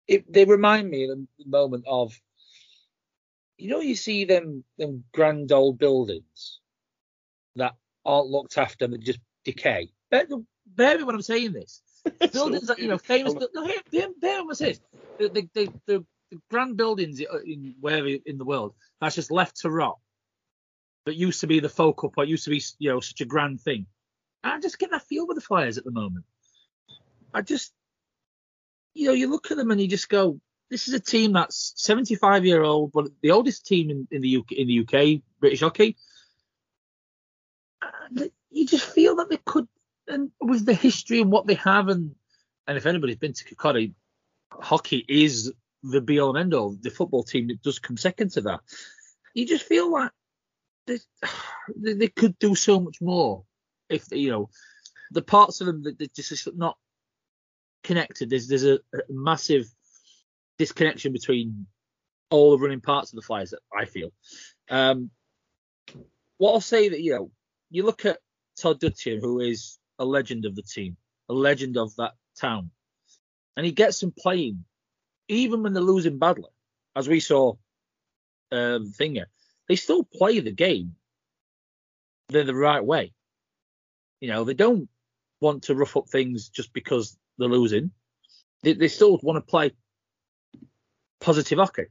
It, 0.09 0.31
they 0.31 0.45
remind 0.45 0.91
me 0.91 1.05
of 1.09 1.17
the 1.39 1.47
moment 1.47 1.85
of, 1.87 2.13
you 3.57 3.71
know, 3.71 3.81
you 3.81 3.95
see 3.95 4.25
them 4.25 4.65
them 4.77 5.05
grand 5.15 5.53
old 5.53 5.79
buildings 5.79 6.59
that 7.55 7.77
aren't 8.05 8.29
looked 8.29 8.59
after 8.59 8.85
and 8.85 8.93
they 8.93 8.99
just 8.99 9.21
decay. 9.45 9.91
Bear, 10.11 10.27
bear 10.67 10.99
me 10.99 11.05
when 11.05 11.15
I'm 11.15 11.23
saying 11.23 11.53
this. 11.53 11.83
buildings 12.33 12.67
that 12.67 12.79
you 12.79 12.89
know 12.89 12.99
famous. 12.99 13.35
No, 13.55 13.65
here, 13.65 13.81
here, 13.91 14.09
this. 14.21 14.81
The 15.19 15.29
the, 15.29 15.49
the 15.55 15.73
the 15.87 16.05
the 16.31 16.41
grand 16.51 16.77
buildings 16.77 17.21
in 17.45 17.75
where 17.81 18.07
in 18.07 18.39
the 18.39 18.45
world 18.45 18.75
that's 19.01 19.17
just 19.17 19.31
left 19.31 19.61
to 19.61 19.71
rot. 19.71 19.99
That 21.05 21.17
used 21.17 21.41
to 21.41 21.49
be 21.49 21.61
the 21.61 21.69
focal 21.69 22.11
point. 22.11 22.29
Used 22.29 22.45
to 22.45 22.51
be 22.51 22.63
you 22.79 22.91
know 22.91 23.01
such 23.01 23.21
a 23.21 23.25
grand 23.25 23.61
thing. 23.61 23.87
And 24.45 24.55
I 24.55 24.61
just 24.61 24.79
get 24.79 24.91
that 24.91 25.03
feel 25.03 25.27
with 25.27 25.37
the 25.37 25.41
Flyers 25.41 25.79
at 25.79 25.85
the 25.85 25.91
moment. 25.91 26.25
I 27.35 27.43
just 27.43 27.73
you 28.95 29.09
know 29.09 29.13
you 29.13 29.31
look 29.31 29.51
at 29.51 29.57
them 29.57 29.71
and 29.71 29.81
you 29.81 29.89
just 29.89 30.09
go, 30.09 30.41
this 30.71 30.89
is 30.89 30.95
a 30.95 31.01
team 31.01 31.33
that's 31.35 31.75
75 31.77 32.47
year 32.47 32.63
old, 32.63 32.93
but 32.93 33.09
the 33.21 33.31
oldest 33.31 33.67
team 33.67 33.91
in, 33.91 34.09
in 34.11 34.23
the 34.23 34.39
UK 34.39 34.53
in 34.53 34.67
the 34.67 34.81
UK 34.81 35.23
British 35.41 35.61
hockey. 35.61 35.97
And 37.83 38.31
you 38.51 38.67
just 38.67 38.85
feel 38.85 39.17
that 39.17 39.29
they 39.29 39.39
could 39.45 39.69
and 40.13 40.31
with 40.41 40.67
the 40.67 40.75
history 40.75 41.21
and 41.21 41.33
what 41.33 41.47
they 41.47 41.55
have, 41.55 41.89
and 41.89 42.15
and 42.67 42.77
if 42.77 42.87
anybody's 42.87 43.17
been 43.17 43.33
to 43.33 43.45
Kirkcaldy, 43.45 43.95
hockey 44.51 45.05
is 45.09 45.53
the 45.83 46.01
be 46.01 46.21
all 46.21 46.31
and 46.31 46.39
end 46.39 46.55
all. 46.55 46.77
The 46.81 46.91
football 46.91 47.23
team 47.23 47.49
that 47.49 47.63
does 47.63 47.79
come 47.79 47.97
second 47.97 48.33
to 48.33 48.43
that. 48.43 48.61
You 49.35 49.47
just 49.47 49.65
feel 49.65 49.91
like 49.91 50.11
they, 50.87 50.99
they, 51.77 52.09
could 52.09 52.39
do 52.39 52.55
so 52.55 52.81
much 52.81 53.01
more 53.01 53.45
if 53.89 54.05
you 54.11 54.31
know 54.31 54.51
the 55.13 55.23
parts 55.23 55.61
of 55.61 55.67
them 55.67 55.83
that 55.85 55.99
that 55.99 56.15
just 56.15 56.49
not 56.55 56.77
connected. 57.83 58.31
There's 58.31 58.49
there's 58.49 58.65
a, 58.65 58.75
a 58.95 59.01
massive 59.09 59.67
disconnection 60.59 61.13
between 61.13 61.67
all 62.31 62.51
the 62.51 62.59
running 62.59 62.81
parts 62.81 63.13
of 63.13 63.17
the 63.17 63.23
Flyers 63.23 63.51
that 63.51 63.61
I 63.77 63.85
feel. 63.85 64.11
Um, 64.71 65.11
what 66.39 66.53
I'll 66.53 66.61
say 66.61 66.91
that 66.91 67.01
you 67.01 67.15
know 67.15 67.31
you 67.71 67.85
look 67.85 68.05
at 68.05 68.19
Todd 68.59 68.81
Dutiaume, 68.81 69.21
who 69.21 69.41
is 69.41 69.79
a 69.99 70.05
legend 70.05 70.45
of 70.45 70.57
the 70.57 70.63
team, 70.63 70.97
a 71.29 71.35
legend 71.35 71.77
of 71.77 71.95
that 71.97 72.13
town. 72.41 72.71
And 73.57 73.67
he 73.67 73.73
gets 73.73 74.01
them 74.01 74.13
playing, 74.17 74.65
even 75.29 75.63
when 75.63 75.73
they're 75.73 75.83
losing 75.83 76.19
badly, 76.19 76.51
as 76.97 77.09
we 77.09 77.21
saw 77.21 77.55
um, 78.51 78.93
Thinger. 78.93 79.27
They 79.69 79.77
still 79.77 80.05
play 80.05 80.41
the 80.41 80.53
game 80.53 80.97
the, 82.29 82.45
the 82.45 82.55
right 82.55 82.85
way. 82.85 83.13
You 84.21 84.29
know, 84.29 84.45
they 84.45 84.55
don't 84.55 84.89
want 85.41 85.65
to 85.65 85.75
rough 85.75 85.97
up 85.97 86.09
things 86.09 86.49
just 86.49 86.73
because 86.73 87.17
they're 87.39 87.49
losing. 87.49 87.91
They, 88.63 88.75
they 88.75 88.89
still 88.89 89.19
want 89.23 89.37
to 89.37 89.51
play 89.51 89.73
positive 91.21 91.59
hockey. 91.59 91.87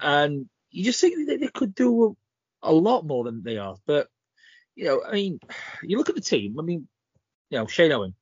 And 0.00 0.48
you 0.70 0.84
just 0.84 1.00
think 1.00 1.28
that 1.28 1.40
they 1.40 1.48
could 1.48 1.74
do 1.74 2.16
a 2.62 2.72
lot 2.72 3.06
more 3.06 3.24
than 3.24 3.42
they 3.42 3.58
are. 3.58 3.76
But 3.86 4.08
you 4.76 4.84
know, 4.84 5.02
I 5.04 5.12
mean, 5.12 5.40
you 5.82 5.98
look 5.98 6.08
at 6.08 6.14
the 6.14 6.20
team. 6.20 6.56
I 6.58 6.62
mean, 6.62 6.86
you 7.50 7.58
know, 7.58 7.66
Shane 7.66 7.92
Owen. 7.92 8.14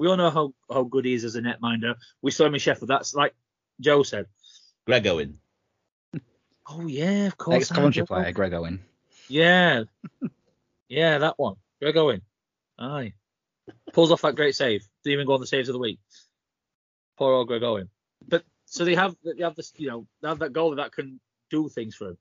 We 0.00 0.08
all 0.08 0.16
know 0.16 0.30
how, 0.30 0.54
how 0.68 0.82
good 0.82 1.04
he 1.04 1.14
is 1.14 1.24
as 1.24 1.36
a 1.36 1.42
netminder. 1.42 1.94
We 2.22 2.32
saw 2.32 2.46
him 2.46 2.54
in 2.54 2.60
Sheffield. 2.60 2.88
That's 2.88 3.14
like 3.14 3.34
Joe 3.78 4.02
said. 4.02 4.26
Greg 4.86 5.06
Owen. 5.06 5.38
Oh 6.64 6.86
yeah, 6.86 7.26
of 7.26 7.36
course. 7.36 7.56
Ex 7.56 7.72
Coventry 7.72 8.06
player, 8.06 8.30
Greg 8.30 8.54
Owen. 8.54 8.84
Yeah, 9.26 9.82
yeah, 10.88 11.18
that 11.18 11.36
one. 11.36 11.56
Greg 11.80 11.96
Owen. 11.96 12.22
Aye. 12.78 13.14
Pulls 13.92 14.12
off 14.12 14.22
that 14.22 14.36
great 14.36 14.54
save. 14.54 14.86
Didn't 15.02 15.14
even 15.14 15.26
go 15.26 15.34
on 15.34 15.40
the 15.40 15.46
saves 15.48 15.68
of 15.68 15.72
the 15.72 15.80
week. 15.80 15.98
Poor 17.18 17.34
old 17.34 17.48
Greg 17.48 17.64
Owen. 17.64 17.90
But 18.28 18.44
so 18.64 18.84
they 18.84 18.94
have 18.94 19.16
they 19.24 19.42
have 19.42 19.56
this, 19.56 19.72
you 19.76 19.88
know, 19.88 20.06
they 20.22 20.28
have 20.28 20.38
that 20.38 20.52
goalie 20.52 20.76
that 20.76 20.92
can 20.92 21.18
do 21.50 21.68
things 21.68 21.96
for 21.96 22.10
him. 22.10 22.18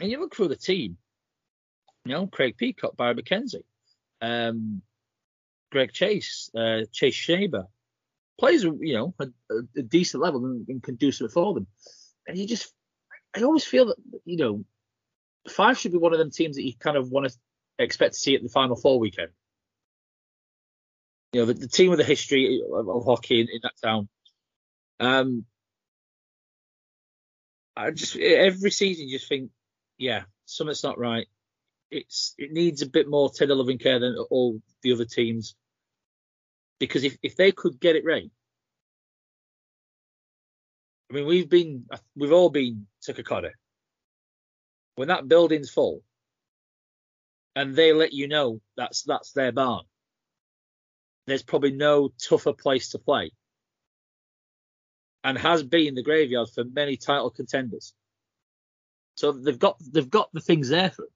And 0.00 0.10
you 0.10 0.18
look 0.18 0.34
through 0.34 0.48
the 0.48 0.56
team. 0.56 0.96
You 2.08 2.14
know, 2.14 2.26
Craig 2.26 2.56
Peacock, 2.56 2.96
Barry 2.96 3.16
McKenzie, 3.16 3.64
um, 4.22 4.80
Greg 5.70 5.92
Chase, 5.92 6.50
uh, 6.56 6.84
Chase 6.90 7.14
Schaber, 7.14 7.66
plays 8.40 8.62
you 8.64 8.94
know 8.94 9.14
a, 9.20 9.26
a 9.76 9.82
decent 9.82 10.22
level 10.22 10.46
and, 10.46 10.66
and 10.68 10.82
can 10.82 10.94
do 10.94 11.12
something 11.12 11.30
for 11.30 11.52
them. 11.52 11.66
And 12.26 12.38
you 12.38 12.46
just, 12.46 12.72
I 13.36 13.42
always 13.42 13.64
feel 13.64 13.88
that 13.88 13.96
you 14.24 14.38
know, 14.38 14.64
Fife 15.50 15.80
should 15.80 15.92
be 15.92 15.98
one 15.98 16.14
of 16.14 16.18
them 16.18 16.30
teams 16.30 16.56
that 16.56 16.64
you 16.64 16.72
kind 16.78 16.96
of 16.96 17.10
want 17.10 17.28
to 17.28 17.36
expect 17.78 18.14
to 18.14 18.20
see 18.20 18.34
at 18.34 18.42
the 18.42 18.48
Final 18.48 18.76
Four 18.76 18.98
weekend. 18.98 19.28
You 21.34 21.40
know, 21.40 21.44
the, 21.44 21.52
the 21.52 21.68
team 21.68 21.90
with 21.90 21.98
the 21.98 22.06
history 22.06 22.62
of, 22.72 22.88
of 22.88 23.04
hockey 23.04 23.42
in, 23.42 23.48
in 23.48 23.60
that 23.64 23.74
town. 23.84 24.08
Um, 24.98 25.44
I 27.76 27.90
just 27.90 28.16
every 28.16 28.70
season 28.70 29.08
you 29.08 29.18
just 29.18 29.28
think, 29.28 29.50
yeah, 29.98 30.22
something's 30.46 30.82
not 30.82 30.98
right 30.98 31.26
it's 31.90 32.34
it 32.38 32.52
needs 32.52 32.82
a 32.82 32.86
bit 32.86 33.08
more 33.08 33.30
tender 33.30 33.54
loving 33.54 33.78
care 33.78 33.98
than 33.98 34.16
all 34.30 34.60
the 34.82 34.92
other 34.92 35.04
teams. 35.04 35.54
Because 36.78 37.04
if, 37.04 37.16
if 37.22 37.36
they 37.36 37.52
could 37.52 37.80
get 37.80 37.96
it 37.96 38.04
right, 38.04 38.30
I 41.10 41.14
mean 41.14 41.26
we've 41.26 41.48
been 41.48 41.86
we've 42.16 42.32
all 42.32 42.50
been 42.50 42.86
to 43.02 43.14
Kirkcaldy. 43.14 43.50
When 44.96 45.08
that 45.08 45.28
building's 45.28 45.70
full 45.70 46.02
and 47.54 47.74
they 47.74 47.92
let 47.92 48.12
you 48.12 48.28
know 48.28 48.60
that's 48.76 49.02
that's 49.02 49.32
their 49.32 49.52
barn, 49.52 49.84
there's 51.26 51.42
probably 51.42 51.72
no 51.72 52.10
tougher 52.20 52.52
place 52.52 52.90
to 52.90 52.98
play. 52.98 53.32
And 55.24 55.36
has 55.36 55.62
been 55.64 55.94
the 55.94 56.02
graveyard 56.02 56.48
for 56.54 56.64
many 56.64 56.96
title 56.96 57.30
contenders. 57.30 57.92
So 59.16 59.32
they've 59.32 59.58
got 59.58 59.76
they've 59.80 60.08
got 60.08 60.32
the 60.32 60.40
things 60.40 60.68
there 60.68 60.90
for 60.90 61.02
them 61.02 61.10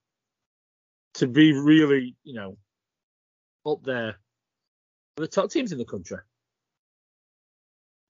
to 1.15 1.27
be 1.27 1.53
really, 1.53 2.15
you 2.23 2.33
know, 2.33 2.57
up 3.65 3.83
there 3.83 4.15
the 5.15 5.27
top 5.27 5.51
teams 5.51 5.71
in 5.71 5.77
the 5.77 5.85
country. 5.85 6.17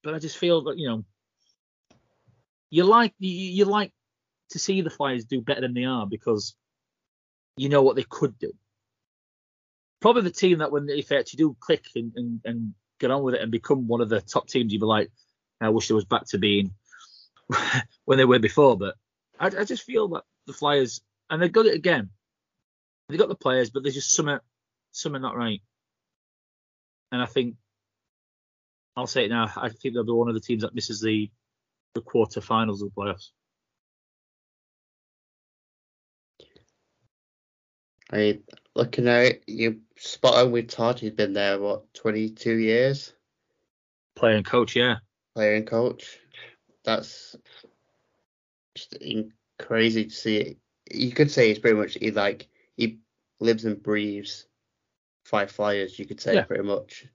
But 0.02 0.14
I 0.14 0.18
just 0.18 0.38
feel 0.38 0.62
that, 0.64 0.78
you 0.78 0.88
know, 0.88 1.04
you 2.70 2.84
like 2.84 3.14
you, 3.18 3.30
you 3.30 3.64
like 3.64 3.92
to 4.50 4.58
see 4.58 4.80
the 4.80 4.90
Flyers 4.90 5.24
do 5.24 5.40
better 5.40 5.60
than 5.60 5.74
they 5.74 5.84
are 5.84 6.06
because 6.06 6.54
you 7.56 7.68
know 7.68 7.82
what 7.82 7.96
they 7.96 8.04
could 8.08 8.38
do. 8.38 8.52
Probably 10.00 10.22
the 10.22 10.30
team 10.30 10.58
that 10.58 10.72
when 10.72 10.88
if 10.88 11.08
they 11.08 11.18
actually 11.18 11.38
do 11.38 11.56
click 11.60 11.84
and, 11.94 12.12
and, 12.16 12.40
and 12.44 12.74
get 12.98 13.10
on 13.10 13.22
with 13.22 13.34
it 13.34 13.40
and 13.40 13.50
become 13.50 13.86
one 13.86 14.00
of 14.00 14.08
the 14.08 14.20
top 14.20 14.48
teams, 14.48 14.72
you'd 14.72 14.80
be 14.80 14.86
like, 14.86 15.10
I 15.60 15.68
wish 15.68 15.88
there 15.88 15.94
was 15.94 16.04
back 16.04 16.26
to 16.28 16.38
being 16.38 16.72
when 18.04 18.18
they 18.18 18.24
were 18.24 18.38
before. 18.38 18.76
But 18.76 18.96
I, 19.38 19.46
I 19.46 19.64
just 19.64 19.84
feel 19.84 20.08
that 20.08 20.24
the 20.46 20.52
Flyers 20.52 21.00
and 21.30 21.40
they 21.40 21.48
got 21.48 21.66
it 21.66 21.74
again 21.74 22.10
they 23.08 23.16
got 23.16 23.28
the 23.28 23.34
players, 23.34 23.70
but 23.70 23.82
there's 23.82 23.94
just 23.94 24.14
some 24.14 24.26
some 24.26 24.40
something 24.92 25.22
not 25.22 25.36
right. 25.36 25.60
And 27.12 27.22
I 27.22 27.26
think 27.26 27.56
I'll 28.96 29.06
say 29.06 29.24
it 29.24 29.30
now. 29.30 29.50
I 29.56 29.68
think 29.68 29.94
they'll 29.94 30.04
be 30.04 30.12
one 30.12 30.28
of 30.28 30.34
the 30.34 30.40
teams 30.40 30.62
that 30.62 30.74
misses 30.74 31.00
the 31.00 31.30
the 31.94 32.02
quarterfinals 32.02 32.82
of 32.82 32.90
the 32.90 32.90
playoffs. 32.96 33.30
I 38.10 38.16
mean, 38.16 38.42
looking 38.74 39.08
at 39.08 39.24
it, 39.24 39.44
you 39.46 39.80
spot 39.96 40.34
on 40.34 40.52
with 40.52 40.68
Todd. 40.68 41.00
He's 41.00 41.12
been 41.12 41.32
there 41.32 41.58
what 41.58 41.92
22 41.94 42.56
years, 42.56 43.12
Player 44.14 44.36
and 44.36 44.46
coach, 44.46 44.76
yeah. 44.76 44.96
player 45.34 45.54
and 45.54 45.66
coach. 45.66 46.18
That's 46.84 47.34
just 48.74 48.96
crazy 49.58 50.04
to 50.04 50.10
see 50.10 50.36
it. 50.36 50.58
You 50.92 51.12
could 51.12 51.30
say 51.30 51.48
he's 51.48 51.58
pretty 51.58 51.76
much 51.76 51.98
like 52.14 52.48
he 52.76 52.98
lives 53.40 53.64
and 53.64 53.82
breathes 53.82 54.46
Fife 55.24 55.52
flyers. 55.52 55.98
You 55.98 56.06
could 56.06 56.20
say 56.20 56.34
Yeah. 56.34 56.42
pretty 56.44 56.64
much. 56.64 57.06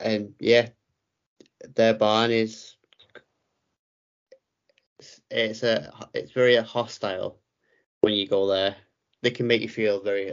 And 0.00 0.34
yeah, 0.40 0.70
their 1.74 1.94
barn 1.94 2.32
is 2.32 2.76
it's 5.30 5.62
a 5.62 5.92
it's 6.12 6.32
very 6.32 6.56
hostile 6.56 7.38
when 8.00 8.14
you 8.14 8.26
go 8.26 8.46
there. 8.48 8.76
They 9.22 9.30
can 9.30 9.46
make 9.46 9.62
you 9.62 9.68
feel 9.68 10.00
very 10.00 10.32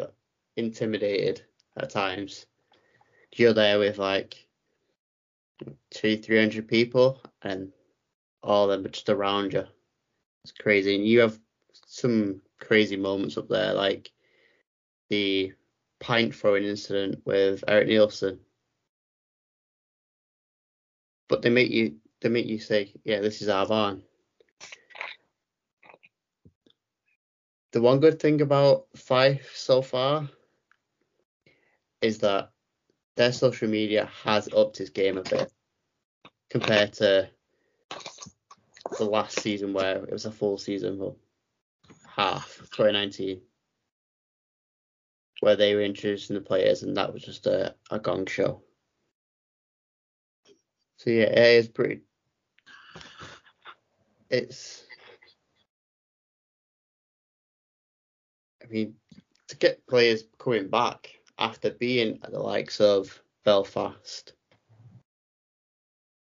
intimidated 0.58 1.44
at 1.78 1.92
times. 1.92 2.48
You're 3.36 3.54
there 3.54 3.78
with 3.78 4.00
like 4.00 4.48
two, 5.92 6.18
three 6.18 6.40
hundred 6.40 6.68
people, 6.68 7.22
and 7.44 7.72
all 8.42 8.64
of 8.64 8.72
them 8.72 8.86
are 8.86 8.90
just 8.94 9.10
around 9.10 9.54
you. 9.54 9.66
It's 10.44 10.52
crazy, 10.52 10.96
and 10.96 11.06
you 11.06 11.20
have 11.20 11.40
some 11.86 12.42
crazy 12.60 12.98
moments 12.98 13.38
up 13.38 13.48
there, 13.48 13.74
like 13.74 14.12
the 15.10 15.54
pint 16.00 16.34
throwing 16.34 16.64
incident 16.64 17.22
with 17.26 17.64
Eric 17.68 17.88
Neilson. 17.88 18.40
But 21.28 21.42
they 21.42 21.50
make 21.50 21.72
you 21.72 21.98
they 22.22 22.30
make 22.30 22.48
you 22.48 22.60
say, 22.60 22.94
yeah, 23.04 23.22
this 23.22 23.42
is 23.42 23.50
our 23.50 23.66
barn. 23.66 24.04
The 27.72 27.82
one 27.82 28.00
good 28.00 28.20
thing 28.20 28.42
about 28.42 28.88
Fife 28.96 29.52
so 29.56 29.82
far 29.82 30.28
is 32.02 32.20
that 32.20 32.52
their 33.16 33.32
social 33.32 33.70
media 33.70 34.10
has 34.24 34.50
upped 34.56 34.80
its 34.82 34.90
game 34.90 35.18
a 35.18 35.22
bit 35.22 35.52
compared 36.50 36.94
to 36.94 37.30
the 38.98 39.06
last 39.06 39.40
season 39.40 39.74
where 39.74 39.98
it 39.98 40.12
was 40.12 40.26
a 40.26 40.32
full 40.32 40.58
season, 40.58 40.98
well, 40.98 41.18
half 42.20 42.58
2019, 42.74 43.40
where 45.40 45.56
they 45.56 45.74
were 45.74 45.82
introducing 45.82 46.34
the 46.34 46.42
players 46.42 46.84
and 46.84 46.98
that 46.98 47.14
was 47.14 47.24
just 47.24 47.48
a, 47.48 47.74
a 47.92 47.98
gong 47.98 48.26
show. 48.26 48.62
So 50.98 51.12
yeah, 51.12 51.28
it 51.28 51.56
is 51.60 51.70
pretty. 51.70 52.02
It's. 54.30 54.84
I 58.62 58.68
mean, 58.68 58.96
to 59.48 59.56
get 59.56 59.88
players 59.88 60.26
coming 60.38 60.68
back 60.68 61.10
after 61.38 61.72
being 61.72 62.20
at 62.22 62.32
the 62.32 62.40
likes 62.40 62.82
of 62.82 63.18
Belfast, 63.46 64.34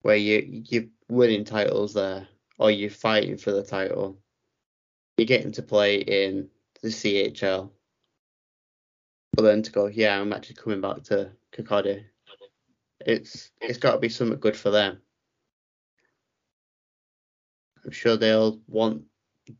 where 0.03 0.15
you 0.15 0.63
you're 0.69 0.85
winning 1.09 1.43
titles 1.43 1.95
there, 1.95 2.27
or 2.59 2.69
you're 2.69 2.91
fighting 2.91 3.37
for 3.37 3.51
the 3.51 3.63
title, 3.63 4.19
you're 5.17 5.25
getting 5.25 5.51
to 5.53 5.61
play 5.61 5.97
in 5.97 6.49
the 6.81 6.89
CHL. 6.89 7.69
But 9.33 9.43
then 9.43 9.61
to 9.61 9.71
go, 9.71 9.87
yeah, 9.87 10.19
I'm 10.19 10.33
actually 10.33 10.55
coming 10.55 10.81
back 10.81 11.03
to 11.03 11.31
Kirkcaldy. 11.53 12.03
It's 13.05 13.51
it's 13.59 13.77
got 13.77 13.93
to 13.93 13.99
be 13.99 14.09
something 14.09 14.39
good 14.39 14.57
for 14.57 14.69
them. 14.69 15.01
I'm 17.83 17.91
sure 17.91 18.17
they'll 18.17 18.59
want 18.67 19.03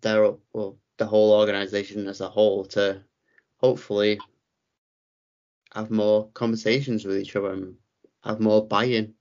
their 0.02 0.34
well 0.54 0.78
the 0.98 1.06
whole 1.06 1.34
organisation 1.34 2.08
as 2.08 2.22
a 2.22 2.30
whole 2.30 2.66
to 2.66 3.02
hopefully 3.58 4.20
have 5.74 5.90
more 5.90 6.30
conversations 6.34 7.06
with 7.06 7.18
each 7.18 7.36
other 7.36 7.54
and 7.54 7.76
have 8.24 8.40
more 8.40 8.68
buy-in. 8.68 9.14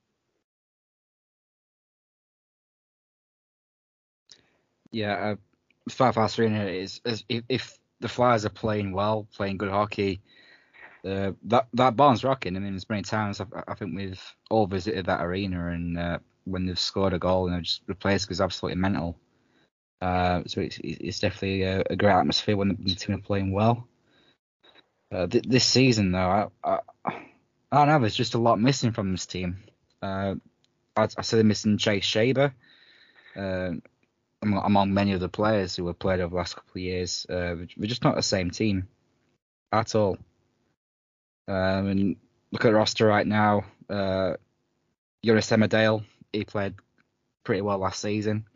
Yeah, 4.90 5.36
uh, 5.88 5.90
Fife 5.90 6.18
Ice 6.18 6.38
Arena 6.38 6.64
is, 6.64 7.00
is 7.04 7.24
if, 7.28 7.44
if 7.48 7.78
the 8.00 8.08
Flyers 8.08 8.44
are 8.44 8.50
playing 8.50 8.92
well, 8.92 9.26
playing 9.34 9.58
good 9.58 9.70
hockey, 9.70 10.20
uh, 11.04 11.32
that 11.44 11.66
that 11.74 11.96
barn's 11.96 12.24
rocking. 12.24 12.56
I 12.56 12.58
mean, 12.58 12.72
there's 12.72 12.88
many 12.88 13.02
times 13.02 13.40
I've, 13.40 13.52
I 13.66 13.74
think 13.74 13.96
we've 13.96 14.22
all 14.50 14.66
visited 14.66 15.06
that 15.06 15.24
arena, 15.24 15.68
and 15.68 15.98
uh, 15.98 16.18
when 16.44 16.66
they've 16.66 16.78
scored 16.78 17.14
a 17.14 17.18
goal, 17.18 17.48
and 17.48 17.64
just 17.64 17.86
the 17.86 17.94
place 17.94 18.24
goes 18.26 18.40
absolutely 18.40 18.80
mental. 18.80 19.16
Uh, 20.00 20.42
so 20.46 20.62
it's, 20.62 20.78
it's 20.82 21.20
definitely 21.20 21.62
a, 21.62 21.82
a 21.90 21.96
great 21.96 22.12
atmosphere 22.12 22.56
when 22.56 22.68
the, 22.68 22.94
team 22.94 23.16
are 23.16 23.20
playing 23.20 23.52
well. 23.52 23.86
Uh, 25.12 25.26
th- 25.26 25.44
this 25.46 25.64
season, 25.64 26.12
though, 26.12 26.18
I, 26.18 26.46
I 26.64 26.78
I 27.72 27.78
don't 27.78 27.88
know. 27.88 27.98
There's 28.00 28.16
just 28.16 28.34
a 28.34 28.38
lot 28.38 28.60
missing 28.60 28.92
from 28.92 29.12
this 29.12 29.26
team. 29.26 29.58
Uh, 30.02 30.34
I, 30.96 31.08
I 31.16 31.22
say 31.22 31.36
they're 31.36 31.44
missing 31.44 31.78
Chase 31.78 32.04
Schaber. 32.04 32.52
Among, 34.42 34.94
many 34.94 35.12
of 35.12 35.20
the 35.20 35.28
players 35.28 35.76
who 35.76 35.86
have 35.86 35.98
played 35.98 36.20
over 36.20 36.30
the 36.30 36.36
last 36.36 36.54
couple 36.54 36.72
of 36.72 36.82
years. 36.82 37.26
Uh, 37.28 37.56
we're 37.76 37.86
just 37.86 38.04
not 38.04 38.16
the 38.16 38.22
same 38.22 38.50
team 38.50 38.88
at 39.70 39.94
all. 39.94 40.16
Um, 41.46 41.86
and 41.88 42.16
look 42.50 42.64
at 42.64 42.68
the 42.68 42.74
roster 42.74 43.06
right 43.06 43.26
now. 43.26 43.64
Uh, 43.88 44.34
Jonas 45.22 45.50
Emmerdahl, 45.50 46.04
he 46.32 46.44
played 46.44 46.74
pretty 47.44 47.60
well 47.60 47.78
last 47.78 48.00
season, 48.00 48.46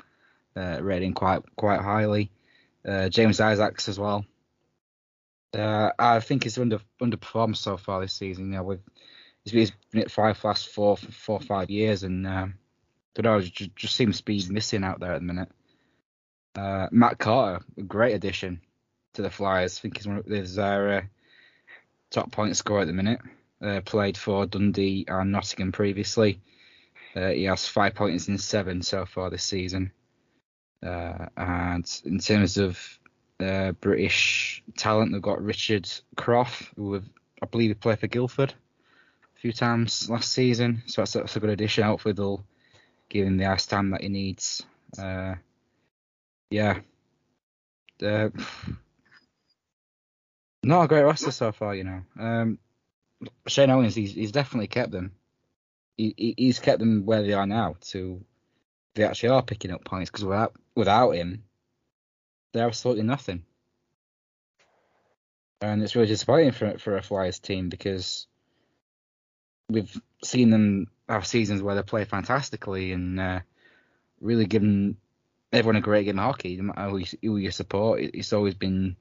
uh, 0.56 0.78
rating 0.80 1.12
quite 1.12 1.42
quite 1.56 1.80
highly. 1.80 2.30
Uh, 2.86 3.08
James 3.08 3.40
Isaacs 3.40 3.88
as 3.88 3.98
well. 3.98 4.24
Uh, 5.54 5.90
I 5.98 6.20
think 6.20 6.44
he's 6.44 6.58
under 6.58 6.80
underperformed 7.00 7.56
so 7.56 7.76
far 7.76 8.00
this 8.00 8.12
season. 8.12 8.46
You 8.46 8.58
know, 8.58 8.62
with 8.62 8.80
he's 9.44 9.70
been, 9.92 10.02
at 10.02 10.10
Fife 10.10 10.44
last 10.44 10.68
four 10.68 10.96
four 10.96 11.40
five 11.40 11.70
years, 11.70 12.02
and 12.02 12.26
um, 12.26 12.54
don't 13.14 13.24
know, 13.24 13.40
just, 13.40 13.76
just 13.76 13.96
seems 13.96 14.18
to 14.18 14.24
be 14.24 14.44
missing 14.48 14.84
out 14.84 15.00
there 15.00 15.12
at 15.12 15.20
the 15.20 15.26
minute. 15.26 15.50
Uh, 16.56 16.88
Matt 16.90 17.18
Carter, 17.18 17.64
a 17.76 17.82
great 17.82 18.14
addition 18.14 18.60
to 19.14 19.22
the 19.22 19.30
Flyers. 19.30 19.78
I 19.78 19.80
think 19.80 19.96
he's 19.96 20.06
one 20.06 20.18
of 20.18 20.26
their 20.26 20.98
uh, 20.98 21.02
top 22.10 22.30
point 22.30 22.56
scorer 22.56 22.82
at 22.82 22.86
the 22.86 22.92
minute. 22.92 23.20
Uh, 23.62 23.80
played 23.80 24.16
for 24.16 24.46
Dundee 24.46 25.04
and 25.08 25.32
Nottingham 25.32 25.72
previously. 25.72 26.40
Uh, 27.16 27.28
he 27.28 27.44
has 27.44 27.66
five 27.66 27.94
points 27.94 28.28
in 28.28 28.38
seven 28.38 28.82
so 28.82 29.06
far 29.06 29.30
this 29.30 29.44
season. 29.44 29.92
Uh, 30.84 31.26
and 31.36 32.00
in 32.04 32.18
terms 32.18 32.58
of 32.58 32.98
uh, 33.40 33.72
British 33.72 34.62
talent, 34.76 35.12
they've 35.12 35.22
got 35.22 35.42
Richard 35.42 35.88
Croft, 36.16 36.72
who 36.76 37.00
I 37.42 37.46
believe 37.46 37.70
he 37.70 37.74
played 37.74 38.00
for 38.00 38.06
Guildford 38.06 38.52
a 39.36 39.40
few 39.40 39.52
times 39.52 40.10
last 40.10 40.32
season. 40.32 40.82
So 40.86 41.02
that's, 41.02 41.14
that's 41.14 41.36
a 41.36 41.40
good 41.40 41.50
addition. 41.50 41.84
Hopefully 41.84 42.14
they'll 42.14 42.44
give 43.08 43.26
him 43.26 43.38
the 43.38 43.46
ice 43.46 43.66
time 43.66 43.90
that 43.90 44.02
he 44.02 44.08
needs. 44.08 44.62
Uh, 44.98 45.36
yeah. 46.54 46.78
Uh, 48.00 48.28
not 50.62 50.84
a 50.84 50.88
great 50.88 51.02
roster 51.02 51.32
so 51.32 51.50
far, 51.50 51.74
you 51.74 51.82
know. 51.82 52.02
Um, 52.18 52.58
Shane 53.48 53.70
Owens, 53.70 53.96
he's, 53.96 54.14
he's 54.14 54.30
definitely 54.30 54.68
kept 54.68 54.92
them. 54.92 55.12
He, 55.96 56.14
he, 56.16 56.34
he's 56.36 56.60
kept 56.60 56.78
them 56.78 57.06
where 57.06 57.22
they 57.22 57.32
are 57.32 57.46
now. 57.46 57.74
To 57.90 58.24
they 58.94 59.02
actually 59.02 59.30
are 59.30 59.42
picking 59.42 59.72
up 59.72 59.84
points 59.84 60.10
because 60.10 60.24
without 60.24 60.54
without 60.76 61.10
him, 61.10 61.42
they're 62.52 62.66
absolutely 62.66 63.02
nothing. 63.02 63.44
And 65.60 65.82
it's 65.82 65.96
really 65.96 66.08
disappointing 66.08 66.52
for 66.52 66.78
for 66.78 66.96
a 66.96 67.02
Flyers 67.02 67.40
team 67.40 67.68
because 67.68 68.28
we've 69.68 70.00
seen 70.22 70.50
them 70.50 70.86
have 71.08 71.26
seasons 71.26 71.62
where 71.62 71.74
they 71.74 71.82
play 71.82 72.04
fantastically 72.04 72.92
and 72.92 73.18
uh, 73.18 73.40
really 74.20 74.46
given 74.46 74.96
everyone 75.54 75.76
a 75.76 75.80
great 75.80 76.04
game 76.04 76.18
of 76.18 76.24
hockey. 76.24 76.56
No 76.56 76.64
matter 76.64 76.90
who 76.90 76.98
you, 76.98 77.06
who 77.22 77.36
you 77.36 77.50
support, 77.50 78.00
it's 78.00 78.32
always 78.32 78.54
been 78.54 78.96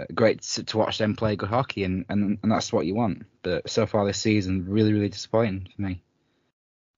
uh, 0.00 0.06
great 0.14 0.42
to, 0.42 0.64
to 0.64 0.78
watch 0.78 0.98
them 0.98 1.16
play 1.16 1.36
good 1.36 1.48
hockey, 1.48 1.84
and, 1.84 2.04
and 2.08 2.38
and 2.42 2.52
that's 2.52 2.72
what 2.72 2.86
you 2.86 2.94
want. 2.94 3.24
But 3.42 3.70
so 3.70 3.86
far 3.86 4.04
this 4.04 4.18
season, 4.18 4.66
really 4.68 4.92
really 4.92 5.08
disappointing 5.08 5.68
for 5.74 5.82
me. 5.82 6.02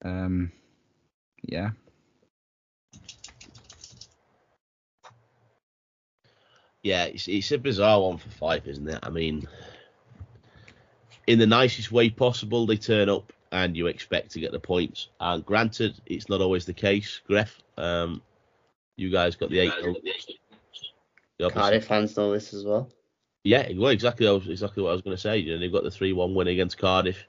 Um, 0.05 0.53
yeah. 1.43 1.71
Yeah, 6.83 7.05
it's, 7.05 7.29
it's 7.29 7.53
a 7.53 7.59
bizarre 7.59 8.01
one 8.01 8.17
for 8.17 8.31
Fife, 8.31 8.67
isn't 8.67 8.89
it? 8.89 9.01
I 9.03 9.11
mean, 9.11 9.47
in 11.27 11.39
the 11.39 11.47
nicest 11.47 11.93
way 11.93 12.09
possible, 12.09 12.65
they 12.65 12.79
turn 12.79 13.11
up 13.11 13.35
and 13.53 13.77
you 13.77 13.89
expect 13.89 14.31
to 14.31 14.41
get 14.41 14.53
the 14.53 14.61
points. 14.61 15.09
And 15.21 15.45
granted, 15.45 16.01
it's 16.07 16.31
not 16.31 16.41
always 16.41 16.65
the 16.65 16.73
case. 16.73 17.21
Gref, 17.29 17.51
um, 17.77 18.23
you 19.01 19.11
guys 19.11 19.35
got 19.37 19.51
the 19.51 19.61
eight. 19.61 19.73
goals. 19.83 19.97
The 21.39 21.49
Cardiff 21.49 21.87
fans 21.87 22.17
know 22.17 22.33
this 22.33 22.53
as 22.53 22.65
well. 22.65 22.91
Yeah, 23.45 23.67
well, 23.75 23.89
exactly. 23.89 24.27
That 24.27 24.35
was 24.35 24.49
exactly 24.49 24.83
what 24.83 24.91
I 24.91 24.93
was 24.93 25.03
going 25.03 25.17
to 25.17 25.21
say. 25.21 25.39
You 25.39 25.55
know, 25.55 25.59
they've 25.59 25.73
got 25.73 25.85
the 25.85 25.91
three-one 25.91 26.35
win 26.35 26.49
against 26.49 26.77
Cardiff. 26.77 27.27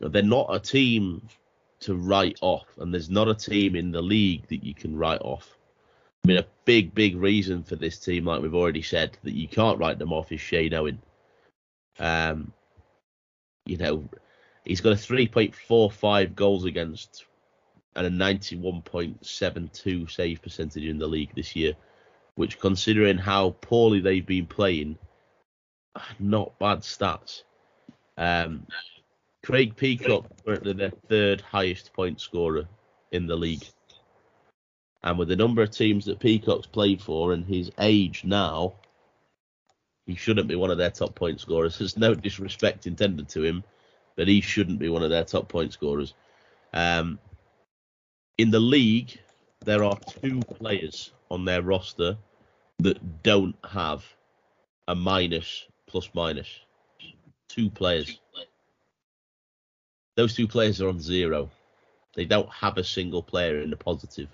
They're 0.00 0.22
not 0.22 0.48
a 0.50 0.58
team 0.58 1.28
to 1.80 1.94
write 1.94 2.38
off, 2.40 2.66
and 2.78 2.92
there's 2.92 3.10
not 3.10 3.28
a 3.28 3.34
team 3.34 3.76
in 3.76 3.92
the 3.92 4.02
league 4.02 4.48
that 4.48 4.64
you 4.64 4.74
can 4.74 4.96
write 4.96 5.20
off. 5.20 5.56
I 6.24 6.28
mean, 6.28 6.38
a 6.38 6.46
big, 6.64 6.94
big 6.94 7.16
reason 7.16 7.62
for 7.62 7.76
this 7.76 7.98
team, 7.98 8.24
like 8.24 8.42
we've 8.42 8.54
already 8.54 8.82
said, 8.82 9.16
that 9.22 9.34
you 9.34 9.46
can't 9.46 9.78
write 9.78 9.98
them 10.00 10.12
off 10.12 10.32
is 10.32 10.40
Shane 10.40 10.74
Owen. 10.74 11.00
Um, 12.00 12.52
you 13.66 13.76
know, 13.76 14.08
he's 14.64 14.80
got 14.80 14.92
a 14.92 14.96
3.45 14.96 16.34
goals 16.34 16.64
against 16.64 17.26
and 17.94 18.06
a 18.06 18.10
91.72 18.10 20.10
save 20.10 20.42
percentage 20.42 20.84
in 20.84 20.98
the 20.98 21.06
league 21.06 21.34
this 21.34 21.54
year, 21.54 21.74
which, 22.34 22.58
considering 22.58 23.18
how 23.18 23.50
poorly 23.60 24.00
they've 24.00 24.26
been 24.26 24.46
playing, 24.46 24.98
not 26.18 26.58
bad 26.58 26.80
stats. 26.80 27.42
Um, 28.16 28.66
Craig 29.44 29.76
Peacock 29.76 30.26
currently 30.44 30.72
their 30.72 30.92
third 31.08 31.40
highest 31.40 31.92
point 31.92 32.20
scorer 32.20 32.68
in 33.10 33.26
the 33.26 33.36
league. 33.36 33.64
And 35.02 35.18
with 35.18 35.28
the 35.28 35.36
number 35.36 35.62
of 35.62 35.70
teams 35.70 36.04
that 36.04 36.20
Peacock's 36.20 36.66
played 36.66 37.02
for 37.02 37.32
and 37.32 37.44
his 37.44 37.72
age 37.78 38.22
now, 38.24 38.74
he 40.06 40.14
shouldn't 40.14 40.48
be 40.48 40.54
one 40.54 40.70
of 40.70 40.78
their 40.78 40.90
top 40.90 41.14
point 41.14 41.40
scorers. 41.40 41.78
There's 41.78 41.96
no 41.96 42.14
disrespect 42.14 42.86
intended 42.86 43.28
to 43.30 43.42
him, 43.42 43.64
but 44.16 44.28
he 44.28 44.40
shouldn't 44.40 44.78
be 44.78 44.88
one 44.88 45.02
of 45.02 45.10
their 45.10 45.24
top 45.24 45.48
point 45.48 45.72
scorers. 45.72 46.14
Um, 46.72 47.18
in 48.38 48.50
the 48.50 48.60
league, 48.60 49.18
there 49.64 49.84
are 49.84 49.98
two 50.20 50.40
players 50.40 51.12
on 51.30 51.44
their 51.44 51.62
roster 51.62 52.16
that 52.78 53.22
don't 53.22 53.56
have 53.68 54.04
a 54.88 54.94
minus 54.94 55.66
plus 55.86 56.08
minus. 56.14 56.48
Two 57.48 57.70
players. 57.70 58.18
Those 60.16 60.34
two 60.34 60.48
players 60.48 60.80
are 60.80 60.88
on 60.88 61.00
zero. 61.00 61.50
They 62.14 62.24
don't 62.24 62.50
have 62.50 62.76
a 62.76 62.84
single 62.84 63.22
player 63.22 63.60
in 63.60 63.70
the 63.70 63.76
positive. 63.76 64.28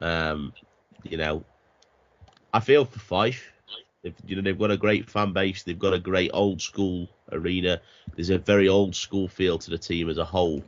Um, 0.00 0.52
you 1.04 1.16
know, 1.16 1.44
I 2.52 2.60
feel 2.60 2.84
for 2.84 2.98
Fife. 2.98 3.52
They've, 4.02 4.14
you 4.26 4.36
know, 4.36 4.42
they've 4.42 4.58
got 4.58 4.72
a 4.72 4.76
great 4.76 5.08
fan 5.08 5.32
base. 5.32 5.62
They've 5.62 5.78
got 5.78 5.94
a 5.94 5.98
great 5.98 6.30
old 6.34 6.60
school 6.60 7.08
arena. 7.30 7.80
There's 8.16 8.30
a 8.30 8.38
very 8.38 8.68
old 8.68 8.96
school 8.96 9.28
feel 9.28 9.58
to 9.58 9.70
the 9.70 9.78
team 9.78 10.10
as 10.10 10.18
a 10.18 10.24
whole, 10.24 10.64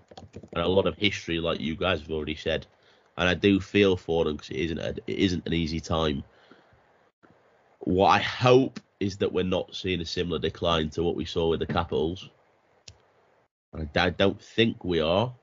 and 0.53 0.63
a 0.63 0.69
lot 0.69 0.87
of 0.87 0.97
history, 0.97 1.41
like 1.41 1.61
you 1.61 1.75
guys 1.75 2.01
have 2.01 2.11
already 2.11 2.37
said. 2.37 2.67
And 3.17 3.29
I 3.29 3.35
do 3.35 3.61
feel 3.61 3.97
for 3.97 4.25
them 4.25 4.37
because 4.37 4.51
it 4.51 4.57
isn't 4.57 4.79
a, 4.79 4.95
it 5.07 5.19
isn't 5.19 5.47
an 5.47 5.53
easy 5.53 5.81
time. 5.81 6.23
What 7.81 8.09
I 8.09 8.19
hope 8.19 8.81
is 9.01 9.19
that 9.19 9.33
we're 9.33 9.45
not 9.45 9.75
seeing 9.75 10.01
a 10.01 10.07
similar 10.07 10.39
decline 10.39 10.91
to 10.91 11.03
what 11.03 11.17
we 11.17 11.25
saw 11.25 11.51
with 11.51 11.61
the 11.61 11.67
Capitals. 11.67 12.31
I, 13.75 13.89
I 13.97 14.11
don't 14.11 14.41
think 14.41 14.85
we 14.85 15.01
are, 15.01 15.35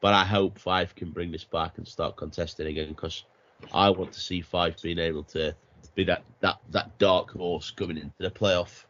but 0.00 0.14
I 0.14 0.24
hope 0.24 0.58
Fife 0.58 0.94
can 0.94 1.10
bring 1.10 1.32
this 1.32 1.44
back 1.44 1.78
and 1.78 1.88
start 1.88 2.16
contesting 2.16 2.66
again 2.66 2.90
because 2.90 3.24
I 3.72 3.90
want 3.90 4.12
to 4.12 4.20
see 4.20 4.40
Fife 4.40 4.82
being 4.82 4.98
able 4.98 5.24
to 5.24 5.54
be 5.94 6.04
that 6.04 6.24
that 6.40 6.60
that 6.70 6.98
dark 6.98 7.32
horse 7.32 7.70
coming 7.70 7.96
into 7.96 8.14
the 8.18 8.30
playoff 8.30 8.84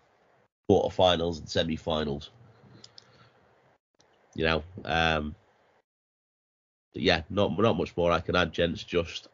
quarterfinals 0.70 1.38
and 1.38 1.48
semi-finals. 1.48 2.30
You 4.34 4.44
know, 4.44 4.62
um, 4.84 5.34
yeah, 6.94 7.22
not 7.30 7.58
not 7.58 7.76
much 7.76 7.96
more 7.96 8.12
I 8.12 8.20
can 8.20 8.36
add, 8.36 8.52
gents. 8.52 8.84
Just 8.84 9.28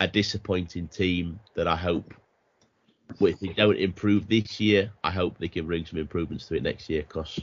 a 0.00 0.06
disappointing 0.06 0.88
team 0.88 1.40
that 1.54 1.66
I 1.66 1.76
hope, 1.76 2.14
if 3.20 3.40
they 3.40 3.48
don't 3.48 3.76
improve 3.78 4.28
this 4.28 4.60
year, 4.60 4.92
I 5.02 5.10
hope 5.10 5.38
they 5.38 5.48
can 5.48 5.66
bring 5.66 5.86
some 5.86 5.98
improvements 5.98 6.46
to 6.48 6.56
it 6.56 6.62
next 6.62 6.88
year 6.88 7.02
because 7.02 7.40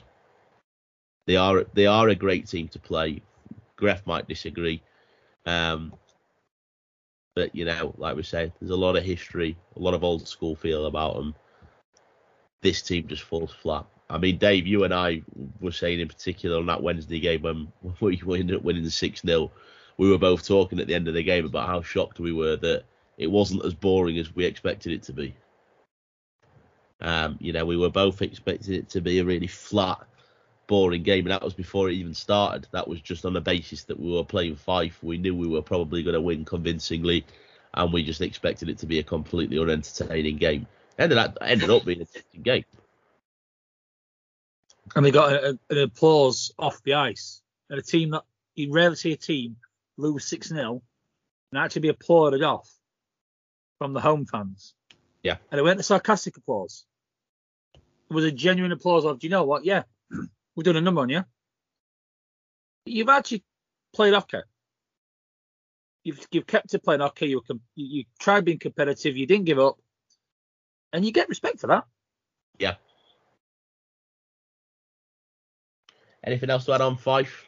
they 1.28 1.36
are 1.36 1.66
they 1.74 1.88
are 1.88 2.10
a 2.10 2.16
great 2.16 2.48
team 2.48 2.68
to 2.70 2.80
play. 2.80 3.22
Gref 3.78 4.06
might 4.06 4.28
disagree, 4.28 4.82
um, 5.46 5.94
but 7.36 7.54
you 7.54 7.66
know, 7.66 7.94
like 7.98 8.16
we 8.16 8.24
say, 8.24 8.52
there's 8.60 8.72
a 8.72 8.76
lot 8.76 8.96
of 8.96 9.04
history, 9.04 9.58
a 9.76 9.80
lot 9.80 9.94
of 9.94 10.04
old 10.04 10.28
school 10.28 10.56
feel 10.56 10.86
about 10.86 11.16
them. 11.16 11.36
This 12.62 12.82
team 12.82 13.08
just 13.08 13.24
falls 13.24 13.52
flat. 13.52 13.86
I 14.10 14.18
mean, 14.18 14.38
Dave, 14.38 14.66
you 14.66 14.84
and 14.84 14.94
I 14.94 15.22
were 15.60 15.72
saying 15.72 16.00
in 16.00 16.08
particular 16.08 16.58
on 16.58 16.66
that 16.68 16.82
Wednesday 16.82 17.20
game 17.20 17.42
when 17.42 17.68
we 18.00 18.40
ended 18.40 18.56
up 18.56 18.64
winning 18.64 18.84
the 18.84 18.92
6 18.92 19.22
0, 19.22 19.52
we 19.98 20.10
were 20.10 20.18
both 20.18 20.48
talking 20.48 20.80
at 20.80 20.88
the 20.88 20.96
end 20.96 21.08
of 21.08 21.14
the 21.14 21.24
game 21.24 21.46
about 21.46 21.68
how 21.68 21.82
shocked 21.82 22.20
we 22.20 22.32
were 22.32 22.56
that 22.58 22.84
it 23.18 23.28
wasn't 23.28 23.66
as 23.66 23.74
boring 23.74 24.18
as 24.18 24.36
we 24.36 24.46
expected 24.46 24.94
it 24.94 25.04
to 25.04 25.14
be. 25.14 25.36
Um, 27.02 27.38
you 27.40 27.52
know, 27.52 27.66
we 27.66 27.78
were 27.78 27.90
both 27.90 28.22
expecting 28.22 28.74
it 28.76 28.90
to 28.90 29.02
be 29.02 29.20
a 29.20 29.26
really 29.26 29.48
flat, 29.48 30.00
boring 30.68 31.04
game, 31.04 31.26
and 31.26 31.32
that 31.32 31.44
was 31.44 31.54
before 31.54 31.90
it 31.90 31.94
even 31.94 32.14
started. 32.14 32.68
That 32.72 32.88
was 32.88 33.02
just 33.02 33.26
on 33.26 33.34
the 33.34 33.42
basis 33.42 33.84
that 33.86 34.00
we 34.00 34.12
were 34.12 34.24
playing 34.24 34.56
Fife. 34.56 35.02
We 35.04 35.18
knew 35.18 35.36
we 35.36 35.48
were 35.48 35.62
probably 35.62 36.04
going 36.04 36.14
to 36.14 36.22
win 36.22 36.46
convincingly, 36.46 37.26
and 37.74 37.92
we 37.94 38.04
just 38.04 38.22
expected 38.22 38.70
it 38.70 38.80
to 38.80 38.86
be 38.86 39.00
a 39.00 39.04
completely 39.04 39.58
unentertaining 39.58 40.38
game. 40.38 40.68
Ended 40.98 41.18
up 41.18 41.38
ended 41.42 41.70
up 41.70 41.86
being 41.86 42.00
a 42.00 42.02
interesting 42.02 42.42
game. 42.42 42.66
And 44.96 45.06
they 45.06 45.12
got 45.12 45.34
a, 45.34 45.60
an 45.70 45.78
applause 45.78 46.54
off 46.58 46.82
the 46.84 46.94
ice. 46.94 47.42
And 47.70 47.80
a 47.80 47.82
team 47.82 48.12
that 48.12 48.24
you 48.54 48.72
rarely 48.72 48.96
see 48.96 49.12
a 49.12 49.18
team 49.18 49.58
lose 49.98 50.26
6 50.26 50.50
0 50.50 50.82
and 51.52 51.60
actually 51.60 51.82
be 51.82 51.90
applauded 51.90 52.44
off 52.44 52.70
from 53.78 53.94
the 53.94 54.00
home 54.00 54.26
fans. 54.26 54.74
Yeah. 55.24 55.38
And 55.52 55.60
it 55.60 55.64
went 55.64 55.78
the 55.78 55.84
sarcastic 55.84 56.38
applause. 56.38 56.86
It 57.74 58.14
was 58.14 58.26
a 58.26 58.32
genuine 58.32 58.72
applause 58.72 59.06
of, 59.06 59.20
do 59.20 59.28
you 59.28 59.32
know 59.32 59.46
what? 59.46 59.66
Yeah, 59.66 59.84
we're 60.56 60.64
doing 60.64 60.78
a 60.78 60.82
number 60.82 61.02
on 61.02 61.10
you. 61.10 61.24
You've 62.86 63.10
actually 63.10 63.44
played 63.94 64.14
okay. 64.14 64.42
You've, 66.04 66.26
you've 66.32 66.48
kept 66.48 66.74
it 66.74 66.84
playing 66.84 67.02
okay. 67.02 67.26
You, 67.26 67.42
you, 67.48 67.60
you 67.76 68.04
tried 68.20 68.46
being 68.46 68.60
competitive. 68.60 69.18
You 69.18 69.26
didn't 69.26 69.46
give 69.46 69.60
up. 69.60 69.78
And 70.94 71.04
you 71.04 71.12
get 71.12 71.30
respect 71.30 71.60
for 71.60 71.68
that. 71.68 71.86
Yeah. 72.60 72.76
Anything 76.24 76.50
else 76.50 76.66
to 76.66 76.74
add 76.74 76.82
on 76.82 76.98
Fife? 76.98 77.48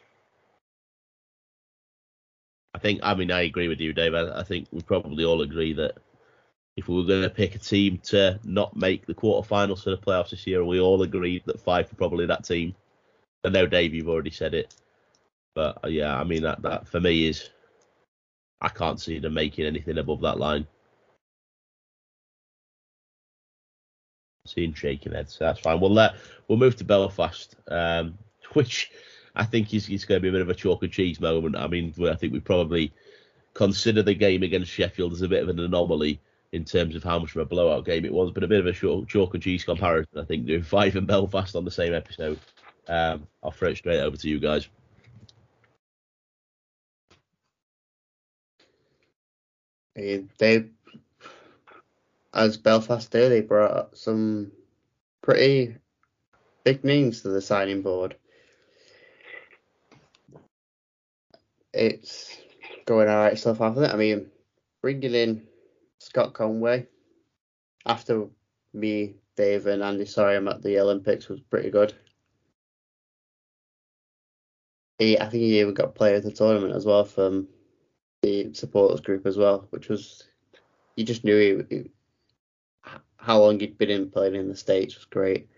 I 2.74 2.78
think, 2.78 3.00
I 3.02 3.14
mean, 3.14 3.30
I 3.30 3.42
agree 3.42 3.68
with 3.68 3.80
you, 3.80 3.92
Dave. 3.92 4.14
I, 4.14 4.40
I 4.40 4.42
think 4.42 4.68
we 4.70 4.82
probably 4.82 5.24
all 5.24 5.42
agree 5.42 5.72
that 5.74 5.96
if 6.76 6.88
we 6.88 6.94
were 6.94 7.04
going 7.04 7.22
to 7.22 7.30
pick 7.30 7.54
a 7.54 7.58
team 7.58 7.98
to 8.04 8.38
not 8.44 8.76
make 8.76 9.06
the 9.06 9.14
quarterfinals 9.14 9.82
for 9.82 9.90
the 9.90 9.96
playoffs 9.96 10.30
this 10.30 10.46
year, 10.46 10.64
we 10.64 10.78
all 10.78 11.02
agreed 11.02 11.42
that 11.46 11.60
Fife 11.60 11.92
are 11.92 11.96
probably 11.96 12.26
that 12.26 12.44
team. 12.44 12.74
I 13.44 13.50
know, 13.50 13.66
Dave, 13.66 13.94
you've 13.94 14.08
already 14.08 14.30
said 14.30 14.54
it, 14.54 14.74
but 15.54 15.78
uh, 15.84 15.88
yeah, 15.88 16.18
I 16.18 16.24
mean 16.24 16.42
that 16.42 16.62
that 16.62 16.88
for 16.88 17.00
me 17.00 17.28
is 17.28 17.50
I 18.60 18.68
can't 18.68 19.00
see 19.00 19.18
them 19.18 19.34
making 19.34 19.66
anything 19.66 19.98
above 19.98 20.20
that 20.22 20.38
line. 20.38 20.66
Seeing 24.46 24.74
shaking 24.74 25.12
heads, 25.12 25.36
so 25.36 25.44
that's 25.44 25.60
fine. 25.60 25.80
We'll 25.80 25.98
uh, 25.98 26.14
we'll 26.48 26.58
move 26.58 26.76
to 26.76 26.84
Belfast, 26.84 27.54
um, 27.68 28.18
which 28.54 28.90
I 29.36 29.44
think 29.44 29.72
is, 29.72 29.86
going 29.86 30.18
to 30.18 30.22
be 30.22 30.28
a 30.28 30.32
bit 30.32 30.40
of 30.40 30.48
a 30.48 30.54
chalk 30.54 30.82
and 30.82 30.92
cheese 30.92 31.20
moment. 31.20 31.56
I 31.56 31.68
mean, 31.68 31.94
I 32.08 32.14
think 32.14 32.32
we 32.32 32.40
probably 32.40 32.92
consider 33.54 34.02
the 34.02 34.14
game 34.14 34.42
against 34.42 34.70
Sheffield 34.70 35.12
as 35.12 35.22
a 35.22 35.28
bit 35.28 35.42
of 35.42 35.48
an 35.48 35.60
anomaly 35.60 36.20
in 36.52 36.64
terms 36.64 36.96
of 36.96 37.04
how 37.04 37.18
much 37.18 37.34
of 37.36 37.42
a 37.42 37.44
blowout 37.44 37.84
game 37.84 38.04
it 38.04 38.12
was, 38.12 38.30
but 38.30 38.42
a 38.42 38.48
bit 38.48 38.60
of 38.60 38.66
a 38.66 39.04
chalk 39.06 39.34
and 39.34 39.42
cheese 39.42 39.64
comparison. 39.64 40.18
I 40.18 40.24
think 40.24 40.46
doing 40.46 40.62
Fife 40.64 40.94
and 40.96 41.06
Belfast 41.06 41.54
on 41.54 41.64
the 41.64 41.70
same 41.70 41.94
episode. 41.94 42.38
Um, 42.88 43.26
I'll 43.42 43.50
throw 43.50 43.68
it 43.68 43.76
straight 43.76 44.00
over 44.00 44.16
to 44.16 44.28
you 44.28 44.40
guys. 44.40 44.68
They, 49.94 50.66
as 52.32 52.56
Belfast 52.56 53.10
do, 53.10 53.28
they 53.28 53.40
brought 53.40 53.96
some 53.98 54.52
pretty 55.22 55.76
big 56.64 56.84
names 56.84 57.22
to 57.22 57.28
the 57.28 57.42
signing 57.42 57.82
board. 57.82 58.16
It's 61.74 62.36
going 62.86 63.08
all 63.08 63.16
right 63.16 63.38
so 63.38 63.54
far 63.54 63.74
for 63.74 63.84
it. 63.84 63.92
I 63.92 63.96
mean, 63.96 64.30
bringing 64.80 65.14
in 65.14 65.42
Scott 65.98 66.32
Conway 66.32 66.86
after 67.84 68.28
me, 68.72 69.16
Dave, 69.36 69.66
and 69.66 69.82
Andy 69.82 70.04
Sorium 70.04 70.48
at 70.48 70.62
the 70.62 70.78
Olympics 70.78 71.28
was 71.28 71.40
pretty 71.40 71.70
good. 71.70 71.94
He, 74.98 75.18
I 75.18 75.28
think 75.28 75.42
he 75.42 75.60
even 75.60 75.74
got 75.74 75.94
player 75.94 76.16
of 76.16 76.24
the 76.24 76.32
tournament 76.32 76.74
as 76.74 76.84
well 76.84 77.04
from 77.04 77.48
the 78.22 78.52
supporters 78.52 79.00
group 79.00 79.26
as 79.26 79.36
well, 79.36 79.66
which 79.70 79.88
was 79.88 80.24
you 80.96 81.04
just 81.04 81.24
knew 81.24 81.64
he, 81.70 81.76
he 81.76 81.90
how 83.16 83.40
long 83.40 83.60
he'd 83.60 83.78
been 83.78 83.90
in 83.90 84.10
playing 84.10 84.34
in 84.34 84.48
the 84.48 84.56
states 84.56 84.96
was 84.96 85.04
great. 85.04 85.48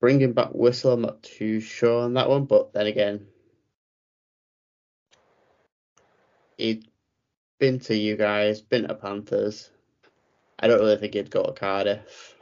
Bringing 0.00 0.32
back 0.32 0.50
Whistle, 0.52 0.92
I'm 0.92 1.02
not 1.02 1.22
too 1.22 1.60
sure 1.60 2.04
on 2.04 2.14
that 2.14 2.28
one, 2.28 2.44
but 2.44 2.72
then 2.72 2.86
again, 2.86 3.26
he'd 6.56 6.88
been 7.58 7.80
to 7.80 7.96
you 7.96 8.16
guys, 8.16 8.60
been 8.60 8.86
to 8.86 8.94
Panthers. 8.94 9.70
I 10.58 10.68
don't 10.68 10.78
really 10.78 10.96
think 10.96 11.14
he'd 11.14 11.30
go 11.30 11.42
to 11.42 11.52
Cardiff. 11.52 12.36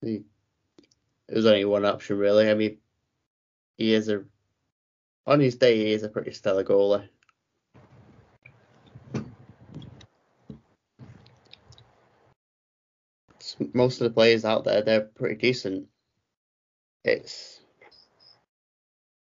He, 0.00 0.24
there 1.28 1.36
was 1.36 1.46
only 1.46 1.64
one 1.64 1.84
option 1.84 2.18
really. 2.18 2.50
I 2.50 2.54
mean, 2.54 2.78
he 3.76 3.94
is 3.94 4.08
a 4.08 4.24
on 5.26 5.40
his 5.40 5.56
day 5.56 5.76
he 5.76 5.92
is 5.92 6.02
a 6.02 6.08
pretty 6.08 6.32
stellar 6.32 6.64
goalie. 6.64 7.08
most 13.72 14.00
of 14.00 14.04
the 14.04 14.14
players 14.14 14.44
out 14.44 14.64
there 14.64 14.82
they're 14.82 15.00
pretty 15.00 15.36
decent. 15.36 15.88
It's 17.04 17.60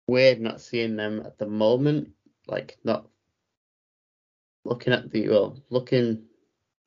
weird 0.08 0.42
not 0.42 0.62
seeing 0.62 0.96
them 0.96 1.22
at 1.26 1.38
the 1.38 1.48
moment, 1.48 2.10
like 2.48 2.78
not 2.84 3.08
looking 4.66 4.94
at 4.94 5.12
the 5.12 5.30
well, 5.30 5.58
looking 5.70 6.24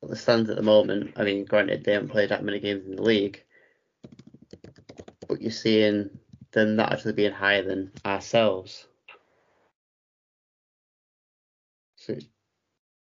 at 0.03 0.09
the 0.09 0.15
stands 0.15 0.49
at 0.49 0.55
the 0.55 0.61
moment. 0.61 1.13
I 1.17 1.23
mean, 1.23 1.45
granted 1.45 1.83
they 1.83 1.93
haven't 1.93 2.09
played 2.09 2.29
that 2.29 2.43
many 2.43 2.59
games 2.59 2.85
in 2.85 2.95
the 2.95 3.01
league, 3.01 3.43
but 5.27 5.41
you're 5.41 5.51
seeing 5.51 6.09
them 6.51 6.75
not 6.75 6.93
actually 6.93 7.13
being 7.13 7.31
higher 7.31 7.63
than 7.63 7.91
ourselves. 8.05 8.87
So, 11.97 12.17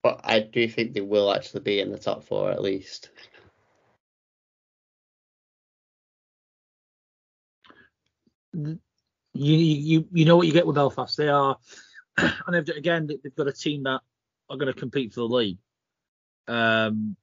but 0.02 0.20
I 0.24 0.40
do 0.40 0.68
think 0.68 0.94
they 0.94 1.00
will 1.00 1.32
actually 1.32 1.60
be 1.60 1.80
in 1.80 1.90
the 1.90 1.98
top 1.98 2.24
four 2.24 2.50
at 2.50 2.62
least. 2.62 3.10
you 8.54 8.78
you 9.34 10.08
you 10.12 10.24
know 10.24 10.36
what 10.36 10.46
you 10.46 10.52
get 10.52 10.66
with 10.66 10.76
Belfast. 10.76 11.16
They 11.16 11.28
are, 11.28 11.58
and 12.16 12.32
they've, 12.52 12.76
again 12.76 13.06
they've 13.06 13.34
got 13.34 13.48
a 13.48 13.52
team 13.52 13.82
that 13.84 14.00
are 14.48 14.56
going 14.56 14.72
to 14.72 14.78
compete 14.78 15.12
for 15.12 15.20
the 15.20 15.34
league. 15.34 15.58
Um, 16.46 17.16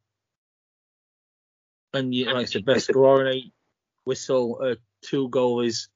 and 1.93 2.13
you, 2.13 2.25
like 2.25 2.35
I 2.35 2.45
said, 2.45 2.65
best 2.65 2.87
scorer 2.87 3.27
in 3.27 3.33
eight, 3.35 3.53
whistle, 4.05 4.59
uh, 4.61 4.75
two 5.01 5.29
goalies 5.29 5.87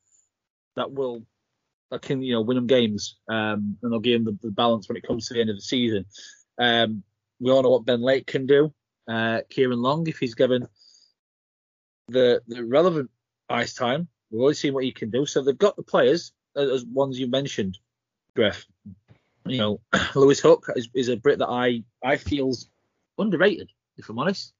that 0.75 0.91
will 0.91 1.25
that 1.91 2.01
can 2.01 2.21
you 2.21 2.33
know 2.33 2.41
win 2.41 2.55
them 2.55 2.67
games, 2.67 3.17
um, 3.29 3.77
and 3.81 3.91
they'll 3.91 3.99
give 3.99 4.23
them 4.23 4.37
the, 4.41 4.47
the, 4.47 4.51
balance 4.51 4.87
when 4.87 4.97
it 4.97 5.03
comes 5.03 5.27
to 5.27 5.33
the 5.33 5.41
end 5.41 5.49
of 5.49 5.55
the 5.55 5.61
season. 5.61 6.05
Um, 6.57 7.03
we 7.39 7.51
all 7.51 7.63
know 7.63 7.69
what 7.69 7.85
Ben 7.85 8.01
Lake 8.01 8.27
can 8.27 8.45
do. 8.45 8.73
Uh, 9.07 9.41
Ciaran 9.49 9.81
Long, 9.81 10.07
if 10.07 10.17
he's 10.17 10.35
given 10.35 10.67
the 12.07 12.41
the 12.47 12.65
relevant 12.65 13.11
ice 13.49 13.73
time, 13.73 14.07
We've 14.35 14.41
already 14.41 14.55
seen 14.55 14.73
what 14.73 14.83
he 14.83 14.91
can 14.91 15.11
do. 15.11 15.25
So 15.25 15.41
they've 15.41 15.57
got 15.57 15.75
the 15.75 15.83
players, 15.83 16.33
uh, 16.57 16.61
as 16.61 16.83
ones 16.85 17.19
you 17.19 17.27
mentioned, 17.27 17.77
Griff. 18.35 18.65
You 19.45 19.57
know, 19.57 19.81
Lewis 20.15 20.39
Hook 20.39 20.67
is, 20.75 20.89
is, 20.93 21.09
a 21.09 21.15
Brit 21.15 21.39
that 21.39 21.47
I 21.47 21.83
I 22.03 22.17
feels 22.17 22.69
underrated, 23.17 23.71
if 23.97 24.09
I'm 24.09 24.19
honest. 24.19 24.53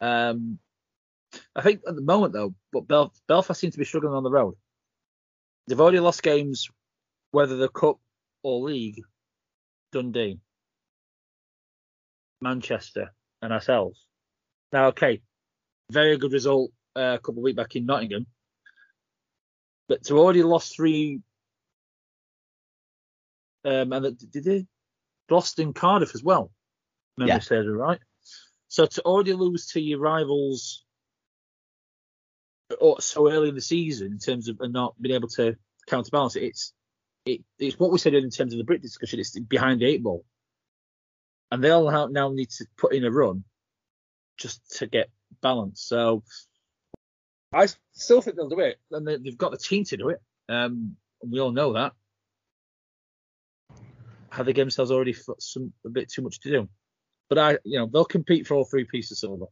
Um, 0.00 0.58
I 1.54 1.62
think 1.62 1.80
at 1.86 1.94
the 1.94 2.02
moment 2.02 2.32
though, 2.32 2.54
but 2.72 2.86
Bel- 2.86 3.12
Belfast 3.28 3.58
seem 3.58 3.70
to 3.70 3.78
be 3.78 3.84
struggling 3.84 4.14
on 4.14 4.22
the 4.22 4.30
road. 4.30 4.54
They've 5.66 5.80
already 5.80 6.00
lost 6.00 6.22
games, 6.22 6.68
whether 7.30 7.56
the 7.56 7.68
cup 7.68 7.98
or 8.42 8.60
league. 8.60 9.00
Dundee, 9.92 10.40
Manchester, 12.40 13.14
and 13.40 13.52
ourselves. 13.52 14.04
Now, 14.72 14.88
okay, 14.88 15.22
very 15.90 16.16
good 16.16 16.32
result 16.32 16.72
uh, 16.96 17.14
a 17.14 17.18
couple 17.18 17.38
of 17.38 17.44
weeks 17.44 17.56
back 17.56 17.76
in 17.76 17.86
Nottingham, 17.86 18.26
but 19.88 20.02
to 20.04 20.18
already 20.18 20.42
lost 20.42 20.74
three, 20.74 21.20
um, 23.64 23.92
and 23.92 24.18
did 24.32 24.44
they 24.44 24.66
lost 25.30 25.60
in 25.60 25.72
Cardiff 25.72 26.14
as 26.14 26.24
well? 26.24 26.50
Memory 27.16 27.34
yeah. 27.34 27.38
says 27.38 27.66
right. 27.68 28.00
So 28.66 28.86
to 28.86 29.02
already 29.02 29.34
lose 29.34 29.68
to 29.68 29.80
your 29.80 30.00
rivals 30.00 30.83
so 32.98 33.30
early 33.30 33.48
in 33.48 33.54
the 33.54 33.60
season 33.60 34.12
in 34.12 34.18
terms 34.18 34.48
of 34.48 34.58
not 34.60 34.94
being 35.00 35.14
able 35.14 35.28
to 35.28 35.56
counterbalance 35.86 36.36
it, 36.36 36.44
it's 36.44 36.72
it, 37.26 37.40
it's 37.58 37.78
what 37.78 37.90
we 37.90 37.98
said 37.98 38.14
in 38.14 38.30
terms 38.30 38.52
of 38.52 38.58
the 38.58 38.64
Brit 38.64 38.82
discussion. 38.82 39.18
It's 39.18 39.38
behind 39.38 39.80
the 39.80 39.86
eight 39.86 40.02
ball, 40.02 40.24
and 41.50 41.62
they 41.62 41.70
all 41.70 42.08
now 42.08 42.28
need 42.30 42.50
to 42.50 42.66
put 42.76 42.94
in 42.94 43.04
a 43.04 43.10
run 43.10 43.44
just 44.36 44.78
to 44.78 44.86
get 44.86 45.10
balance. 45.40 45.82
So 45.82 46.22
I 47.52 47.68
still 47.92 48.20
think 48.20 48.36
they'll 48.36 48.48
do 48.48 48.60
it, 48.60 48.78
and 48.90 49.06
they, 49.06 49.12
have 49.12 49.38
got 49.38 49.52
the 49.52 49.58
team 49.58 49.84
to 49.84 49.96
do 49.96 50.10
it. 50.10 50.20
Um, 50.48 50.96
we 51.22 51.40
all 51.40 51.52
know 51.52 51.74
that. 51.74 51.92
Have 54.30 54.46
they 54.46 54.52
given 54.52 54.66
themselves 54.66 54.90
already 54.90 55.14
some 55.38 55.72
a 55.86 55.88
bit 55.88 56.10
too 56.10 56.22
much 56.22 56.40
to 56.40 56.50
do? 56.50 56.68
But 57.28 57.38
I, 57.38 57.58
you 57.64 57.78
know, 57.78 57.86
they'll 57.86 58.04
compete 58.04 58.46
for 58.46 58.54
all 58.54 58.64
three 58.64 58.84
pieces 58.84 59.12
of 59.12 59.18
silver. 59.18 59.46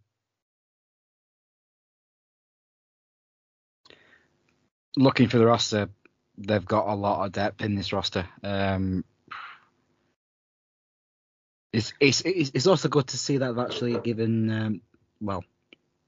Looking 4.96 5.28
for 5.28 5.38
the 5.38 5.46
roster, 5.46 5.88
they've 6.36 6.64
got 6.64 6.88
a 6.88 6.94
lot 6.94 7.24
of 7.24 7.32
depth 7.32 7.62
in 7.62 7.74
this 7.74 7.92
roster. 7.92 8.26
Um, 8.42 9.04
it's, 11.72 11.94
it's 12.00 12.22
it's 12.24 12.66
also 12.66 12.88
good 12.88 13.06
to 13.08 13.16
see 13.16 13.38
that 13.38 13.46
they've 13.46 13.64
actually 13.64 13.98
given 14.00 14.50
um, 14.50 14.80
well, 15.20 15.44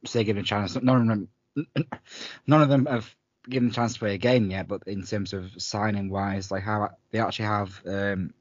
say 0.04 0.24
given 0.24 0.42
a 0.42 0.46
chance. 0.46 0.76
None 0.80 1.00
of 1.00 1.06
them 1.06 1.28
none 2.46 2.62
of 2.62 2.68
them 2.68 2.86
have 2.86 3.14
given 3.48 3.70
a 3.70 3.72
chance 3.72 3.94
to 3.94 3.98
play 3.98 4.14
a 4.14 4.18
game 4.18 4.50
yet, 4.50 4.68
but 4.68 4.82
in 4.86 5.04
terms 5.04 5.32
of 5.32 5.50
signing 5.58 6.10
wise, 6.10 6.50
like 6.50 6.62
how 6.62 6.90
they 7.10 7.18
actually 7.18 7.46
have 7.46 7.80
um, 7.86 8.34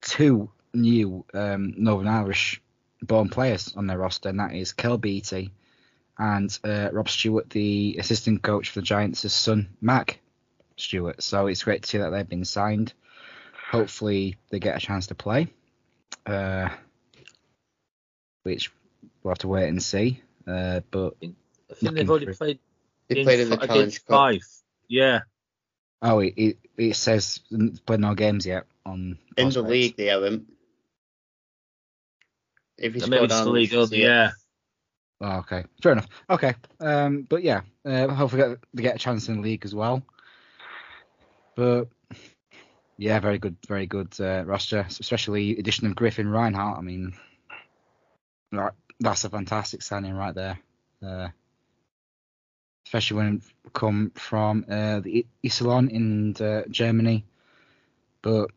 two 0.00 0.50
new 0.72 1.24
um, 1.34 1.74
Northern 1.76 2.08
Irish 2.08 2.62
born 3.02 3.28
players 3.28 3.74
on 3.76 3.86
their 3.86 3.98
roster, 3.98 4.28
and 4.28 4.40
that 4.40 4.54
is 4.54 4.72
Kel 4.72 4.98
and 6.18 6.56
uh, 6.64 6.90
Rob 6.92 7.08
Stewart, 7.08 7.50
the 7.50 7.96
assistant 7.98 8.42
coach 8.42 8.70
for 8.70 8.80
the 8.80 8.86
Giants' 8.86 9.32
son, 9.32 9.68
Mac 9.80 10.20
Stewart. 10.76 11.22
So 11.22 11.46
it's 11.46 11.64
great 11.64 11.82
to 11.82 11.88
see 11.88 11.98
that 11.98 12.10
they've 12.10 12.28
been 12.28 12.44
signed. 12.44 12.92
Hopefully, 13.70 14.36
they 14.50 14.60
get 14.60 14.76
a 14.76 14.80
chance 14.80 15.08
to 15.08 15.14
play, 15.14 15.48
uh, 16.26 16.68
which 18.44 18.70
we'll 19.22 19.32
have 19.32 19.38
to 19.38 19.48
wait 19.48 19.68
and 19.68 19.82
see. 19.82 20.20
Uh, 20.46 20.80
but 20.90 21.14
I 21.20 21.74
think 21.74 21.96
they've 21.96 22.08
already 22.10 22.32
played. 22.32 22.58
They 23.08 23.24
played 23.24 23.40
in 23.40 23.50
the 23.50 23.56
Challenge 23.56 24.04
Cup. 24.04 24.14
Five. 24.14 24.46
Yeah. 24.88 25.20
Oh, 26.02 26.20
it, 26.20 26.34
it, 26.36 26.58
it 26.76 26.96
says 26.96 27.40
played 27.86 28.00
no 28.00 28.14
games 28.14 28.46
yet 28.46 28.66
on. 28.84 29.18
In 29.36 29.48
the 29.48 29.62
league, 29.62 29.96
they 29.96 30.06
haven't. 30.06 30.46
If 32.76 32.94
you 32.94 33.00
scroll 33.00 33.26
down, 33.26 33.44
the 33.46 33.50
league, 33.50 33.72
yeah. 33.92 34.32
Oh, 35.20 35.38
okay, 35.38 35.64
fair 35.82 35.92
enough. 35.92 36.08
Okay, 36.28 36.54
um, 36.80 37.26
but 37.28 37.42
yeah, 37.42 37.62
uh, 37.84 38.08
hopefully 38.08 38.56
they 38.74 38.82
get 38.82 38.96
a 38.96 38.98
chance 38.98 39.28
in 39.28 39.36
the 39.36 39.42
league 39.42 39.64
as 39.64 39.74
well. 39.74 40.02
But 41.54 41.88
yeah, 42.98 43.18
very 43.20 43.38
good, 43.38 43.56
very 43.66 43.86
good 43.86 44.14
uh, 44.20 44.44
roster, 44.44 44.84
especially 44.88 45.56
addition 45.58 45.86
of 45.86 45.94
Griffin 45.96 46.28
Reinhardt. 46.28 46.78
I 46.78 46.82
mean, 46.82 47.14
that's 49.00 49.24
a 49.24 49.30
fantastic 49.30 49.82
signing 49.82 50.14
right 50.14 50.34
there. 50.34 50.58
Uh, 51.04 51.28
especially 52.86 53.16
when 53.16 53.36
it 53.36 53.72
come 53.72 54.12
from 54.14 54.64
uh, 54.68 55.00
the 55.00 55.26
Iserlohn 55.44 55.90
in 55.90 56.34
uh, 56.36 56.62
Germany. 56.70 57.24
But 58.22 58.50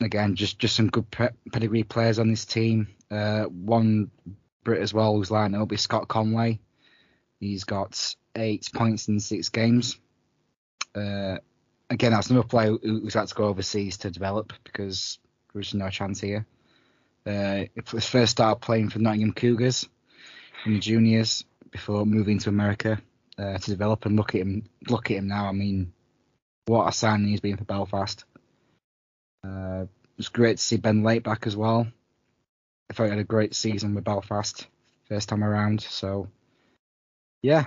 again, 0.00 0.34
just 0.34 0.58
just 0.58 0.76
some 0.76 0.88
good 0.88 1.10
pe- 1.10 1.30
pedigree 1.52 1.84
players 1.84 2.18
on 2.18 2.28
this 2.28 2.44
team. 2.44 2.88
Uh, 3.10 3.44
one 3.44 4.10
Brit 4.64 4.82
as 4.82 4.94
well 4.94 5.14
who's 5.14 5.30
lined 5.30 5.56
up 5.56 5.72
is 5.72 5.80
Scott 5.80 6.08
Conway. 6.08 6.60
He's 7.38 7.64
got 7.64 8.14
eight 8.36 8.68
points 8.74 9.08
in 9.08 9.18
six 9.20 9.48
games. 9.48 9.98
Uh, 10.94 11.38
again, 11.88 12.12
that's 12.12 12.30
another 12.30 12.46
player 12.46 12.76
who's 12.82 13.14
had 13.14 13.28
to 13.28 13.34
go 13.34 13.44
overseas 13.44 13.98
to 13.98 14.10
develop 14.10 14.52
because 14.64 15.18
there's 15.52 15.74
no 15.74 15.88
chance 15.90 16.20
here. 16.20 16.46
Uh, 17.26 17.64
he 17.74 18.00
first 18.00 18.32
started 18.32 18.60
playing 18.60 18.90
for 18.90 18.98
Nottingham 18.98 19.32
Cougars 19.32 19.88
in 20.66 20.74
the 20.74 20.80
juniors 20.80 21.44
before 21.70 22.06
moving 22.06 22.38
to 22.38 22.48
America 22.48 23.00
uh, 23.38 23.58
to 23.58 23.70
develop. 23.70 24.06
And 24.06 24.16
look 24.16 24.34
at 24.34 24.40
him, 24.42 24.64
look 24.88 25.10
at 25.10 25.18
him 25.18 25.28
now. 25.28 25.46
I 25.46 25.52
mean, 25.52 25.92
what 26.66 26.88
a 26.88 26.92
signing 26.92 27.28
he's 27.28 27.40
been 27.40 27.56
for 27.56 27.64
Belfast. 27.64 28.24
Uh, 29.46 29.86
it's 30.18 30.28
great 30.28 30.58
to 30.58 30.62
see 30.62 30.76
Ben 30.76 31.02
Lake 31.02 31.24
back 31.24 31.46
as 31.46 31.56
well. 31.56 31.86
I 32.90 32.92
thought 32.92 33.04
he 33.04 33.10
had 33.10 33.18
a 33.18 33.24
great 33.24 33.54
season 33.54 33.94
with 33.94 34.04
Belfast 34.04 34.66
first 35.08 35.28
time 35.28 35.44
around. 35.44 35.80
So, 35.80 36.28
yeah, 37.42 37.64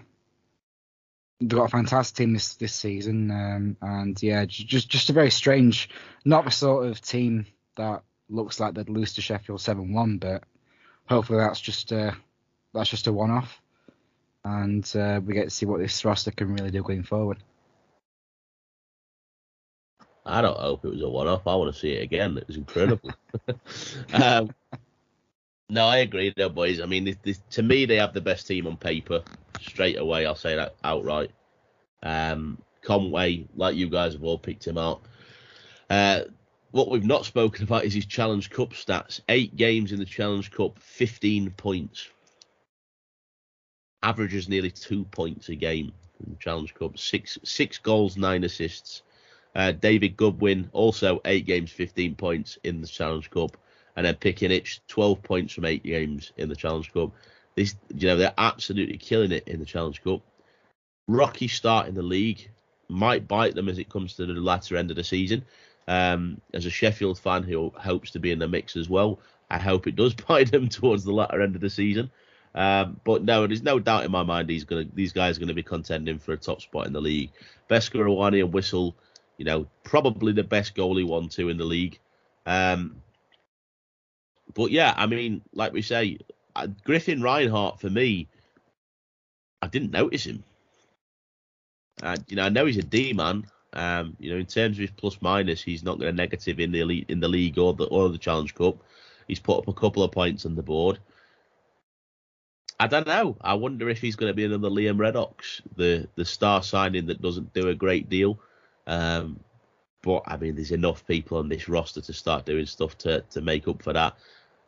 they've 1.39 1.49
got 1.49 1.65
a 1.65 1.69
fantastic 1.69 2.17
team 2.17 2.33
this 2.33 2.55
this 2.55 2.73
season, 2.73 3.31
um, 3.31 3.77
and 3.81 4.21
yeah, 4.21 4.45
just 4.45 4.89
just 4.89 5.09
a 5.09 5.13
very 5.13 5.31
strange, 5.31 5.89
not 6.25 6.45
the 6.45 6.51
sort 6.51 6.87
of 6.87 7.01
team 7.01 7.45
that 7.77 8.03
looks 8.29 8.59
like 8.59 8.73
they'd 8.73 8.89
lose 8.89 9.13
to 9.13 9.21
Sheffield 9.21 9.61
seven 9.61 9.93
one, 9.93 10.17
but 10.17 10.43
hopefully 11.05 11.39
that's 11.39 11.61
just 11.61 11.91
a 11.91 12.15
that's 12.73 12.89
just 12.89 13.07
a 13.07 13.13
one 13.13 13.31
off 13.31 13.61
and 14.45 14.91
uh, 14.95 15.21
we 15.25 15.33
get 15.33 15.45
to 15.45 15.49
see 15.49 15.65
what 15.65 15.79
this 15.79 16.03
roster 16.03 16.31
can 16.31 16.53
really 16.53 16.71
do 16.71 16.83
going 16.83 17.03
forward. 17.03 17.37
I 20.25 20.41
don't 20.41 20.57
hope 20.57 20.85
it 20.85 20.91
was 20.91 21.01
a 21.01 21.09
one-off. 21.09 21.45
I 21.47 21.55
want 21.55 21.73
to 21.73 21.79
see 21.79 21.93
it 21.93 22.03
again. 22.03 22.37
It 22.37 22.47
was 22.47 22.55
incredible. 22.55 23.11
um, 24.13 24.53
no, 25.69 25.85
I 25.87 25.97
agree, 25.97 26.33
though, 26.35 26.49
boys. 26.49 26.79
I 26.81 26.85
mean, 26.85 27.05
this, 27.05 27.17
this, 27.23 27.41
to 27.51 27.63
me, 27.63 27.85
they 27.85 27.97
have 27.97 28.13
the 28.13 28.21
best 28.21 28.47
team 28.47 28.67
on 28.67 28.77
paper. 28.77 29.23
Straight 29.61 29.97
away, 29.97 30.25
I'll 30.25 30.35
say 30.35 30.55
that 30.55 30.75
outright. 30.83 31.31
Um, 32.03 32.61
Conway, 32.81 33.47
like 33.55 33.75
you 33.75 33.89
guys 33.89 34.13
have 34.13 34.23
all 34.23 34.37
picked 34.37 34.67
him 34.67 34.77
out. 34.77 35.01
Uh, 35.89 36.21
what 36.71 36.89
we've 36.89 37.05
not 37.05 37.25
spoken 37.25 37.63
about 37.63 37.85
is 37.85 37.93
his 37.93 38.05
Challenge 38.05 38.49
Cup 38.49 38.71
stats. 38.71 39.21
Eight 39.29 39.55
games 39.55 39.91
in 39.91 39.99
the 39.99 40.05
Challenge 40.05 40.49
Cup, 40.51 40.79
15 40.79 41.51
points. 41.51 42.09
averages 44.03 44.49
nearly 44.49 44.71
two 44.71 45.05
points 45.05 45.49
a 45.49 45.55
game 45.55 45.93
in 46.25 46.37
Challenge 46.39 46.73
Cup. 46.73 46.97
Six 46.97 47.37
six 47.43 47.77
goals, 47.77 48.17
nine 48.17 48.43
assists. 48.43 49.03
Uh, 49.55 49.71
David 49.71 50.17
Goodwin 50.17 50.69
also 50.73 51.21
eight 51.25 51.45
games, 51.45 51.71
15 51.71 52.15
points 52.15 52.57
in 52.63 52.81
the 52.81 52.87
Challenge 52.87 53.29
Cup, 53.29 53.55
and 53.95 54.05
then 54.05 54.15
Piccinich 54.15 54.79
12 54.87 55.21
points 55.23 55.53
from 55.53 55.65
eight 55.65 55.83
games 55.83 56.31
in 56.37 56.49
the 56.49 56.55
Challenge 56.55 56.91
Cup. 56.93 57.11
These, 57.55 57.75
you 57.95 58.07
know, 58.07 58.17
they're 58.17 58.33
absolutely 58.37 58.97
killing 58.97 59.31
it 59.31 59.47
in 59.47 59.59
the 59.59 59.65
Challenge 59.65 60.03
Cup. 60.03 60.21
Rocky 61.07 61.47
start 61.47 61.87
in 61.87 61.95
the 61.95 62.01
league 62.01 62.49
might 62.89 63.27
bite 63.27 63.55
them 63.55 63.69
as 63.69 63.79
it 63.79 63.89
comes 63.89 64.15
to 64.15 64.25
the 64.25 64.33
latter 64.33 64.77
end 64.77 64.89
of 64.89 64.97
the 64.97 65.03
season. 65.03 65.45
Um, 65.87 66.39
as 66.53 66.65
a 66.65 66.69
Sheffield 66.69 67.19
fan 67.19 67.43
who 67.43 67.71
hopes 67.75 68.11
to 68.11 68.19
be 68.19 68.31
in 68.31 68.39
the 68.39 68.47
mix 68.47 68.75
as 68.75 68.89
well, 68.89 69.19
I 69.49 69.59
hope 69.59 69.87
it 69.87 69.95
does 69.95 70.13
bite 70.27 70.51
them 70.51 70.69
towards 70.69 71.03
the 71.03 71.13
latter 71.13 71.41
end 71.41 71.55
of 71.55 71.61
the 71.61 71.69
season. 71.69 72.09
Um, 72.55 72.99
but 73.03 73.23
no, 73.23 73.47
there's 73.47 73.63
no 73.63 73.79
doubt 73.79 74.05
in 74.05 74.11
my 74.11 74.23
mind 74.23 74.49
he's 74.49 74.63
gonna 74.63 74.85
these 74.93 75.11
guys 75.11 75.37
are 75.37 75.39
gonna 75.39 75.55
be 75.55 75.63
contending 75.63 76.19
for 76.19 76.33
a 76.33 76.37
top 76.37 76.61
spot 76.61 76.85
in 76.85 76.93
the 76.93 77.01
league. 77.01 77.31
Beskorowany 77.69 78.43
and 78.43 78.53
Whistle, 78.53 78.95
you 79.37 79.45
know, 79.45 79.67
probably 79.83 80.33
the 80.33 80.43
best 80.43 80.75
goalie 80.75 81.05
one 81.05 81.29
two 81.29 81.49
in 81.49 81.57
the 81.57 81.65
league. 81.65 81.99
Um, 82.45 83.02
but 84.53 84.71
yeah, 84.71 84.93
I 84.95 85.05
mean, 85.05 85.41
like 85.53 85.73
we 85.73 85.81
say, 85.81 86.19
uh, 86.55 86.67
Griffin 86.83 87.21
Reinhardt 87.21 87.79
for 87.79 87.89
me, 87.89 88.27
I 89.61 89.67
didn't 89.67 89.91
notice 89.91 90.25
him. 90.25 90.43
Uh, 92.01 92.17
you 92.27 92.35
know, 92.35 92.45
I 92.45 92.49
know 92.49 92.65
he's 92.65 92.77
a 92.77 92.83
D 92.83 93.13
man. 93.13 93.45
Um, 93.73 94.15
you 94.19 94.31
know, 94.31 94.37
in 94.37 94.45
terms 94.45 94.77
of 94.77 94.81
his 94.81 94.91
plus 94.91 95.17
minus, 95.21 95.61
he's 95.61 95.83
not 95.83 95.99
going 95.99 96.11
to 96.11 96.21
negative 96.21 96.59
in 96.59 96.71
the 96.71 96.81
elite 96.81 97.09
in 97.09 97.19
the 97.19 97.27
league 97.27 97.57
or 97.57 97.73
the 97.73 97.85
or 97.85 98.09
the 98.09 98.17
Challenge 98.17 98.53
Cup. 98.53 98.77
He's 99.27 99.39
put 99.39 99.57
up 99.59 99.67
a 99.67 99.73
couple 99.73 100.03
of 100.03 100.11
points 100.11 100.45
on 100.45 100.55
the 100.55 100.61
board. 100.61 100.99
I 102.79 102.87
don't 102.87 103.07
know. 103.07 103.37
I 103.41 103.53
wonder 103.53 103.89
if 103.89 104.01
he's 104.01 104.15
going 104.15 104.29
to 104.29 104.35
be 104.35 104.45
another 104.45 104.69
Liam 104.69 104.97
Reddox, 104.97 105.61
the 105.75 106.07
the 106.15 106.25
star 106.25 106.61
signing 106.61 107.07
that 107.07 107.21
doesn't 107.21 107.53
do 107.53 107.69
a 107.69 107.75
great 107.75 108.09
deal. 108.09 108.39
Um, 108.85 109.39
but 110.01 110.23
I 110.27 110.37
mean, 110.37 110.55
there's 110.55 110.71
enough 110.71 111.07
people 111.07 111.37
on 111.37 111.49
this 111.49 111.69
roster 111.69 112.01
to 112.01 112.13
start 112.13 112.45
doing 112.45 112.65
stuff 112.65 112.97
to 112.99 113.21
to 113.21 113.41
make 113.41 113.67
up 113.67 113.81
for 113.81 113.93
that. 113.93 114.15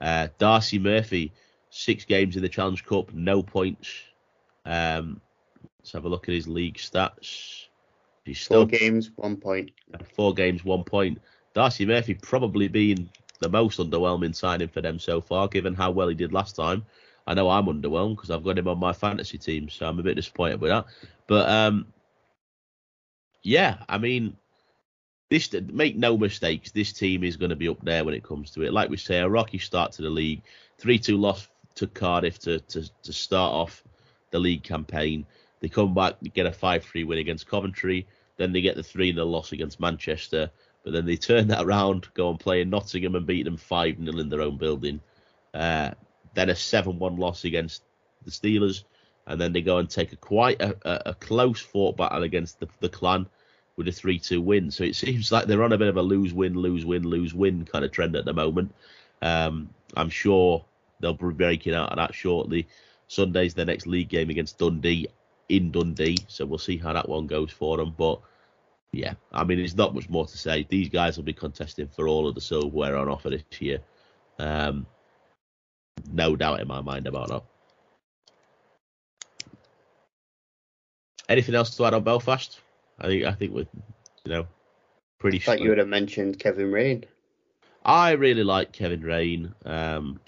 Uh, 0.02 0.28
Darcy 0.38 0.80
Murphy, 0.80 1.32
six 1.70 2.06
games 2.06 2.36
in 2.36 2.42
the 2.42 2.50
Challenge 2.50 2.84
Cup, 2.86 3.14
no 3.14 3.42
points. 3.42 3.90
Um, 4.66 5.22
let's 5.80 5.92
have 5.92 6.06
a 6.06 6.10
look 6.10 6.28
at 6.28 6.34
his 6.36 6.48
league 6.48 6.78
stats. 6.78 7.68
He's 8.26 8.40
still 8.40 8.68
Four 8.68 8.80
games, 8.80 9.12
one 9.16 9.38
point. 9.38 9.72
four 10.16 10.34
games, 10.34 10.66
one 10.66 10.84
point. 10.84 11.20
Darcy 11.54 11.86
Murphy 11.86 12.16
probably 12.16 12.68
being 12.68 13.10
the 13.40 13.50
most 13.50 13.80
underwhelming 13.80 14.36
signing 14.36 14.68
for 14.68 14.82
them 14.82 15.00
so 15.00 15.22
far, 15.22 15.48
given 15.48 15.74
how 15.74 15.92
well 15.92 16.08
he 16.08 16.16
did 16.16 16.34
last 16.34 16.56
time. 16.56 16.86
I 17.28 17.34
know 17.34 17.50
I'm 17.50 17.66
underwhelmed 17.66 18.16
because 18.16 18.32
I've 18.32 18.44
got 18.44 18.58
him 18.58 18.68
on 18.68 18.80
my 18.80 18.94
fantasy 18.94 19.38
team, 19.38 19.70
so 19.70 19.88
I'm 19.88 20.00
a 20.00 20.04
bit 20.04 20.16
disappointed 20.16 20.62
with 20.62 20.72
that. 20.72 20.86
But 21.28 21.50
um, 21.50 21.88
yeah, 23.44 23.78
I 23.88 23.98
mean, 23.98 24.38
this 25.30 25.52
make 25.54 25.96
no 25.96 26.18
mistakes, 26.18 26.72
this 26.72 26.94
team 26.94 27.24
is 27.24 27.38
going 27.38 27.50
to 27.50 27.56
be 27.56 27.68
up 27.68 27.84
there 27.84 28.04
when 28.04 28.14
it 28.14 28.24
comes 28.24 28.52
to 28.52 28.62
it. 28.62 28.74
Like 28.74 28.90
we 28.90 28.98
say, 28.98 29.20
a 29.20 29.30
rocky 29.30 29.58
start 29.58 29.92
to 29.94 30.02
the 30.02 30.10
league, 30.10 30.44
three-two 30.78 31.18
loss 31.18 31.48
to 31.76 31.88
Cardiff 31.88 32.40
to 32.40 32.60
to, 32.60 32.90
to 33.04 33.14
start 33.14 33.54
off 33.54 33.84
the 34.32 34.40
league 34.40 34.64
campaign. 34.64 35.26
They 35.62 35.70
come 35.70 35.94
back, 35.94 36.16
get 36.34 36.46
a 36.46 36.52
five-three 36.52 37.06
win 37.06 37.18
against 37.18 37.48
Coventry, 37.48 38.06
then 38.38 38.52
they 38.52 38.62
get 38.62 38.76
the 38.76 38.84
three-nil 38.84 39.26
loss 39.26 39.52
against 39.52 39.80
Manchester, 39.80 40.52
but 40.84 40.94
then 40.94 41.06
they 41.06 41.16
turn 41.18 41.48
that 41.48 41.66
around, 41.66 42.08
go 42.14 42.30
and 42.30 42.40
play 42.40 42.62
in 42.62 42.70
Nottingham 42.70 43.16
and 43.16 43.26
beat 43.26 43.44
them 43.44 43.58
five-nil 43.58 44.20
in 44.20 44.30
their 44.30 44.42
own 44.42 44.58
building. 44.58 45.00
Uh, 45.54 45.92
then 46.34 46.50
a 46.50 46.54
7-1 46.54 47.18
loss 47.18 47.46
against 47.46 47.84
the 48.26 48.32
Steelers, 48.32 48.84
and 49.26 49.40
then 49.40 49.54
they 49.54 49.62
go 49.62 49.78
and 49.78 49.90
take 49.90 50.12
a 50.12 50.18
quite 50.18 50.62
a, 50.62 50.76
a, 50.84 51.02
a 51.12 51.14
close 51.16 51.62
fought 51.62 51.98
battle 51.98 52.24
against 52.24 52.60
the, 52.60 52.68
the 52.82 52.90
Clan 52.90 53.26
with 53.78 53.88
a 53.88 53.92
3-2 53.92 54.42
win. 54.44 54.72
So 54.72 54.84
it 54.84 54.96
seems 54.96 55.32
like 55.32 55.46
they're 55.46 55.64
on 55.64 55.74
a 55.74 55.78
bit 55.78 55.88
of 55.90 55.98
a 55.98 56.02
lose-win, 56.02 56.56
lose-win, 56.56 57.04
lose-win 57.04 57.66
kind 57.66 57.84
of 57.84 57.92
trend 57.92 58.16
at 58.16 58.26
the 58.26 58.34
moment. 58.34 58.74
Um, 59.22 59.70
I'm 59.96 60.10
sure 60.10 60.64
they'll 61.00 61.14
be 61.14 61.30
breaking 61.32 61.74
out 61.74 61.90
of 61.90 61.98
that 61.98 62.16
shortly. 62.16 62.68
Sunday's 63.08 63.54
their 63.54 63.66
next 63.66 63.88
league 63.88 64.10
game 64.10 64.30
against 64.30 64.58
Dundee 64.58 65.08
in 65.50 65.72
Dundee, 65.72 66.18
so 66.28 66.46
we'll 66.46 66.58
see 66.58 66.78
how 66.78 66.94
that 66.94 67.08
one 67.08 67.28
goes 67.28 67.52
for 67.52 67.78
them. 67.78 67.94
But 67.98 68.20
yeah, 68.92 69.14
I 69.32 69.44
mean, 69.44 69.58
there's 69.58 69.76
not 69.76 69.94
much 69.94 70.10
more 70.10 70.26
to 70.26 70.38
say. 70.38 70.66
These 70.68 70.90
guys 70.90 71.18
will 71.18 71.24
be 71.24 71.34
contesting 71.34 71.88
for 71.88 72.08
all 72.08 72.28
of 72.28 72.36
the 72.36 72.42
silverware 72.42 72.96
on 72.98 73.10
offer 73.10 73.30
this 73.30 73.44
year. 73.60 73.80
Um, 74.40 74.86
no 76.12 76.36
doubt 76.36 76.62
in 76.62 76.68
my 76.68 76.82
mind 76.82 77.08
about 77.08 77.30
that. 77.30 77.44
Anything 81.28 81.56
else 81.56 81.76
to 81.76 81.86
add 81.86 81.94
on 81.94 82.04
Belfast? 82.04 82.60
I 83.00 83.08
think 83.08 83.26
I 83.26 83.32
think 83.34 83.54
we're 83.54 83.68
you 84.24 84.32
know 84.32 84.48
pretty. 85.20 85.42
Like 85.46 85.60
you 85.60 85.70
would 85.70 85.78
have 85.78 85.88
mentioned 85.88 86.40
Kevin 86.40 86.72
Raine. 86.72 87.06
I 87.84 88.12
really 88.12 88.44
like 88.44 88.72
Kevin 88.72 89.02
Raine. 89.02 89.54
Um, 89.64 90.20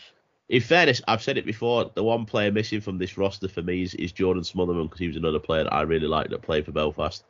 in 0.49 0.61
fairness, 0.61 1.01
I've 1.07 1.23
said 1.23 1.37
it 1.37 1.45
before. 1.45 1.91
The 1.93 2.03
one 2.03 2.25
player 2.25 2.51
missing 2.51 2.81
from 2.81 2.97
this 2.97 3.17
roster 3.17 3.47
for 3.47 3.61
me 3.61 3.81
is, 3.81 3.95
is 3.95 4.11
Jordan 4.11 4.43
Smotherman 4.43 4.83
because 4.83 4.99
he 4.99 5.07
was 5.07 5.17
another 5.17 5.39
player 5.39 5.63
that 5.63 5.73
I 5.73 5.81
really 5.81 6.07
liked 6.07 6.29
that 6.29 6.41
played 6.41 6.65
for 6.65 6.71
Belfast. 6.71 7.23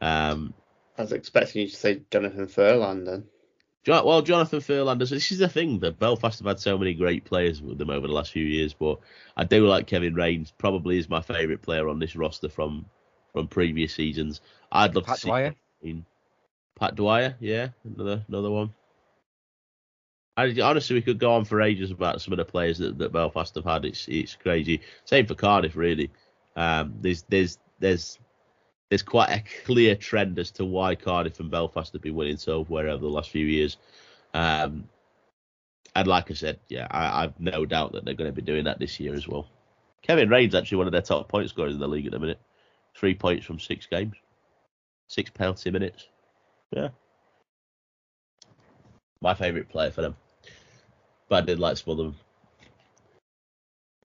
Um, 0.00 0.52
I 0.98 1.02
was 1.02 1.12
expecting 1.12 1.62
you 1.62 1.68
to 1.68 1.76
say 1.76 2.02
Jonathan 2.10 2.46
Ferland 2.46 3.06
then. 3.06 3.24
Well, 3.86 4.22
Jonathan 4.22 4.60
Furlanders. 4.60 5.10
This 5.10 5.32
is 5.32 5.38
the 5.38 5.48
thing 5.48 5.80
that 5.80 5.98
Belfast 5.98 6.38
have 6.38 6.46
had 6.46 6.60
so 6.60 6.78
many 6.78 6.94
great 6.94 7.24
players 7.24 7.60
with 7.60 7.78
them 7.78 7.90
over 7.90 8.06
the 8.06 8.12
last 8.12 8.30
few 8.30 8.44
years, 8.44 8.74
but 8.74 9.00
I 9.36 9.42
do 9.42 9.66
like 9.66 9.88
Kevin 9.88 10.14
Raines. 10.14 10.52
Probably 10.56 10.98
is 10.98 11.08
my 11.08 11.20
favourite 11.20 11.62
player 11.62 11.88
on 11.88 11.98
this 11.98 12.14
roster 12.14 12.48
from 12.48 12.86
from 13.32 13.48
previous 13.48 13.94
seasons. 13.94 14.40
I'd 14.70 14.94
love 14.94 15.06
Pat 15.06 15.16
to 15.16 15.20
see 15.20 15.28
Dwyer. 15.28 15.54
Kevin- 15.80 16.06
Pat 16.78 16.94
Dwyer, 16.94 17.36
yeah, 17.40 17.68
another 17.84 18.24
another 18.28 18.50
one. 18.50 18.74
I, 20.36 20.54
honestly, 20.62 20.94
we 20.94 21.02
could 21.02 21.18
go 21.18 21.34
on 21.34 21.44
for 21.44 21.60
ages 21.60 21.90
about 21.90 22.22
some 22.22 22.32
of 22.32 22.38
the 22.38 22.44
players 22.44 22.78
that, 22.78 22.96
that 22.98 23.12
Belfast 23.12 23.54
have 23.54 23.64
had. 23.64 23.84
It's 23.84 24.08
it's 24.08 24.34
crazy. 24.34 24.80
Same 25.04 25.26
for 25.26 25.34
Cardiff, 25.34 25.76
really. 25.76 26.10
Um, 26.56 26.94
there's 27.00 27.22
there's 27.28 27.58
there's 27.78 28.18
there's 28.88 29.02
quite 29.02 29.30
a 29.30 29.42
clear 29.64 29.94
trend 29.94 30.38
as 30.38 30.50
to 30.52 30.64
why 30.64 30.94
Cardiff 30.94 31.40
and 31.40 31.50
Belfast 31.50 31.92
have 31.92 32.02
been 32.02 32.14
winning 32.14 32.36
silverware 32.36 32.88
over 32.88 33.02
the 33.02 33.10
last 33.10 33.30
few 33.30 33.46
years. 33.46 33.76
Um, 34.34 34.88
and 35.94 36.08
like 36.08 36.30
I 36.30 36.34
said, 36.34 36.58
yeah, 36.68 36.86
I, 36.90 37.24
I've 37.24 37.38
no 37.38 37.66
doubt 37.66 37.92
that 37.92 38.04
they're 38.04 38.14
going 38.14 38.30
to 38.30 38.34
be 38.34 38.42
doing 38.42 38.64
that 38.64 38.78
this 38.78 38.98
year 38.98 39.14
as 39.14 39.28
well. 39.28 39.46
Kevin 40.02 40.28
Raine's 40.28 40.54
actually 40.54 40.78
one 40.78 40.86
of 40.86 40.92
their 40.92 41.02
top 41.02 41.28
point 41.28 41.48
scorers 41.48 41.74
in 41.74 41.80
the 41.80 41.88
league 41.88 42.06
at 42.06 42.12
the 42.12 42.18
minute. 42.18 42.40
Three 42.94 43.14
points 43.14 43.46
from 43.46 43.58
six 43.58 43.86
games, 43.86 44.14
six 45.08 45.30
penalty 45.30 45.70
minutes. 45.70 46.08
Yeah, 46.70 46.88
my 49.20 49.34
favourite 49.34 49.68
player 49.68 49.90
for 49.90 50.02
them. 50.02 50.16
But 51.28 51.44
I 51.44 51.46
did 51.46 51.58
like 51.58 51.76
some 51.76 51.92
of 51.92 51.96
them. 51.98 52.16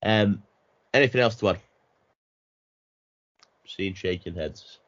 Um, 0.04 0.44
anything 0.94 1.22
else 1.22 1.36
to 1.38 1.50
add? 1.50 1.60
Seeing 3.66 3.96
shaking 3.96 4.36
heads. 4.36 4.80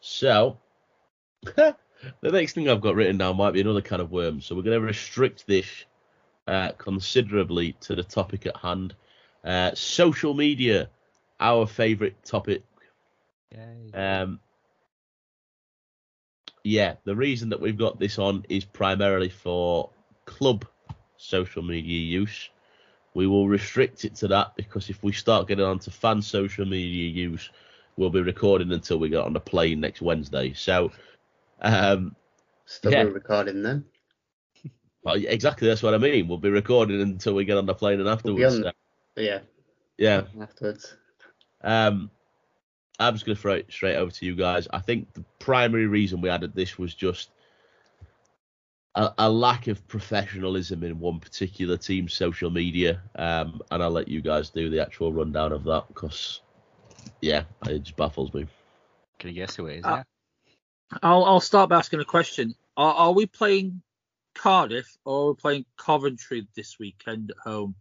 So, 0.00 0.58
the 1.44 1.76
next 2.22 2.54
thing 2.54 2.68
I've 2.68 2.80
got 2.80 2.96
written 2.96 3.18
down 3.18 3.36
might 3.36 3.52
be 3.52 3.60
another 3.60 3.82
kind 3.82 4.02
of 4.02 4.10
worm. 4.10 4.40
So 4.40 4.56
we're 4.56 4.62
going 4.62 4.80
to 4.80 4.86
restrict 4.86 5.46
this 5.46 5.84
uh, 6.48 6.72
considerably 6.78 7.72
to 7.82 7.94
the 7.94 8.02
topic 8.02 8.46
at 8.46 8.56
hand. 8.56 8.94
Uh, 9.44 9.72
social 9.74 10.34
media, 10.34 10.88
our 11.38 11.66
favourite 11.66 12.22
topic. 12.24 12.62
Um, 13.94 14.40
yeah, 16.64 16.94
the 17.04 17.14
reason 17.14 17.48
that 17.50 17.60
we've 17.60 17.76
got 17.78 17.98
this 17.98 18.18
on 18.18 18.44
is 18.48 18.64
primarily 18.64 19.28
for 19.28 19.90
club 20.24 20.64
social 21.16 21.62
media 21.62 21.98
use. 22.00 22.50
We 23.14 23.26
will 23.26 23.48
restrict 23.48 24.04
it 24.04 24.14
to 24.16 24.28
that 24.28 24.56
because 24.56 24.90
if 24.90 25.02
we 25.04 25.12
start 25.12 25.46
getting 25.46 25.64
onto 25.64 25.90
fan 25.90 26.20
social 26.20 26.64
media 26.64 27.08
use, 27.08 27.50
we'll 27.96 28.10
be 28.10 28.22
recording 28.22 28.72
until 28.72 28.98
we 28.98 29.08
get 29.08 29.22
on 29.24 29.32
the 29.32 29.40
plane 29.40 29.80
next 29.80 30.02
Wednesday. 30.02 30.52
So, 30.52 30.90
um, 31.60 32.16
Still 32.66 32.92
Yeah. 32.92 33.04
recording 33.04 33.62
then. 33.62 33.84
well, 35.04 35.14
exactly 35.16 35.68
that's 35.68 35.82
what 35.82 35.94
I 35.94 35.98
mean. 35.98 36.26
We'll 36.26 36.38
be 36.38 36.50
recording 36.50 37.00
until 37.00 37.34
we 37.34 37.44
get 37.44 37.58
on 37.58 37.66
the 37.66 37.74
plane 37.74 38.00
and 38.00 38.08
We'll 38.08 38.14
afterwards. 38.14 38.56
on 38.56 38.62
So, 38.62 38.72
yeah, 39.16 39.40
yeah. 39.98 40.22
afterwards. 40.40 40.96
Um, 41.62 42.10
I'm 42.98 43.14
just 43.14 43.26
going 43.26 43.36
to 43.36 43.42
throw 43.42 43.54
it 43.54 43.66
straight 43.70 43.96
over 43.96 44.10
to 44.10 44.26
you 44.26 44.36
guys. 44.36 44.68
I 44.72 44.78
think 44.78 45.12
the 45.14 45.24
primary 45.38 45.86
reason 45.86 46.20
we 46.20 46.28
added 46.28 46.54
this 46.54 46.78
was 46.78 46.94
just 46.94 47.30
a, 48.94 49.12
a 49.18 49.30
lack 49.30 49.66
of 49.66 49.86
professionalism 49.88 50.84
in 50.84 51.00
one 51.00 51.18
particular 51.18 51.76
team's 51.76 52.14
social 52.14 52.50
media. 52.50 53.02
Um, 53.16 53.60
and 53.70 53.82
I'll 53.82 53.90
let 53.90 54.08
you 54.08 54.20
guys 54.20 54.50
do 54.50 54.70
the 54.70 54.80
actual 54.80 55.12
rundown 55.12 55.52
of 55.52 55.64
that 55.64 55.88
because, 55.88 56.40
yeah, 57.20 57.44
it 57.66 57.80
just 57.80 57.96
baffles 57.96 58.32
me. 58.32 58.46
Can 59.18 59.30
you 59.30 59.34
guess 59.34 59.56
who 59.56 59.66
it 59.66 59.78
is? 59.78 59.84
Uh, 59.84 59.88
yeah? 59.96 60.02
I'll 61.02 61.24
I'll 61.24 61.40
start 61.40 61.70
by 61.70 61.78
asking 61.78 62.00
a 62.00 62.04
question. 62.04 62.54
Are, 62.76 62.94
are 62.94 63.12
we 63.12 63.26
playing 63.26 63.82
Cardiff 64.34 64.96
or 65.04 65.22
are 65.22 65.28
we 65.28 65.34
playing 65.34 65.64
Coventry 65.76 66.46
this 66.54 66.78
weekend 66.78 67.30
at 67.30 67.38
home? 67.38 67.74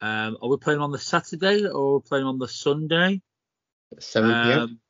Um, 0.00 0.36
are 0.42 0.48
we 0.48 0.56
playing 0.58 0.80
on 0.80 0.90
the 0.90 0.98
Saturday 0.98 1.64
or 1.66 1.92
are 1.92 1.94
we 1.96 2.02
playing 2.02 2.26
on 2.26 2.38
the 2.38 2.48
Sunday? 2.48 3.22
7 3.98 4.30
p.m. 4.30 4.58
Um, 4.58 4.80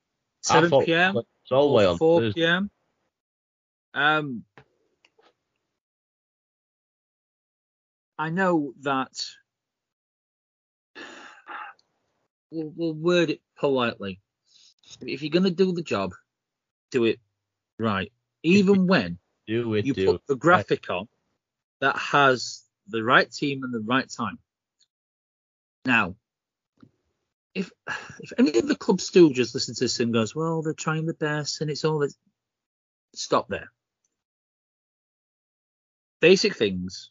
7 0.42 0.70
thought 0.70 0.84
p.m. 0.86 1.16
It's 1.16 1.52
all 1.52 1.72
way 1.72 1.86
on 1.86 1.98
4 1.98 2.20
Thursday. 2.20 2.40
p.m. 2.40 2.70
Um, 3.94 4.44
I 8.18 8.30
know 8.30 8.72
that 8.82 9.12
we'll, 12.50 12.72
we'll 12.74 12.94
word 12.94 13.30
it 13.30 13.40
politely. 13.56 14.20
If 15.00 15.22
you're 15.22 15.30
going 15.30 15.44
to 15.44 15.50
do 15.50 15.72
the 15.72 15.82
job, 15.82 16.12
do 16.90 17.04
it 17.04 17.20
right. 17.78 18.12
Even 18.42 18.86
when 18.86 19.18
Do 19.46 19.74
it, 19.74 19.86
you 19.86 19.94
do 19.94 20.06
put 20.06 20.14
it. 20.16 20.26
the 20.28 20.36
graphic 20.36 20.88
on 20.90 21.08
that 21.80 21.96
has 21.96 22.62
the 22.88 23.02
right 23.02 23.30
team 23.30 23.64
and 23.64 23.72
the 23.72 23.80
right 23.80 24.08
time. 24.08 24.38
Now, 25.84 26.14
if 27.54 27.70
if 28.20 28.32
any 28.38 28.58
of 28.58 28.66
the 28.66 28.76
club 28.76 28.98
stooges 28.98 29.54
listen 29.54 29.74
to 29.76 29.84
this 29.84 30.00
and 30.00 30.12
goes, 30.12 30.34
well, 30.34 30.62
they're 30.62 30.74
trying 30.74 31.06
the 31.06 31.14
best 31.14 31.60
and 31.60 31.70
it's 31.70 31.84
all 31.84 32.00
this, 32.00 32.16
stop 33.14 33.48
there. 33.48 33.70
Basic 36.20 36.56
things, 36.56 37.10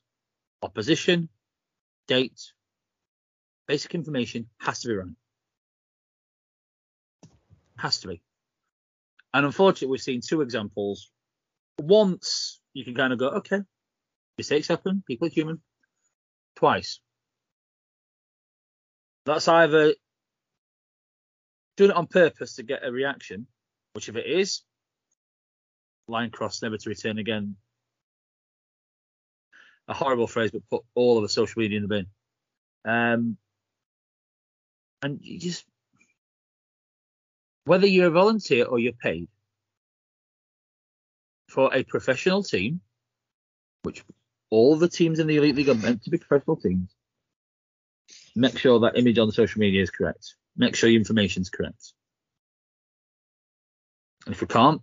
opposition, 0.61 1.29
date, 2.07 2.51
basic 3.67 3.95
information 3.95 4.49
has 4.59 4.81
to 4.81 4.87
be 4.87 4.95
right. 4.95 5.07
Has 7.77 7.99
to 8.01 8.07
be. 8.07 8.21
And 9.33 9.45
unfortunately, 9.45 9.87
we've 9.87 10.01
seen 10.01 10.21
two 10.21 10.41
examples. 10.41 11.09
Once 11.79 12.59
you 12.73 12.83
can 12.83 12.95
kind 12.95 13.13
of 13.13 13.19
go, 13.19 13.29
okay, 13.29 13.61
mistakes 14.37 14.67
happen, 14.67 15.03
people 15.07 15.27
are 15.27 15.31
human. 15.31 15.61
Twice. 16.55 16.99
That's 19.25 19.47
either 19.47 19.95
doing 21.77 21.91
it 21.91 21.97
on 21.97 22.07
purpose 22.07 22.55
to 22.55 22.63
get 22.63 22.85
a 22.85 22.91
reaction, 22.91 23.47
which 23.93 24.09
if 24.09 24.15
it 24.15 24.25
is, 24.25 24.61
line 26.07 26.29
cross, 26.29 26.61
never 26.61 26.77
to 26.77 26.89
return 26.89 27.17
again. 27.17 27.55
A 29.87 29.93
horrible 29.93 30.27
phrase, 30.27 30.51
but 30.51 30.69
put 30.69 30.83
all 30.95 31.17
of 31.17 31.23
the 31.23 31.29
social 31.29 31.61
media 31.61 31.77
in 31.77 31.83
the 31.83 31.89
bin. 31.89 32.07
Um, 32.85 33.37
and 35.01 35.19
you 35.21 35.39
just, 35.39 35.65
whether 37.65 37.87
you're 37.87 38.07
a 38.07 38.11
volunteer 38.11 38.65
or 38.65 38.79
you're 38.79 38.93
paid 38.93 39.27
for 41.49 41.73
a 41.73 41.83
professional 41.83 42.43
team, 42.43 42.81
which 43.83 44.03
all 44.49 44.77
the 44.77 44.87
teams 44.87 45.19
in 45.19 45.27
the 45.27 45.37
elite 45.37 45.55
league 45.55 45.69
are 45.69 45.75
meant 45.75 46.03
to 46.03 46.09
be 46.09 46.17
professional 46.17 46.55
teams, 46.55 46.95
make 48.35 48.57
sure 48.57 48.79
that 48.79 48.97
image 48.97 49.17
on 49.17 49.27
the 49.27 49.33
social 49.33 49.59
media 49.59 49.81
is 49.81 49.89
correct. 49.89 50.35
Make 50.55 50.75
sure 50.75 50.89
your 50.89 50.99
information 50.99 51.41
is 51.41 51.49
correct. 51.49 51.93
And 54.25 54.35
if 54.35 54.41
we 54.41 54.47
can't, 54.47 54.81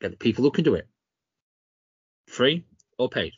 get 0.00 0.10
the 0.10 0.16
people 0.16 0.44
who 0.44 0.50
can 0.50 0.64
do 0.64 0.74
it. 0.74 0.88
Free 2.28 2.64
or 2.98 3.08
paid. 3.08 3.32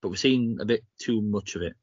But 0.00 0.10
we're 0.10 0.16
seeing 0.16 0.58
a 0.60 0.64
bit 0.64 0.84
too 0.98 1.22
much 1.22 1.54
of 1.54 1.62
it. 1.62 1.74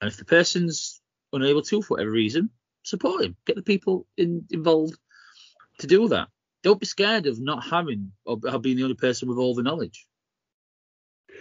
And 0.00 0.08
if 0.08 0.16
the 0.16 0.24
person's 0.24 1.00
unable 1.32 1.62
to, 1.62 1.82
for 1.82 1.94
whatever 1.94 2.10
reason, 2.10 2.50
support 2.84 3.24
him. 3.24 3.36
Get 3.44 3.56
the 3.56 3.62
people 3.62 4.06
in, 4.16 4.46
involved 4.50 4.96
to 5.78 5.86
do 5.86 6.08
that. 6.08 6.28
Don't 6.62 6.80
be 6.80 6.86
scared 6.86 7.26
of 7.26 7.40
not 7.40 7.64
having 7.64 8.12
or 8.24 8.36
being 8.36 8.76
the 8.76 8.84
only 8.84 8.94
person 8.94 9.28
with 9.28 9.38
all 9.38 9.54
the 9.54 9.62
knowledge. 9.62 10.06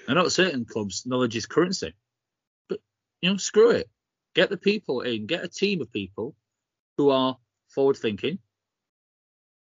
I 0.07 0.13
know 0.13 0.25
at 0.25 0.31
certain 0.31 0.65
clubs, 0.65 1.05
knowledge 1.05 1.35
is 1.35 1.45
currency. 1.45 1.93
You 3.21 3.31
know, 3.31 3.37
screw 3.37 3.71
it. 3.71 3.89
Get 4.35 4.49
the 4.49 4.57
people 4.57 5.01
in, 5.01 5.25
get 5.25 5.43
a 5.43 5.49
team 5.49 5.81
of 5.81 5.91
people 5.91 6.35
who 6.97 7.09
are 7.09 7.37
forward 7.67 7.97
thinking, 7.97 8.39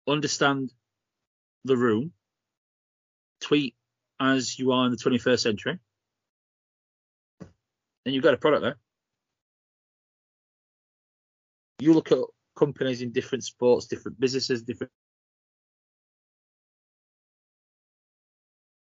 understand 0.08 0.72
the 1.66 1.78
room, 1.78 2.12
tweet 3.42 3.76
as 4.20 4.58
you 4.60 4.72
are 4.72 4.86
in 4.86 4.92
the 4.92 4.98
21st 4.98 5.40
century, 5.40 5.80
and 8.06 8.14
you've 8.14 8.24
got 8.24 8.34
a 8.34 8.38
product 8.38 8.64
there. 8.64 8.78
You 11.80 11.94
look 11.94 12.12
at 12.12 12.20
companies 12.58 13.02
in 13.02 13.12
different 13.12 13.44
sports, 13.44 13.88
different 13.88 14.20
businesses, 14.20 14.64
different. 14.64 14.92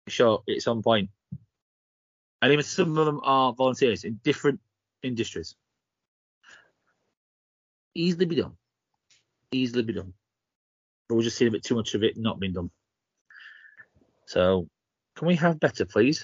Sure, 0.07 0.41
it's 0.47 0.67
on 0.67 0.81
point. 0.81 1.09
And 2.41 2.53
even 2.53 2.63
some 2.63 2.97
of 2.97 3.05
them 3.05 3.19
are 3.23 3.53
volunteers 3.53 4.03
in 4.03 4.19
different 4.23 4.59
industries. 5.01 5.55
Easily 7.95 8.25
be 8.25 8.35
done. 8.35 8.53
Easily 9.51 9.83
be 9.83 9.93
done. 9.93 10.13
But 11.07 11.15
we're 11.15 11.23
just 11.23 11.37
seeing 11.37 11.49
a 11.49 11.51
bit 11.51 11.63
too 11.63 11.75
much 11.75 11.95
of 11.95 12.03
it 12.03 12.17
not 12.17 12.39
being 12.39 12.53
done. 12.53 12.69
So, 14.27 14.67
can 15.15 15.27
we 15.27 15.35
have 15.37 15.59
better, 15.59 15.85
please? 15.85 16.23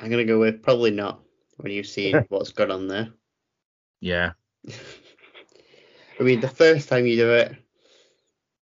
I'm 0.00 0.10
gonna 0.10 0.24
go 0.24 0.38
with 0.38 0.62
probably 0.62 0.90
not 0.90 1.22
when 1.58 1.72
you've 1.72 1.86
seen 1.86 2.24
what's 2.28 2.52
gone 2.52 2.70
on 2.70 2.88
there. 2.88 3.12
Yeah. 4.00 4.32
I 6.20 6.22
mean, 6.22 6.40
the 6.40 6.48
first 6.48 6.88
time 6.88 7.06
you 7.06 7.16
do 7.16 7.32
it, 7.32 7.56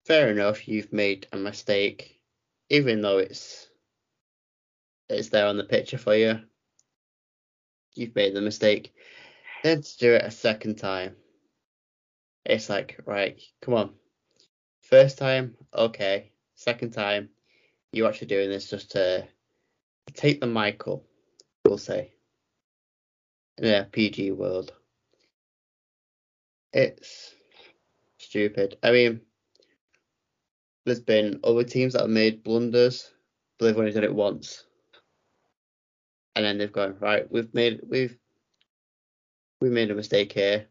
fair 0.05 0.31
enough, 0.31 0.69
you've 0.69 0.93
made 0.93 1.27
a 1.33 1.37
mistake, 1.37 2.18
even 2.71 3.01
though 3.01 3.19
it's 3.19 3.69
it's 5.09 5.31
there 5.31 5.47
on 5.47 5.57
the 5.57 5.65
picture 5.65 5.99
for 5.99 6.15
you. 6.15 6.41
You've 7.95 8.15
made 8.15 8.35
the 8.35 8.41
mistake. 8.41 8.95
Then 9.65 9.83
to 9.83 9.99
do 9.99 10.13
it 10.13 10.25
a 10.25 10.31
second 10.31 10.77
time, 10.77 11.17
it's 12.45 12.69
like, 12.69 13.01
right, 13.07 13.41
come 13.61 13.75
on. 13.75 13.95
First 14.83 15.19
time, 15.19 15.55
okay. 15.75 16.33
Second 16.55 16.93
time, 16.93 17.31
you're 17.93 18.09
actually 18.09 18.29
doing 18.29 18.51
this 18.51 18.71
just 18.71 18.93
to 18.93 19.27
take 20.15 20.41
the 20.41 20.47
Michael, 20.47 21.05
we'll 21.65 21.79
say, 21.79 22.13
in 23.59 23.67
a 23.67 23.85
PG 23.85 24.33
world. 24.33 24.73
It's 26.73 27.35
stupid. 28.19 28.79
I 28.83 28.93
mean, 28.93 29.21
there's 30.89 31.01
been 31.01 31.41
other 31.45 31.65
teams 31.65 31.93
that 31.93 32.03
have 32.03 32.11
made 32.11 32.43
blunders, 32.43 33.11
but 33.59 33.67
they've 33.67 33.79
only 33.79 33.93
done 33.93 34.05
it 34.05 34.15
once, 34.15 34.65
and 36.35 36.45
then 36.45 36.59
they've 36.59 36.73
gone 36.73 36.97
right. 36.99 37.31
We've 37.31 37.53
made 37.55 37.81
we've 37.87 38.17
we 39.61 39.71
made 39.71 39.91
a 39.91 39.95
mistake 39.95 40.33
here. 40.33 40.67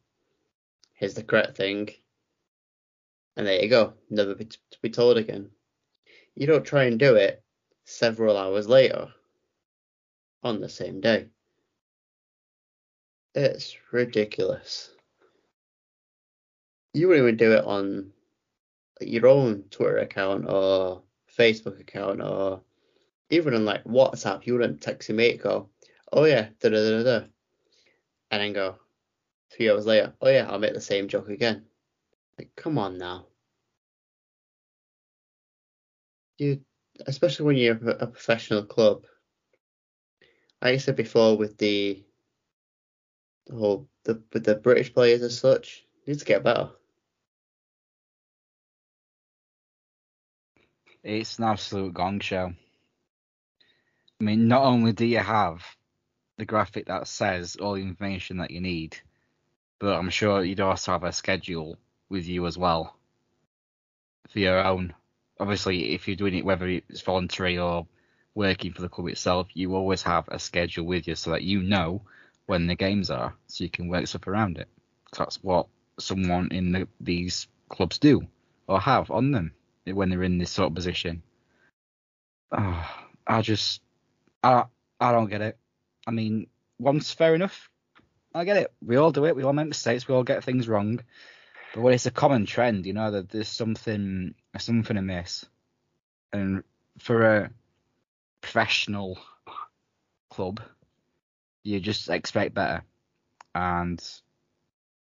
Here's 0.93 1.13
the 1.13 1.23
correct 1.23 1.55
thing, 1.55 1.89
and 3.35 3.45
there 3.45 3.61
you 3.61 3.69
go. 3.69 3.93
Never 4.09 4.35
be, 4.35 4.45
to 4.45 4.77
be 4.81 4.89
told 4.89 5.17
again. 5.17 5.51
You 6.35 6.47
don't 6.47 6.65
try 6.65 6.83
and 6.83 6.99
do 6.99 7.15
it 7.15 7.43
several 7.85 8.37
hours 8.37 8.67
later 8.67 9.07
on 10.43 10.61
the 10.61 10.69
same 10.69 11.01
day. 11.01 11.27
It's 13.35 13.75
ridiculous. 13.91 14.91
You 16.93 17.07
wouldn't 17.07 17.25
even 17.25 17.37
do 17.37 17.53
it 17.53 17.65
on 17.65 18.11
your 19.01 19.27
own 19.27 19.63
Twitter 19.69 19.97
account 19.97 20.45
or 20.47 21.03
Facebook 21.37 21.79
account 21.79 22.21
or 22.21 22.61
even 23.29 23.53
on 23.53 23.65
like 23.65 23.83
WhatsApp. 23.83 24.45
You 24.45 24.53
wouldn't 24.53 24.81
text 24.81 25.09
your 25.09 25.17
mate 25.17 25.41
go, 25.41 25.69
oh 26.11 26.25
yeah, 26.25 26.49
da 26.59 26.69
da 26.69 26.77
da 26.77 27.03
da, 27.03 27.25
and 28.31 28.41
then 28.41 28.53
go 28.53 28.75
three 29.51 29.69
hours 29.69 29.85
later, 29.85 30.13
oh 30.21 30.29
yeah, 30.29 30.47
I'll 30.49 30.59
make 30.59 30.73
the 30.73 30.81
same 30.81 31.07
joke 31.07 31.29
again. 31.29 31.65
Like, 32.37 32.51
come 32.55 32.77
on 32.77 32.97
now. 32.97 33.27
You, 36.37 36.61
especially 37.05 37.45
when 37.45 37.57
you're 37.57 37.73
a 37.73 38.07
professional 38.07 38.63
club. 38.63 39.05
Like 40.61 40.73
I 40.75 40.77
said 40.77 40.95
before, 40.95 41.37
with 41.37 41.57
the 41.57 42.03
the 43.47 43.55
whole 43.55 43.87
the 44.03 44.21
with 44.33 44.43
the 44.43 44.55
British 44.55 44.93
players 44.93 45.21
as 45.21 45.37
such, 45.37 45.85
you 46.05 46.13
need 46.13 46.19
to 46.19 46.25
get 46.25 46.43
better. 46.43 46.69
It's 51.03 51.37
an 51.37 51.45
absolute 51.45 51.93
gong 51.93 52.19
show. 52.19 52.53
I 54.19 54.23
mean, 54.23 54.47
not 54.47 54.63
only 54.63 54.93
do 54.93 55.05
you 55.05 55.19
have 55.19 55.63
the 56.37 56.45
graphic 56.45 56.87
that 56.87 57.07
says 57.07 57.55
all 57.55 57.75
the 57.75 57.81
information 57.81 58.37
that 58.37 58.51
you 58.51 58.61
need, 58.61 58.97
but 59.79 59.95
I'm 59.95 60.09
sure 60.09 60.43
you'd 60.43 60.59
also 60.59 60.91
have 60.91 61.03
a 61.03 61.11
schedule 61.11 61.77
with 62.09 62.27
you 62.27 62.47
as 62.47 62.57
well 62.57 62.95
for 64.29 64.39
your 64.39 64.59
own. 64.63 64.93
Obviously, 65.39 65.93
if 65.93 66.07
you're 66.07 66.17
doing 66.17 66.33
it, 66.33 66.45
whether 66.45 66.67
it's 66.67 67.01
voluntary 67.01 67.57
or 67.59 67.87
working 68.33 68.73
for 68.73 68.81
the 68.81 68.89
club 68.89 69.07
itself, 69.07 69.47
you 69.53 69.75
always 69.75 70.01
have 70.03 70.27
a 70.29 70.39
schedule 70.39 70.85
with 70.85 71.07
you 71.07 71.15
so 71.15 71.31
that 71.31 71.43
you 71.43 71.61
know 71.61 72.01
when 72.47 72.67
the 72.67 72.75
games 72.75 73.11
are, 73.11 73.35
so 73.47 73.63
you 73.63 73.69
can 73.69 73.87
work 73.87 74.07
stuff 74.07 74.27
around 74.27 74.57
it. 74.57 74.67
that's 75.15 75.43
what 75.43 75.67
someone 75.99 76.49
in 76.51 76.71
the, 76.71 76.87
these 76.99 77.47
clubs 77.69 77.97
do 77.97 78.25
or 78.67 78.79
have 78.79 79.11
on 79.11 79.31
them 79.31 79.51
when 79.95 80.09
they're 80.09 80.23
in 80.23 80.37
this 80.37 80.51
sort 80.51 80.69
of 80.69 80.75
position. 80.75 81.23
oh, 82.51 82.89
I 83.25 83.41
just 83.41 83.81
I 84.43 84.65
I 84.99 85.11
don't 85.11 85.29
get 85.29 85.41
it. 85.41 85.57
I 86.05 86.11
mean, 86.11 86.47
once 86.79 87.11
fair 87.11 87.35
enough. 87.35 87.69
I 88.33 88.43
get 88.43 88.57
it. 88.57 88.71
We 88.85 88.97
all 88.97 89.11
do 89.11 89.25
it. 89.25 89.35
We 89.35 89.43
all 89.43 89.53
make 89.53 89.67
mistakes. 89.67 90.07
We 90.07 90.13
all 90.13 90.23
get 90.23 90.43
things 90.43 90.67
wrong. 90.67 90.99
But 91.73 91.81
when 91.81 91.93
it's 91.93 92.05
a 92.05 92.11
common 92.11 92.45
trend, 92.45 92.85
you 92.85 92.93
know 92.93 93.11
that 93.11 93.29
there's 93.29 93.47
something 93.47 94.33
something 94.57 94.97
amiss. 94.97 95.45
And 96.33 96.63
for 96.99 97.37
a 97.37 97.49
professional 98.41 99.17
club, 100.29 100.61
you 101.63 101.79
just 101.79 102.09
expect 102.09 102.53
better. 102.53 102.83
And 103.55 104.01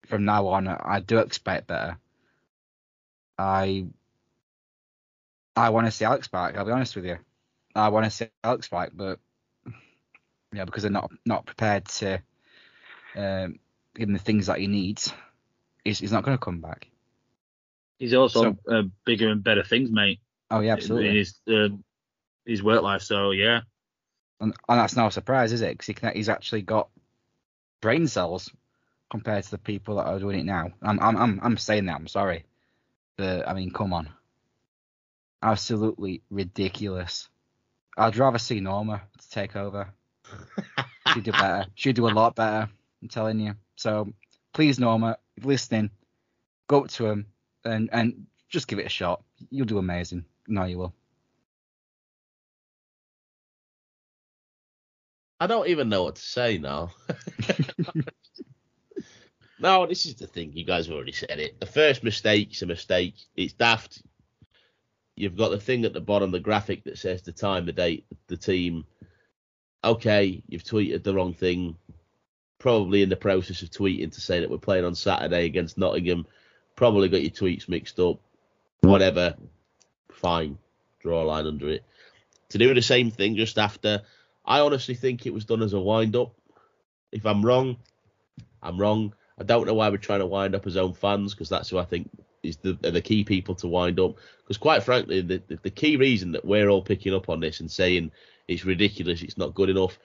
from 0.08 0.26
now 0.26 0.48
on, 0.48 0.68
I 0.68 1.00
do 1.00 1.18
expect 1.20 1.68
better. 1.68 1.98
I 3.38 3.88
I 5.58 5.70
want 5.72 5.88
to 5.88 5.92
see 5.92 6.06
Alex 6.06 6.28
back. 6.28 6.56
I'll 6.56 6.66
be 6.66 6.72
honest 6.72 6.96
with 6.96 7.06
you. 7.06 7.18
I 7.76 7.90
want 7.90 8.06
to 8.06 8.12
see 8.12 8.28
Alex 8.44 8.68
back, 8.70 8.92
but 8.94 9.20
yeah, 10.54 10.66
because 10.66 10.84
they're 10.84 10.92
not 10.92 11.12
not 11.26 11.46
prepared 11.46 11.86
to 11.86 12.22
um, 13.16 13.60
give 13.96 14.08
him 14.08 14.14
the 14.14 14.20
things 14.20 14.46
that 14.48 14.60
he 14.60 14.68
needs, 14.68 15.12
he's, 15.84 16.00
he's 16.00 16.12
not 16.12 16.24
going 16.24 16.38
to 16.38 16.44
come 16.44 16.62
back. 16.62 16.88
He's 18.00 18.14
also 18.14 18.44
So- 18.44 18.58
uh, 18.72 18.84
bigger 19.06 19.30
and 19.30 19.44
better 19.44 19.64
things, 19.64 19.90
mate. 19.92 20.20
Oh 20.52 20.60
yeah, 20.60 20.74
In 20.74 20.78
absolutely. 20.78 21.18
his 21.18 21.36
uh, 21.52 21.70
his 22.46 22.64
work 22.64 22.82
life. 22.84 23.02
So 23.02 23.32
yeah, 23.32 23.62
And, 24.40 24.54
and 24.70 24.80
that's 24.80 24.96
no 24.96 25.10
surprise, 25.10 25.52
is 25.52 25.62
it? 25.62 25.72
Because 25.72 25.88
he 25.88 25.94
can, 25.96 26.16
he's 26.16 26.30
actually 26.30 26.62
got 26.62 26.90
brain 27.82 28.08
cells 28.08 28.50
compared 29.10 29.44
to 29.44 29.52
the 29.52 29.58
people 29.58 29.96
that 29.96 30.06
are 30.06 30.20
doing 30.20 30.40
it 30.40 30.46
now. 30.46 30.72
I'm 30.82 31.00
I'm 31.00 31.18
I'm, 31.18 31.40
I'm 31.42 31.58
saying 31.58 31.88
that. 31.88 31.96
I'm 31.96 32.08
sorry. 32.08 32.46
But 33.18 33.48
I 33.48 33.54
mean, 33.54 33.72
come 33.72 33.92
on. 33.94 34.10
Absolutely 35.42 36.22
ridiculous. 36.30 37.30
I'd 37.98 38.18
rather 38.18 38.38
see 38.38 38.60
Norma 38.60 39.02
to 39.20 39.30
take 39.30 39.56
over. 39.56 39.94
She'd 41.14 41.24
do 41.24 41.32
better. 41.32 41.66
She'd 41.76 41.96
do 41.96 42.08
a 42.08 42.10
lot 42.10 42.36
better. 42.36 42.70
I'm 43.02 43.08
telling 43.08 43.40
you. 43.40 43.56
So 43.76 44.14
please, 44.54 44.80
Norma, 44.80 45.18
if 45.36 45.44
you're 45.44 45.54
listening, 45.54 45.92
go 46.68 46.82
up 46.82 46.90
to 46.90 47.06
him 47.08 47.28
and 47.64 47.90
and 47.92 48.28
just 48.50 48.68
give 48.68 48.80
it 48.80 48.86
a 48.86 48.90
shot. 48.90 49.24
You'll 49.50 49.66
do 49.66 49.78
amazing. 49.78 50.26
No, 50.48 50.64
you 50.66 50.78
will. 50.78 50.94
I 55.40 55.46
don't 55.48 55.68
even 55.68 55.90
know 55.90 56.04
what 56.04 56.16
to 56.16 56.22
say 56.22 56.58
now. 56.58 56.92
no, 59.60 59.86
this 59.86 60.06
is 60.06 60.16
the 60.16 60.26
thing. 60.28 60.52
You 60.54 60.66
guys 60.66 60.88
have 60.88 60.96
already 60.96 61.12
said 61.12 61.40
it. 61.40 61.60
The 61.60 61.68
first 61.68 62.04
mistake's 62.04 62.64
a 62.64 62.66
mistake. 62.66 63.16
It's 63.36 63.54
daft. 63.54 64.02
You've 65.18 65.36
got 65.36 65.50
the 65.50 65.60
thing 65.60 65.84
at 65.84 65.94
the 65.94 66.00
bottom, 66.00 66.30
the 66.30 66.40
graphic 66.40 66.84
that 66.84 67.00
says 67.00 67.24
the 67.24 67.32
time, 67.32 67.66
the 67.66 67.74
date, 67.74 68.06
the 68.28 68.38
team. 68.38 68.86
Okay, 69.84 70.44
you've 70.48 70.64
tweeted 70.64 71.04
the 71.04 71.14
wrong 71.14 71.34
thing. 71.34 71.76
Probably 72.60 73.02
in 73.02 73.10
the 73.10 73.16
process 73.16 73.64
of 73.64 73.72
tweeting 73.72 74.14
to 74.14 74.22
say 74.22 74.40
that 74.40 74.50
we're 74.50 74.60
playing 74.60 74.86
on 74.86 74.94
Saturday 74.94 75.46
against 75.46 75.78
Nottingham. 75.78 76.28
Probably 76.76 77.10
got 77.10 77.24
your 77.24 77.32
tweets 77.32 77.68
mixed 77.68 78.00
up. 78.00 78.20
Whatever. 78.82 79.36
Fine. 80.12 80.60
Draw 81.00 81.24
a 81.24 81.26
line 81.26 81.48
under 81.48 81.70
it. 81.70 81.84
To 82.50 82.60
do 82.60 82.72
the 82.76 82.82
same 82.84 83.10
thing 83.10 83.36
just 83.36 83.58
after 83.58 84.04
I 84.46 84.60
honestly 84.60 84.94
think 84.94 85.26
it 85.26 85.34
was 85.34 85.46
done 85.46 85.64
as 85.64 85.74
a 85.74 85.80
wind 85.80 86.16
up. 86.16 86.36
If 87.12 87.26
I'm 87.26 87.44
wrong, 87.44 87.78
I'm 88.62 88.80
wrong. 88.80 89.16
I 89.40 89.44
don't 89.44 89.66
know 89.66 89.74
why 89.74 89.90
we're 89.90 89.98
trying 89.98 90.20
to 90.20 90.28
wind 90.28 90.54
up 90.54 90.64
his 90.64 90.78
own 90.78 90.94
fans 90.94 91.34
because 91.34 91.50
that's 91.50 91.70
who 91.70 91.80
I 91.80 91.86
think 91.86 92.10
is 92.44 92.58
the 92.58 92.74
the 92.74 93.02
key 93.02 93.24
people 93.24 93.56
to 93.56 93.68
wind 93.68 94.00
up. 94.00 94.16
Because 94.40 94.58
quite 94.58 94.84
frankly, 94.84 95.22
the, 95.22 95.42
the 95.48 95.60
the 95.64 95.70
key 95.70 95.98
reason 95.98 96.32
that 96.34 96.46
we're 96.46 96.70
all 96.70 96.82
picking 96.82 97.14
up 97.14 97.30
on 97.30 97.40
this 97.40 97.60
and 97.60 97.70
saying 97.70 98.12
it's 98.48 98.66
ridiculous, 98.66 99.22
it's 99.22 99.38
not 99.38 99.54
good 99.54 99.70
enough, 99.70 100.00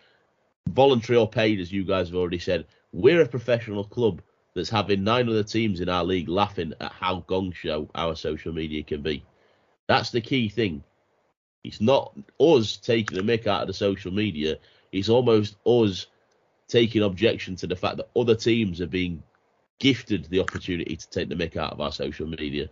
voluntary 0.68 1.18
or 1.18 1.28
paid, 1.28 1.60
as 1.60 1.72
you 1.72 1.84
guys 1.84 2.08
have 2.08 2.16
already 2.16 2.38
said, 2.38 2.66
we're 2.92 3.22
a 3.22 3.28
professional 3.28 3.84
club 3.84 4.20
that's 4.54 4.70
having 4.70 5.04
nine 5.04 5.28
other 5.28 5.42
teams 5.42 5.80
in 5.80 5.88
our 5.88 6.04
league 6.04 6.28
laughing 6.28 6.74
at 6.80 6.92
how 6.92 7.24
gong 7.26 7.52
show 7.52 7.88
our 7.94 8.14
social 8.14 8.52
media 8.52 8.82
can 8.82 9.02
be. 9.02 9.24
That's 9.86 10.10
the 10.10 10.20
key 10.20 10.48
thing. 10.48 10.84
It's 11.64 11.80
not 11.80 12.12
us 12.40 12.76
taking 12.76 13.18
a 13.18 13.22
mick 13.22 13.46
out 13.46 13.62
of 13.62 13.68
the 13.68 13.74
social 13.74 14.12
media. 14.12 14.58
It's 14.90 15.08
almost 15.08 15.56
us 15.64 16.06
taking 16.68 17.02
objection 17.02 17.56
to 17.56 17.66
the 17.66 17.76
fact 17.76 17.98
that 17.98 18.10
other 18.16 18.34
teams 18.34 18.80
are 18.80 18.86
being 18.86 19.22
gifted 19.82 20.24
the 20.26 20.38
opportunity 20.38 20.94
to 20.94 21.10
take 21.10 21.28
the 21.28 21.34
mick 21.34 21.56
out 21.56 21.72
of 21.72 21.80
our 21.80 21.90
social 21.90 22.24
media. 22.24 22.68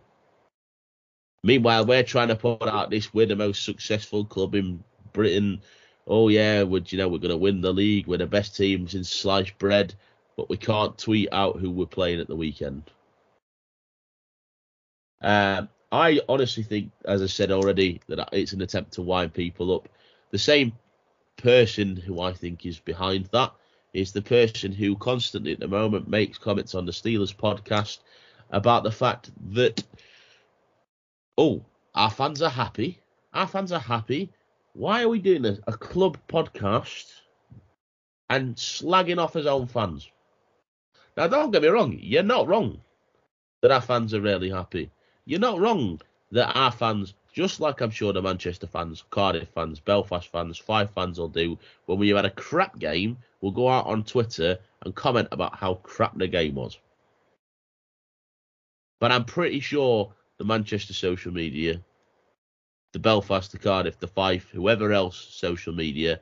Meanwhile, 1.43 1.85
we're 1.85 2.05
trying 2.05 2.28
to 2.28 2.37
put 2.37 2.69
out 2.69 2.89
this 2.89 3.12
we're 3.12 3.27
the 3.27 3.35
most 3.35 3.65
successful 3.65 4.24
club 4.24 4.55
in 4.55 4.85
Britain. 5.12 5.61
Oh 6.07 6.28
yeah, 6.28 6.62
would 6.62 6.93
you 6.93 6.99
know 6.99 7.09
we're 7.09 7.19
going 7.19 7.31
to 7.32 7.37
win 7.37 7.62
the 7.62 7.73
league? 7.73 8.07
We're 8.07 8.19
the 8.19 8.27
best 8.27 8.57
team 8.57 8.87
in 8.93 9.03
sliced 9.03 9.59
bread, 9.59 9.93
but 10.37 10.49
we 10.49 10.57
can't 10.57 10.97
tweet 10.97 11.31
out 11.32 11.59
who 11.59 11.73
we're 11.73 11.87
playing 11.87 12.20
at 12.20 12.28
the 12.28 12.37
weekend. 12.37 12.85
Um, 15.20 15.69
I 15.91 16.20
honestly 16.28 16.62
think, 16.62 16.93
as 17.07 17.23
I 17.23 17.27
said 17.27 17.51
already, 17.51 18.01
that 18.07 18.28
it's 18.32 18.53
an 18.53 18.62
attempt 18.62 18.93
to 18.93 19.03
wind 19.03 19.35
people 19.35 19.74
up. 19.74 19.89
The 20.31 20.39
same 20.39 20.74
person 21.37 21.97
who 21.97 22.20
I 22.20 22.35
think 22.35 22.65
is 22.65 22.78
behind 22.78 23.27
that 23.32 23.53
is 23.93 24.12
the 24.12 24.23
person 24.23 24.73
who 24.73 24.97
constantly 24.97 25.53
at 25.53 25.61
the 25.61 25.69
moment 25.69 26.09
makes 26.09 26.39
comments 26.39 26.75
on 26.75 26.87
the 26.87 26.93
Steelers 26.93 27.35
podcast 27.35 27.99
about 28.51 28.85
the 28.85 28.91
fact 28.93 29.31
that, 29.53 29.83
oh, 31.37 31.65
our 31.95 32.11
fans 32.11 32.43
are 32.43 32.51
happy. 32.51 33.01
Our 33.33 33.47
fans 33.47 33.73
are 33.73 33.81
happy. 33.81 34.31
Why 34.73 35.03
are 35.03 35.09
we 35.09 35.19
doing 35.19 35.45
a, 35.45 35.59
a 35.67 35.73
club 35.73 36.19
podcast 36.29 37.12
and 38.29 38.55
slagging 38.55 39.19
off 39.19 39.35
his 39.35 39.47
own 39.47 39.67
fans? 39.67 40.09
Now, 41.17 41.27
don't 41.27 41.51
get 41.51 41.62
me 41.62 41.69
wrong. 41.69 41.99
You're 42.01 42.23
not 42.23 42.47
wrong 42.47 42.81
that 43.62 43.73
our 43.73 43.81
fans 43.81 44.15
are 44.15 44.21
really 44.21 44.51
happy. 44.51 44.91
You're 45.25 45.41
not 45.41 45.59
wrong 45.61 46.01
that 46.31 46.57
our 46.57 46.71
fans, 46.71 47.15
just 47.33 47.61
like 47.61 47.81
I'm 47.81 47.91
sure 47.91 48.12
the 48.12 48.23
Manchester 48.23 48.67
fans, 48.67 49.05
Cardiff 49.11 49.49
fans, 49.49 49.81
Belfast 49.81 50.31
fans, 50.31 50.59
Fife 50.59 50.91
fans 50.95 51.19
will 51.19 51.29
do, 51.29 51.59
when 51.87 51.99
we 51.99 52.11
had 52.11 52.25
a 52.25 52.31
crap 52.31 52.79
game, 52.79 53.19
will 53.41 53.51
go 53.51 53.69
out 53.69 53.87
on 53.87 54.05
Twitter 54.05 54.59
and 54.83 54.95
comment 54.95 55.29
about 55.33 55.57
how 55.57 55.75
crap 55.75 56.17
the 56.17 56.29
game 56.29 56.55
was. 56.55 56.79
But 59.01 59.12
I'm 59.12 59.25
pretty 59.25 59.61
sure 59.61 60.12
the 60.39 60.45
Manchester 60.45 60.93
social 60.93 61.33
media, 61.33 61.81
the 62.93 62.99
Belfast, 62.99 63.51
the 63.53 63.59
Cardiff, 63.59 63.99
the 63.99 64.09
Fife, 64.09 64.49
whoever 64.51 64.93
else 64.93 65.17
social 65.31 65.73
media, 65.73 66.21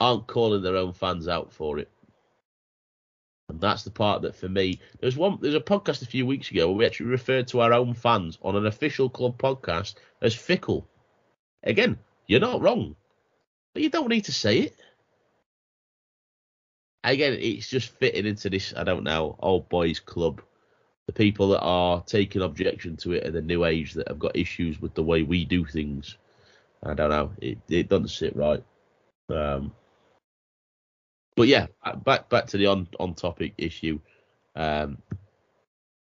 aren't 0.00 0.26
calling 0.26 0.62
their 0.62 0.76
own 0.76 0.92
fans 0.92 1.28
out 1.28 1.52
for 1.52 1.78
it. 1.78 1.90
And 3.48 3.60
that's 3.60 3.82
the 3.82 3.90
part 3.90 4.22
that 4.22 4.36
for 4.36 4.48
me, 4.48 4.80
there's 5.00 5.16
one, 5.16 5.38
there's 5.40 5.56
a 5.56 5.60
podcast 5.60 6.02
a 6.02 6.06
few 6.06 6.24
weeks 6.24 6.50
ago 6.50 6.68
where 6.68 6.76
we 6.76 6.86
actually 6.86 7.06
referred 7.06 7.48
to 7.48 7.60
our 7.60 7.72
own 7.72 7.94
fans 7.94 8.38
on 8.42 8.56
an 8.56 8.66
official 8.66 9.10
club 9.10 9.38
podcast 9.38 9.94
as 10.22 10.34
fickle. 10.34 10.88
Again, 11.64 11.98
you're 12.28 12.40
not 12.40 12.62
wrong, 12.62 12.94
but 13.74 13.82
you 13.82 13.90
don't 13.90 14.08
need 14.08 14.26
to 14.26 14.32
say 14.32 14.60
it. 14.60 14.76
Again, 17.02 17.38
it's 17.40 17.68
just 17.68 17.90
fitting 17.98 18.26
into 18.26 18.50
this, 18.50 18.74
I 18.76 18.84
don't 18.84 19.04
know, 19.04 19.36
old 19.40 19.68
boys 19.68 20.00
club. 20.00 20.42
The 21.06 21.12
people 21.12 21.48
that 21.48 21.60
are 21.60 22.02
taking 22.02 22.42
objection 22.42 22.96
to 22.98 23.12
it 23.12 23.26
are 23.26 23.30
the 23.30 23.40
new 23.40 23.64
age 23.64 23.94
that 23.94 24.08
have 24.08 24.18
got 24.18 24.36
issues 24.36 24.80
with 24.80 24.94
the 24.94 25.02
way 25.02 25.22
we 25.22 25.44
do 25.44 25.64
things. 25.64 26.16
I 26.82 26.94
don't 26.94 27.10
know. 27.10 27.32
It 27.40 27.58
it 27.68 27.88
doesn't 27.88 28.08
sit 28.08 28.36
right. 28.36 28.62
Um, 29.28 29.72
but 31.36 31.48
yeah, 31.48 31.66
uh, 31.82 31.96
back 31.96 32.28
back 32.28 32.46
to 32.48 32.58
the 32.58 32.66
on 32.66 32.86
on 32.98 33.14
topic 33.14 33.54
issue. 33.58 33.98
Um, 34.54 34.98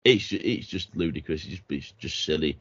it's 0.05 0.33
it's 0.33 0.67
just 0.67 0.95
ludicrous. 0.95 1.45
It's 1.45 1.51
just 1.51 1.63
it's 1.71 1.93
just 1.93 2.25
silly. 2.25 2.59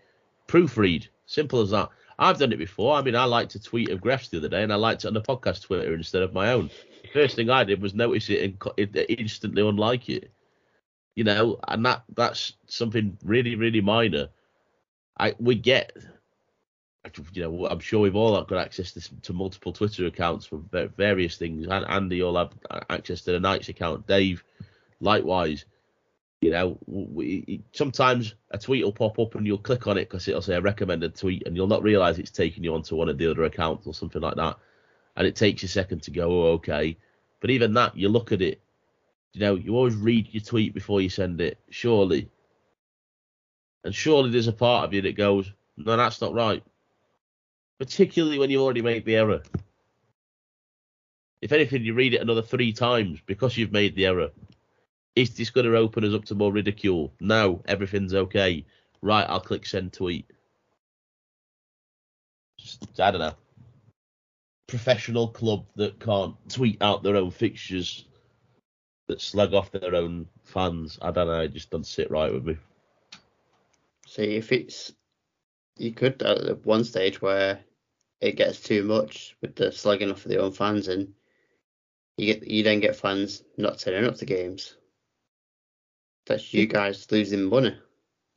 Proofread, 0.48 1.08
simple 1.26 1.62
as 1.62 1.72
that. 1.72 1.90
I've 2.18 2.40
done 2.40 2.52
it 2.52 2.58
before. 2.58 2.96
I 2.96 3.02
mean, 3.02 3.16
I 3.16 3.26
liked 3.26 3.52
to 3.52 3.62
tweet 3.62 3.90
of 3.90 4.02
Gref's 4.02 4.30
the 4.30 4.38
other 4.38 4.50
day, 4.50 4.64
and 4.64 4.72
I 4.72 4.76
liked 4.76 5.04
it 5.04 5.08
on 5.08 5.14
the 5.14 5.22
podcast 5.22 5.64
Twitter 5.64 5.94
instead 5.94 6.24
of 6.24 6.34
my 6.34 6.52
own. 6.52 6.70
The 7.04 7.10
first 7.10 7.36
thing 7.36 7.50
I 7.50 7.64
did 7.64 7.82
was 7.82 7.94
notice 7.94 8.30
it 8.30 8.58
and 8.78 8.96
instantly 9.10 9.68
unlike 9.68 10.10
it. 10.10 10.32
You 11.16 11.24
know, 11.24 11.60
and 11.68 11.86
that 11.86 12.04
that's 12.16 12.54
something 12.68 13.18
really 13.24 13.56
really 13.56 13.82
minor. 13.82 14.30
I 15.20 15.36
we 15.40 15.56
get 15.56 15.96
you 17.34 17.44
know, 17.44 17.68
I'm 17.68 17.80
sure 17.80 18.00
we've 18.00 18.16
all 18.16 18.42
got 18.44 18.58
access 18.58 18.94
to, 18.94 19.22
to 19.22 19.34
multiple 19.34 19.74
Twitter 19.74 20.06
accounts 20.06 20.46
for 20.46 20.62
various 20.96 21.38
things. 21.38 21.68
And 21.68 21.86
Andy 21.86 22.22
will 22.22 22.38
have 22.38 22.54
access 22.90 23.22
to 23.22 23.34
the 23.34 23.40
Knights 23.40 23.70
account. 23.70 24.08
Dave, 24.08 24.44
likewise. 25.00 25.66
You 26.44 26.52
know, 26.52 26.78
we, 26.86 27.64
sometimes 27.72 28.36
a 28.52 28.58
tweet 28.58 28.84
will 28.84 28.92
pop 28.92 29.18
up 29.20 29.36
and 29.36 29.48
you'll 29.48 29.58
click 29.58 29.88
on 29.88 29.98
it 29.98 30.10
because 30.10 30.28
it'll 30.28 30.42
say 30.42 30.56
a 30.56 30.62
recommended 30.62 31.16
tweet, 31.16 31.44
and 31.46 31.56
you'll 31.56 31.68
not 31.68 31.84
realize 31.84 32.20
it's 32.20 32.32
taking 32.32 32.64
you 32.64 32.74
onto 32.74 32.96
one 32.96 33.10
of 33.10 33.18
the 33.18 33.30
other 33.30 33.44
accounts 33.44 33.88
or 33.88 33.94
something 33.94 34.22
like 34.22 34.36
that. 34.36 34.58
And 35.16 35.28
it 35.28 35.36
takes 35.36 35.64
a 35.64 35.68
second 35.68 36.04
to 36.04 36.12
go, 36.12 36.30
oh, 36.30 36.52
okay. 36.54 36.98
But 37.40 37.50
even 37.50 37.74
that, 37.74 37.96
you 37.96 38.10
look 38.10 38.32
at 38.32 38.42
it. 38.42 38.62
You 39.34 39.42
know, 39.42 39.56
you 39.56 39.76
always 39.76 39.96
read 39.96 40.28
your 40.32 40.44
tweet 40.44 40.74
before 40.74 41.02
you 41.02 41.10
send 41.10 41.42
it, 41.42 41.60
surely. 41.70 42.30
And 43.84 43.94
surely 43.94 44.30
there's 44.30 44.48
a 44.48 44.54
part 44.54 44.86
of 44.86 44.94
you 44.94 45.02
that 45.04 45.18
goes, 45.18 45.52
no, 45.78 45.98
that's 45.98 46.22
not 46.22 46.34
right 46.34 46.64
particularly 47.84 48.40
when 48.40 48.50
you've 48.50 48.62
already 48.62 48.82
made 48.82 49.04
the 49.06 49.16
error. 49.16 49.42
If 51.42 51.52
anything, 51.52 51.84
you 51.84 51.94
read 51.94 52.14
it 52.14 52.22
another 52.22 52.42
three 52.42 52.72
times 52.72 53.20
because 53.26 53.58
you've 53.58 53.74
made 53.74 53.96
the 53.96 54.06
error. 54.06 54.30
Is 55.16 55.36
this 55.36 55.52
going 55.52 55.66
to 55.66 55.78
open 55.78 56.04
us 56.04 56.14
up 56.14 56.26
to 56.26 56.36
more 56.36 56.52
ridicule? 56.52 57.14
No, 57.20 57.62
everything's 57.66 58.14
okay. 58.14 58.66
Right, 59.02 59.30
I'll 59.30 59.40
click 59.40 59.66
send 59.66 59.94
tweet. 59.94 60.30
Just, 62.60 63.00
I 63.00 63.12
don't 63.12 63.20
know. 63.22 63.36
Professional 64.68 65.28
club 65.28 65.66
that 65.76 66.00
can't 66.00 66.36
tweet 66.50 66.82
out 66.82 67.04
their 67.04 67.18
own 67.18 67.30
fixtures, 67.30 68.06
that 69.08 69.22
slag 69.22 69.54
off 69.54 69.72
their 69.72 69.94
own 69.94 70.28
fans. 70.44 70.98
I 71.02 71.12
don't 71.12 71.28
know. 71.28 71.42
It 71.42 71.54
just 71.54 71.70
doesn't 71.70 71.86
sit 71.86 72.10
right 72.10 72.34
with 72.34 72.46
me. 72.46 72.58
See, 74.08 74.36
if 74.36 74.52
it's 74.52 74.94
you 75.78 75.92
could 75.92 76.24
uh, 76.24 76.52
at 76.52 76.66
one 76.66 76.84
stage 76.84 77.22
where 77.22 77.60
it 78.22 78.36
gets 78.36 78.62
too 78.62 78.84
much 78.84 79.36
with 79.42 79.56
the 79.56 79.66
slagging 79.66 80.12
off 80.12 80.26
of 80.26 80.32
their 80.32 80.42
own 80.42 80.52
fans, 80.52 80.88
and 80.88 81.14
you 82.18 82.34
get 82.34 82.48
you 82.48 82.64
then 82.64 82.80
get 82.80 82.96
fans 82.96 83.44
not 83.58 83.80
turning 83.80 84.06
up 84.06 84.16
to 84.16 84.26
games. 84.26 84.76
That's 86.26 86.54
you 86.54 86.66
guys 86.68 87.12
losing 87.12 87.44
money. 87.44 87.76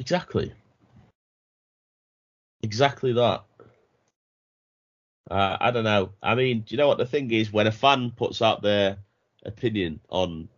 Exactly. 0.01 0.53
Exactly 2.63 3.13
that. 3.13 3.45
Uh, 5.31 5.57
I 5.61 5.71
don't 5.71 5.85
know. 5.85 6.13
I 6.23 6.35
mean, 6.35 6.61
do 6.61 6.75
you 6.75 6.79
know 6.79 6.89
what 6.89 6.99
the 6.99 7.07
thing 7.07 7.31
is? 7.31 7.53
When 7.53 7.67
a 7.67 7.73
fan 7.73 8.13
puts 8.13 8.43
out 8.43 8.63
their 8.63 8.99
opinion 9.45 10.01
on 10.09 10.49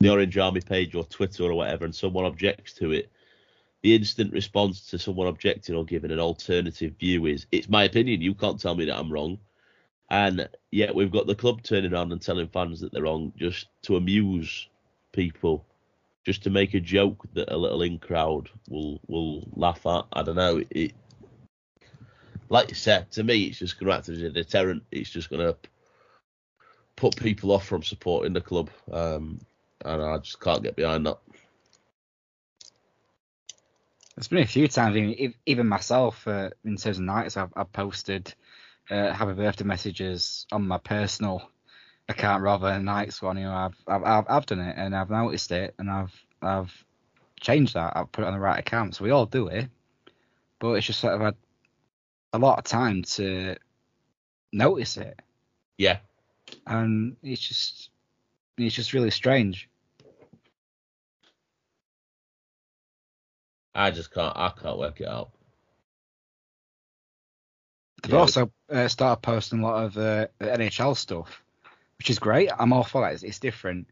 the 0.00 0.10
Orange 0.10 0.36
Army 0.38 0.60
page 0.60 0.94
or 0.94 1.04
Twitter 1.04 1.44
or 1.44 1.54
whatever, 1.54 1.84
and 1.84 1.94
someone 1.94 2.24
objects 2.24 2.72
to 2.74 2.92
it, 2.92 3.10
the 3.82 3.94
instant 3.94 4.32
response 4.32 4.86
to 4.86 4.98
someone 4.98 5.26
objecting 5.26 5.74
or 5.74 5.84
giving 5.84 6.10
an 6.10 6.20
alternative 6.20 6.94
view 6.98 7.26
is, 7.26 7.46
"It's 7.52 7.68
my 7.68 7.84
opinion. 7.84 8.22
You 8.22 8.34
can't 8.34 8.60
tell 8.60 8.74
me 8.74 8.86
that 8.86 8.98
I'm 8.98 9.12
wrong." 9.12 9.38
And 10.10 10.48
yet 10.70 10.94
we've 10.94 11.10
got 11.10 11.26
the 11.26 11.34
club 11.34 11.62
turning 11.62 11.92
around 11.92 12.12
and 12.12 12.20
telling 12.20 12.48
fans 12.48 12.80
that 12.80 12.92
they're 12.92 13.02
wrong 13.02 13.32
just 13.36 13.68
to 13.82 13.96
amuse 13.96 14.68
people, 15.12 15.66
just 16.24 16.44
to 16.44 16.50
make 16.50 16.74
a 16.74 16.80
joke 16.80 17.24
that 17.34 17.52
a 17.52 17.56
little 17.56 17.82
in 17.82 17.98
crowd 17.98 18.48
will 18.68 19.00
will 19.06 19.46
laugh 19.54 19.84
at. 19.86 20.04
I 20.12 20.22
don't 20.22 20.36
know. 20.36 20.62
It, 20.70 20.92
like 22.48 22.68
you 22.70 22.74
said, 22.74 23.10
to 23.12 23.24
me, 23.24 23.44
it's 23.44 23.58
just 23.58 23.78
going 23.78 23.90
to 23.90 23.96
act 23.96 24.08
as 24.08 24.22
a 24.22 24.30
deterrent. 24.30 24.84
It's 24.90 25.10
just 25.10 25.30
going 25.30 25.46
to 25.46 25.56
put 26.96 27.16
people 27.16 27.52
off 27.52 27.66
from 27.66 27.82
supporting 27.82 28.32
the 28.32 28.40
club, 28.40 28.70
um, 28.92 29.40
and 29.84 30.02
I 30.02 30.18
just 30.18 30.40
can't 30.40 30.62
get 30.62 30.76
behind 30.76 31.06
that. 31.06 31.18
There's 34.16 34.28
been 34.28 34.38
a 34.38 34.46
few 34.46 34.68
times, 34.68 34.96
even, 34.96 35.34
even 35.44 35.66
myself, 35.66 36.28
uh, 36.28 36.50
in 36.64 36.76
terms 36.76 36.98
of 36.98 37.04
Knights, 37.04 37.36
I've, 37.36 37.52
I've 37.56 37.72
posted 37.72 38.32
uh, 38.88 39.12
happy 39.12 39.32
birthday 39.32 39.64
messages 39.64 40.46
on 40.52 40.68
my 40.68 40.78
personal 40.78 41.50
account 42.08 42.42
rather 42.42 42.68
than 42.68 42.84
Knights' 42.84 43.22
one. 43.22 43.38
You 43.38 43.44
know, 43.44 43.54
I've, 43.54 43.76
I've 43.86 44.04
I've 44.04 44.24
I've 44.28 44.46
done 44.46 44.60
it 44.60 44.76
and 44.78 44.94
I've 44.96 45.10
noticed 45.10 45.50
it 45.52 45.74
and 45.78 45.90
I've 45.90 46.26
I've 46.42 46.84
changed 47.40 47.74
that. 47.74 47.96
I've 47.96 48.12
put 48.12 48.24
it 48.24 48.28
on 48.28 48.34
the 48.34 48.40
right 48.40 48.58
account. 48.58 48.96
So 48.96 49.04
we 49.04 49.10
all 49.10 49.26
do 49.26 49.48
it, 49.48 49.68
but 50.60 50.72
it's 50.74 50.86
just 50.86 51.00
sort 51.00 51.14
of 51.14 51.20
had 51.20 51.36
a 52.34 52.38
lot 52.38 52.58
of 52.58 52.64
time 52.64 53.02
to 53.02 53.56
notice 54.52 54.96
it, 54.98 55.20
Yeah, 55.78 56.00
and 56.66 57.16
it's 57.22 57.40
just 57.40 57.90
it's 58.58 58.74
just 58.74 58.92
really 58.92 59.10
strange. 59.10 59.70
I 63.76 63.92
just 63.92 64.10
can't. 64.12 64.36
I 64.36 64.48
can't 64.50 64.78
work 64.78 65.00
it 65.00 65.06
out. 65.06 65.30
They've 68.02 68.12
Yeah. 68.12 68.20
also 68.20 68.52
uh, 68.70 68.88
started 68.88 69.22
posting 69.22 69.60
a 69.60 69.62
lot 69.62 69.84
of 69.84 69.98
uh, 69.98 70.28
NHL 70.40 70.96
stuff, 70.96 71.43
which 72.04 72.10
is 72.10 72.18
great. 72.18 72.50
I'm 72.58 72.74
all 72.74 72.82
for 72.82 73.00
that. 73.00 73.14
It's, 73.14 73.22
it's 73.22 73.38
different, 73.38 73.86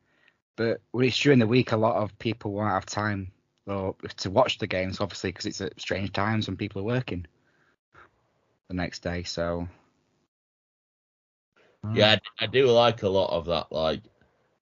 but 0.56 0.82
when 0.90 1.06
it's 1.06 1.18
during 1.18 1.38
the 1.38 1.46
week, 1.46 1.72
a 1.72 1.78
lot 1.78 1.96
of 1.96 2.18
people 2.18 2.52
won't 2.52 2.68
have 2.68 2.84
time 2.84 3.32
or 3.66 3.96
to 4.18 4.30
watch 4.30 4.58
the 4.58 4.66
games, 4.66 5.00
obviously, 5.00 5.30
because 5.30 5.46
it's 5.46 5.62
at 5.62 5.80
strange 5.80 6.12
times 6.12 6.46
when 6.46 6.58
people 6.58 6.82
are 6.82 6.84
working 6.84 7.24
the 8.68 8.74
next 8.74 9.02
day. 9.02 9.22
So 9.22 9.66
Yeah, 11.94 12.16
I, 12.38 12.46
do 12.48 12.66
like 12.66 13.02
a 13.02 13.08
lot 13.08 13.30
of 13.30 13.46
that. 13.46 13.72
Like, 13.72 14.02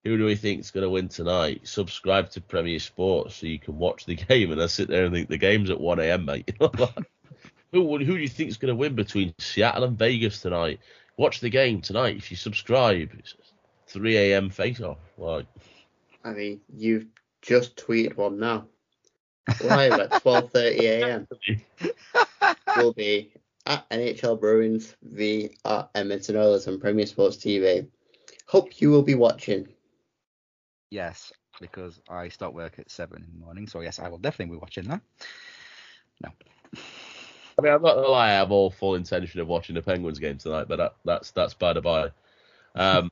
who 0.05 0.17
do 0.17 0.27
we 0.27 0.37
think's 0.37 0.71
going 0.71 0.85
to 0.85 0.91
win 0.91 1.09
tonight? 1.09 1.67
Subscribe 1.67 2.31
to 2.31 2.41
Premier 2.41 2.79
Sports 2.79 3.35
so 3.35 3.49
you 3.49 3.59
can 3.59 3.79
watch 3.79 4.05
the 4.05 4.15
game. 4.29 4.53
And 4.53 4.63
I 4.63 4.67
sit 4.67 4.87
there 4.87 5.07
and 5.07 5.13
think 5.13 5.29
the 5.29 5.39
game's 5.39 5.71
at 5.71 5.81
1 5.81 5.99
a.m., 5.99 6.25
mate. 6.25 6.55
who 6.61 7.99
who 7.99 7.99
do 7.99 8.15
you 8.15 8.29
think's 8.29 8.59
going 8.59 8.73
to 8.73 8.77
win 8.77 8.95
between 8.95 9.35
Seattle 9.39 9.83
and 9.83 9.99
Vegas 9.99 10.41
tonight? 10.41 10.79
Watch 11.21 11.41
the 11.41 11.51
game 11.51 11.83
tonight 11.83 12.17
if 12.17 12.31
you 12.31 12.37
subscribe. 12.39 13.11
It's 13.19 13.35
3 13.89 14.17
a.m. 14.17 14.49
face 14.49 14.81
off. 14.81 14.97
Like, 15.19 15.45
I 16.25 16.31
mean, 16.31 16.63
you've 16.75 17.09
just 17.43 17.77
tweeted 17.77 18.17
one 18.17 18.39
now. 18.39 18.69
Live 19.63 19.93
at 20.01 20.13
12:30 20.23 20.81
a.m. 20.81 21.29
will 22.79 22.95
be 22.95 23.35
at 23.67 23.87
NHL 23.91 24.41
Bruins 24.41 24.97
v 25.03 25.51
at 25.67 25.91
Edmonton 25.95 26.37
Oilers 26.37 26.67
on 26.67 26.81
Premier 26.81 27.05
Sports 27.05 27.37
TV. 27.37 27.87
Hope 28.47 28.81
you 28.81 28.89
will 28.89 29.03
be 29.03 29.15
watching. 29.15 29.69
yes, 30.91 31.35
because 31.61 32.01
I 32.09 32.31
start 32.31 32.55
work 32.55 32.79
at 32.79 32.91
seven 32.91 33.23
in 33.23 33.39
the 33.39 33.45
morning. 33.45 33.67
So 33.67 33.81
yes, 33.81 33.99
I 33.99 34.09
will 34.09 34.17
definitely 34.17 34.55
be 34.55 34.61
watching 34.61 34.85
that. 34.85 35.03
No. 36.23 36.31
I 37.61 37.63
mean, 37.63 37.73
I'm 37.75 37.83
not 37.83 37.95
gonna 37.97 38.09
lie, 38.09 38.31
I 38.31 38.33
have 38.33 38.51
all 38.51 38.71
full 38.71 38.95
intention 38.95 39.39
of 39.41 39.47
watching 39.47 39.75
the 39.75 39.83
Penguins 39.83 40.19
game 40.19 40.39
tonight, 40.39 40.67
but 40.67 40.77
that, 40.77 40.95
that's 41.05 41.31
that's 41.33 41.53
by 41.53 41.75
the 41.75 41.83
by. 41.83 42.11
Um, 42.75 43.11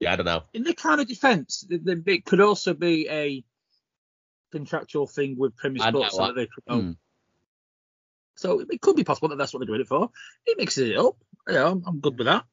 yeah, 0.00 0.12
I 0.12 0.16
don't 0.16 0.26
know. 0.26 0.42
In 0.52 0.62
the 0.62 0.74
kind 0.74 1.00
of 1.00 1.08
defence, 1.08 1.66
it 1.70 2.24
could 2.26 2.42
also 2.42 2.74
be 2.74 3.08
a 3.08 3.42
contractual 4.52 5.06
thing 5.06 5.38
with 5.38 5.56
Premier 5.56 5.82
Sports 5.82 6.18
that 6.18 6.34
they 6.34 6.46
promote. 6.46 6.84
Hmm. 6.84 6.90
So 8.34 8.60
it 8.68 8.82
could 8.82 8.96
be 8.96 9.04
possible 9.04 9.28
that 9.28 9.38
that's 9.38 9.54
what 9.54 9.60
they're 9.60 9.66
doing 9.66 9.80
it 9.80 9.88
for. 9.88 10.10
It 10.44 10.58
mixes 10.58 10.90
it 10.90 10.98
up. 10.98 11.16
You 11.48 11.54
know, 11.54 11.68
I'm, 11.68 11.82
I'm 11.86 12.00
good 12.00 12.18
with 12.18 12.26
that. 12.26 12.44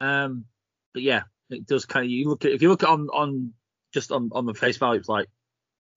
Um, 0.00 0.46
but 0.94 1.02
yeah, 1.02 1.24
it 1.50 1.66
does 1.66 1.84
kind 1.84 2.06
of. 2.06 2.10
You 2.10 2.30
look 2.30 2.46
at 2.46 2.52
if 2.52 2.62
you 2.62 2.70
look 2.70 2.84
at 2.84 2.88
on 2.88 3.08
on 3.08 3.52
just 3.92 4.12
on 4.12 4.30
on 4.32 4.46
the 4.46 4.54
face 4.54 4.78
value, 4.78 4.98
it's 4.98 5.08
like, 5.08 5.28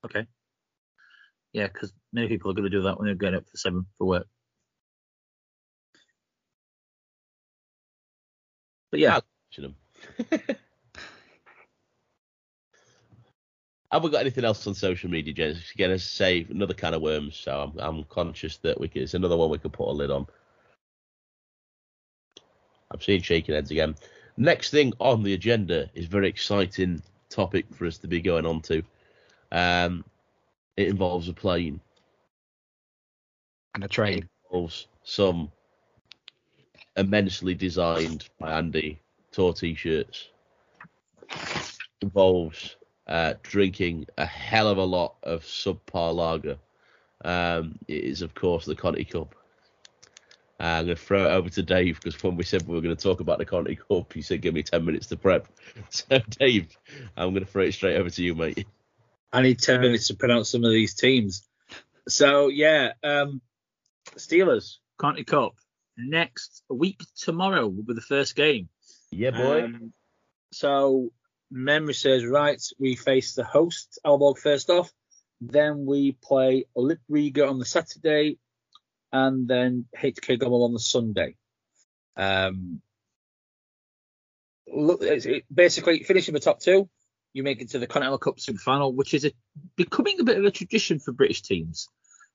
okay, 0.05 0.27
yeah, 1.53 1.67
because 1.67 1.93
many 2.13 2.27
people 2.27 2.51
are 2.51 2.53
going 2.53 2.63
to 2.63 2.69
do 2.69 2.83
that 2.83 2.97
when 2.97 3.07
they're 3.07 3.15
getting 3.15 3.35
up 3.35 3.49
for 3.49 3.57
seven 3.57 3.85
for 3.97 4.05
work. 4.07 4.27
But 8.91 8.99
yeah. 8.99 9.19
Have 13.91 14.03
we 14.03 14.09
got 14.09 14.21
anything 14.21 14.45
else 14.45 14.65
on 14.67 14.73
social 14.73 15.09
media? 15.09 15.31
Again, 15.75 15.91
as 15.91 16.01
I 16.01 16.03
say, 16.03 16.47
another 16.49 16.73
can 16.73 16.93
of 16.93 17.01
worms. 17.01 17.35
So 17.35 17.59
I'm, 17.61 17.77
I'm 17.79 18.03
conscious 18.05 18.55
that 18.57 18.79
we 18.79 18.87
can, 18.87 19.01
it's 19.01 19.15
another 19.15 19.35
one 19.35 19.49
we 19.49 19.57
can 19.57 19.71
put 19.71 19.89
a 19.89 19.91
lid 19.91 20.11
on. 20.11 20.27
I'm 22.89 23.01
seeing 23.01 23.21
shaking 23.21 23.55
heads 23.55 23.71
again. 23.71 23.95
Next 24.37 24.69
thing 24.69 24.93
on 24.99 25.23
the 25.23 25.33
agenda 25.33 25.89
is 25.93 26.05
very 26.05 26.29
exciting 26.29 27.01
topic 27.29 27.65
for 27.73 27.85
us 27.85 27.97
to 27.99 28.07
be 28.07 28.21
going 28.21 28.45
on 28.45 28.61
to. 28.61 28.81
Um, 29.51 30.05
it 30.77 30.87
involves 30.87 31.27
a 31.29 31.33
plane. 31.33 31.79
And 33.73 33.83
a 33.83 33.87
train. 33.87 34.19
It 34.19 34.29
involves 34.49 34.87
some 35.03 35.51
immensely 36.97 37.53
designed 37.53 38.27
by 38.39 38.51
Andy 38.51 38.99
tour 39.31 39.53
t-shirts. 39.53 40.29
Involves 42.01 42.75
uh, 43.07 43.35
drinking 43.43 44.05
a 44.17 44.25
hell 44.25 44.67
of 44.67 44.77
a 44.77 44.83
lot 44.83 45.15
of 45.23 45.43
subpar 45.43 46.13
lager. 46.13 46.57
Um, 47.23 47.77
it 47.87 48.03
is 48.03 48.21
of 48.21 48.33
course 48.33 48.65
the 48.65 48.75
Conti 48.75 49.05
Cup. 49.05 49.35
Uh, 50.59 50.63
I'm 50.63 50.85
going 50.85 50.95
to 50.95 51.01
throw 51.01 51.25
it 51.25 51.31
over 51.31 51.49
to 51.49 51.63
Dave 51.63 51.99
because 52.01 52.21
when 52.21 52.35
we 52.35 52.43
said 52.43 52.67
we 52.67 52.75
were 52.75 52.81
going 52.81 52.95
to 52.95 53.01
talk 53.01 53.19
about 53.19 53.39
the 53.39 53.45
Conti 53.45 53.75
Cup, 53.75 54.13
he 54.13 54.21
said 54.21 54.41
give 54.41 54.53
me 54.53 54.63
10 54.63 54.85
minutes 54.85 55.07
to 55.07 55.17
prep. 55.17 55.47
So 55.89 56.19
Dave, 56.39 56.77
I'm 57.17 57.31
going 57.31 57.45
to 57.45 57.51
throw 57.51 57.63
it 57.63 57.73
straight 57.73 57.97
over 57.97 58.09
to 58.09 58.23
you, 58.23 58.35
mate. 58.35 58.67
I 59.33 59.41
need 59.41 59.59
10 59.59 59.81
minutes 59.81 60.07
to 60.07 60.15
pronounce 60.15 60.49
some 60.49 60.63
of 60.63 60.71
these 60.71 60.93
teams. 60.93 61.47
So, 62.07 62.47
yeah, 62.49 62.93
um, 63.03 63.41
Steelers, 64.15 64.77
Conti 64.97 65.23
Cup. 65.23 65.55
Next 65.97 66.63
week 66.69 67.01
tomorrow 67.17 67.67
will 67.67 67.83
be 67.83 67.93
the 67.93 68.01
first 68.01 68.35
game. 68.35 68.69
Yeah, 69.11 69.31
boy. 69.31 69.63
Um, 69.63 69.93
so, 70.51 71.11
memory 71.49 71.93
says, 71.93 72.25
right. 72.25 72.61
We 72.79 72.95
face 72.95 73.35
the 73.35 73.43
host, 73.43 73.99
Aalborg, 74.05 74.37
first 74.37 74.69
off. 74.69 74.91
Then 75.39 75.85
we 75.85 76.13
play 76.13 76.65
Lip 76.75 76.99
Riga 77.09 77.47
on 77.47 77.59
the 77.59 77.65
Saturday. 77.65 78.37
And 79.13 79.47
then 79.47 79.85
HK 79.95 80.39
Gomel 80.39 80.65
on 80.65 80.73
the 80.73 80.79
Sunday. 80.79 81.35
Um, 82.15 82.81
look, 84.67 85.01
it's, 85.01 85.25
it, 85.25 85.45
basically, 85.53 86.03
finishing 86.03 86.33
the 86.33 86.39
top 86.39 86.59
two, 86.61 86.89
you 87.33 87.43
make 87.43 87.61
it 87.61 87.71
to 87.71 87.79
the 87.79 87.87
Continental 87.87 88.17
Cup 88.17 88.39
semi 88.39 88.57
final, 88.57 88.93
which 88.93 89.13
is 89.13 89.25
a, 89.25 89.31
becoming 89.75 90.19
a 90.19 90.23
bit 90.23 90.37
of 90.37 90.45
a 90.45 90.51
tradition 90.51 90.99
for 90.99 91.11
British 91.11 91.41
teams. 91.41 91.87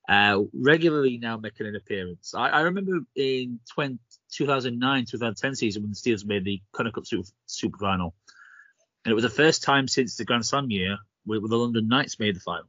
uh, 0.09 0.39
regularly 0.53 1.19
now 1.19 1.37
making 1.37 1.67
an 1.67 1.77
appearance. 1.77 2.35
I, 2.35 2.49
I 2.49 2.61
remember 2.63 3.01
in 3.15 3.61
20, 3.75 3.99
2009 4.33 5.05
2010 5.07 5.55
season 5.55 5.83
when 5.83 5.91
the 5.91 5.97
Steelers 5.97 6.25
made 6.25 6.45
the 6.45 6.63
Conti 6.73 6.93
Cup 6.93 7.07
Super, 7.07 7.29
Super 7.47 7.79
Final, 7.79 8.15
and 9.05 9.13
it 9.13 9.15
was 9.15 9.25
the 9.25 9.31
first 9.31 9.63
time 9.63 9.89
since 9.89 10.17
the 10.17 10.25
Grand 10.25 10.47
Slam 10.47 10.71
year 10.71 10.99
where, 11.25 11.41
where 11.41 11.49
the 11.49 11.57
London 11.57 11.89
Knights 11.89 12.19
made 12.19 12.37
the 12.37 12.41
final. 12.41 12.69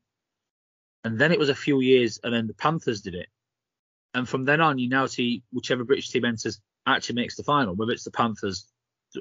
And 1.03 1.19
then 1.19 1.31
it 1.31 1.39
was 1.39 1.49
a 1.49 1.55
few 1.55 1.79
years, 1.79 2.19
and 2.23 2.33
then 2.33 2.47
the 2.47 2.53
Panthers 2.53 3.01
did 3.01 3.13
it. 3.13 3.27
And 4.13 4.27
from 4.27 4.45
then 4.45 4.61
on, 4.61 4.79
you 4.79 4.89
now 4.89 5.05
see 5.05 5.43
whichever 5.51 5.83
British 5.83 6.09
team 6.09 6.25
enters 6.25 6.59
actually 6.85 7.15
makes 7.15 7.35
the 7.35 7.43
final, 7.43 7.75
whether 7.75 7.91
it's 7.91 8.03
the 8.03 8.11
Panthers 8.11 8.67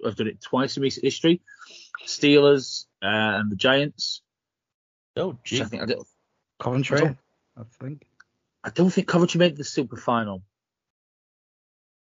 have 0.05 0.17
done 0.17 0.29
it 0.29 0.41
twice 0.41 0.77
in 0.77 0.83
recent 0.83 1.05
history, 1.05 1.41
Steelers 2.05 2.87
uh, 3.03 3.41
and 3.41 3.51
the 3.51 3.57
Giants. 3.57 4.23
Oh, 5.17 5.39
gee. 5.45 5.63
I 5.63 5.65
think 5.65 5.83
I, 5.83 5.87
don't, 5.87 6.07
Coventry, 6.61 7.01
I 7.01 7.17
I 7.57 7.63
think. 7.81 8.07
I 8.63 8.71
don't 8.71 8.91
think 8.91 9.09
Coventry 9.09 9.39
made 9.39 9.57
the 9.57 9.65
super 9.65 9.97
final. 9.97 10.43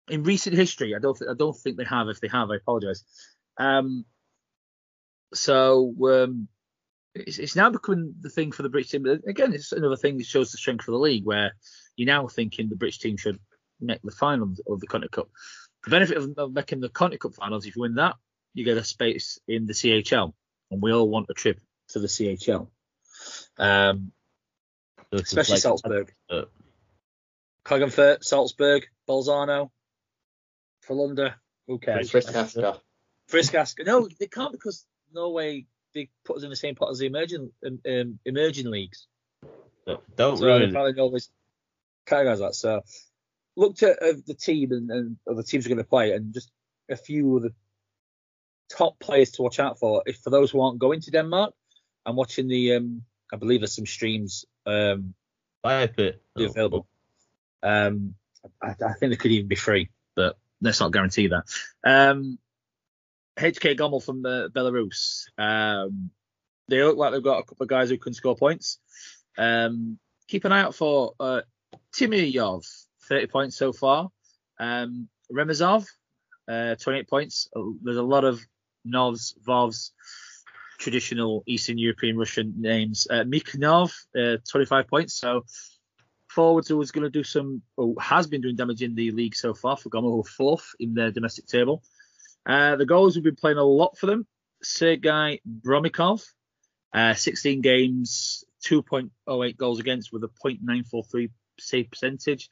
In 0.07 0.23
recent 0.23 0.55
history, 0.55 0.95
I 0.95 0.99
don't 0.99 1.17
think 1.17 1.31
I 1.31 1.33
don't 1.33 1.55
think 1.55 1.77
they 1.77 1.85
have. 1.85 2.09
If 2.09 2.19
they 2.19 2.27
have, 2.27 2.51
I 2.51 2.57
apologise. 2.57 3.03
Um, 3.57 4.05
so 5.33 5.95
um, 6.03 6.47
it's, 7.15 7.39
it's 7.39 7.55
now 7.55 7.69
becoming 7.69 8.15
the 8.19 8.29
thing 8.29 8.51
for 8.51 8.63
the 8.63 8.69
British 8.69 8.91
team. 8.91 9.03
But 9.03 9.21
Again, 9.27 9.53
it's 9.53 9.71
another 9.71 9.95
thing 9.95 10.17
that 10.17 10.27
shows 10.27 10.51
the 10.51 10.57
strength 10.57 10.87
of 10.87 10.93
the 10.93 10.99
league, 10.99 11.25
where 11.25 11.53
you're 11.95 12.05
now 12.05 12.27
thinking 12.27 12.69
the 12.69 12.75
British 12.75 12.99
team 12.99 13.17
should 13.17 13.39
make 13.79 14.01
the 14.03 14.11
final 14.11 14.53
of 14.67 14.79
the 14.79 14.87
Continental 14.87 15.23
Cup. 15.23 15.29
The 15.85 15.91
benefit 15.91 16.17
of, 16.17 16.37
of 16.37 16.53
making 16.53 16.79
the 16.79 16.89
Continental 16.89 17.29
Cup 17.29 17.35
finals, 17.35 17.65
if 17.65 17.75
you 17.75 17.81
win 17.83 17.95
that, 17.95 18.15
you 18.53 18.65
get 18.65 18.77
a 18.77 18.83
space 18.83 19.39
in 19.47 19.65
the 19.67 19.73
CHL, 19.73 20.33
and 20.71 20.81
we 20.81 20.91
all 20.91 21.07
want 21.07 21.27
a 21.29 21.33
trip 21.33 21.59
to 21.89 21.99
the 21.99 22.07
CHL. 22.07 22.67
Um, 23.57 24.11
especially 25.11 25.53
like- 25.53 25.61
Salzburg. 25.61 26.13
uh, 26.29 26.43
Klagenfurt, 27.63 28.23
Salzburg, 28.23 28.87
Bolzano, 29.07 29.71
Frölunda, 30.87 31.35
who 31.67 31.79
cares? 31.79 32.11
Frisk 32.11 32.33
Asker. 32.35 32.79
Friskaska. 33.31 33.85
No, 33.85 34.07
they 34.19 34.27
can't 34.27 34.51
because 34.51 34.85
Norway 35.11 35.65
they 35.95 36.09
put 36.23 36.37
us 36.37 36.43
in 36.43 36.49
the 36.49 36.55
same 36.55 36.75
pot 36.75 36.91
as 36.91 36.99
the 36.99 37.07
emerging 37.07 37.51
um, 37.65 37.79
um, 37.89 38.19
emerging 38.25 38.69
leagues. 38.69 39.07
Don't 40.15 40.37
So 40.37 40.45
ruin 40.45 40.69
apparently 40.69 40.93
Norway's 40.93 41.29
categorised 42.05 42.39
that. 42.39 42.55
So 42.55 42.81
looked 43.55 43.83
at 43.83 44.01
uh, 44.01 44.13
the 44.25 44.33
team 44.33 44.71
and, 44.71 44.89
and 44.91 45.17
other 45.29 45.43
teams 45.43 45.65
are 45.65 45.69
going 45.69 45.77
to 45.77 45.83
play, 45.83 46.13
and 46.13 46.33
just 46.33 46.51
a 46.89 46.95
few 46.95 47.37
of 47.37 47.43
the 47.43 47.53
top 48.69 48.99
players 48.99 49.31
to 49.31 49.41
watch 49.41 49.59
out 49.59 49.79
for. 49.79 50.03
If 50.05 50.17
for 50.17 50.29
those 50.29 50.51
who 50.51 50.61
aren't 50.61 50.79
going 50.79 51.01
to 51.01 51.11
Denmark, 51.11 51.53
I'm 52.05 52.15
watching 52.15 52.47
the. 52.47 52.75
Um, 52.75 53.03
I 53.33 53.37
believe 53.37 53.61
there's 53.61 53.75
some 53.75 53.87
streams 53.87 54.45
um, 54.65 55.13
Fire 55.63 55.87
pit. 55.87 56.21
be 56.35 56.45
available. 56.45 56.87
Um, 57.63 58.15
I, 58.61 58.69
I 58.69 58.93
think 58.93 59.11
they 59.11 59.15
could 59.15 59.31
even 59.31 59.47
be 59.47 59.55
free, 59.55 59.89
but 60.15 60.37
let's 60.61 60.79
not 60.79 60.93
guarantee 60.93 61.27
that. 61.27 61.45
Um, 61.83 62.37
HK 63.37 63.77
Gomel 63.77 64.03
from 64.03 64.25
uh, 64.25 64.47
Belarus. 64.49 65.25
Um, 65.37 66.11
they 66.67 66.83
look 66.83 66.97
like 66.97 67.11
they've 67.11 67.23
got 67.23 67.39
a 67.39 67.43
couple 67.43 67.63
of 67.63 67.69
guys 67.69 67.89
who 67.89 67.97
can 67.97 68.13
score 68.13 68.35
points. 68.35 68.79
Um, 69.37 69.99
keep 70.27 70.45
an 70.45 70.51
eye 70.51 70.61
out 70.61 70.75
for 70.75 71.13
uh, 71.19 71.41
Timyov, 71.93 72.84
30 73.07 73.27
points 73.27 73.57
so 73.57 73.73
far. 73.73 74.09
Um, 74.59 75.07
Remezov, 75.31 75.87
uh, 76.47 76.75
28 76.75 77.09
points. 77.09 77.49
Uh, 77.55 77.61
There's 77.81 77.97
a 77.97 78.03
lot 78.03 78.23
of 78.23 78.41
Novs, 78.83 79.35
Vovs, 79.45 79.91
traditional 80.77 81.43
Eastern 81.47 81.77
European 81.77 82.17
Russian 82.17 82.53
names. 82.57 83.07
Uh, 83.09 83.23
Mikhnov, 83.23 83.91
uh, 84.17 84.37
25 84.49 84.87
points. 84.87 85.13
So 85.15 85.43
forwards 86.27 86.67
who 86.67 86.77
was 86.77 86.91
going 86.91 87.03
to 87.03 87.09
do 87.09 87.23
some, 87.23 87.61
or 87.77 87.95
has 87.99 88.27
been 88.27 88.41
doing 88.41 88.55
damage 88.55 88.81
in 88.81 88.95
the 88.95 89.11
league 89.11 89.35
so 89.35 89.53
far 89.53 89.77
for 89.77 89.89
Goma, 89.89 90.11
who 90.11 90.23
fourth 90.23 90.67
in 90.79 90.93
their 90.93 91.11
domestic 91.11 91.47
table. 91.47 91.81
Uh, 92.45 92.75
the 92.75 92.85
goals 92.85 93.15
have 93.15 93.23
been 93.23 93.35
playing 93.35 93.57
a 93.57 93.63
lot 93.63 93.97
for 93.97 94.05
them. 94.05 94.27
Sergei 94.61 95.41
Bromikov, 95.47 96.23
uh, 96.93 97.13
16 97.13 97.61
games, 97.61 98.43
2.08 98.65 99.57
goals 99.57 99.79
against 99.79 100.11
with 100.11 100.23
a 100.23 100.29
.943 100.43 101.29
save 101.59 101.89
percentage. 101.89 102.49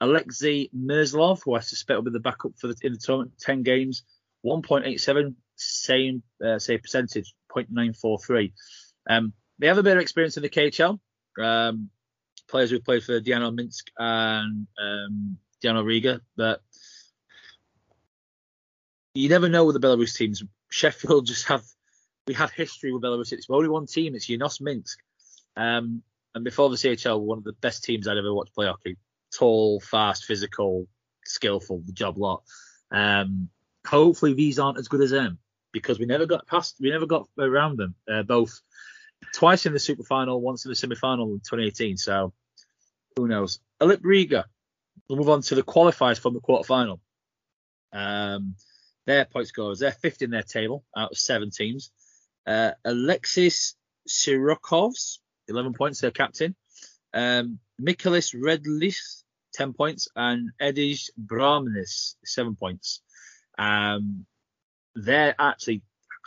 Alexei 0.00 0.70
Merzlov, 0.76 1.42
who 1.44 1.54
I 1.54 1.60
suspect 1.60 1.96
will 1.96 2.04
be 2.04 2.10
the 2.10 2.20
backup 2.20 2.52
for 2.58 2.68
the 2.68 2.76
in 2.82 2.92
the 2.92 2.98
tournament, 2.98 3.32
10 3.40 3.62
games, 3.62 4.04
1.87 4.44 5.34
same 5.56 6.22
uh, 6.44 6.58
save 6.58 6.82
percentage, 6.82 7.34
.943. 7.54 8.52
Um, 9.10 9.32
they 9.58 9.66
have 9.66 9.78
a 9.78 9.82
bit 9.82 9.96
of 9.96 10.02
experience 10.02 10.36
in 10.36 10.42
the 10.42 10.48
KHL. 10.48 10.98
Um, 11.40 11.90
players 12.48 12.70
who've 12.70 12.84
played 12.84 13.02
for 13.02 13.20
Dinamo 13.20 13.54
Minsk 13.54 13.88
and 13.98 14.66
um, 14.80 15.38
Dinamo 15.62 15.84
Riga, 15.84 16.20
but 16.36 16.62
you 19.14 19.28
never 19.28 19.48
know 19.48 19.64
with 19.64 19.80
the 19.80 19.86
Belarus 19.86 20.16
teams. 20.16 20.42
Sheffield 20.70 21.26
just 21.26 21.48
have 21.48 21.64
we 22.26 22.34
have 22.34 22.52
history 22.52 22.92
with 22.92 23.02
Belarus. 23.02 23.32
It's 23.32 23.46
only 23.48 23.68
one 23.68 23.86
team. 23.86 24.14
It's 24.14 24.28
Yunost 24.28 24.60
Minsk. 24.60 24.98
Um, 25.56 26.02
and 26.34 26.44
before 26.44 26.68
the 26.68 26.76
CHL, 26.76 27.20
one 27.20 27.38
of 27.38 27.44
the 27.44 27.54
best 27.54 27.84
teams 27.84 28.06
I'd 28.06 28.18
ever 28.18 28.32
watched 28.32 28.54
play 28.54 28.66
hockey. 28.66 28.96
Tall, 29.36 29.80
fast, 29.80 30.24
physical, 30.24 30.86
skillful, 31.24 31.82
the 31.84 31.92
job 31.92 32.18
lot. 32.18 32.42
Um, 32.90 33.48
hopefully 33.86 34.34
these 34.34 34.58
aren't 34.58 34.78
as 34.78 34.88
good 34.88 35.02
as 35.02 35.10
them 35.10 35.38
because 35.72 35.98
we 35.98 36.06
never 36.06 36.26
got 36.26 36.46
past, 36.46 36.76
we 36.80 36.90
never 36.90 37.06
got 37.06 37.28
around 37.38 37.78
them. 37.78 37.94
Uh, 38.10 38.22
both 38.22 38.60
twice 39.34 39.66
in 39.66 39.72
the 39.72 39.78
super 39.78 40.04
final, 40.04 40.40
once 40.40 40.64
in 40.64 40.70
the 40.70 40.76
semi 40.76 40.94
final 40.94 41.32
in 41.32 41.40
2018. 41.40 41.96
So 41.96 42.32
who 43.16 43.28
knows? 43.28 43.60
Olimp 43.80 44.00
Riga. 44.02 44.46
We'll 45.08 45.18
move 45.18 45.28
on 45.28 45.42
to 45.42 45.54
the 45.54 45.62
qualifiers 45.62 46.18
from 46.18 46.34
the 46.34 46.40
quarter 46.40 46.64
final. 46.64 47.00
Um, 47.92 48.56
their 49.06 49.24
point 49.24 49.48
scorers, 49.48 49.78
they're 49.78 49.92
fifth 49.92 50.22
in 50.22 50.30
their 50.30 50.42
table 50.42 50.84
out 50.96 51.12
of 51.12 51.18
seven 51.18 51.50
teams. 51.50 51.90
Uh, 52.46 52.72
Alexis 52.84 53.74
Sirokovs, 54.08 55.18
11 55.48 55.72
points, 55.74 56.00
their 56.00 56.10
captain. 56.10 56.54
Um, 57.14 57.58
Mikolis 57.80 58.34
Redlis, 58.34 59.22
10 59.54 59.72
points. 59.72 60.08
And 60.16 60.50
Edij 60.60 61.10
Brahmanis, 61.18 62.14
7 62.24 62.56
points. 62.56 63.02
Um, 63.58 64.26
they're 64.94 65.34
actually, 65.38 65.82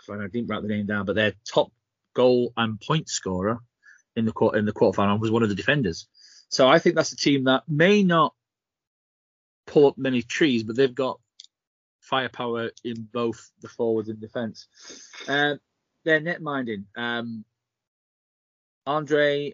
I 0.10 0.28
didn't 0.28 0.48
write 0.48 0.62
the 0.62 0.68
name 0.68 0.86
down, 0.86 1.06
but 1.06 1.16
their 1.16 1.34
top 1.46 1.72
goal 2.14 2.54
and 2.58 2.80
point 2.80 3.10
scorer 3.10 3.60
in 4.16 4.26
the 4.26 4.32
quar- 4.32 4.56
in 4.56 4.66
the 4.66 4.74
quarterfinal 4.74 5.20
was 5.20 5.32
one 5.32 5.44
of 5.44 5.50
the 5.50 5.56
defenders. 5.56 6.08
So 6.50 6.68
I 6.68 6.80
think 6.80 6.96
that's 6.96 7.14
a 7.14 7.18
team 7.18 7.46
that 7.46 7.64
may 7.68 8.04
not 8.04 8.34
pull 9.66 9.88
up 9.88 9.98
many 9.98 10.22
trees, 10.22 10.64
but 10.64 10.76
they've 10.76 10.94
got 10.94 11.20
firepower 12.02 12.72
in 12.84 13.08
both 13.12 13.52
the 13.62 13.70
forwards 13.70 14.10
and 14.10 14.20
defence. 14.20 14.68
Uh, 15.28 15.56
their 16.04 16.20
net 16.20 16.42
minding, 16.42 16.86
um, 16.98 17.46
Andre 18.86 19.54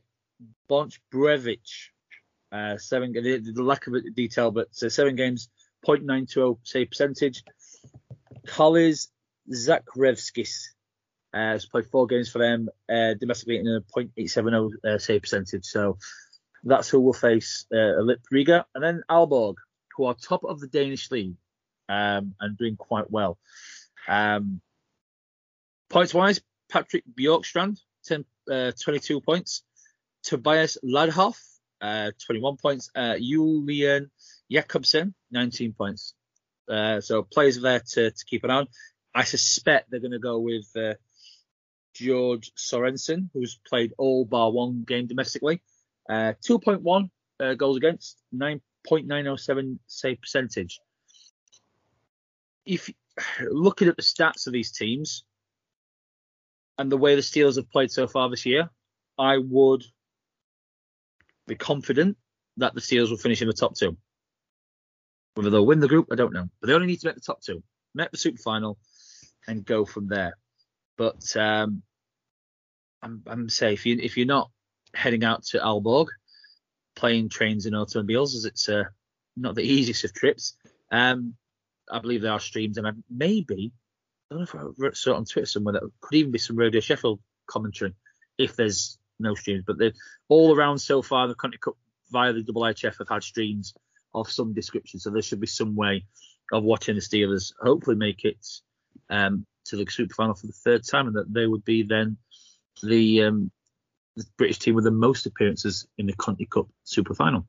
Bonchbrevich, 0.70 1.90
uh, 2.52 2.78
seven. 2.78 3.14
The, 3.14 3.40
the 3.54 3.64
lack 3.64 3.88
of 3.88 3.96
detail, 4.16 4.52
but 4.52 4.70
uh, 4.84 4.90
seven 4.90 5.16
games, 5.16 5.50
0.920 5.86 6.58
save 6.64 6.90
percentage. 6.90 7.44
Kolis 8.48 9.08
Zakrevskis 9.52 10.70
uh, 11.34 11.38
has 11.38 11.66
played 11.66 11.86
four 11.86 12.08
games 12.08 12.30
for 12.30 12.40
them 12.40 12.70
uh, 12.90 13.14
domestically 13.16 13.58
in 13.58 13.68
a 13.68 13.82
.870 13.98 14.70
uh, 14.84 14.98
save 14.98 15.22
percentage. 15.22 15.66
So 15.66 15.98
that's 16.64 16.90
who 16.90 17.00
will 17.00 17.14
face 17.14 17.66
uh, 17.74 18.02
Lip 18.02 18.22
Riga 18.32 18.66
and 18.74 18.84
then 18.84 19.04
Aalborg, 19.10 19.56
who 19.96 20.06
are 20.06 20.14
top 20.14 20.44
of 20.44 20.60
the 20.60 20.68
Danish 20.68 21.12
league 21.12 21.36
um, 21.90 22.36
and 22.40 22.58
doing 22.58 22.76
quite 22.76 23.10
well. 23.10 23.38
Um, 24.08 24.62
points 25.90 26.14
wise, 26.14 26.42
Patrick 26.70 27.04
Bjorkstrand, 27.14 27.80
10, 28.06 28.26
uh, 28.52 28.72
22 28.82 29.22
points. 29.22 29.64
Tobias 30.28 30.78
Ladhoff, 30.84 31.40
uh, 31.80 32.12
21 32.26 32.58
points. 32.58 32.92
Uh, 32.94 33.16
Julian 33.18 34.12
Jakobsen, 34.52 35.14
19 35.32 35.72
points. 35.72 36.16
Uh, 36.70 37.00
so 37.00 37.24
players 37.24 37.62
there 37.62 37.80
to, 37.80 38.12
to 38.12 38.26
keep 38.26 38.44
an 38.44 38.52
eye 38.52 38.58
on. 38.58 38.68
I 39.16 39.24
suspect 39.24 39.90
they're 39.90 40.02
going 40.02 40.12
to 40.12 40.20
go 40.20 40.40
with 40.40 40.66
uh, 40.76 40.96
George 41.94 42.52
Sorensen, 42.58 43.30
who's 43.34 43.58
played 43.66 43.94
all 43.98 44.26
bar 44.26 44.52
one 44.52 44.84
game 44.86 45.08
domestically. 45.08 45.62
Uh, 46.10 46.34
2.1 46.46 47.10
uh, 47.40 47.54
goals 47.54 47.78
against, 47.78 48.22
9.907 48.36 49.80
save 49.88 50.20
percentage. 50.20 50.82
If 52.66 52.90
looking 53.50 53.88
at 53.88 53.96
the 53.96 54.04
stats 54.04 54.46
of 54.46 54.52
these 54.52 54.74
teams 54.74 55.24
and 56.78 56.92
the 56.92 56.98
way 56.98 57.16
the 57.16 57.22
Steelers 57.22 57.56
have 57.56 57.72
played 57.72 57.92
so 57.92 58.08
far 58.08 58.30
this 58.30 58.46
year, 58.46 58.70
I 59.18 59.38
would 59.38 59.86
be 61.48 61.56
confident 61.56 62.18
that 62.58 62.74
the 62.74 62.82
Steelers 62.82 63.10
will 63.10 63.18
finish 63.18 63.42
in 63.42 63.48
the 63.48 63.54
top 63.54 63.76
two. 63.76 63.98
Whether 65.36 65.50
they'll 65.50 65.66
win 65.66 65.80
the 65.80 65.88
group, 65.88 66.08
I 66.12 66.16
don't 66.16 66.34
know. 66.34 66.48
But 66.60 66.68
they 66.68 66.74
only 66.74 66.88
need 66.88 67.00
to 67.02 67.08
make 67.08 67.16
the 67.16 67.22
top 67.22 67.42
two, 67.42 67.64
make 67.94 68.12
the 68.12 68.18
super 68.18 68.42
final, 68.42 68.78
and 69.48 69.66
go 69.66 69.86
from 69.86 70.08
there. 70.08 70.36
But 70.98 71.36
um, 71.38 71.84
I'm, 73.02 73.22
I'm 73.28 73.48
if 73.62 73.86
you 73.86 73.98
if 74.02 74.18
you're 74.18 74.26
not 74.26 74.50
heading 74.94 75.24
out 75.24 75.44
to 75.46 75.60
Aalborg, 75.60 76.08
playing 76.96 77.30
trains, 77.30 77.66
and 77.66 77.76
automobiles, 77.76 78.36
as 78.36 78.46
it's 78.46 78.68
uh, 78.68 78.86
not 79.36 79.56
the 79.56 79.62
easiest 79.74 80.04
of 80.06 80.14
trips. 80.14 80.56
Um, 80.92 81.36
I 81.90 82.00
believe 82.00 82.22
there 82.22 82.34
are 82.34 82.40
streams, 82.40 82.78
and 82.78 83.04
maybe 83.10 83.72
I 84.30 84.36
don't 84.36 84.54
know 84.54 84.72
if 84.72 84.84
I 84.84 84.90
saw 84.94 85.12
it 85.12 85.18
on 85.18 85.26
Twitter 85.26 85.46
somewhere 85.46 85.74
that 85.74 85.90
could 86.02 86.18
even 86.18 86.32
be 86.32 86.40
some 86.40 86.58
Radio 86.58 86.82
Sheffield 86.82 87.20
commentary 87.46 87.94
if 88.38 88.56
there's 88.56 88.98
no 89.20 89.36
streams. 89.36 89.64
But 89.66 89.78
they're 89.78 89.94
all 90.30 90.56
around 90.56 90.80
so 90.80 91.02
far. 91.02 91.28
The 91.28 91.36
Conti 91.36 91.58
Cup 91.58 91.76
via 92.12 92.34
the 92.34 92.42
IHF 92.42 92.98
have 93.00 93.10
had 93.10 93.24
streams 93.24 93.74
of 94.14 94.32
some 94.32 94.54
description, 94.54 95.00
so 95.00 95.10
there 95.10 95.22
should 95.22 95.42
be 95.42 95.48
some 95.48 95.76
way 95.76 96.06
of 96.52 96.64
watching 96.64 96.96
the 96.96 97.02
Steelers 97.02 97.54
hopefully 97.62 97.98
make 97.98 98.24
it 98.24 98.46
um, 99.10 99.46
to 99.66 99.76
the 99.76 99.86
Super 99.90 100.14
Final 100.14 100.36
for 100.36 100.48
the 100.48 100.54
third 100.54 100.84
time, 100.86 101.08
and 101.08 101.16
that 101.16 101.34
they 101.34 101.46
would 101.46 101.66
be 101.66 101.84
then 101.84 102.18
the, 102.84 103.24
um, 103.24 103.52
the 104.16 104.26
British 104.38 104.60
team 104.60 104.76
with 104.76 104.86
the 104.86 104.92
most 104.92 105.26
appearances 105.26 105.88
in 105.98 106.06
the 106.06 106.14
Conti 106.14 106.46
Cup 106.46 106.68
Super 106.84 107.14
Final. 107.14 107.48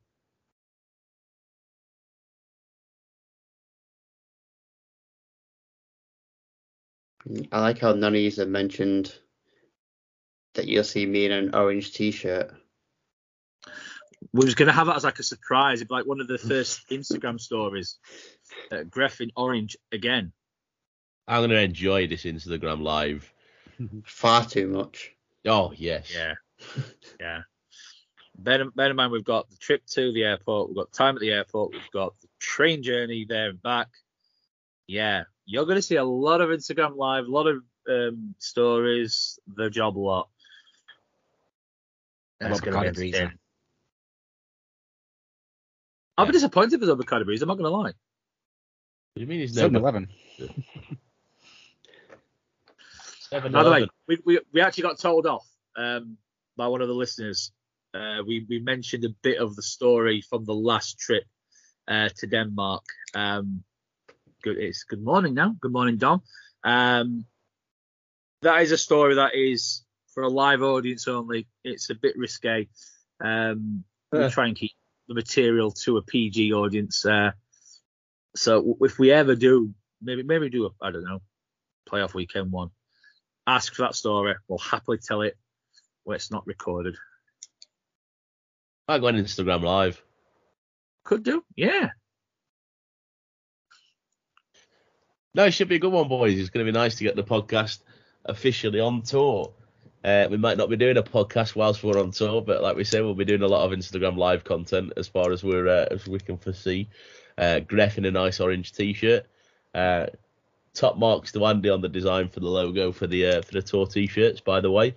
I 7.51 7.61
like 7.61 7.79
how 7.79 7.93
none 7.93 8.15
of 8.15 8.21
you 8.21 8.31
have 8.31 8.47
mentioned 8.47 9.13
that 10.55 10.67
you'll 10.67 10.83
see 10.83 11.05
me 11.05 11.25
in 11.25 11.31
an 11.31 11.55
orange 11.55 11.93
t-shirt. 11.93 12.51
We 14.33 14.45
was 14.45 14.55
gonna 14.55 14.73
have 14.73 14.89
it 14.89 14.95
as 14.95 15.03
like 15.03 15.19
a 15.19 15.23
surprise, 15.23 15.83
like 15.89 16.05
one 16.05 16.19
of 16.19 16.27
the 16.27 16.37
first 16.37 16.89
Instagram 16.89 17.39
stories. 17.39 17.97
Uh, 18.71 18.77
Gref 18.77 19.21
in 19.21 19.31
orange 19.35 19.77
again. 19.91 20.33
I'm 21.27 21.43
gonna 21.43 21.55
enjoy 21.55 22.07
this 22.07 22.23
Instagram 22.23 22.81
live. 22.81 23.31
Far 24.05 24.45
too 24.45 24.67
much. 24.67 25.13
Oh 25.45 25.71
yes. 25.75 26.13
Yeah, 26.13 26.33
yeah. 27.19 27.41
Bear, 28.37 28.61
in- 28.61 28.69
bear 28.69 28.89
in 28.89 28.95
mind, 28.95 29.11
we've 29.11 29.23
got 29.23 29.49
the 29.49 29.57
trip 29.57 29.85
to 29.87 30.11
the 30.13 30.23
airport, 30.23 30.69
we've 30.69 30.77
got 30.77 30.91
time 30.93 31.15
at 31.15 31.21
the 31.21 31.31
airport, 31.31 31.73
we've 31.73 31.91
got 31.91 32.19
the 32.21 32.27
train 32.39 32.83
journey 32.83 33.25
there 33.27 33.49
and 33.49 33.61
back. 33.61 33.87
Yeah, 34.87 35.23
you're 35.45 35.65
going 35.65 35.75
to 35.75 35.81
see 35.81 35.97
a 35.97 36.03
lot 36.03 36.41
of 36.41 36.49
Instagram 36.49 36.95
live, 36.95 37.25
a 37.25 37.31
lot 37.31 37.47
of 37.47 37.63
um, 37.89 38.35
stories, 38.37 39.39
the 39.55 39.69
job 39.69 39.97
lot. 39.97 40.29
What 42.39 42.49
That's 42.49 42.59
about 42.59 42.71
gonna 42.71 42.81
be 42.81 42.87
Bacardi 42.87 42.95
Breezer? 42.95 43.15
entertaining. 43.15 43.39
I'll 46.17 46.25
be 46.25 46.31
disappointed 46.33 46.73
if 46.73 46.79
there's 46.81 46.89
no 46.89 46.95
Bacardi 46.97 47.25
Breeze. 47.25 47.41
I'm 47.41 47.47
not 47.47 47.57
going 47.57 47.71
to 47.71 47.77
lie. 47.77 47.83
What 47.83 47.95
do 49.15 49.21
you 49.21 49.27
mean 49.27 49.39
he's 49.39 49.55
no 49.55 49.61
7 49.63 49.75
Eleven. 49.75 50.09
By 53.31 53.63
the 53.63 53.71
way, 53.71 53.87
we, 54.07 54.17
we, 54.25 54.39
we 54.53 54.61
actually 54.61 54.83
got 54.83 54.99
told 54.99 55.25
off 55.27 55.47
um, 55.77 56.17
by 56.57 56.67
one 56.67 56.81
of 56.81 56.87
the 56.87 56.93
listeners. 56.93 57.51
Uh, 57.93 58.17
we, 58.27 58.45
we 58.49 58.59
mentioned 58.59 59.05
a 59.05 59.09
bit 59.21 59.37
of 59.37 59.55
the 59.55 59.61
story 59.61 60.21
from 60.21 60.45
the 60.45 60.53
last 60.53 60.99
trip 60.99 61.23
uh, 61.87 62.09
to 62.17 62.27
Denmark. 62.27 62.83
Um, 63.13 63.63
good, 64.43 64.57
it's 64.57 64.83
good 64.83 65.03
morning 65.03 65.33
now. 65.33 65.55
Good 65.61 65.71
morning, 65.71 65.97
Dom. 65.97 66.21
Um, 66.63 67.25
that 68.41 68.61
is 68.61 68.71
a 68.71 68.77
story 68.77 69.15
that 69.15 69.35
is 69.35 69.83
for 70.19 70.25
a 70.25 70.29
live 70.29 70.61
audience 70.61 71.07
only. 71.07 71.47
It's 71.63 71.89
a 71.89 71.95
bit 71.95 72.17
risque. 72.17 72.67
Um, 73.23 73.85
we 74.11 74.29
try 74.29 74.47
and 74.47 74.55
keep 74.55 74.73
the 75.07 75.13
material 75.13 75.71
to 75.71 75.97
a 75.97 76.01
PG 76.01 76.51
audience. 76.51 77.05
Uh, 77.05 77.31
so 78.35 78.77
if 78.81 78.99
we 78.99 79.11
ever 79.11 79.35
do, 79.35 79.73
maybe 80.01 80.23
maybe 80.23 80.49
do 80.49 80.65
a 80.65 80.69
I 80.81 80.91
don't 80.91 81.05
know 81.05 81.21
playoff 81.89 82.13
weekend 82.13 82.51
one 82.51 82.69
ask 83.49 83.73
for 83.73 83.81
that 83.83 83.95
story. 83.95 84.35
We'll 84.47 84.59
happily 84.59 84.97
tell 84.97 85.21
it 85.21 85.37
when 86.03 86.15
it's 86.15 86.31
not 86.31 86.45
recorded. 86.45 86.95
I 88.87 88.99
go 88.99 89.07
on 89.07 89.15
Instagram 89.15 89.63
live. 89.63 90.01
Could 91.03 91.23
do, 91.23 91.43
yeah. 91.55 91.89
No, 95.33 95.45
it 95.45 95.51
should 95.51 95.69
be 95.69 95.75
a 95.75 95.79
good 95.79 95.91
one, 95.91 96.07
boys. 96.07 96.37
It's 96.37 96.49
going 96.49 96.65
to 96.65 96.71
be 96.71 96.77
nice 96.77 96.95
to 96.95 97.03
get 97.03 97.15
the 97.15 97.23
podcast 97.23 97.79
officially 98.25 98.79
on 98.79 99.03
tour. 99.03 99.53
Uh, 100.03 100.27
we 100.31 100.37
might 100.37 100.57
not 100.57 100.69
be 100.69 100.77
doing 100.77 100.97
a 100.97 101.03
podcast 101.03 101.55
whilst 101.55 101.83
we're 101.83 101.99
on 101.99 102.11
tour, 102.11 102.41
but 102.41 102.61
like 102.61 102.77
we 102.77 102.85
say, 102.85 103.01
we'll 103.01 103.13
be 103.15 103.25
doing 103.25 103.41
a 103.41 103.47
lot 103.47 103.65
of 103.65 103.77
Instagram 103.77 104.17
live 104.17 104.43
content 104.45 104.93
as 104.95 105.07
far 105.07 105.31
as 105.31 105.43
we're 105.43 105.67
uh, 105.67 105.85
as 105.91 106.07
we 106.07 106.19
can 106.19 106.37
foresee. 106.37 106.87
Uh, 107.37 107.59
Gref 107.61 107.97
in 107.97 108.05
a 108.05 108.11
nice 108.11 108.39
orange 108.39 108.71
t-shirt. 108.71 109.25
Uh, 109.73 110.07
top 110.73 110.97
marks 110.97 111.31
to 111.33 111.45
Andy 111.45 111.69
on 111.69 111.81
the 111.81 111.89
design 111.89 112.29
for 112.29 112.39
the 112.39 112.47
logo 112.47 112.91
for 112.91 113.07
the 113.07 113.25
uh, 113.25 113.41
for 113.41 113.51
the 113.53 113.61
tour 113.61 113.87
t-shirts, 113.87 114.39
by 114.39 114.61
the 114.61 114.71
way. 114.71 114.95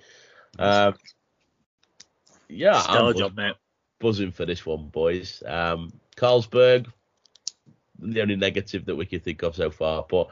Um, 0.59 0.95
yeah, 2.49 2.77
I'm 2.77 2.83
Stellar 2.83 3.13
buzz- 3.13 3.21
job, 3.21 3.37
mate. 3.37 3.55
buzzing 3.99 4.33
for 4.33 4.47
this 4.47 4.65
one, 4.65 4.89
boys. 4.89 5.43
Um, 5.45 5.93
Carlsberg, 6.17 6.87
the 7.99 8.23
only 8.23 8.37
negative 8.37 8.85
that 8.85 8.97
we 8.97 9.07
can 9.07 9.21
think 9.21 9.43
of 9.43 9.57
so 9.57 9.71
far, 9.71 10.05
but 10.09 10.29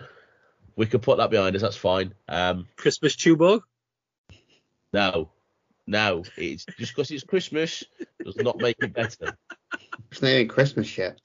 we 0.77 0.87
could 0.87 1.03
put 1.03 1.19
that 1.19 1.31
behind 1.31 1.57
us. 1.57 1.63
That's 1.63 1.77
fine. 1.77 2.15
Um, 2.29 2.67
Christmas 2.77 3.17
Tuborg. 3.17 3.63
No, 4.93 5.31
no, 5.87 6.25
it's 6.37 6.65
just 6.79 6.93
because 6.93 7.11
it's 7.11 7.25
Christmas 7.25 7.85
does 8.25 8.37
not 8.37 8.59
make 8.59 8.77
it 8.81 8.93
better. 8.93 9.37
It's 10.11 10.23
not 10.23 10.31
even 10.31 10.49
Christmas 10.49 10.97
yet. 10.97 11.21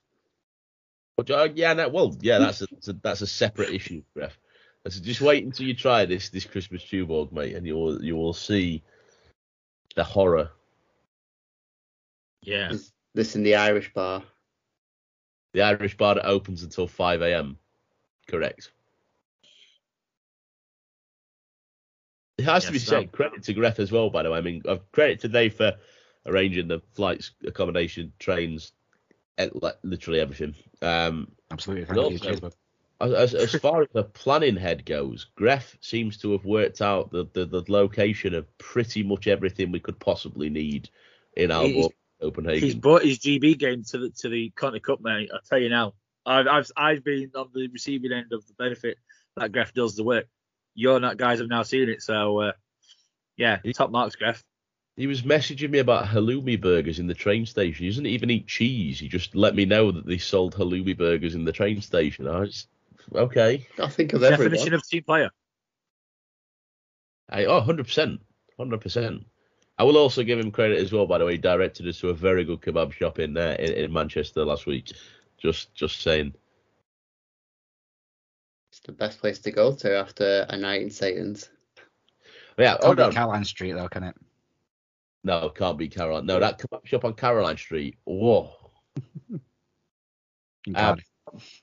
But 1.18 1.32
uh, 1.32 1.50
yeah, 1.56 1.74
no, 1.74 1.90
well, 1.90 2.16
yeah, 2.20 2.40
that's 2.40 2.62
a, 2.62 2.68
that's 2.72 2.88
a 2.88 2.94
that's 2.94 3.22
a 3.22 3.28
separate 3.28 3.70
issue, 3.70 4.04
Ref. 4.16 4.38
So 4.88 5.02
just 5.02 5.22
wait 5.22 5.44
until 5.44 5.66
you 5.66 5.74
try 5.74 6.06
this 6.06 6.30
this 6.30 6.46
Christmas 6.46 6.84
Tuborg, 6.84 7.32
mate, 7.32 7.56
and 7.56 7.66
you 7.66 7.76
will 7.76 8.04
you 8.04 8.16
will 8.16 8.34
see 8.34 8.84
the 9.96 10.04
horror. 10.04 10.52
Yeah. 12.44 12.72
Is 12.72 12.92
this 13.14 13.36
in 13.36 13.44
the 13.44 13.56
Irish 13.56 13.92
bar? 13.94 14.24
The 15.54 15.64
Irish 15.64 15.98
bar 15.98 16.16
that 16.16 16.28
opens 16.28 16.64
until 16.64 16.88
5 16.88 17.22
a.m. 17.22 17.58
Correct. 18.28 18.72
It 22.38 22.44
has 22.46 22.66
to 22.66 22.72
be 22.72 22.78
Yes, 22.78 22.88
said, 22.88 23.04
that- 23.04 23.12
credit 23.12 23.44
to 23.44 23.54
Gref 23.54 23.80
as 23.80 23.92
well, 23.92 24.10
by 24.10 24.24
the 24.24 24.32
way. 24.32 24.38
I 24.38 24.42
mean, 24.42 24.62
uh, 24.68 24.78
credit 24.92 25.22
to 25.22 25.28
Dave 25.28 25.56
for 25.56 25.74
arranging 26.26 26.68
the 26.68 26.82
flights, 26.94 27.32
accommodation, 27.46 28.12
trains, 28.20 28.74
like 29.38 29.76
literally 29.84 30.20
everything. 30.20 30.56
Um, 30.82 31.32
Absolutely. 31.52 31.86
Thank 31.86 31.98
you. 31.98 32.04
also- 32.04 32.18
Cheers, 32.26 32.56
as, 33.02 33.12
as, 33.12 33.34
as 33.36 33.56
far 33.62 33.82
as 33.82 33.90
the 33.94 34.04
planning 34.06 34.56
head 34.56 34.86
goes, 34.86 35.28
Gref 35.38 35.76
seems 35.82 36.18
to 36.20 36.32
have 36.32 36.46
worked 36.46 36.82
out 36.82 37.12
the, 37.12 37.26
the, 37.34 37.46
the 37.46 37.64
location 37.68 38.34
of 38.34 38.58
pretty 38.58 39.04
much 39.04 39.28
everything 39.28 39.72
we 39.72 39.82
could 39.82 40.00
possibly 40.00 40.50
need 40.50 40.90
in 41.36 41.52
our 41.52 41.66
He's- 41.68 41.90
Copenhagen. 42.22 42.64
He's 42.64 42.76
brought 42.76 43.04
his 43.04 43.20
GB 43.20 43.60
game 43.60 43.84
to 43.90 43.98
the 43.98 44.10
to 44.22 44.30
the 44.30 44.50
Continental 44.52 44.96
Cup, 44.96 45.04
mate. 45.04 45.30
I'll 45.34 45.42
tell 45.42 45.60
you 45.60 45.68
now. 45.68 45.94
I've 46.26 46.48
I've 46.48 46.72
I've 46.78 47.04
been 47.04 47.30
on 47.36 47.50
the 47.54 47.68
receiving 47.68 48.14
end 48.14 48.32
of 48.32 48.48
the 48.48 48.54
benefit 48.54 48.98
that 49.36 49.52
Gref 49.52 49.74
does 49.74 49.96
the 49.98 50.04
work. 50.06 50.26
You're 50.76 51.00
not 51.00 51.18
guys 51.18 51.40
have 51.40 51.48
now 51.48 51.64
seen 51.64 51.90
it, 51.90 52.02
so 52.02 52.40
uh, 52.40 52.52
yeah, 53.38 53.60
top 53.74 53.92
marks, 53.92 54.16
Gref. 54.16 54.44
He 54.98 55.08
was 55.08 55.24
messaging 55.24 55.72
me 55.72 55.80
about 55.80 56.06
halloumi 56.06 56.60
burgers 56.60 57.00
in 57.00 57.08
the 57.08 57.14
train 57.14 57.46
station. 57.46 57.84
He 57.84 57.90
doesn't 57.90 58.06
even 58.06 58.30
eat 58.30 58.48
cheese. 58.48 59.00
He 59.00 59.10
just 59.10 59.36
let 59.36 59.56
me 59.56 59.66
know 59.66 59.92
that 59.92 60.06
they 60.06 60.18
sold 60.18 60.56
halloumi 60.56 60.98
burgers 60.98 61.36
in 61.36 61.44
the 61.44 61.52
train 61.52 61.82
station. 61.82 62.28
I 62.28 62.40
was 62.40 62.68
okay. 63.14 63.68
I 63.78 63.88
think 63.88 64.14
of 64.14 64.22
Definition 64.22 64.54
everyone. 64.54 64.74
of 64.76 64.88
team 64.88 65.04
player. 65.04 65.30
I, 67.30 67.46
oh, 67.46 67.62
100%. 67.62 68.20
100%. 68.60 69.26
I 69.78 69.84
will 69.84 69.98
also 69.98 70.24
give 70.24 70.40
him 70.40 70.52
credit 70.52 70.80
as 70.80 70.94
well, 70.94 71.06
by 71.06 71.18
the 71.18 71.26
way. 71.26 71.34
He 71.34 71.38
directed 71.38 71.88
us 71.88 72.00
to 72.00 72.10
a 72.10 72.14
very 72.14 72.46
good 72.46 72.62
kebab 72.62 72.94
shop 72.94 73.20
in 73.20 73.36
uh, 73.36 73.58
in, 73.60 73.74
in 73.74 73.94
Manchester 73.94 74.46
last 74.46 74.66
week. 74.66 74.94
Just 75.38 75.74
just 75.76 76.02
saying. 76.02 76.34
It's 78.86 78.92
the 78.92 79.04
best 79.04 79.20
place 79.20 79.40
to 79.40 79.50
go 79.52 79.74
to 79.74 79.98
after 79.98 80.46
a 80.48 80.56
night 80.56 80.84
in 80.84 80.92
Satan's. 80.92 81.50
Yeah, 82.60 82.74
Can't 82.74 82.84
hold 82.84 82.98
be 82.98 83.04
on. 83.04 83.12
Caroline 83.14 83.44
Street 83.44 83.72
though, 83.72 83.88
can 83.88 84.04
it? 84.04 84.16
No, 85.24 85.50
can't 85.50 85.76
be 85.76 85.88
Caroline. 85.90 86.28
No, 86.28 86.40
that 86.40 86.60
kebab 86.60 86.86
shop 86.86 87.04
on 87.04 87.16
Caroline 87.16 87.58
Street. 87.58 87.98
Whoa. 88.06 88.52
Um, 90.76 90.98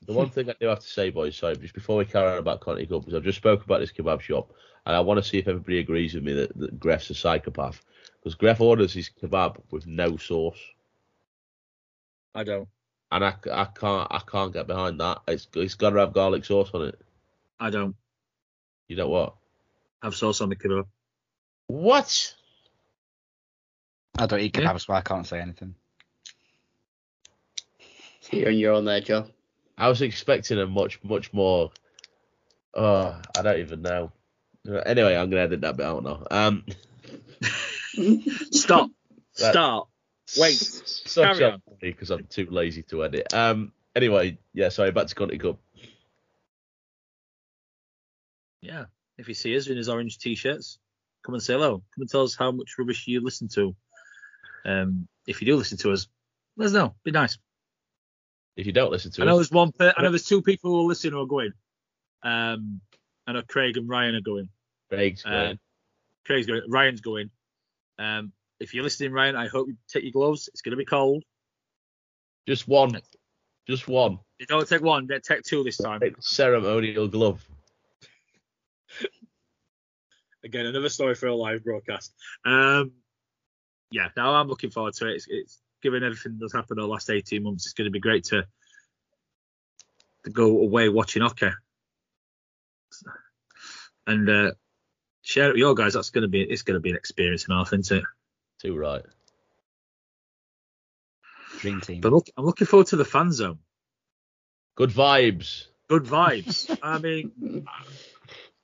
The 0.07 0.13
one 0.13 0.31
thing 0.31 0.49
I 0.51 0.55
do 0.61 0.67
have 0.67 0.81
to 0.81 0.87
say, 0.87 1.11
boys, 1.11 1.37
sorry, 1.37 1.57
just 1.57 1.75
before 1.75 1.97
we 1.97 2.05
carry 2.05 2.31
on 2.33 2.39
about 2.39 2.61
Conti 2.61 2.87
Cup, 2.87 3.07
is 3.09 3.15
I've 3.15 3.23
just 3.25 3.39
spoke 3.39 3.65
about 3.65 3.79
this 3.81 3.91
kebab 3.93 4.21
shop, 4.21 4.53
and 4.87 4.95
I 4.97 5.01
want 5.01 5.23
to 5.23 5.29
see 5.29 5.39
if 5.39 5.47
everybody 5.49 5.79
agrees 5.79 6.15
with 6.15 6.23
me 6.25 6.33
that, 6.35 6.57
that 6.59 6.79
Gref's 6.81 7.11
a 7.11 7.15
psychopath. 7.15 7.83
Because 8.19 8.37
Gref 8.37 8.61
orders 8.61 8.93
his 8.95 9.11
kebab 9.11 9.57
with 9.71 9.87
no 9.89 10.17
sauce, 10.17 10.59
I 12.35 12.43
don't. 12.45 12.69
and 13.13 13.25
I, 13.25 13.35
I 13.53 13.65
can't 13.67 14.09
I 14.11 14.21
can't 14.27 14.53
get 14.53 14.67
behind 14.69 15.01
that. 15.01 15.23
It's 15.29 15.47
it's 15.55 15.75
got 15.75 15.91
to 15.91 15.99
have 16.01 16.13
garlic 16.13 16.45
sauce 16.45 16.71
on 16.75 16.83
it. 16.83 17.01
I 17.61 17.71
don't 17.71 17.95
You 18.89 18.97
don't 18.97 19.11
what? 19.11 19.35
have 20.03 20.15
sauce 20.17 20.41
on 20.41 20.49
the 20.49 20.57
kebab. 20.57 20.87
What? 21.69 22.35
I 24.19 24.27
don't 24.27 24.41
eat 24.41 24.57
yeah. 24.57 24.73
kebabs, 24.73 24.87
so 24.87 24.93
I 24.95 25.01
can't 25.01 25.27
say 25.27 25.41
anything. 25.41 25.75
So 28.21 28.31
you're 28.37 28.49
on 28.49 28.59
your 28.59 28.73
own 28.75 28.85
there, 28.85 29.01
Joe. 29.01 29.27
I 29.79 29.89
was 29.89 30.03
expecting 30.03 30.59
a 30.59 30.67
much 30.67 31.03
much 31.03 31.33
more. 31.33 31.71
Oh, 32.75 33.21
I 33.37 33.43
don't 33.43 33.61
even 33.61 33.83
know. 33.83 34.13
Anyway, 34.87 35.17
I'm 35.17 35.31
gonna 35.31 35.43
edit 35.43 35.61
that 35.63 35.77
bit 35.77 35.87
out 35.87 36.03
now. 36.05 36.25
Um, 36.31 36.65
Stop. 38.51 38.91
Right. 39.41 39.51
Start. 39.53 39.89
Wait, 40.37 40.57
Such 40.57 41.39
carry 41.39 41.53
on. 41.53 41.63
because 41.81 42.11
I'm 42.11 42.25
too 42.27 42.47
lazy 42.51 42.83
to 42.85 43.03
edit. 43.05 43.33
Um. 43.33 43.73
Anyway, 43.97 44.37
yeah. 44.53 44.69
Sorry. 44.69 44.91
Back 44.91 45.07
to 45.07 45.15
Conti 45.15 45.39
Cup. 45.39 45.59
Yeah. 48.63 48.85
If 49.19 49.29
you 49.29 49.35
see 49.35 49.57
us 49.57 49.67
in 49.67 49.77
his 49.77 49.89
orange 49.89 50.19
t-shirts, 50.19 50.79
come 51.23 51.35
and 51.35 51.43
say 51.43 51.53
hello. 51.53 51.83
Come 51.95 52.01
and 52.03 52.09
tell 52.09 52.23
us 52.23 52.35
how 52.35 52.51
much 52.51 52.75
rubbish 52.79 53.07
you 53.07 53.21
listen 53.21 53.49
to. 53.49 53.77
Um, 54.65 55.07
if 55.27 55.43
you 55.43 55.47
do 55.47 55.57
listen 55.57 55.77
to 55.79 55.93
us, 55.93 56.09
let 56.57 56.67
us 56.67 56.73
know. 56.73 56.95
Be 57.05 57.11
nice. 57.11 57.37
If 58.57 58.67
you 58.67 58.73
don't 58.73 58.91
listen 58.91 59.11
to 59.13 59.23
I 59.23 59.25
know 59.27 59.33
us, 59.33 59.49
there's 59.49 59.51
one. 59.51 59.73
Per- 59.73 59.93
I 59.97 60.03
know 60.03 60.11
there's 60.11 60.25
two 60.25 60.43
people 60.43 60.71
who 60.71 60.81
are 60.81 60.89
listening 60.89 61.15
who 61.15 61.21
are 61.21 61.27
going. 61.27 61.53
Um, 62.23 62.81
I 63.27 63.33
know 63.33 63.43
Craig 63.43 63.77
and 63.77 63.89
Ryan 63.89 64.15
are 64.15 64.21
going. 64.21 64.49
Craig's 64.89 65.25
Uh, 65.25 65.31
going. 65.31 65.59
Craig's 66.25 66.47
going. 66.47 66.63
Ryan's 66.69 67.01
going. 67.01 67.31
Um, 67.99 68.33
if 68.61 68.75
you're 68.75 68.85
listening, 68.85 69.13
Ryan, 69.13 69.37
I 69.37 69.49
hope 69.49 69.69
you 69.69 69.77
take 69.89 70.05
your 70.05 70.13
gloves. 70.13 70.49
It's 70.49 70.61
going 70.63 70.73
to 70.73 70.77
be 70.77 70.85
cold. 70.85 71.25
just 72.47 72.69
one. 72.69 73.01
Just 73.69 73.89
one. 73.89 74.19
You 74.39 74.47
don't 74.47 74.69
take 74.69 74.83
one. 74.83 75.09
Take 75.09 75.43
two 75.43 75.63
this 75.63 75.77
time. 75.77 76.01
Take 76.01 76.17
ceremonial 76.21 77.09
glove. 77.09 77.47
Again, 80.45 80.67
another 80.67 80.89
story 80.89 81.15
for 81.15 81.27
a 81.27 81.35
live 81.35 81.65
broadcast. 81.65 82.13
Um, 82.45 82.93
yeah, 83.91 84.09
now 84.17 84.35
I'm 84.35 84.49
looking 84.49 84.71
forward 84.71 84.95
to 84.95 85.09
it. 85.09 85.15
It's, 85.17 85.27
it's 85.29 85.61
given 85.83 86.03
everything 86.03 86.39
that's 86.41 86.53
happened 86.53 86.79
over 86.81 86.87
the 86.87 86.93
last 86.93 87.11
18 87.11 87.43
months, 87.43 87.67
it's 87.67 87.75
going 87.75 87.87
to 87.87 87.91
be 87.91 88.01
great 88.01 88.25
to 88.25 88.47
to 90.25 90.31
go 90.31 90.61
away 90.61 90.89
watching 90.89 91.23
hockey 91.23 91.51
and 94.07 94.29
uh, 94.29 94.53
share 95.23 95.47
it 95.47 95.53
with 95.53 95.59
your 95.59 95.75
guys. 95.75 95.95
That's 95.95 96.11
going 96.11 96.23
to 96.23 96.29
be 96.29 96.43
it's 96.43 96.63
going 96.63 96.75
to 96.75 96.81
be 96.81 96.91
an 96.91 96.97
experience 96.97 97.45
and 97.45 97.55
half, 97.55 97.73
isn't 97.73 97.99
it? 97.99 98.05
Too 98.61 98.77
right. 98.77 99.03
Dream 101.59 101.81
team. 101.81 102.01
But 102.01 102.13
look, 102.13 102.29
I'm 102.37 102.45
looking 102.45 102.67
forward 102.67 102.89
to 102.89 102.97
the 102.97 103.05
fan 103.05 103.33
zone. 103.33 103.59
Good 104.77 104.91
vibes. 104.91 105.67
Good 105.89 106.05
vibes. 106.05 106.79
I 106.83 106.99
mean, 106.99 107.67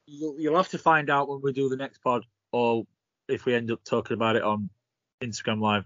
you'll, 0.09 0.41
you'll 0.41 0.57
have 0.57 0.69
to 0.71 0.79
find 0.79 1.11
out 1.11 1.29
when 1.29 1.41
we 1.43 1.53
do 1.53 1.69
the 1.69 1.77
next 1.77 1.99
pod, 1.99 2.25
or 2.53 2.87
if 3.29 3.45
we 3.45 3.55
end 3.55 3.71
up 3.71 3.85
talking 3.85 4.15
about 4.15 4.37
it 4.37 4.43
on 4.43 4.71
Instagram 5.23 5.61
Live. 5.61 5.85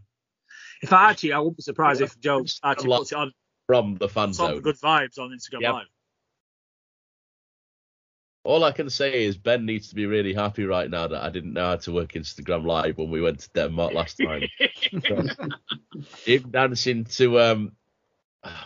If 0.83 0.91
fact, 0.91 1.11
actually, 1.11 1.33
I 1.33 1.39
wouldn't 1.39 1.57
be 1.57 1.63
surprised 1.63 2.01
if 2.01 2.19
Joe 2.21 2.45
actually 2.65 2.97
puts 2.97 3.13
it 3.13 3.19
on 3.19 3.33
From 3.67 3.97
the 3.97 4.09
fan 4.09 4.33
some 4.33 4.55
zone. 4.55 4.61
good 4.63 4.79
vibes 4.79 5.19
on 5.19 5.31
Instagram 5.31 5.61
Yep. 5.61 5.73
Live. 5.73 5.87
All 8.45 8.65
I 8.65 8.73
can 8.73 8.91
say 8.91 9.25
is 9.25 9.37
Ben 9.37 9.65
needs 9.65 9.89
to 9.91 9.95
be 9.95 10.07
really 10.07 10.35
happy 10.35 10.65
right 10.65 10.91
now 10.91 11.07
that 11.07 11.23
I 11.23 11.31
didn't 11.31 11.53
know 11.53 11.67
how 11.67 11.77
to 11.77 11.93
work 11.93 12.13
Instagram 12.13 12.67
Live 12.67 12.99
when 12.99 13.09
we 13.09 13.21
went 13.21 13.39
to 13.41 13.51
Denmark 13.51 13.95
last 13.95 14.17
time. 14.19 14.43
Him 16.25 16.51
dancing 16.51 17.05
to 17.05 17.41
um, 17.41 17.73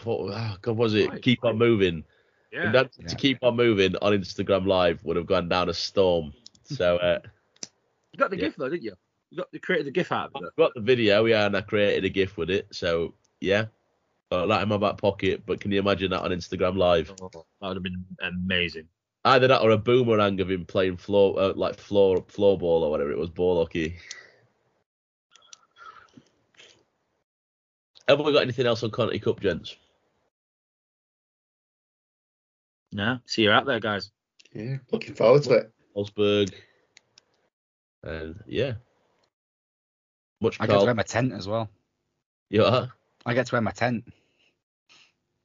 what 0.05 0.33
oh 0.33 0.57
God 0.63 0.77
was 0.79 0.95
it? 0.95 1.11
Right. 1.11 1.23
Keep 1.23 1.45
on 1.45 1.59
moving. 1.59 2.05
Him 2.57 2.65
yeah. 2.65 2.73
dancing 2.73 3.05
Yeah. 3.05 3.09
to 3.09 3.17
keep 3.17 3.39
on 3.43 3.57
moving 3.57 3.95
on 4.01 4.13
Instagram 4.13 4.67
Live 4.67 5.05
would 5.05 5.17
have 5.17 5.27
gone 5.27 5.49
down 5.49 5.69
a 5.69 5.75
storm. 5.75 6.33
So 6.65 6.97
uh, 6.97 7.21
You 8.13 8.19
got 8.19 8.31
the 8.31 8.37
Yeah. 8.37 8.45
GIF 8.45 8.57
though, 8.57 8.69
didn't 8.69 8.85
you? 8.85 8.95
You 9.31 9.39
got 9.39 9.49
you 9.53 9.61
created 9.61 9.87
the 9.87 9.91
GIF 9.91 10.13
out 10.13 10.31
of 10.35 10.43
it. 10.43 10.47
I've 10.47 10.57
got 10.57 10.73
the 10.75 10.81
video, 10.81 11.25
yeah, 11.27 11.47
and 11.47 11.57
I 11.57 11.61
created 11.61 12.05
a 12.05 12.09
GIF 12.09 12.37
with 12.37 12.49
it. 12.51 12.67
So 12.73 13.15
yeah, 13.41 13.67
got 14.31 14.47
that 14.47 14.63
in 14.63 14.69
my 14.69 14.79
back 14.79 14.97
pocket. 14.99 15.43
But 15.45 15.61
can 15.61 15.71
you 15.71 15.81
imagine 15.81 16.11
that 16.11 16.23
on 16.23 16.31
Instagram 16.31 16.77
Live? 16.77 17.13
Oh, 17.21 17.29
that 17.33 17.69
would 17.69 17.77
have 17.77 17.83
been 17.83 18.05
amazing. 18.23 18.89
Either 19.25 19.49
that 19.49 19.61
or 19.61 19.73
a 19.73 19.79
boomerang 19.79 20.41
of 20.41 20.51
him 20.51 20.65
playing 20.65 20.97
floor, 20.97 21.39
uh, 21.39 21.53
like 21.55 21.77
floor, 21.77 22.25
floor 22.29 22.57
ball 22.57 22.85
or 22.85 22.91
whatever 22.91 23.11
it 23.11 23.19
was, 23.19 23.29
ball 23.29 23.59
hockey. 23.59 23.97
Have 28.09 28.21
we 28.21 28.33
got 28.33 28.43
anything 28.43 28.67
else 28.67 28.85
on 28.85 28.93
Conti 28.93 29.19
Cup, 29.19 29.41
gents? 29.41 29.75
No, 32.97 33.19
see 33.27 33.43
you 33.43 33.51
out 33.51 33.67
there, 33.67 33.79
guys. 33.79 34.11
Yeah, 34.55 34.79
looking 34.91 35.15
forward 35.15 35.43
to 35.43 35.53
it. 35.53 35.73
Osberg, 35.95 36.51
and 38.03 38.43
yeah, 38.47 38.73
much 40.41 40.57
I 40.59 40.67
get 40.67 40.79
to 40.79 40.87
wear 40.87 40.95
my 40.95 41.03
tent 41.03 41.35
as 41.35 41.47
well. 41.47 41.69
You 42.49 42.65
are? 42.65 42.91
I 43.27 43.35
get 43.35 43.49
to 43.49 43.55
wear 43.55 43.61
my 43.61 43.73
tent. 43.73 44.11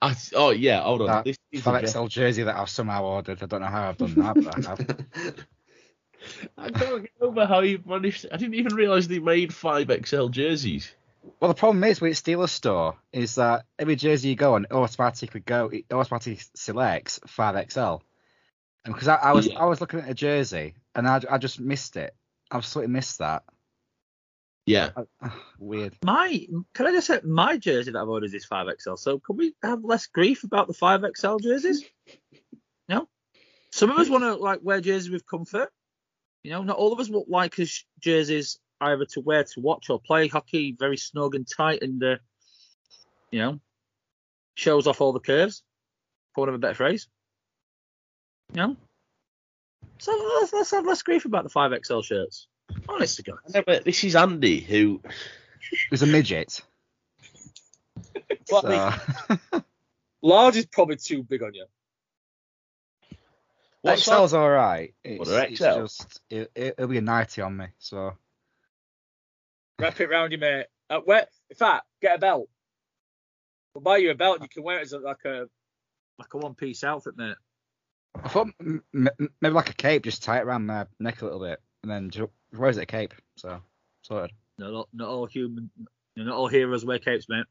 I, 0.01 0.15
oh 0.33 0.51
yeah, 0.51 0.81
hold 0.81 1.01
on. 1.01 1.07
That 1.07 1.25
This 1.25 1.37
is 1.51 1.61
5XL 1.61 2.07
jersey 2.07 2.43
that 2.43 2.55
I've 2.55 2.69
somehow 2.69 3.03
ordered. 3.03 3.43
I 3.43 3.47
don't 3.47 3.59
know 3.59 3.67
how 3.67 3.89
I've 3.89 3.97
done 3.97 4.15
that, 4.15 4.35
but 4.35 4.65
I 4.65 4.69
have. 4.69 5.45
I 6.57 6.69
can't 6.69 7.01
get 7.01 7.11
over 7.19 7.45
how 7.45 7.59
you 7.59 7.83
managed. 7.85 8.27
I 8.31 8.37
didn't 8.37 8.53
even 8.55 8.75
realise 8.75 9.07
they 9.07 9.19
made 9.19 9.53
five 9.53 9.91
XL 10.05 10.27
jerseys. 10.27 10.95
Well, 11.39 11.49
the 11.49 11.55
problem 11.55 11.83
is 11.83 12.01
with 12.01 12.13
Steelers 12.13 12.49
store 12.49 12.97
is 13.13 13.35
that 13.35 13.65
every 13.77 13.95
jersey 13.95 14.29
you 14.29 14.35
go 14.35 14.55
on, 14.55 14.65
automatically 14.71 15.41
go, 15.41 15.67
it 15.67 15.85
automatically 15.91 16.39
selects 16.55 17.19
5XL. 17.27 18.01
And 18.85 18.93
because 18.93 19.07
I, 19.07 19.15
I 19.15 19.31
was, 19.33 19.49
I 19.49 19.65
was 19.65 19.81
looking 19.81 19.99
at 19.99 20.09
a 20.09 20.13
jersey 20.15 20.75
and 20.95 21.07
I, 21.07 21.21
I 21.29 21.37
just 21.37 21.59
missed 21.59 21.95
it. 21.95 22.15
I 22.49 22.57
absolutely 22.57 22.91
missed 22.93 23.19
that. 23.19 23.43
Yeah, 24.65 24.89
I- 25.21 25.31
weird. 25.59 25.95
My, 26.03 26.45
can 26.73 26.87
I 26.87 26.91
just 26.91 27.07
say, 27.07 27.19
my 27.23 27.57
jersey 27.57 27.91
that 27.91 27.99
I've 27.99 28.07
ordered 28.09 28.33
is 28.33 28.47
5XL. 28.47 28.97
So 28.97 29.19
can 29.19 29.37
we 29.37 29.53
have 29.61 29.83
less 29.83 30.07
grief 30.07 30.43
about 30.43 30.67
the 30.67 30.73
5XL 30.73 31.41
jerseys? 31.41 31.83
No. 32.89 33.07
Some 33.71 33.91
of 33.91 33.97
us 33.97 34.09
want 34.09 34.23
to 34.23 34.35
like 34.35 34.59
wear 34.63 34.81
jerseys 34.81 35.09
with 35.09 35.25
comfort. 35.25 35.69
You 36.43 36.51
know, 36.51 36.63
not 36.63 36.77
all 36.77 36.91
of 36.91 36.99
us 36.99 37.09
would 37.09 37.27
like 37.27 37.55
his 37.55 37.85
jerseys 37.99 38.59
either 38.81 39.05
to 39.05 39.21
wear 39.21 39.43
to 39.43 39.59
watch 39.59 39.89
or 39.89 39.99
play 39.99 40.27
hockey 40.27 40.75
very 40.77 40.97
snug 40.97 41.35
and 41.35 41.47
tight 41.47 41.81
and, 41.81 42.03
uh, 42.03 42.15
you 43.31 43.39
know, 43.39 43.59
shows 44.55 44.87
off 44.87 44.99
all 45.01 45.13
the 45.13 45.19
curves, 45.19 45.63
for 46.33 46.41
want 46.41 46.49
of 46.49 46.55
a 46.55 46.59
better 46.59 46.73
phrase. 46.75 47.07
You 48.53 48.57
know? 48.57 48.77
So 49.99 50.11
let's, 50.39 50.51
let's 50.51 50.71
have 50.71 50.85
less 50.85 51.03
grief 51.03 51.25
about 51.25 51.43
the 51.43 51.49
5XL 51.49 52.03
shirts. 52.03 52.47
Honest 52.89 53.17
to 53.17 53.23
God. 53.23 53.37
I 53.53 53.61
but 53.61 53.85
this 53.85 54.03
is 54.03 54.15
Andy 54.15 54.59
who 54.59 55.01
is 55.91 56.01
a 56.01 56.07
midget. 56.07 56.61
Well, 58.51 58.61
So, 58.61 59.37
Large 60.21 60.57
is 60.57 60.65
probably 60.65 60.97
too 60.97 61.23
big 61.23 61.43
on 61.43 61.53
you. 61.53 61.65
What's 63.81 64.07
XL's 64.07 64.33
all 64.33 64.49
right. 64.49 64.93
It's, 65.03 65.19
What 65.19 65.27
are 65.27 65.45
it's 65.45 65.59
XL? 65.59 65.81
just 65.81 66.21
it, 66.29 66.51
it, 66.55 66.75
it'll 66.77 66.87
be 66.87 66.97
a 66.97 67.01
90 67.01 67.41
on 67.41 67.57
me. 67.57 67.65
So 67.79 68.13
Wrap 69.81 69.99
it 69.99 70.09
around 70.11 70.31
you, 70.31 70.37
mate. 70.37 70.67
Uh, 70.91 70.99
wear, 71.05 71.25
in 71.49 71.55
fact, 71.55 71.85
get 72.01 72.15
a 72.15 72.19
belt. 72.19 72.47
We'll 73.73 73.81
buy 73.81 73.97
you 73.97 74.11
a 74.11 74.15
belt. 74.15 74.35
and 74.35 74.43
You 74.43 74.49
can 74.49 74.63
wear 74.63 74.77
it 74.77 74.83
as 74.83 74.93
a, 74.93 74.99
like 74.99 75.25
a 75.25 75.47
like 76.19 76.33
a 76.33 76.37
one 76.37 76.53
piece 76.53 76.83
outfit, 76.83 77.17
mate. 77.17 77.35
I 78.23 78.27
thought 78.27 78.49
m- 78.59 78.83
m- 78.93 79.29
maybe 79.41 79.53
like 79.53 79.71
a 79.71 79.73
cape, 79.73 80.03
just 80.03 80.23
tie 80.23 80.37
it 80.37 80.43
around 80.43 80.67
my 80.67 80.85
neck 80.99 81.21
a 81.21 81.25
little 81.25 81.39
bit, 81.39 81.59
and 81.81 81.91
then 81.91 82.11
just 82.11 82.29
wears 82.53 82.77
it 82.77 82.83
a 82.83 82.85
cape. 82.85 83.13
So 83.37 83.59
sorted. 84.03 84.35
No, 84.59 84.71
not, 84.71 84.89
not 84.93 85.09
all 85.09 85.25
human, 85.25 85.71
you 86.15 86.23
know, 86.23 86.29
not 86.29 86.37
all 86.37 86.47
heroes 86.47 86.85
wear 86.85 86.99
capes, 86.99 87.25
mate. 87.27 87.45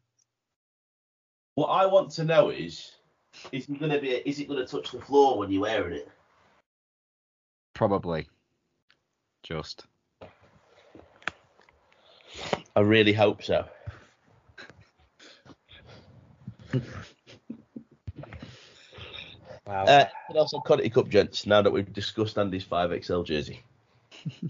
What 1.56 1.66
I 1.68 1.86
want 1.86 2.12
to 2.12 2.24
know 2.24 2.50
is, 2.50 2.92
is 3.50 3.68
it 3.68 3.80
gonna 3.80 4.00
be? 4.00 4.10
Is 4.10 4.38
it 4.38 4.46
gonna 4.48 4.66
touch 4.66 4.92
the 4.92 5.00
floor 5.00 5.36
when 5.36 5.50
you're 5.50 5.62
wearing 5.62 5.94
it? 5.96 6.08
Probably. 7.74 8.28
Just. 9.42 9.84
I 12.76 12.80
really 12.80 13.12
hope 13.12 13.42
so. 13.42 13.66
Wow. 19.66 19.84
Uh, 19.84 20.06
else 20.34 20.52
on 20.52 20.62
Conti 20.64 20.90
Cup, 20.90 21.08
gents? 21.08 21.46
Now 21.46 21.62
that 21.62 21.70
we've 21.70 21.92
discussed 21.92 22.38
Andy's 22.38 22.64
five 22.64 22.90
XL 23.04 23.22
jersey, 23.22 23.62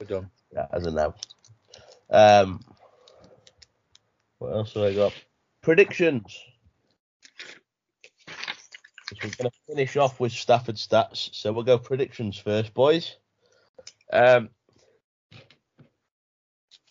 We're 0.00 0.06
done. 0.06 0.30
yeah, 0.52 0.66
as 0.72 0.86
of 0.86 0.94
now. 0.94 1.14
Um, 2.10 2.60
what 4.38 4.52
else 4.54 4.74
have 4.74 4.84
I 4.84 4.94
got? 4.94 5.12
Predictions. 5.62 6.36
We're 9.22 9.30
going 9.38 9.50
to 9.50 9.58
finish 9.68 9.96
off 9.96 10.20
with 10.20 10.32
Stafford 10.32 10.76
stats, 10.76 11.34
so 11.34 11.52
we'll 11.52 11.64
go 11.64 11.78
predictions 11.78 12.36
first, 12.38 12.74
boys. 12.74 13.16
Um, 14.12 14.50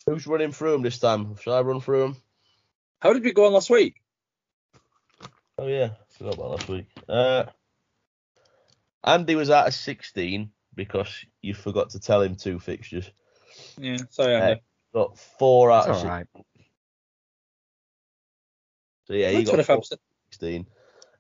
who's 0.08 0.26
running 0.26 0.52
through 0.52 0.72
them 0.72 0.82
this 0.82 0.98
time? 0.98 1.36
Shall 1.36 1.54
I 1.54 1.62
run 1.62 1.82
through 1.82 2.00
them? 2.02 2.16
How 3.00 3.14
did 3.14 3.24
we 3.24 3.34
go 3.34 3.46
on 3.46 3.54
last 3.54 3.70
week? 3.70 4.02
Oh 5.60 5.68
yeah, 5.68 5.92
forgot 6.18 6.36
about 6.36 6.52
last 6.52 6.70
week. 6.70 6.86
Uh, 7.08 7.44
Andy 9.04 9.36
was 9.36 9.50
out 9.50 9.68
of 9.68 9.74
16 9.74 10.50
because 10.76 11.26
you 11.42 11.54
forgot 11.54 11.92
to 11.92 12.00
tell 12.00 12.22
him 12.22 12.36
two 12.36 12.60
fixtures. 12.60 13.12
Yeah, 13.80 13.98
sorry, 14.10 14.36
Uh, 14.36 14.40
Andy. 14.40 14.62
Got 14.94 15.18
four 15.18 15.70
out 15.70 15.90
It's 15.90 15.98
of 16.00 16.04
all 16.06 16.10
right. 16.10 16.28
So 19.06 19.14
yeah, 19.14 19.30
you 19.30 19.46
That's 19.46 19.68
got 19.68 19.78
four 19.78 19.82
25%. 19.82 19.98
16. 20.32 20.66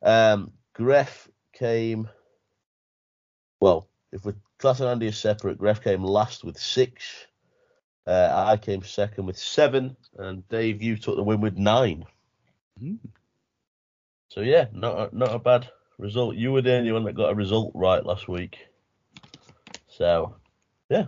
Um, 0.01 0.51
Gref 0.75 1.27
came. 1.53 2.09
Well, 3.59 3.89
if 4.11 4.25
we're 4.25 4.35
classing 4.59 4.87
Andy 4.87 5.07
as 5.07 5.17
separate, 5.17 5.59
Gref 5.59 5.83
came 5.83 6.03
last 6.03 6.43
with 6.43 6.57
six. 6.57 7.27
Uh, 8.07 8.45
I 8.47 8.55
came 8.55 8.83
second 8.83 9.25
with 9.25 9.37
seven, 9.37 9.97
and 10.17 10.47
Dave, 10.47 10.81
you 10.81 10.95
took 10.95 11.17
the 11.17 11.23
win 11.23 11.41
with 11.41 11.57
nine. 11.57 12.05
Mm. 12.81 12.99
So 14.29 14.39
yeah, 14.41 14.67
not 14.71 14.97
a, 15.11 15.17
not 15.17 15.35
a 15.35 15.39
bad 15.39 15.69
result. 15.97 16.35
You 16.35 16.53
were 16.53 16.61
the 16.61 16.75
only 16.75 16.91
one 16.93 17.03
that 17.03 17.15
got 17.15 17.31
a 17.31 17.35
result 17.35 17.71
right 17.75 18.05
last 18.05 18.29
week. 18.29 18.59
So 19.89 20.35
yeah, 20.89 21.07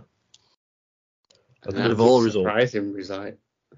A 1.64 1.72
bit 1.72 1.90
of 1.90 2.00
all 2.00 2.22
results. 2.22 2.48
Surprising 2.48 2.92
result. 2.92 3.34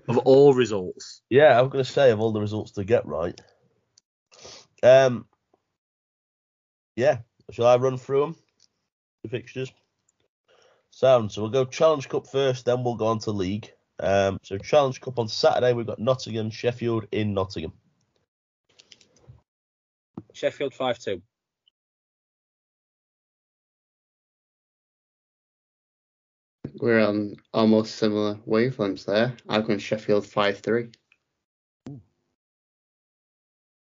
Of 0.08 0.18
all 0.18 0.52
results. 0.52 1.22
yeah. 1.30 1.60
I'm 1.60 1.68
gonna 1.68 1.84
say 1.84 2.10
of 2.10 2.20
all 2.20 2.32
the 2.32 2.40
results 2.40 2.72
to 2.72 2.84
get 2.84 3.06
right. 3.06 3.40
Um, 4.82 5.26
yeah. 6.96 7.18
Shall 7.52 7.66
I 7.66 7.76
run 7.76 7.98
through 7.98 8.20
them? 8.22 8.36
The 9.22 9.28
fixtures. 9.28 9.72
Sound. 10.92 11.32
So 11.32 11.42
we'll 11.42 11.50
go 11.50 11.64
Challenge 11.64 12.08
Cup 12.08 12.26
first, 12.26 12.66
then 12.66 12.84
we'll 12.84 12.96
go 12.96 13.06
on 13.06 13.18
to 13.20 13.30
League. 13.30 13.72
Um, 13.98 14.38
so 14.42 14.58
Challenge 14.58 15.00
Cup 15.00 15.18
on 15.18 15.26
Saturday, 15.26 15.72
we've 15.72 15.86
got 15.86 15.98
Nottingham, 15.98 16.50
Sheffield 16.50 17.06
in 17.10 17.34
Nottingham. 17.34 17.72
Sheffield 20.34 20.74
5 20.74 20.98
2. 20.98 21.22
We're 26.74 27.00
on 27.00 27.36
almost 27.54 27.96
similar 27.96 28.34
wavelengths 28.46 29.06
there. 29.06 29.34
I've 29.48 29.66
gone 29.66 29.78
Sheffield 29.78 30.26
5 30.26 30.58
3. 30.58 30.88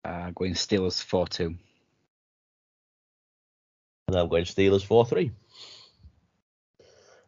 Uh, 0.04 0.30
going 0.30 0.54
Steelers 0.54 1.02
4 1.02 1.26
2. 1.26 1.54
And 4.08 4.16
I'm 4.16 4.28
going 4.28 4.44
Steelers 4.44 4.84
4 4.84 5.06
3. 5.06 5.30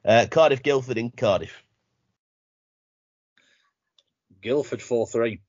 Uh, 0.08 0.24
Cardiff 0.30 0.62
Guildford 0.62 0.96
in 0.96 1.10
Cardiff. 1.10 1.62
Guildford 4.40 4.80
4 4.80 5.06
3. 5.06 5.40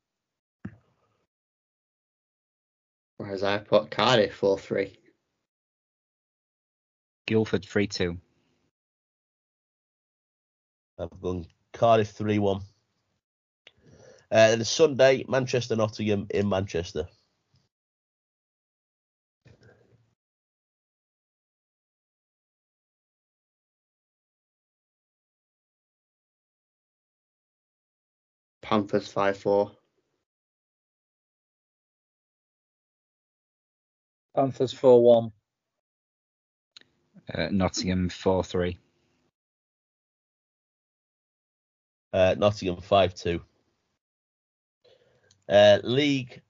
Whereas 3.15 3.41
I 3.41 3.59
put 3.59 3.89
Cardiff 3.89 4.35
4 4.35 4.59
3. 4.59 4.99
Guildford 7.25 7.63
3 7.63 7.87
2. 7.87 8.17
I've 10.99 11.21
gone 11.21 11.45
Cardiff 11.71 12.09
3 12.09 12.39
1. 12.39 12.57
Uh, 12.57 12.61
and 14.29 14.67
Sunday, 14.67 15.23
Manchester 15.29 15.77
Nottingham 15.77 16.27
in 16.31 16.49
Manchester. 16.49 17.07
Panthers 28.69 29.07
5 29.11 29.35
4. 29.35 29.71
Panthers 34.35 34.73
4 34.73 35.03
1. 35.03 35.31
Uh, 37.33 37.47
Nottingham 37.49 38.09
4 38.09 38.43
3. 38.43 38.77
Uh, 42.13 42.35
Nottingham 42.37 42.79
5 42.79 43.15
2. 43.15 43.41
Uh, 45.49 45.79
League 45.83 46.43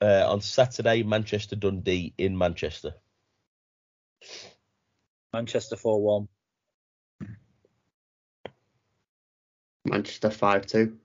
uh, 0.00 0.32
on 0.32 0.40
Saturday, 0.40 1.02
Manchester 1.02 1.56
Dundee 1.56 2.14
in 2.16 2.38
Manchester. 2.38 2.94
Manchester 5.34 5.76
4 5.76 6.00
1. 6.00 6.28
Manchester 9.84 10.30
5 10.30 10.64
2. 10.64 10.98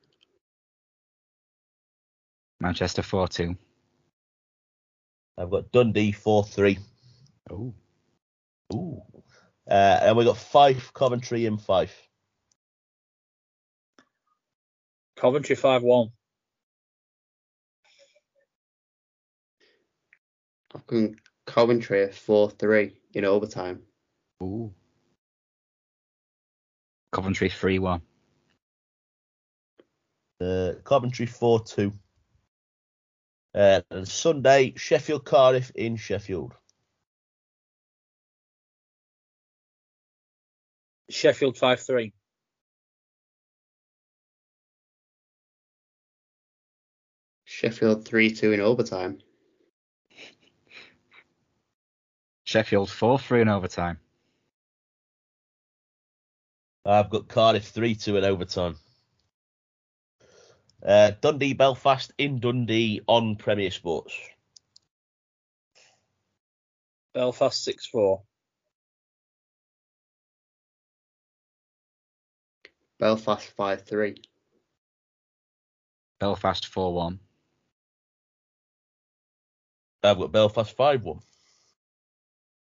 Manchester 2.64 3.02
4 3.02 3.28
2. 3.28 3.58
I've 5.38 5.52
got 5.52 5.70
Dundee 5.74 6.14
4 6.14 6.46
3. 6.46 6.80
Oh. 7.52 7.74
Ooh. 8.74 9.02
Uh, 9.70 10.00
and 10.02 10.16
we've 10.16 10.26
got 10.26 10.38
Fife, 10.38 10.94
Coventry 10.94 11.46
in 11.46 11.58
Fife. 11.58 12.08
Coventry 15.18 15.58
5 15.58 15.84
1. 15.84 16.08
I've 20.74 20.88
gone 20.88 21.18
Coventry 21.46 22.12
4 22.14 22.50
3 22.50 22.94
in 23.14 23.26
overtime. 23.26 23.82
Ooh. 24.42 24.74
Coventry 27.12 27.50
3 27.50 27.80
1. 27.80 28.02
Uh, 30.40 30.72
Coventry 30.86 31.26
4 31.26 31.62
2. 31.66 31.92
Uh, 33.56 33.82
and 33.92 34.08
Sunday, 34.08 34.74
Sheffield 34.76 35.26
Cardiff 35.26 35.72
in 35.76 35.96
Sheffield. 35.96 36.56
Sheffield 41.10 41.58
5 41.58 41.80
3. 41.80 42.14
Sheffield 47.46 48.06
3 48.06 48.34
2 48.34 48.52
in 48.54 48.60
overtime. 48.62 49.20
Sheffield 52.46 52.90
4 52.90 53.20
3 53.20 53.42
in 53.42 53.50
overtime. 53.50 54.00
I've 56.86 57.10
got 57.10 57.28
Cardiff 57.28 57.68
3 57.68 57.96
2 57.96 58.18
in 58.18 58.24
overtime. 58.24 58.78
Uh, 60.86 61.12
Dundee 61.22 61.54
Belfast 61.54 62.12
in 62.18 62.40
Dundee 62.40 63.02
on 63.08 63.38
Premier 63.38 63.72
Sports. 63.72 64.14
Belfast 67.14 67.64
6 67.64 67.88
4. 67.88 68.22
Belfast 73.00 73.46
5 73.56 73.82
3. 73.84 74.22
Belfast 76.20 76.66
4 76.66 76.94
1. 76.94 77.20
I've 80.04 80.18
got 80.18 80.32
Belfast 80.34 80.76
5 80.76 81.04
1. 81.04 81.20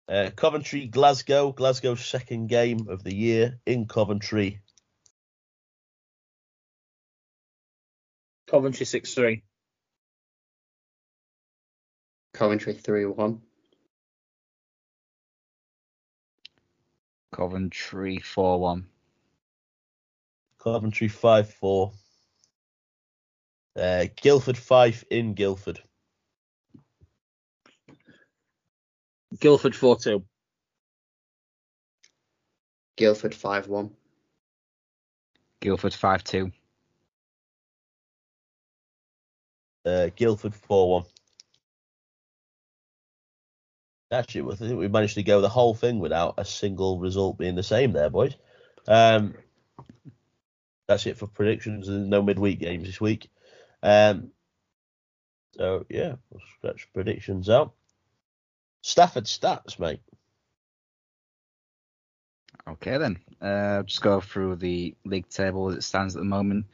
Uh, 0.08 0.30
Coventry, 0.36 0.86
Glasgow. 0.86 1.52
Glasgow's 1.52 2.04
second 2.04 2.48
game 2.48 2.88
of 2.88 3.02
the 3.02 3.14
year 3.14 3.60
in 3.64 3.86
Coventry. 3.86 4.60
Coventry 8.50 8.84
6 8.84 9.14
3. 9.14 9.42
Coventry 12.34 12.74
3 12.74 13.06
1. 13.06 13.40
Coventry 17.32 18.18
4 18.18 18.58
1. 18.58 18.86
Coventry 20.58 21.06
5 21.06 21.54
4. 21.54 21.92
Uh, 23.78 24.06
Guildford 24.20 24.58
5 24.58 25.04
in 25.10 25.34
Guildford. 25.34 25.80
Guildford 29.38 29.76
4 29.76 29.96
2. 29.96 30.24
Guildford 32.96 33.34
5 33.36 33.68
1. 33.68 33.90
Guildford 35.60 35.94
5 35.94 36.24
2. 36.24 36.52
Guildford 39.84 40.54
4 40.54 40.90
1. 40.90 41.04
Actually, 44.12 44.52
I 44.52 44.56
think 44.56 44.78
we 44.78 44.88
managed 44.88 45.14
to 45.14 45.22
go 45.22 45.40
the 45.40 45.48
whole 45.48 45.74
thing 45.74 46.00
without 46.00 46.34
a 46.36 46.44
single 46.44 46.98
result 46.98 47.38
being 47.38 47.54
the 47.54 47.62
same 47.62 47.92
there, 47.92 48.10
boys. 48.10 48.34
Um, 48.88 49.34
that's 50.88 51.06
it 51.06 51.16
for 51.16 51.28
predictions. 51.28 51.86
There's 51.86 52.08
no 52.08 52.20
midweek 52.20 52.58
games 52.58 52.86
this 52.86 53.00
week. 53.00 53.30
Um, 53.82 54.32
so, 55.56 55.86
yeah, 55.88 56.16
we'll 56.30 56.42
scratch 56.58 56.88
predictions 56.92 57.48
out. 57.48 57.72
Stafford 58.82 59.24
stats, 59.24 59.78
mate. 59.78 60.00
Okay 62.68 62.98
then. 62.98 63.18
Uh, 63.40 63.82
just 63.84 64.02
go 64.02 64.20
through 64.20 64.56
the 64.56 64.94
league 65.04 65.28
table 65.28 65.70
as 65.70 65.76
it 65.76 65.82
stands 65.82 66.16
at 66.16 66.20
the 66.20 66.24
moment. 66.24 66.66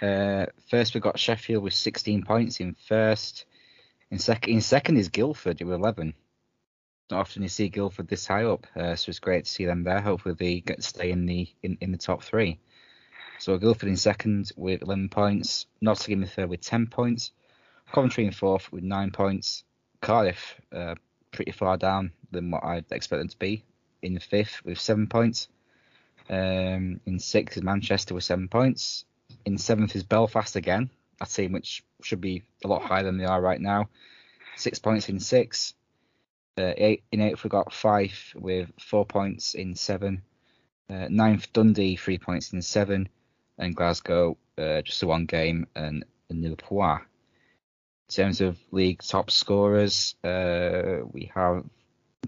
Uh, 0.00 0.46
first 0.68 0.94
we've 0.94 1.02
got 1.02 1.18
Sheffield 1.18 1.62
with 1.62 1.74
16 1.74 2.22
points 2.24 2.60
in 2.60 2.74
first. 2.88 3.44
In 4.10 4.18
second, 4.18 4.52
in 4.52 4.60
second 4.60 4.96
is 4.96 5.08
Guildford 5.08 5.62
with 5.62 5.74
11. 5.74 6.14
Not 7.10 7.20
often 7.20 7.42
you 7.42 7.48
see 7.48 7.68
Guildford 7.68 8.08
this 8.08 8.26
high 8.26 8.44
up, 8.44 8.66
uh, 8.76 8.94
so 8.94 9.10
it's 9.10 9.18
great 9.18 9.44
to 9.44 9.50
see 9.50 9.66
them 9.66 9.82
there. 9.82 10.00
Hopefully 10.00 10.34
they 10.38 10.60
get 10.60 10.76
to 10.76 10.82
stay 10.82 11.10
in 11.10 11.26
the 11.26 11.48
in, 11.62 11.76
in 11.80 11.92
the 11.92 11.98
top 11.98 12.22
three. 12.22 12.58
So 13.38 13.56
Guildford 13.58 13.88
in 13.88 13.96
second 13.96 14.52
with 14.56 14.82
11 14.82 15.08
points. 15.08 15.66
Nottingham 15.80 16.22
in 16.22 16.28
third 16.28 16.50
with 16.50 16.60
10 16.60 16.88
points. 16.88 17.32
Coventry 17.92 18.26
in 18.26 18.32
fourth 18.32 18.70
with 18.70 18.84
nine 18.84 19.10
points. 19.10 19.64
Cardiff 20.00 20.60
uh, 20.72 20.94
pretty 21.32 21.52
far 21.52 21.76
down 21.76 22.12
than 22.30 22.50
what 22.50 22.64
I'd 22.64 22.84
expect 22.90 23.20
them 23.20 23.28
to 23.28 23.38
be 23.38 23.64
in 24.02 24.18
fifth 24.18 24.64
with 24.64 24.78
seven 24.78 25.06
points. 25.06 25.48
Um, 26.28 27.00
in 27.06 27.18
sixth 27.18 27.56
is 27.56 27.62
Manchester 27.62 28.14
with 28.14 28.24
seven 28.24 28.48
points. 28.48 29.04
In 29.44 29.58
seventh 29.58 29.96
is 29.96 30.02
Belfast 30.02 30.56
again, 30.56 30.90
a 31.20 31.26
team 31.26 31.52
which 31.52 31.82
should 32.02 32.20
be 32.20 32.42
a 32.64 32.68
lot 32.68 32.82
higher 32.82 33.02
than 33.02 33.18
they 33.18 33.24
are 33.24 33.40
right 33.40 33.60
now. 33.60 33.88
Six 34.56 34.78
points 34.78 35.08
in 35.08 35.20
six. 35.20 35.74
Uh, 36.58 36.74
eight 36.76 37.04
in 37.10 37.20
eighth 37.20 37.42
we 37.44 37.50
got 37.50 37.72
Fife 37.72 38.34
with 38.36 38.70
four 38.78 39.06
points 39.06 39.54
in 39.54 39.74
seven. 39.74 40.22
Uh, 40.90 41.06
ninth 41.08 41.52
Dundee 41.52 41.96
three 41.96 42.18
points 42.18 42.52
in 42.52 42.60
seven, 42.60 43.08
and 43.58 43.76
Glasgow 43.76 44.36
uh, 44.58 44.82
just 44.82 45.02
a 45.02 45.06
one 45.06 45.26
game 45.26 45.66
and 45.74 46.04
a 46.28 46.34
nil 46.34 46.56
point. 46.56 47.02
In 48.08 48.14
terms 48.14 48.40
of 48.40 48.58
league 48.72 49.02
top 49.02 49.30
scorers, 49.30 50.16
uh, 50.24 50.98
we 51.12 51.30
have 51.34 51.64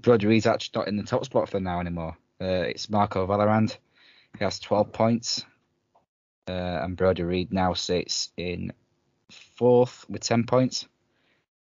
Brody 0.00 0.26
Reid's 0.26 0.46
actually 0.46 0.80
not 0.80 0.88
in 0.88 0.96
the 0.96 1.02
top 1.02 1.24
spot 1.24 1.48
for 1.48 1.60
now 1.60 1.80
anymore. 1.80 2.16
Uh, 2.40 2.64
it's 2.70 2.88
Marco 2.88 3.26
Vallerand. 3.26 3.76
He 4.38 4.44
has 4.44 4.58
12 4.58 4.92
points. 4.92 5.44
Uh, 6.48 6.80
and 6.82 6.96
Brody 6.96 7.22
Reid 7.22 7.52
now 7.52 7.74
sits 7.74 8.30
in 8.36 8.72
fourth 9.30 10.04
with 10.08 10.22
10 10.22 10.44
points. 10.44 10.86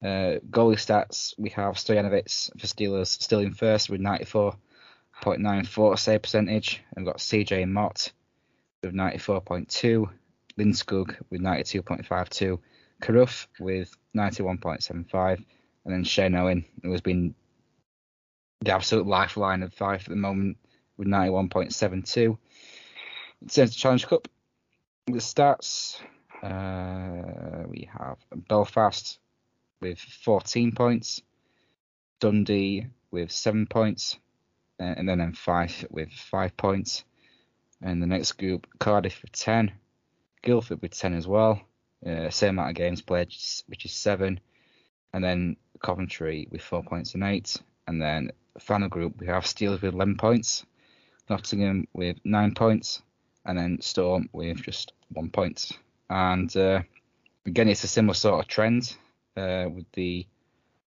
Uh, 0.03 0.39
goalie 0.51 0.77
stats, 0.77 1.35
we 1.39 1.51
have 1.51 1.75
Stojanovic 1.75 2.51
for 2.59 2.67
Steelers 2.67 3.09
still 3.09 3.41
in 3.41 3.53
first 3.55 3.91
with 3.91 4.01
94.94 4.01 5.99
save 5.99 6.23
percentage. 6.23 6.83
And 6.95 7.05
we've 7.05 7.13
got 7.13 7.21
CJ 7.21 7.69
Motte 7.69 8.13
with 8.83 8.95
94.2. 8.95 10.09
Lindskog 10.59 11.17
with 11.31 11.41
92.52. 11.41 12.59
Carruth 13.01 13.47
with 13.61 13.97
91.75. 14.17 15.37
And 15.85 15.95
then 15.95 16.05
Shane 16.05 16.35
Owen, 16.35 16.65
who 16.83 16.91
has 16.93 17.01
been 17.01 17.35
the 18.61 18.73
absolute 18.75 19.07
lifeline 19.07 19.63
of 19.63 19.73
Fife 19.73 20.03
at 20.03 20.09
the 20.09 20.17
moment 20.17 20.59
with 20.97 21.09
91.72. 21.09 22.37
In 23.41 23.49
terms 23.49 23.71
of 23.71 23.77
Challenge 23.77 24.07
Cup, 24.07 24.29
the 25.13 25.19
stats, 25.19 26.01
uh, 26.43 27.67
we 27.69 27.89
have 27.99 28.19
Belfast 28.49 29.19
with 29.81 29.99
14 29.99 30.73
points, 30.73 31.23
Dundee 32.21 32.87
with 33.11 33.31
7 33.31 33.67
points, 33.67 34.19
uh, 34.79 34.95
and 34.97 35.09
then 35.09 35.33
Fife 35.33 35.85
with 35.91 36.11
5 36.11 36.57
points. 36.57 37.05
And 37.81 38.03
the 38.03 38.07
next 38.07 38.33
group, 38.33 38.67
Cardiff 38.79 39.23
with 39.23 39.33
10, 39.33 39.73
Guildford 40.43 40.83
with 40.83 40.99
10 40.99 41.15
as 41.15 41.27
well, 41.27 41.63
uh, 42.05 42.29
same 42.31 42.51
amount 42.51 42.71
of 42.71 42.77
games 42.77 43.01
played, 43.01 43.29
which 43.67 43.85
is 43.85 43.93
7, 43.93 44.41
and 45.15 45.25
then 45.25 45.57
Coventry 45.83 46.49
with 46.51 46.61
4 46.61 46.83
points 46.83 47.15
and 47.15 47.23
8, 47.25 47.57
and 47.87 48.03
then 48.03 48.31
final 48.59 48.89
group, 48.89 49.19
we 49.19 49.27
have 49.27 49.45
Steelers 49.45 49.81
with 49.81 49.95
11 49.95 50.17
points, 50.17 50.67
Nottingham 51.31 51.87
with 51.95 52.19
9 52.25 52.55
points, 52.55 53.03
and 53.49 53.59
then 53.59 53.81
Storm 53.81 54.29
with 54.33 54.63
just 54.63 54.93
1 55.15 55.31
point. 55.31 55.73
And 56.09 56.55
uh, 56.57 56.83
again, 57.47 57.69
it's 57.69 57.83
a 57.83 57.89
similar 57.89 58.15
sort 58.15 58.41
of 58.45 58.47
trend 58.47 58.95
uh, 59.37 59.67
with 59.73 59.91
the 59.93 60.27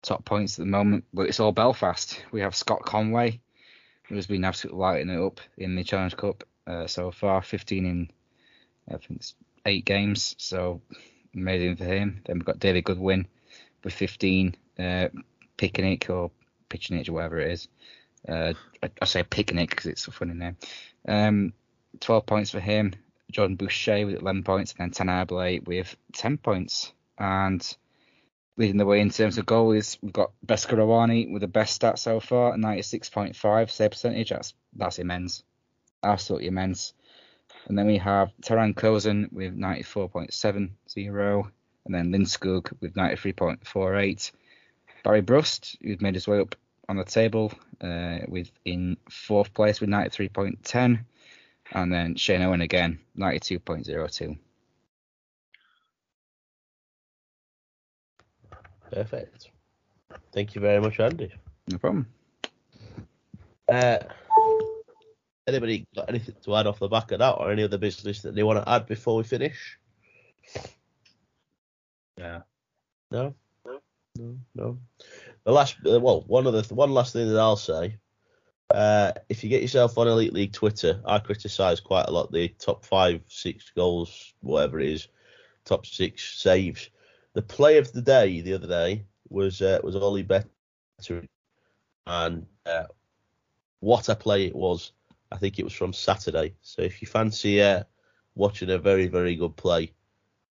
top 0.03 0.25
points 0.25 0.59
at 0.59 0.67
the 0.67 0.71
moment, 0.71 1.05
but 1.15 1.29
it's 1.29 1.41
all 1.41 1.53
Belfast. 1.53 2.23
We 2.31 2.43
have 2.43 2.55
Scott 2.55 2.83
Conway, 2.83 3.41
who 4.09 4.17
has 4.17 4.27
been 4.27 4.45
absolutely 4.45 4.81
lighting 4.81 5.09
it 5.09 5.19
up 5.19 5.41
in 5.57 5.75
the 5.75 5.83
Challenge 5.83 6.17
Cup 6.17 6.45
uh, 6.67 6.87
so 6.87 7.11
far, 7.11 7.43
15 7.43 7.87
in, 7.87 8.11
I 8.89 8.99
think 8.99 9.21
it's 9.21 9.35
eight 9.65 9.87
games, 9.87 10.35
so 10.39 10.83
amazing 11.35 11.77
for 11.77 11.85
him. 11.85 12.21
Then 12.27 12.37
we've 12.37 12.45
got 12.45 12.59
David 12.59 12.85
Goodwin 12.85 13.27
with 13.83 13.95
15, 13.95 14.55
uh, 14.79 15.09
Picnic 15.57 16.11
or 16.11 16.31
Pitchnich 16.69 17.09
or 17.09 17.13
whatever 17.13 17.41
it 17.41 17.53
is. 17.53 17.69
Uh, 18.29 18.53
I, 18.83 18.91
I, 19.01 19.05
say 19.05 19.25
picnic 19.25 19.71
because 19.71 19.87
it's 19.87 20.07
a 20.07 20.13
funny 20.13 20.35
name. 20.35 20.57
Um, 21.09 21.53
12 22.01 22.27
points 22.27 22.51
for 22.51 22.61
him. 22.61 22.95
Jordan 23.31 23.57
Boucher 23.57 24.07
with 24.07 24.21
11 24.21 24.43
points, 24.43 24.75
and 24.79 24.93
then 24.93 25.07
Tanner 25.07 25.61
with 25.65 25.97
10 26.13 26.39
points. 26.39 26.93
And 27.19 27.77
leading 28.57 28.77
the 28.77 28.87
way 28.87 29.01
in 29.01 29.11
terms 29.11 29.39
of 29.39 29.47
goalies, 29.47 29.99
we've 30.03 30.13
got 30.13 30.33
Beskorowany 30.47 31.33
with 31.33 31.41
the 31.41 31.49
best 31.49 31.75
stat 31.75 31.99
so 31.99 32.21
far, 32.21 32.55
96.5 32.55 33.71
save 33.71 33.91
percentage. 33.91 34.31
That's 34.31 34.55
that's 34.75 34.99
immense, 34.99 35.43
absolutely 36.03 36.49
immense. 36.49 36.95
And 37.67 37.79
then 37.79 37.87
we 37.87 37.99
have 37.99 38.33
Taran 38.43 38.75
Kozun 38.75 39.33
with 39.33 39.57
94.70, 39.57 41.51
and 41.85 41.95
then 41.95 42.13
Lindskog 42.13 42.73
with 42.81 42.95
93.48. 42.95 44.33
Barry 45.05 45.21
Brust, 45.21 45.77
who's 45.83 46.01
made 46.01 46.15
his 46.15 46.29
way 46.29 46.41
up 46.41 46.55
on 46.89 46.97
the 46.97 47.05
table 47.05 47.53
uh, 47.81 48.19
with 48.29 48.51
in 48.65 48.97
fourth 49.09 49.55
place 49.55 49.81
with 49.81 49.91
93.10, 49.91 51.05
and 51.75 51.93
then 51.93 52.15
Shane 52.15 52.43
Owen 52.43 52.61
again 52.61 52.99
92.02. 53.19 54.39
Perfect. 58.91 59.51
Thank 60.33 60.55
you 60.55 60.61
very 60.61 60.81
much, 60.81 61.01
Andy. 61.01 61.33
No 61.69 61.79
problem. 61.79 62.07
Uh, 63.69 63.99
anybody 65.47 65.87
got 65.95 66.09
anything 66.09 66.35
to 66.43 66.57
add 66.57 66.67
off 66.67 66.79
the 66.79 66.89
back 66.89 67.11
of 67.13 67.21
that, 67.21 67.33
or 67.33 67.51
any 67.51 67.63
other 67.63 67.79
business 67.79 68.21
that 68.23 68.35
they 68.35 68.43
want 68.43 68.63
to 68.63 68.71
add 68.71 68.87
before 68.87 69.17
we 69.17 69.23
finish? 69.23 69.79
Yeah. 72.19 72.43
No. 73.11 73.35
No. 74.19 74.37
No. 74.55 74.79
The 75.45 75.53
last, 75.53 75.77
uh, 75.87 75.99
well, 75.99 76.25
one 76.27 76.47
of 76.47 76.53
the 76.53 76.75
one 76.75 76.93
last 76.93 77.15
thing 77.15 77.29
that 77.29 77.39
I'll 77.39 77.57
say. 77.57 77.97
Uh, 78.73 79.13
if 79.29 79.45
you 79.45 79.51
get 79.51 79.63
yourself 79.63 79.99
on 79.99 80.09
Elite 80.09 80.33
League 80.33 80.53
Twitter, 80.53 81.01
I 81.05 81.19
criticise 81.19 81.81
quite 81.81 82.09
a 82.09 82.11
lot 82.11 82.33
the 82.33 82.49
top 82.49 82.85
five, 82.85 83.21
six 83.29 83.71
goals, 83.77 84.33
whatever 84.41 84.81
it 84.81 84.89
is, 84.89 85.09
top 85.65 85.85
six 85.87 86.41
saves. 86.41 86.89
The 87.35 87.43
play 87.43 87.79
of 87.79 87.93
the 87.93 88.03
day 88.03 88.41
the 88.41 88.55
other 88.55 88.67
day 88.67 89.05
was 89.29 89.61
uh, 89.63 89.81
was 89.83 89.97
Ollie 89.97 90.23
Better, 90.23 90.47
and 92.07 92.47
uh, 92.67 92.85
what 93.81 94.09
a 94.09 94.15
play 94.15 94.47
it 94.47 94.57
was! 94.57 94.93
I 95.31 95.37
think 95.37 95.59
it 95.59 95.65
was 95.65 95.73
from 95.73 95.93
Saturday. 95.93 96.55
So 96.63 96.83
if 96.83 97.03
you 97.03 97.09
fancy 97.09 97.63
uh, 97.63 97.85
watching 98.35 98.71
a 98.71 98.79
very 98.79 99.07
very 99.07 99.37
good 99.37 99.57
play, 99.57 99.93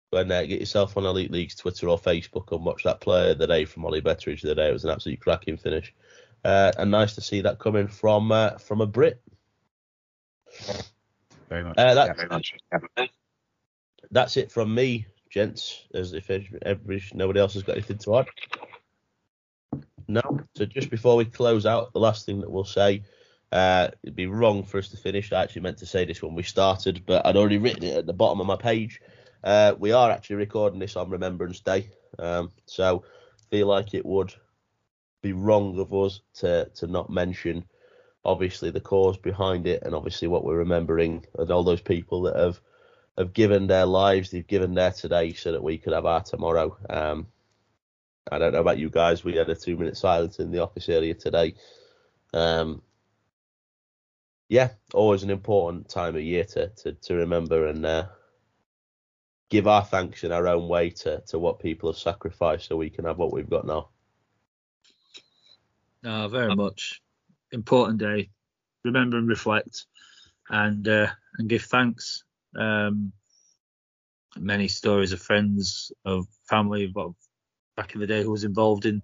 when 0.10 0.31
uh, 0.31 0.44
get 0.44 0.60
yourself 0.60 0.98
on 0.98 1.06
Elite 1.06 1.31
League's 1.31 1.56
Twitter 1.56 1.89
or 1.89 1.99
Facebook 1.99 2.52
and 2.52 2.65
watch 2.65 2.84
that 2.84 3.02
play 3.02 3.31
of 3.31 3.38
the 3.38 3.48
day 3.48 3.65
from 3.65 3.85
Ollie 3.85 4.02
Betteridge 4.02 4.41
the 4.41 4.56
day. 4.56 4.69
It 4.69 4.73
was 4.73 4.85
an 4.85 4.91
absolute 4.91 5.19
cracking 5.19 5.57
finish, 5.57 5.94
uh, 6.43 6.72
and 6.77 6.91
nice 6.91 7.15
to 7.15 7.22
see 7.22 7.41
that 7.41 7.59
coming 7.59 7.88
from 7.88 8.31
uh, 8.31 8.57
from 8.57 8.81
a 8.81 8.85
Brit. 8.85 9.22
Very 11.49 11.64
much. 11.64 11.77
Uh, 11.77 11.93
that, 11.93 12.07
yeah, 12.07 12.14
very 12.14 12.30
much. 12.30 12.53
That's 14.11 14.38
it 14.38 14.51
from 14.51 14.73
me, 14.73 15.07
gents. 15.30 15.85
As 15.93 16.14
if 16.14 16.30
everybody, 16.30 17.03
nobody 17.14 17.39
else 17.39 17.53
has 17.53 17.64
got 17.64 17.73
anything 17.73 17.97
to 17.99 18.18
add. 18.18 18.27
No. 20.07 20.22
So 20.55 20.65
just 20.65 20.89
before 20.89 21.15
we 21.15 21.26
close 21.26 21.65
out, 21.65 21.93
the 21.93 21.99
last 21.99 22.26
thing 22.26 22.41
that 22.41 22.51
we'll 22.51 22.65
say. 22.65 23.03
Uh, 23.49 23.88
it'd 24.03 24.14
be 24.14 24.27
wrong 24.27 24.61
for 24.61 24.77
us 24.77 24.89
to 24.89 24.97
finish. 24.97 25.31
I 25.31 25.41
actually 25.41 25.61
meant 25.61 25.77
to 25.77 25.85
say 25.85 26.03
this 26.03 26.22
when 26.22 26.35
we 26.35 26.43
started, 26.43 27.03
but 27.05 27.26
I'd 27.26 27.38
already 27.38 27.57
written 27.57 27.84
it 27.84 27.95
at 27.95 28.05
the 28.05 28.11
bottom 28.11 28.41
of 28.41 28.47
my 28.47 28.57
page. 28.57 28.99
Uh, 29.41 29.73
we 29.80 29.93
are 29.93 30.11
actually 30.11 30.35
recording 30.35 30.80
this 30.80 30.97
on 30.97 31.09
Remembrance 31.09 31.61
Day, 31.61 31.89
um, 32.19 32.51
so 32.65 33.05
feel 33.49 33.68
like 33.68 33.93
it 33.93 34.05
would 34.05 34.34
be 35.22 35.34
wrong 35.34 35.80
of 35.80 35.94
us 35.94 36.22
to 36.35 36.69
to 36.76 36.88
not 36.88 37.10
mention 37.10 37.65
obviously 38.23 38.69
the 38.69 38.81
cause 38.81 39.18
behind 39.18 39.68
it 39.68 39.81
and 39.84 39.95
obviously 39.95 40.27
what 40.27 40.44
we're 40.44 40.57
remembering 40.57 41.26
and 41.38 41.49
all 41.49 41.64
those 41.64 41.81
people 41.81 42.23
that 42.23 42.35
have 42.35 42.60
have 43.18 43.34
given 43.34 43.65
their 43.65 43.85
lives, 43.85 44.30
they've 44.30 44.45
given 44.45 44.76
their 44.76 44.91
today 44.91 45.34
so 45.34 45.52
that 45.52 45.64
we 45.64 45.77
could 45.77 45.94
have 45.94 46.06
our 46.06 46.22
tomorrow. 46.22 46.77
Um, 46.89 47.27
I 48.31 48.38
don't 48.38 48.53
know 48.53 48.61
about 48.61 48.77
you 48.77 48.89
guys, 48.89 49.23
we 49.23 49.35
had 49.35 49.49
a 49.49 49.56
two 49.56 49.77
minute 49.77 49.98
silence 49.98 50.39
in 50.39 50.52
the 50.52 50.60
office 50.60 50.89
earlier 50.89 51.15
today. 51.15 51.56
Um, 52.34 52.84
yeah, 54.49 54.69
always 54.94 55.23
an 55.23 55.30
important 55.30 55.89
time 55.89 56.15
of 56.15 56.22
year 56.22 56.44
to 56.44 56.69
to, 56.69 56.94
to 56.94 57.15
remember 57.15 57.68
and 57.68 57.85
uh, 57.85 58.06
give 59.49 59.68
our 59.68 59.84
thanks 59.84 60.23
in 60.23 60.31
our 60.31 60.48
own 60.48 60.68
way 60.68 60.89
to, 60.89 61.22
to 61.27 61.39
what 61.39 61.60
people 61.60 61.91
have 61.91 61.98
sacrificed 61.99 62.68
so 62.68 62.76
we 62.76 62.89
can 62.89 63.06
have 63.06 63.18
what 63.18 63.34
we've 63.34 63.49
got 63.49 63.65
now. 63.65 63.89
No, 66.07 66.29
very 66.29 66.55
much. 66.55 67.01
Important 67.51 67.99
day. 67.99 68.29
Remember 68.85 69.17
and 69.17 69.27
reflect 69.27 69.88
and 70.49 70.88
uh, 70.88 71.07
and 71.38 71.49
give 71.49 71.63
thanks. 71.63 72.23
Um, 72.57 73.11
many 74.38 74.69
stories 74.69 75.11
of 75.11 75.21
friends, 75.21 75.91
of 76.05 76.25
family, 76.47 76.89
well, 76.95 77.17
back 77.75 77.93
in 77.93 77.99
the 77.99 78.07
day 78.07 78.23
who 78.23 78.31
was 78.31 78.45
involved 78.45 78.85
in 78.85 79.01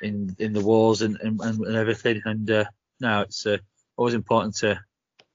in 0.00 0.36
in 0.38 0.52
the 0.52 0.60
wars 0.60 1.02
and 1.02 1.18
and, 1.20 1.40
and 1.40 1.74
everything. 1.74 2.22
And 2.24 2.48
uh, 2.48 2.66
now 3.00 3.22
it's 3.22 3.44
uh, 3.44 3.58
always 3.96 4.14
important 4.14 4.54
to 4.58 4.80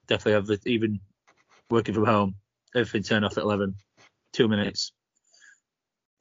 definitely 0.07 0.33
have 0.33 0.47
the, 0.47 0.59
even 0.65 1.01
working 1.69 1.95
from 1.95 2.05
home, 2.05 2.35
everything 2.73 3.03
turned 3.03 3.25
off 3.25 3.37
at 3.37 3.43
11 3.43 3.75
two 4.31 4.47
minutes. 4.47 4.93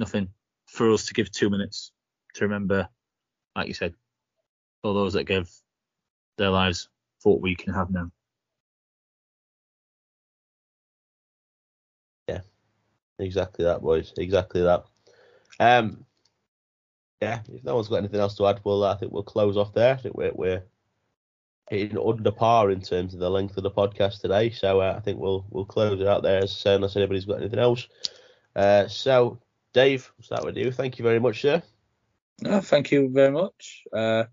Nothing 0.00 0.30
for 0.66 0.90
us 0.90 1.06
to 1.06 1.14
give 1.14 1.30
two 1.30 1.50
minutes 1.50 1.92
to 2.34 2.46
remember, 2.46 2.88
like 3.54 3.68
you 3.68 3.74
said, 3.74 3.94
for 4.82 4.94
those 4.94 5.14
that 5.14 5.24
give 5.24 5.50
their 6.38 6.50
lives 6.50 6.88
for 7.20 7.34
what 7.34 7.42
we 7.42 7.54
can 7.54 7.72
have 7.72 7.90
now. 7.90 8.10
Yeah, 12.28 12.40
exactly 13.18 13.64
that, 13.64 13.80
boys. 13.80 14.12
Exactly 14.16 14.62
that. 14.62 14.84
Um, 15.60 16.04
yeah, 17.20 17.40
if 17.52 17.62
no 17.62 17.76
one's 17.76 17.88
got 17.88 17.96
anything 17.96 18.20
else 18.20 18.36
to 18.36 18.46
add, 18.46 18.60
well, 18.64 18.84
I 18.84 18.96
think 18.96 19.12
we'll 19.12 19.22
close 19.22 19.56
off 19.56 19.72
there. 19.72 19.94
I 19.94 19.96
think 19.96 20.16
we're, 20.16 20.32
we're 20.34 20.64
hitting 21.70 21.98
under 21.98 22.32
par 22.32 22.70
in 22.70 22.80
terms 22.80 23.14
of 23.14 23.20
the 23.20 23.30
length 23.30 23.56
of 23.56 23.62
the 23.62 23.70
podcast 23.70 24.20
today, 24.20 24.50
so 24.50 24.80
uh, 24.80 24.94
I 24.96 25.00
think 25.00 25.18
we'll 25.18 25.46
we'll 25.50 25.64
close 25.64 26.00
it 26.00 26.06
out 26.06 26.22
there. 26.22 26.46
So 26.46 26.74
unless 26.74 26.96
anybody's 26.96 27.24
got 27.24 27.40
anything 27.40 27.60
else. 27.60 27.86
Uh, 28.54 28.88
so, 28.88 29.38
Dave, 29.72 30.10
we'll 30.18 30.24
start 30.24 30.44
with 30.44 30.56
you. 30.56 30.72
Thank 30.72 30.98
you 30.98 31.04
very 31.04 31.20
much, 31.20 31.40
sir. 31.40 31.62
No, 32.42 32.60
thank 32.60 32.90
you 32.90 33.09
very 33.09 33.30
much. 33.30 33.84
Uh, 33.92 34.24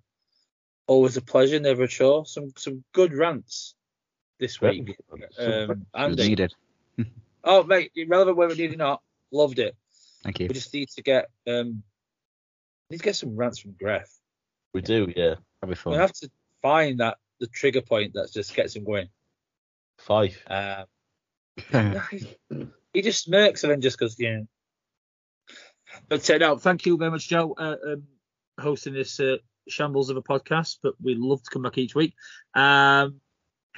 always 0.90 1.16
a 1.18 1.22
pleasure, 1.22 1.60
never 1.60 1.84
a 1.84 1.88
chore. 1.88 2.26
Some 2.26 2.52
some 2.58 2.84
good 2.94 3.14
rants 3.14 3.76
this 4.40 4.60
week. 4.60 4.98
Um, 5.38 5.86
Andy. 5.94 6.30
Needed. 6.30 6.54
Oh, 7.42 7.64
mate, 7.64 7.94
irrelevant 7.96 8.36
whether 8.36 8.54
we 8.54 8.60
need 8.60 8.74
or 8.74 8.78
not. 8.78 9.02
Loved 9.32 9.60
it. 9.60 9.74
Thank 10.24 10.42
you. 10.42 10.48
We 10.48 10.54
just 10.54 10.74
need 10.74 10.90
to 10.90 11.02
get 11.02 11.30
um, 11.48 11.84
need 12.90 12.98
to 12.98 13.04
get 13.04 13.16
some 13.16 13.38
rants 13.38 13.60
from 13.60 13.76
Gref. 13.82 14.10
We 14.74 14.82
do, 14.82 15.12
yeah. 15.16 15.36
That'll 15.62 15.72
be 15.72 15.76
fun. 15.76 15.94
We 15.94 16.00
have 16.00 16.12
to 16.16 16.30
find 16.62 17.00
that 17.00 17.18
the 17.40 17.48
trigger 17.48 17.82
point 17.82 18.16
that 18.16 18.34
just 18.34 18.54
gets 18.54 18.76
him 18.76 18.84
going. 18.84 19.08
Five. 20.00 20.38
Uh, 20.48 20.84
he 22.94 23.02
just 23.02 23.24
smirks 23.24 23.64
and 23.64 23.72
then 23.72 23.80
just 23.80 23.98
goes, 23.98 24.18
yeah. 24.20 24.42
But 26.10 26.30
uh, 26.30 26.38
no, 26.40 26.58
thank 26.58 26.86
you 26.86 26.98
very 26.98 27.12
much, 27.12 27.30
Joe, 27.30 27.56
uh, 27.58 27.76
um, 27.88 28.04
hosting 28.60 28.94
this 28.94 29.18
uh, 29.22 29.38
shambles 29.68 30.10
of 30.10 30.18
a 30.18 30.24
podcast. 30.24 30.78
But 30.82 30.94
we'd 31.02 31.18
love 31.18 31.44
to 31.44 31.50
come 31.50 31.64
back 31.64 31.78
each 31.78 31.96
week. 31.96 32.14
Um, 32.54 33.22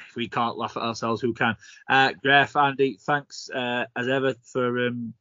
if 0.10 0.16
we 0.16 0.28
can't 0.28 0.58
laugh 0.58 0.78
at 0.78 0.84
ourselves, 0.84 1.22
who 1.22 1.34
can? 1.34 1.56
Uh, 1.90 2.14
Graf, 2.22 2.56
Andy, 2.56 2.98
thanks 3.02 3.50
uh, 3.50 3.86
as 3.96 4.08
ever 4.08 4.36
for 4.44 4.88
um, 4.88 5.14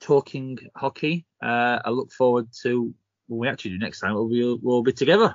talking 0.00 0.58
hockey. 0.74 1.26
Uh, 1.42 1.78
I 1.84 1.90
look 1.90 2.12
forward 2.12 2.48
to 2.62 2.94
when 3.28 3.40
we 3.40 3.48
actually 3.48 3.72
do 3.72 3.78
next 3.78 4.00
time. 4.00 4.14
We'll 4.14 4.28
be, 4.28 4.58
we'll 4.62 4.82
be 4.82 4.92
together. 4.92 5.34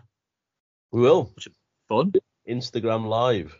We 0.91 1.01
will. 1.01 1.33
Fun. 1.87 2.13
Instagram 2.49 3.07
Live. 3.07 3.55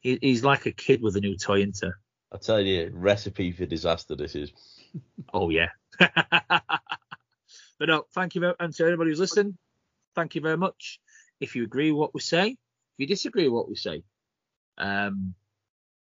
He, 0.00 0.18
he's 0.20 0.44
like 0.44 0.66
a 0.66 0.72
kid 0.72 1.02
with 1.02 1.16
a 1.16 1.20
new 1.20 1.36
toy, 1.36 1.62
into. 1.62 1.92
I 2.32 2.38
tell 2.38 2.60
you, 2.60 2.90
recipe 2.94 3.52
for 3.52 3.66
disaster 3.66 4.14
this 4.14 4.34
is. 4.34 4.52
Oh 5.34 5.50
yeah. 5.50 5.68
but 7.78 7.88
no, 7.88 8.06
thank 8.14 8.34
you 8.34 8.40
very 8.40 8.54
and 8.60 8.74
to 8.74 8.84
everybody 8.84 9.10
who's 9.10 9.20
listened, 9.20 9.56
thank 10.14 10.34
you 10.34 10.40
very 10.40 10.56
much. 10.56 11.00
If 11.40 11.56
you 11.56 11.64
agree 11.64 11.90
with 11.90 11.98
what 11.98 12.14
we 12.14 12.20
say, 12.20 12.48
if 12.48 12.98
you 12.98 13.06
disagree 13.06 13.44
with 13.44 13.54
what 13.54 13.68
we 13.68 13.76
say, 13.76 14.02
um, 14.78 15.34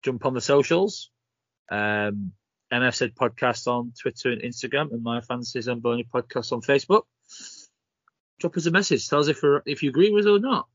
jump 0.04 0.26
on 0.26 0.34
the 0.34 0.42
socials. 0.42 1.10
Um, 1.72 2.34
MF 2.72 2.96
said 2.96 3.16
podcast 3.16 3.68
on 3.68 3.94
Twitter 4.00 4.32
and 4.32 4.42
Instagram, 4.42 4.92
and 4.92 5.04
my 5.04 5.22
fantasies 5.22 5.66
fantasy 5.66 5.72
Zamboni 5.72 6.04
podcast 6.12 6.52
on 6.52 6.62
Facebook. 6.62 7.04
Drop 8.40 8.58
us 8.58 8.66
a 8.66 8.72
message. 8.72 9.08
Tell 9.08 9.20
us 9.20 9.28
if 9.28 9.44
if 9.66 9.84
you 9.84 9.90
agree 9.90 10.12
with 10.12 10.26
us 10.26 10.30
or 10.30 10.40
not. 10.40 10.68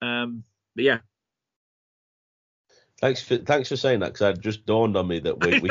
Um, 0.00 0.44
but 0.74 0.84
yeah. 0.84 0.98
Thanks 3.00 3.22
for 3.22 3.38
thanks 3.38 3.68
for 3.70 3.76
saying 3.76 4.00
that 4.00 4.12
because 4.12 4.38
it 4.38 4.42
just 4.42 4.66
dawned 4.66 4.96
on 4.96 5.08
me 5.08 5.20
that 5.20 5.40
we, 5.40 5.58
we 5.60 5.70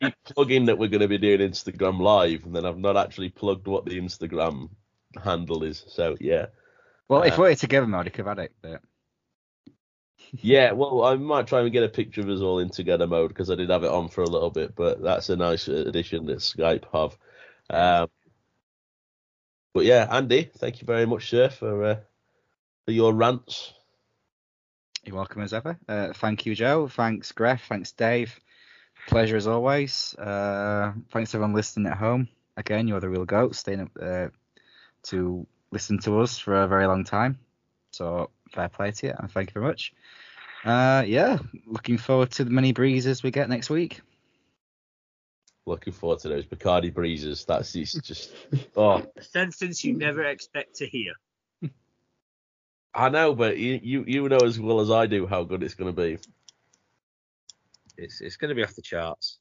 keep 0.00 0.14
plugging 0.24 0.66
that 0.66 0.76
we're 0.76 0.88
going 0.88 1.00
to 1.00 1.08
be 1.08 1.18
doing 1.18 1.40
Instagram 1.40 2.00
Live, 2.00 2.44
and 2.44 2.54
then 2.54 2.66
I've 2.66 2.78
not 2.78 2.96
actually 2.96 3.30
plugged 3.30 3.66
what 3.66 3.86
the 3.86 3.98
Instagram 3.98 4.68
handle 5.22 5.62
is. 5.64 5.84
So 5.88 6.16
yeah, 6.20 6.46
Well, 7.08 7.22
if 7.22 7.38
Uh, 7.38 7.42
we 7.42 7.48
were 7.48 7.54
together, 7.54 7.86
mode, 7.86 8.06
you 8.06 8.10
could 8.10 8.26
have 8.26 8.36
had 8.38 8.44
it. 8.44 8.52
But 8.60 8.82
yeah. 10.32 10.72
Well, 10.72 11.04
I 11.04 11.14
might 11.14 11.46
try 11.46 11.62
and 11.62 11.72
get 11.72 11.82
a 11.82 11.88
picture 11.88 12.20
of 12.20 12.28
us 12.28 12.40
all 12.40 12.58
in 12.58 12.68
together 12.68 13.06
mode 13.06 13.28
because 13.28 13.50
I 13.50 13.54
did 13.54 13.70
have 13.70 13.84
it 13.84 13.90
on 13.90 14.08
for 14.08 14.22
a 14.22 14.28
little 14.28 14.50
bit, 14.50 14.74
but 14.74 15.02
that's 15.02 15.30
a 15.30 15.36
nice 15.36 15.68
addition 15.68 16.26
that 16.26 16.38
Skype 16.38 16.84
have. 16.92 17.16
Um, 17.70 18.10
but 19.72 19.86
yeah, 19.86 20.06
Andy, 20.10 20.50
thank 20.58 20.82
you 20.82 20.86
very 20.86 21.06
much, 21.06 21.30
sir, 21.30 21.48
for 21.48 21.84
uh, 21.84 21.96
for 22.84 22.92
your 22.92 23.14
rants. 23.14 23.72
You're 25.06 25.16
welcome 25.16 25.42
as 25.42 25.52
ever. 25.52 25.78
Uh, 25.88 26.12
thank 26.12 26.46
you, 26.46 26.54
Joe. 26.54 26.88
Thanks, 26.88 27.32
Gref. 27.32 27.60
Thanks, 27.68 27.92
Dave. 27.92 28.38
Pleasure 29.08 29.36
as 29.36 29.46
always. 29.46 30.14
Uh, 30.14 30.92
thanks 31.12 31.34
everyone 31.34 31.54
listening 31.54 31.90
at 31.90 31.98
home. 31.98 32.28
Again, 32.56 32.88
you're 32.88 33.00
the 33.00 33.08
real 33.08 33.24
goat, 33.24 33.54
staying 33.54 33.80
up 33.80 33.90
uh, 34.00 34.28
to 35.04 35.46
listen 35.70 35.98
to 36.00 36.20
us 36.20 36.38
for 36.38 36.62
a 36.62 36.68
very 36.68 36.86
long 36.86 37.04
time. 37.04 37.38
So 37.90 38.30
fair 38.52 38.68
play 38.68 38.92
to 38.92 39.06
you, 39.08 39.14
and 39.18 39.30
thank 39.30 39.50
you 39.50 39.60
very 39.60 39.66
much. 39.66 39.92
Uh, 40.64 41.04
yeah, 41.06 41.38
looking 41.66 41.98
forward 41.98 42.30
to 42.32 42.44
the 42.44 42.50
many 42.50 42.72
breezes 42.72 43.22
we 43.22 43.30
get 43.30 43.48
next 43.48 43.68
week. 43.68 44.00
Looking 45.66 45.92
forward 45.92 46.20
to 46.20 46.28
those 46.28 46.46
Bacardi 46.46 46.92
breezes. 46.92 47.44
That's 47.44 47.74
it's 47.74 47.94
just 47.94 48.34
oh. 48.76 49.02
A 49.16 49.22
sentence 49.22 49.84
you 49.84 49.96
never 49.96 50.24
expect 50.24 50.76
to 50.76 50.86
hear. 50.86 51.12
I 52.94 53.08
know, 53.08 53.34
but 53.34 53.58
you, 53.58 53.80
you 53.82 54.04
you 54.06 54.28
know 54.28 54.38
as 54.38 54.58
well 54.58 54.80
as 54.80 54.90
I 54.90 55.06
do 55.06 55.26
how 55.26 55.42
good 55.42 55.62
it's 55.62 55.74
going 55.74 55.94
to 55.94 56.02
be. 56.02 56.18
It's 57.96 58.20
it's 58.20 58.36
going 58.36 58.50
to 58.50 58.54
be 58.54 58.62
off 58.62 58.74
the 58.74 58.82
charts. 58.82 59.38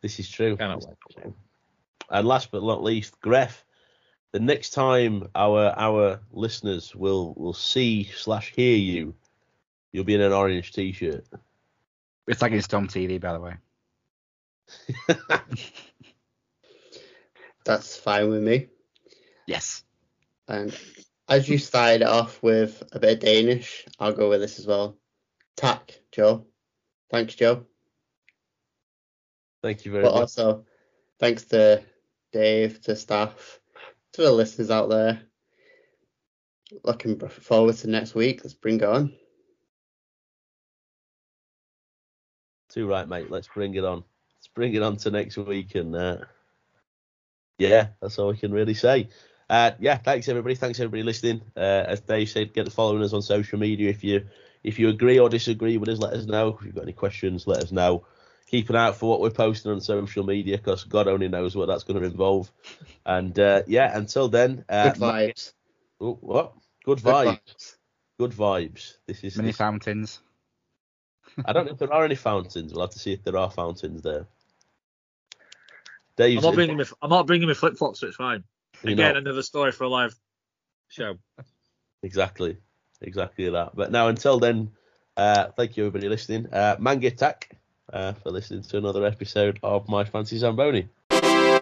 This 0.00 0.18
is 0.18 0.30
true. 0.30 0.56
Cannot 0.56 0.80
This 0.80 0.86
wait. 1.16 1.34
And 2.10 2.26
last 2.26 2.50
but 2.50 2.62
not 2.62 2.82
least, 2.82 3.20
Gref. 3.20 3.62
The 4.32 4.40
next 4.40 4.70
time 4.70 5.28
our 5.34 5.74
our 5.76 6.20
listeners 6.30 6.94
will 6.94 7.34
will 7.34 7.52
see 7.52 8.04
slash 8.04 8.52
hear 8.54 8.76
you, 8.76 9.14
you'll 9.92 10.04
be 10.04 10.14
in 10.14 10.20
an 10.20 10.32
orange 10.32 10.72
t-shirt. 10.72 11.24
It's 12.28 12.40
like 12.40 12.52
it's 12.52 12.68
Tom 12.68 12.86
TV, 12.86 13.20
by 13.20 13.32
the 13.32 13.40
way. 13.40 13.56
That's 17.64 17.96
fine 17.96 18.28
with 18.30 18.42
me. 18.42 18.68
Yes. 19.46 19.82
And 20.46 20.76
as 21.30 21.48
you 21.48 21.58
started 21.58 22.02
off 22.02 22.42
with 22.42 22.82
a 22.92 22.98
bit 22.98 23.14
of 23.14 23.20
Danish, 23.20 23.86
I'll 24.00 24.12
go 24.12 24.28
with 24.28 24.40
this 24.40 24.58
as 24.58 24.66
well. 24.66 24.98
Tack, 25.56 26.00
Joe. 26.10 26.46
Thanks, 27.10 27.36
Joe. 27.36 27.66
Thank 29.62 29.84
you 29.84 29.92
very 29.92 30.02
But 30.02 30.12
much. 30.14 30.20
also, 30.22 30.64
thanks 31.20 31.44
to 31.46 31.82
Dave, 32.32 32.80
to 32.82 32.96
staff, 32.96 33.60
to 34.14 34.22
the 34.22 34.32
listeners 34.32 34.70
out 34.70 34.88
there. 34.88 35.20
Looking 36.84 37.18
forward 37.18 37.76
to 37.76 37.90
next 37.90 38.14
week. 38.14 38.40
Let's 38.42 38.54
bring 38.54 38.76
it 38.76 38.84
on. 38.84 39.12
Too 42.70 42.88
right, 42.88 43.08
mate. 43.08 43.30
Let's 43.30 43.48
bring 43.48 43.74
it 43.74 43.84
on. 43.84 44.04
Let's 44.36 44.48
bring 44.54 44.74
it 44.74 44.82
on 44.82 44.96
to 44.98 45.10
next 45.10 45.36
week, 45.36 45.74
and 45.74 45.94
uh, 45.94 46.18
yeah, 47.58 47.88
that's 48.00 48.18
all 48.18 48.28
we 48.30 48.36
can 48.36 48.52
really 48.52 48.74
say. 48.74 49.08
Uh, 49.50 49.72
yeah, 49.80 49.96
thanks 49.96 50.28
everybody. 50.28 50.54
Thanks 50.54 50.78
everybody 50.78 51.02
listening. 51.02 51.42
Uh, 51.56 51.60
as 51.88 52.00
Dave 52.00 52.28
said, 52.30 52.52
get 52.54 52.70
following 52.72 53.02
us 53.02 53.12
on 53.12 53.20
social 53.20 53.58
media. 53.58 53.90
If 53.90 54.04
you 54.04 54.28
if 54.62 54.78
you 54.78 54.88
agree 54.88 55.18
or 55.18 55.28
disagree 55.28 55.76
with 55.76 55.88
us, 55.88 55.98
let 55.98 56.12
us 56.12 56.24
know. 56.24 56.56
If 56.60 56.64
you've 56.64 56.74
got 56.76 56.84
any 56.84 56.92
questions, 56.92 57.48
let 57.48 57.60
us 57.60 57.72
know. 57.72 58.06
Keep 58.46 58.70
an 58.70 58.76
eye 58.76 58.86
out 58.86 58.96
for 58.96 59.10
what 59.10 59.20
we're 59.20 59.30
posting 59.30 59.72
on 59.72 59.80
social 59.80 60.22
media, 60.24 60.56
because 60.56 60.84
God 60.84 61.08
only 61.08 61.26
knows 61.26 61.56
what 61.56 61.66
that's 61.66 61.82
going 61.82 61.98
to 62.00 62.06
involve. 62.06 62.48
And 63.04 63.36
uh, 63.40 63.62
yeah, 63.66 63.96
until 63.96 64.28
then, 64.28 64.64
uh, 64.68 64.90
Good 64.92 65.00
vibes. 65.00 65.52
oh, 66.00 66.14
what? 66.20 66.52
Good 66.84 67.02
Good 67.02 67.12
vibes. 67.12 67.40
vibes. 67.40 67.76
Good 68.20 68.30
vibes. 68.30 68.94
This 69.08 69.24
is. 69.24 69.36
Many 69.36 69.48
this- 69.48 69.56
fountains. 69.56 70.20
I 71.44 71.52
don't 71.52 71.66
know 71.66 71.72
if 71.72 71.78
there 71.78 71.92
are 71.92 72.04
any 72.04 72.14
fountains. 72.14 72.72
We'll 72.72 72.82
have 72.82 72.90
to 72.90 72.98
see 73.00 73.12
if 73.14 73.24
there 73.24 73.36
are 73.36 73.50
fountains 73.50 74.02
there. 74.02 74.26
Dave's 76.16 76.44
I'm 76.44 76.50
not 76.50 76.54
bringing 76.54 76.76
my 76.76 76.84
I'm 77.02 77.10
not 77.10 77.26
bringing 77.26 77.48
my 77.48 77.54
flip 77.54 77.76
flops, 77.76 77.98
so 78.00 78.06
it's 78.06 78.16
fine. 78.16 78.44
Again, 78.84 79.16
another 79.16 79.42
story 79.42 79.72
for 79.72 79.84
a 79.84 79.88
live 79.88 80.14
show. 80.88 81.16
exactly, 82.02 82.56
exactly 83.02 83.48
that. 83.50 83.74
But 83.74 83.90
now, 83.92 84.08
until 84.08 84.38
then, 84.38 84.70
uh, 85.16 85.48
thank 85.56 85.76
you 85.76 85.86
everybody 85.86 86.08
listening. 86.08 86.46
Uh, 86.52 86.76
Mange 86.78 87.14
tak 87.16 87.56
uh, 87.92 88.12
for 88.14 88.30
listening 88.30 88.62
to 88.62 88.78
another 88.78 89.04
episode 89.04 89.58
of 89.62 89.88
My 89.88 90.04
Fancy 90.04 90.38
Zamboni. 90.38 90.88